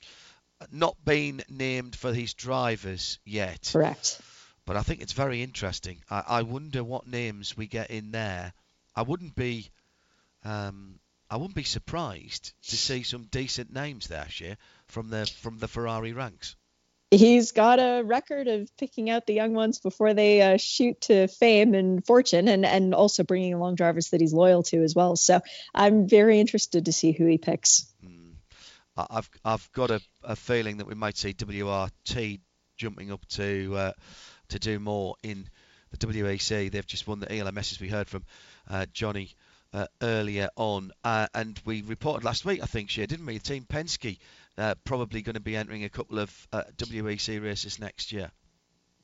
not 0.70 0.94
been 1.04 1.42
named 1.48 1.96
for 1.96 2.12
his 2.12 2.34
drivers 2.34 3.18
yet. 3.24 3.70
Correct. 3.72 4.20
But 4.70 4.76
I 4.76 4.82
think 4.82 5.00
it's 5.00 5.14
very 5.14 5.42
interesting. 5.42 5.96
I, 6.08 6.22
I 6.28 6.42
wonder 6.42 6.84
what 6.84 7.08
names 7.08 7.56
we 7.56 7.66
get 7.66 7.90
in 7.90 8.12
there. 8.12 8.52
I 8.94 9.02
wouldn't 9.02 9.34
be, 9.34 9.68
um, 10.44 11.00
I 11.28 11.38
wouldn't 11.38 11.56
be 11.56 11.64
surprised 11.64 12.52
to 12.68 12.76
see 12.76 13.02
some 13.02 13.24
decent 13.32 13.74
names 13.74 14.06
there, 14.06 14.26
Shea, 14.28 14.56
from 14.86 15.10
the 15.10 15.26
from 15.26 15.58
the 15.58 15.66
Ferrari 15.66 16.12
ranks. 16.12 16.54
He's 17.10 17.50
got 17.50 17.80
a 17.80 18.04
record 18.04 18.46
of 18.46 18.70
picking 18.76 19.10
out 19.10 19.26
the 19.26 19.34
young 19.34 19.54
ones 19.54 19.80
before 19.80 20.14
they 20.14 20.40
uh, 20.40 20.56
shoot 20.56 21.00
to 21.00 21.26
fame 21.26 21.74
and 21.74 22.06
fortune, 22.06 22.46
and 22.46 22.64
and 22.64 22.94
also 22.94 23.24
bringing 23.24 23.54
along 23.54 23.74
drivers 23.74 24.10
that 24.10 24.20
he's 24.20 24.32
loyal 24.32 24.62
to 24.62 24.84
as 24.84 24.94
well. 24.94 25.16
So 25.16 25.40
I'm 25.74 26.06
very 26.06 26.38
interested 26.38 26.84
to 26.84 26.92
see 26.92 27.10
who 27.10 27.26
he 27.26 27.38
picks. 27.38 27.92
I- 28.96 29.06
I've 29.10 29.30
I've 29.44 29.72
got 29.72 29.90
a, 29.90 30.00
a 30.22 30.36
feeling 30.36 30.76
that 30.76 30.86
we 30.86 30.94
might 30.94 31.16
see 31.16 31.32
WRT 31.34 32.38
jumping 32.76 33.10
up 33.10 33.26
to 33.30 33.74
uh, 33.76 33.92
to 34.50 34.58
do 34.58 34.78
more 34.78 35.16
in 35.22 35.48
the 35.90 35.96
WEC. 35.96 36.70
They've 36.70 36.86
just 36.86 37.06
won 37.06 37.20
the 37.20 37.32
ELMS, 37.32 37.72
as 37.72 37.80
we 37.80 37.88
heard 37.88 38.08
from 38.08 38.24
uh, 38.68 38.86
Jonny 38.92 39.34
uh, 39.72 39.86
earlier 40.02 40.48
on, 40.56 40.92
uh, 41.04 41.28
and 41.34 41.60
we 41.64 41.82
reported 41.82 42.24
last 42.24 42.44
week, 42.44 42.60
I 42.62 42.66
think, 42.66 42.90
Shea, 42.90 43.06
didn't 43.06 43.26
we? 43.26 43.38
Team 43.38 43.64
Penske 43.68 44.18
uh, 44.58 44.74
probably 44.84 45.22
going 45.22 45.34
to 45.34 45.40
be 45.40 45.56
entering 45.56 45.84
a 45.84 45.88
couple 45.88 46.18
of 46.18 46.48
uh, 46.52 46.62
WEC 46.76 47.42
races 47.42 47.78
next 47.78 48.12
year. 48.12 48.30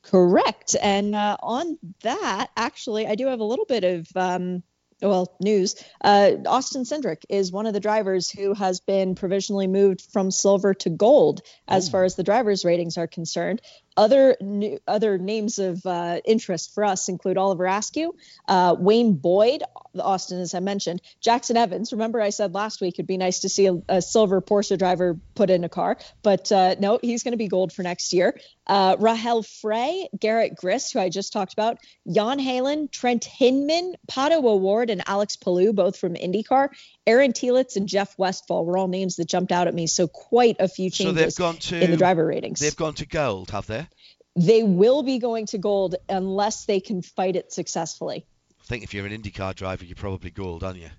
Correct. 0.03 0.75
And 0.81 1.15
uh, 1.15 1.37
on 1.41 1.77
that, 2.03 2.49
actually, 2.55 3.07
I 3.07 3.15
do 3.15 3.27
have 3.27 3.39
a 3.39 3.43
little 3.43 3.65
bit 3.65 3.83
of 3.83 4.07
um, 4.15 4.63
well 5.01 5.35
news. 5.41 5.75
Uh, 6.01 6.31
Austin 6.45 6.83
Cindric 6.83 7.23
is 7.29 7.51
one 7.51 7.65
of 7.65 7.73
the 7.73 7.79
drivers 7.79 8.29
who 8.29 8.53
has 8.53 8.79
been 8.79 9.15
provisionally 9.15 9.67
moved 9.67 10.01
from 10.11 10.31
silver 10.31 10.73
to 10.75 10.89
gold 10.89 11.41
as 11.67 11.89
far 11.89 12.03
as 12.03 12.15
the 12.15 12.23
drivers' 12.23 12.63
ratings 12.63 12.97
are 12.97 13.07
concerned. 13.07 13.61
Other 13.97 14.37
new, 14.39 14.79
other 14.87 15.17
names 15.17 15.57
of 15.57 15.83
uh, 15.85 16.21
interest 16.23 16.73
for 16.75 16.85
us 16.85 17.09
include 17.09 17.37
Oliver 17.37 17.65
Askew, 17.65 18.15
uh, 18.47 18.75
Wayne 18.77 19.13
Boyd, 19.13 19.63
Austin, 19.99 20.39
as 20.39 20.53
I 20.53 20.59
mentioned, 20.59 21.01
Jackson 21.19 21.57
Evans. 21.57 21.91
Remember, 21.91 22.21
I 22.21 22.29
said 22.29 22.53
last 22.53 22.79
week 22.79 22.95
it'd 22.95 23.07
be 23.07 23.17
nice 23.17 23.39
to 23.39 23.49
see 23.49 23.65
a, 23.65 23.81
a 23.89 24.01
silver 24.01 24.39
Porsche 24.39 24.77
driver 24.77 25.19
put 25.33 25.49
in 25.49 25.63
a 25.63 25.69
car, 25.69 25.97
but 26.21 26.51
uh, 26.51 26.75
no, 26.79 26.99
he's 27.01 27.23
going 27.23 27.31
to 27.31 27.37
be 27.37 27.47
gold 27.47 27.73
for 27.73 27.81
next 27.81 28.13
year. 28.13 28.39
Uh, 28.67 28.95
Rahel 28.99 29.43
Frey, 29.43 30.09
Garrett 30.19 30.55
Grist, 30.55 30.93
who 30.93 30.99
I 30.99 31.09
just 31.09 31.33
talked 31.33 31.53
about, 31.53 31.77
Jan 32.07 32.39
Heylen, 32.39 32.91
Trent 32.91 33.23
Hindman, 33.25 33.95
Pato 34.07 34.43
O'Ward, 34.43 34.89
and 34.89 35.01
Alex 35.07 35.37
Palou, 35.37 35.73
both 35.73 35.97
from 35.97 36.13
IndyCar. 36.13 36.69
Aaron 37.07 37.31
Telitz 37.31 37.77
and 37.77 37.87
Jeff 37.87 38.13
Westfall 38.19 38.65
were 38.65 38.77
all 38.77 38.89
names 38.89 39.15
that 39.15 39.27
jumped 39.27 39.53
out 39.53 39.67
at 39.67 39.73
me. 39.73 39.87
So 39.87 40.07
quite 40.07 40.57
a 40.59 40.67
few 40.67 40.89
So 40.89 41.05
changes 41.05 41.35
they've 41.35 41.35
gone 41.35 41.55
to 41.55 41.81
in 41.81 41.89
the 41.91 41.97
driver 41.97 42.25
ratings. 42.25 42.59
They've 42.59 42.75
gone 42.75 42.95
to 42.95 43.05
gold, 43.07 43.51
have 43.51 43.65
they? 43.65 43.87
They 44.35 44.61
will 44.61 45.01
be 45.01 45.17
going 45.17 45.47
to 45.47 45.57
gold 45.57 45.95
unless 46.09 46.65
they 46.65 46.81
can 46.81 47.01
fight 47.01 47.37
it 47.37 47.51
successfully. 47.51 48.25
I 48.61 48.63
think 48.65 48.83
if 48.83 48.93
you're 48.93 49.05
an 49.05 49.13
IndyCar 49.13 49.55
driver, 49.55 49.85
you're 49.85 49.95
probably 49.95 50.29
gold, 50.29 50.63
aren't 50.63 50.79
you? 50.79 50.89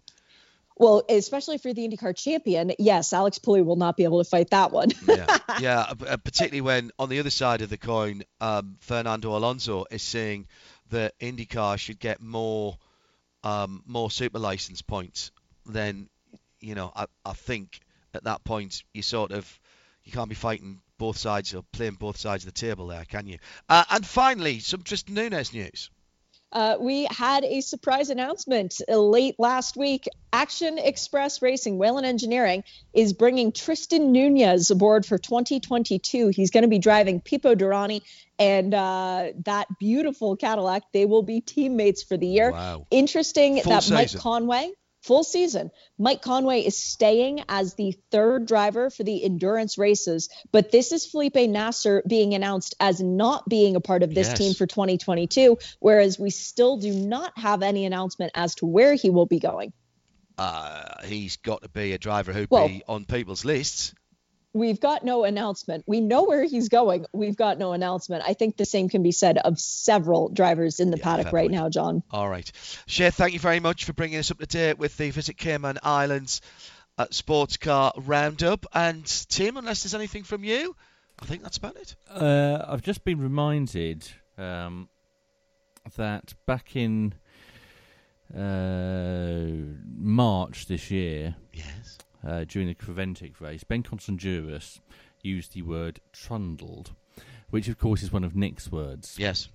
Well, 0.78 1.02
especially 1.08 1.58
for 1.58 1.74
the 1.74 1.86
IndyCar 1.86 2.16
champion, 2.16 2.72
yes, 2.78 3.12
Alex 3.12 3.38
Palou 3.38 3.64
will 3.64 3.76
not 3.76 3.96
be 3.96 4.04
able 4.04 4.22
to 4.22 4.28
fight 4.28 4.50
that 4.50 4.72
one. 4.72 4.88
yeah, 5.06 5.38
yeah. 5.60 5.80
uh, 5.80 5.94
uh, 6.06 6.16
Particularly 6.16 6.62
when 6.62 6.90
on 6.98 7.10
the 7.10 7.18
other 7.20 7.30
side 7.30 7.60
of 7.60 7.68
the 7.68 7.76
coin, 7.76 8.22
um, 8.40 8.76
Fernando 8.80 9.36
Alonso 9.36 9.84
is 9.90 10.02
saying 10.02 10.46
that 10.90 11.18
IndyCar 11.18 11.78
should 11.78 11.98
get 11.98 12.22
more, 12.22 12.78
um, 13.44 13.82
more 13.86 14.10
super 14.10 14.38
license 14.38 14.80
points. 14.80 15.32
Then, 15.68 16.08
you 16.60 16.74
know, 16.74 16.92
I, 16.94 17.06
I 17.24 17.32
think 17.32 17.80
at 18.14 18.24
that 18.24 18.42
point 18.44 18.82
you 18.94 19.02
sort 19.02 19.32
of 19.32 19.60
you 20.04 20.12
can't 20.12 20.28
be 20.28 20.34
fighting 20.34 20.80
both 20.96 21.18
sides 21.18 21.54
or 21.54 21.62
playing 21.72 21.94
both 21.94 22.16
sides 22.16 22.44
of 22.44 22.54
the 22.54 22.60
table 22.60 22.86
there, 22.88 23.04
can 23.04 23.26
you? 23.26 23.38
Uh, 23.68 23.84
and 23.90 24.06
finally, 24.06 24.58
some 24.58 24.82
Tristan 24.82 25.14
Nunez 25.14 25.52
news. 25.52 25.90
Uh, 26.50 26.76
we 26.80 27.06
had 27.10 27.44
a 27.44 27.60
surprise 27.60 28.08
announcement 28.08 28.80
late 28.88 29.34
last 29.38 29.76
week. 29.76 30.08
Action 30.32 30.78
Express 30.78 31.42
Racing, 31.42 31.76
Whelen 31.76 32.06
Engineering, 32.06 32.64
is 32.94 33.12
bringing 33.12 33.52
Tristan 33.52 34.12
Nunez 34.12 34.70
aboard 34.70 35.04
for 35.04 35.18
2022. 35.18 36.28
He's 36.28 36.50
going 36.50 36.62
to 36.62 36.68
be 36.68 36.78
driving 36.78 37.20
Pipo 37.20 37.54
Derani 37.54 38.00
and 38.38 38.72
uh, 38.72 39.26
that 39.44 39.66
beautiful 39.78 40.36
Cadillac. 40.36 40.84
They 40.92 41.04
will 41.04 41.22
be 41.22 41.42
teammates 41.42 42.02
for 42.02 42.16
the 42.16 42.26
year. 42.26 42.50
Wow. 42.50 42.86
Interesting 42.90 43.60
Full 43.60 43.70
that 43.70 43.90
Mike. 43.90 44.16
Conway, 44.16 44.70
full 45.02 45.24
season, 45.24 45.70
Mike 45.98 46.22
Conway 46.22 46.60
is 46.62 46.76
staying 46.76 47.42
as 47.48 47.74
the 47.74 47.96
third 48.10 48.46
driver 48.46 48.90
for 48.90 49.04
the 49.04 49.24
endurance 49.24 49.78
races, 49.78 50.28
but 50.52 50.70
this 50.70 50.92
is 50.92 51.06
Felipe 51.06 51.36
Nasr 51.36 52.02
being 52.06 52.34
announced 52.34 52.74
as 52.80 53.00
not 53.00 53.48
being 53.48 53.76
a 53.76 53.80
part 53.80 54.02
of 54.02 54.14
this 54.14 54.28
Yes. 54.28 54.38
team 54.38 54.54
for 54.54 54.66
2022, 54.66 55.58
whereas 55.80 56.18
we 56.18 56.30
still 56.30 56.76
do 56.78 56.92
not 56.92 57.32
have 57.36 57.62
any 57.62 57.84
announcement 57.84 58.32
as 58.34 58.54
to 58.56 58.66
where 58.66 58.94
he 58.94 59.10
will 59.10 59.26
be 59.26 59.38
going. 59.38 59.72
Uh, 60.36 61.04
he's 61.04 61.36
got 61.38 61.62
to 61.62 61.68
be 61.68 61.92
a 61.92 61.98
driver 61.98 62.32
who'd 62.32 62.50
Well- 62.50 62.68
be 62.68 62.82
on 62.86 63.04
people's 63.04 63.44
lists. 63.44 63.92
We've 64.58 64.80
got 64.80 65.04
no 65.04 65.24
announcement. 65.24 65.84
We 65.86 66.00
know 66.00 66.24
where 66.24 66.44
he's 66.44 66.68
going. 66.68 67.06
We've 67.12 67.36
got 67.36 67.58
no 67.58 67.72
announcement. 67.72 68.24
I 68.26 68.34
think 68.34 68.56
the 68.56 68.64
same 68.64 68.88
can 68.88 69.02
be 69.04 69.12
said 69.12 69.38
of 69.38 69.60
several 69.60 70.28
drivers 70.28 70.80
in 70.80 70.90
the 70.90 70.96
paddock 70.96 71.26
fair 71.26 71.32
right 71.32 71.50
now, 71.50 71.68
John. 71.68 72.02
All 72.10 72.28
right. 72.28 72.50
Shea, 72.86 73.10
thank 73.10 73.34
you 73.34 73.38
very 73.38 73.60
much 73.60 73.84
for 73.84 73.92
bringing 73.92 74.18
us 74.18 74.32
up 74.32 74.38
to 74.38 74.46
date 74.46 74.78
with 74.78 74.96
the 74.96 75.10
Visit 75.10 75.36
Cayman 75.36 75.78
Islands 75.82 76.40
uh, 76.98 77.06
sports 77.10 77.56
car 77.56 77.92
roundup. 77.96 78.66
And 78.74 79.06
Tim, 79.28 79.56
unless 79.56 79.84
there's 79.84 79.94
anything 79.94 80.24
from 80.24 80.42
you, 80.42 80.74
I 81.20 81.26
think 81.26 81.42
that's 81.42 81.58
about 81.58 81.76
it. 81.76 81.94
Uh, 82.10 82.64
I've 82.66 82.82
just 82.82 83.04
been 83.04 83.20
reminded 83.20 84.08
um, 84.36 84.88
that 85.96 86.34
back 86.46 86.74
in 86.74 87.14
uh, 88.36 89.46
March 89.96 90.66
this 90.66 90.90
year, 90.90 91.36
yes, 91.52 91.98
uh, 92.26 92.44
during 92.44 92.68
the 92.68 92.74
Creventic 92.74 93.40
race, 93.40 93.64
Ben 93.64 93.82
Constanduros 93.82 94.80
used 95.22 95.54
the 95.54 95.62
word 95.62 96.00
trundled, 96.12 96.92
which 97.50 97.68
of 97.68 97.78
course 97.78 98.02
is 98.02 98.12
one 98.12 98.24
of 98.24 98.36
Nick's 98.36 98.70
words. 98.70 99.16
Yes. 99.18 99.48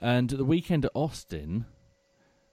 And 0.00 0.32
at 0.32 0.38
the 0.38 0.44
weekend 0.44 0.84
at 0.84 0.92
Austin, 0.94 1.66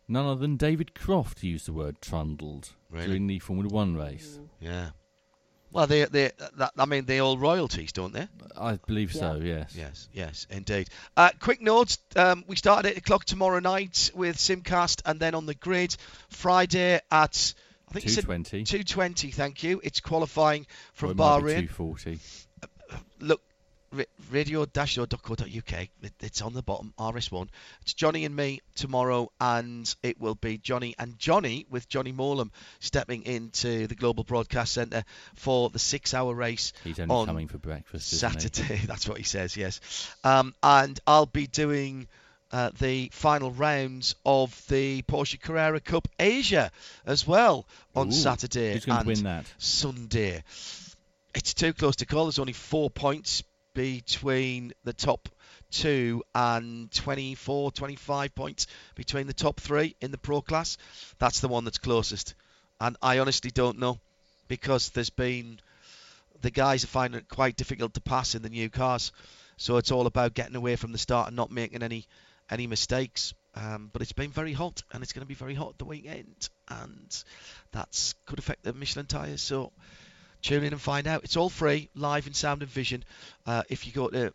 none 0.08 0.26
other 0.26 0.42
than 0.42 0.58
David 0.58 0.94
Croft 0.94 1.44
used 1.44 1.68
the 1.68 1.74
word 1.74 2.02
trundled 2.02 2.74
Really? 2.90 3.08
during 3.08 3.28
the 3.28 3.40
Formula 3.40 3.70
One 3.74 3.96
race. 3.96 4.40
Yeah. 4.60 4.90
Well, 5.72 5.86
they, 5.86 6.06
they, 6.06 6.32
that, 6.58 6.72
I 6.78 6.86
mean, 6.86 7.06
they're 7.06 7.22
all 7.22 7.38
royalties, 7.38 7.92
don't 7.92 8.14
they? 8.14 8.28
I 8.56 8.78
believe 8.88 9.14
so, 9.14 9.40
yes. 9.44 9.76
Yes, 9.76 10.08
yes, 10.14 10.48
indeed. 10.50 10.88
Uh, 11.16 11.32
quick 11.40 11.62
notes: 11.62 11.98
um, 12.16 12.46
we 12.48 12.56
start 12.56 12.86
at 12.86 12.94
eight 12.94 12.98
o'clock 12.98 13.26
tomorrow 13.26 13.60
night 13.60 14.12
with 14.16 14.38
Simcast, 14.38 15.02
and 15.06 15.20
then 15.20 15.36
on 15.36 15.46
the 15.46 15.54
grid 15.54 15.96
Friday 16.30 17.02
at 17.12 17.54
I 17.90 17.94
think 17.94 18.06
you 18.06 18.12
said 18.12 18.26
2:20. 18.26 18.66
Two 18.66 18.84
twenty. 18.84 19.32
Thank 19.32 19.64
you. 19.64 19.80
It's 19.84 20.00
qualifying 20.02 20.68
from 20.94 21.14
be 21.14 21.24
Bahrain. 21.24 21.68
240. 21.68 22.20
Look, 23.20 23.42
ra- 23.92 24.04
radio-show.co.uk. 24.32 25.74
It, 26.02 26.14
it's 26.20 26.42
on 26.42 26.54
the 26.54 26.62
bottom, 26.62 26.94
RS1. 27.00 27.48
It's 27.82 27.94
Johnny 27.94 28.26
and 28.26 28.36
me 28.36 28.62
tomorrow, 28.76 29.32
and 29.40 29.94
it 30.04 30.20
will 30.20 30.36
be 30.36 30.58
Johnny 30.58 30.96
and 31.00 31.18
Johnny 31.18 31.66
with 31.70 31.88
Johnny 31.88 32.12
Morlam 32.12 32.52
stepping 32.80 33.24
into 33.24 33.88
the 33.88 33.96
Global 33.96 34.24
Broadcast 34.24 34.74
Centre 34.74 35.04
for 35.36 35.70
the 35.70 35.80
six-hour 35.80 36.34
race. 36.34 36.74
He's 36.84 37.00
only 37.00 37.14
on 37.14 37.26
coming 37.26 37.48
for 37.48 37.58
breakfast. 37.58 38.10
Saturday. 38.20 38.82
That's 38.86 39.08
what 39.08 39.18
he 39.18 39.24
says. 39.24 39.56
Yes, 39.58 39.80
um, 40.24 40.54
and 40.62 41.00
I'll 41.08 41.26
be 41.26 41.48
doing. 41.48 42.08
Uh, 42.50 42.70
the 42.80 43.10
final 43.12 43.52
rounds 43.52 44.16
of 44.26 44.66
the 44.68 45.02
Porsche 45.02 45.40
Carrera 45.40 45.82
Cup 45.82 46.08
Asia 46.18 46.72
as 47.06 47.28
well 47.28 47.66
on 47.94 48.08
Ooh, 48.08 48.12
Saturday 48.12 48.74
who's 48.74 48.88
and 48.88 49.06
win 49.06 49.24
that? 49.24 49.46
Sunday. 49.58 50.44
It's 51.36 51.54
too 51.54 51.74
close 51.74 51.98
to 51.98 52.06
call. 52.06 52.26
There's 52.26 52.40
only 52.40 52.54
four 52.54 52.90
points 52.90 53.44
between 53.74 54.72
the 54.86 54.94
top 54.94 55.28
two 55.72 56.24
and 56.34 56.92
24, 56.92 57.72
25 57.72 58.34
points 58.34 58.68
between 58.96 59.28
the 59.28 59.34
top 59.34 59.60
three 59.60 59.96
in 60.02 60.12
the 60.12 60.18
pro 60.18 60.42
class. 60.42 60.78
That's 61.20 61.42
the 61.42 61.48
one 61.48 61.66
that's 61.66 61.78
closest. 61.78 62.34
And 62.80 62.96
I 63.02 63.20
honestly 63.20 63.52
don't 63.52 63.80
know 63.80 64.00
because 64.48 64.90
there's 64.90 65.10
been 65.10 65.60
the 66.42 66.52
guys 66.52 66.84
are 66.84 66.88
finding 66.88 67.20
it 67.20 67.30
quite 67.30 67.56
difficult 67.56 67.94
to 67.96 68.02
pass 68.02 68.36
in 68.36 68.42
the 68.42 68.50
new 68.50 68.70
cars. 68.70 69.12
So 69.58 69.78
it's 69.78 69.92
all 69.92 70.06
about 70.06 70.36
getting 70.36 70.56
away 70.56 70.76
from 70.76 70.92
the 70.92 70.98
start 70.98 71.28
and 71.28 71.36
not 71.36 71.52
making 71.52 71.82
any 71.82 72.06
any 72.50 72.68
mistakes. 72.68 73.34
Um, 73.56 73.90
but 73.92 74.02
it's 74.04 74.14
been 74.14 74.30
very 74.30 74.54
hot, 74.54 74.84
and 74.92 75.02
it's 75.02 75.14
going 75.14 75.24
to 75.24 75.28
be 75.28 75.34
very 75.34 75.56
hot 75.56 75.78
the 75.80 75.86
weekend, 75.86 76.50
and 76.68 77.24
that 77.72 78.14
could 78.28 78.38
affect 78.38 78.64
the 78.64 78.74
Michelin 78.74 79.08
tyres. 79.08 79.42
So 79.42 79.72
tune 80.44 80.64
in 80.64 80.74
and 80.74 80.82
find 80.82 81.08
out. 81.08 81.24
It's 81.24 81.38
all 81.38 81.50
free, 81.50 81.90
live 81.96 82.28
in 82.28 82.34
sound 82.34 82.62
and 82.62 82.70
vision. 82.70 83.04
Uh, 83.48 83.64
if 83.70 83.88
you 83.88 83.94
go 83.94 84.10
to 84.10 84.34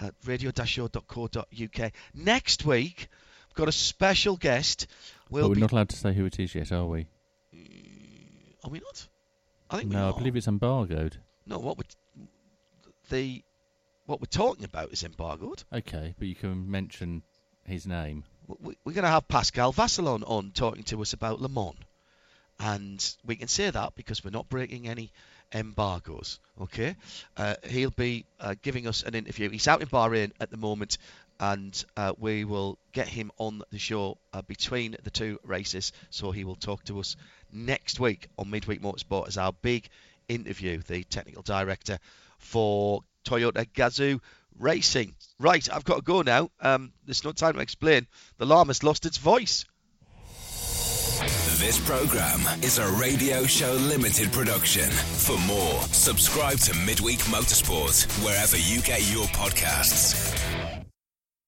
uh, 0.00 0.10
radio-show.co.uk. 0.24 1.92
Next 2.14 2.64
week, 2.64 3.08
we've 3.48 3.54
got 3.54 3.68
a 3.68 3.72
special 3.72 4.36
guest. 4.36 4.86
We'll 5.30 5.44
but 5.44 5.48
we're 5.50 5.54
be, 5.56 5.60
not 5.60 5.72
allowed 5.72 5.88
to 5.90 5.96
say 5.96 6.14
who 6.14 6.24
it 6.24 6.40
is 6.40 6.54
yet, 6.54 6.72
are 6.72 6.86
we? 6.86 7.06
Are 8.64 8.70
we 8.70 8.80
not? 8.80 9.06
I 9.70 9.78
think 9.78 9.90
we 9.90 9.96
No. 9.96 10.08
I 10.08 10.18
believe 10.18 10.36
it's 10.36 10.48
embargoed. 10.48 11.18
No, 11.46 11.58
what 11.58 11.78
we 11.78 11.84
the 13.10 13.42
what 14.06 14.20
we're 14.20 14.26
talking 14.26 14.64
about 14.64 14.92
is 14.92 15.02
embargoed. 15.02 15.64
Okay, 15.72 16.14
but 16.18 16.28
you 16.28 16.34
can 16.34 16.70
mention 16.70 17.22
his 17.66 17.86
name. 17.86 18.24
we- 18.46 18.76
we're 18.84 18.92
going 18.92 19.04
to 19.04 19.10
have 19.10 19.26
Pascal 19.26 19.72
Vasselon 19.72 20.22
on 20.28 20.50
talking 20.50 20.84
to 20.84 21.00
us 21.00 21.12
about 21.14 21.40
Le 21.40 21.48
Mans. 21.48 21.76
And 22.60 23.16
we 23.24 23.36
can 23.36 23.48
say 23.48 23.70
that 23.70 23.94
because 23.96 24.22
we're 24.22 24.30
not 24.30 24.48
breaking 24.48 24.86
any 24.86 25.10
embargoes. 25.52 26.38
Okay? 26.60 26.94
Uh, 27.36 27.54
he'll 27.68 27.90
be 27.90 28.26
uh, 28.38 28.54
giving 28.62 28.86
us 28.86 29.02
an 29.02 29.14
interview. 29.14 29.48
He's 29.50 29.66
out 29.66 29.80
in 29.80 29.88
Bahrain 29.88 30.32
at 30.40 30.50
the 30.50 30.56
moment, 30.56 30.98
and 31.40 31.84
uh, 31.96 32.12
we 32.18 32.44
will 32.44 32.78
get 32.92 33.08
him 33.08 33.32
on 33.38 33.62
the 33.70 33.78
show 33.78 34.18
uh, 34.32 34.42
between 34.42 34.96
the 35.02 35.10
two 35.10 35.40
races. 35.42 35.92
So 36.10 36.30
he 36.30 36.44
will 36.44 36.54
talk 36.54 36.84
to 36.84 37.00
us 37.00 37.16
next 37.52 37.98
week 37.98 38.28
on 38.38 38.50
Midweek 38.50 38.82
Motorsport 38.82 39.28
as 39.28 39.38
our 39.38 39.52
big 39.52 39.88
interview, 40.28 40.78
the 40.86 41.02
technical 41.04 41.42
director 41.42 41.98
for 42.38 43.02
Toyota 43.24 43.66
Gazoo 43.74 44.20
Racing. 44.58 45.14
Right, 45.38 45.68
I've 45.72 45.84
got 45.84 45.96
to 45.96 46.02
go 46.02 46.22
now. 46.22 46.50
Um, 46.60 46.92
there's 47.04 47.24
no 47.24 47.32
time 47.32 47.54
to 47.54 47.60
explain. 47.60 48.06
The 48.38 48.46
llama's 48.46 48.82
lost 48.82 49.06
its 49.06 49.18
voice. 49.18 49.64
This 51.58 51.80
program 51.88 52.40
is 52.62 52.78
a 52.78 52.86
radio 52.92 53.44
show 53.44 53.72
limited 53.72 54.32
production. 54.32 54.90
For 54.90 55.38
more, 55.46 55.80
subscribe 55.82 56.58
to 56.58 56.76
Midweek 56.78 57.20
Motorsport 57.20 58.04
wherever 58.24 58.56
you 58.56 58.82
get 58.82 59.10
your 59.10 59.24
podcasts. 59.26 60.53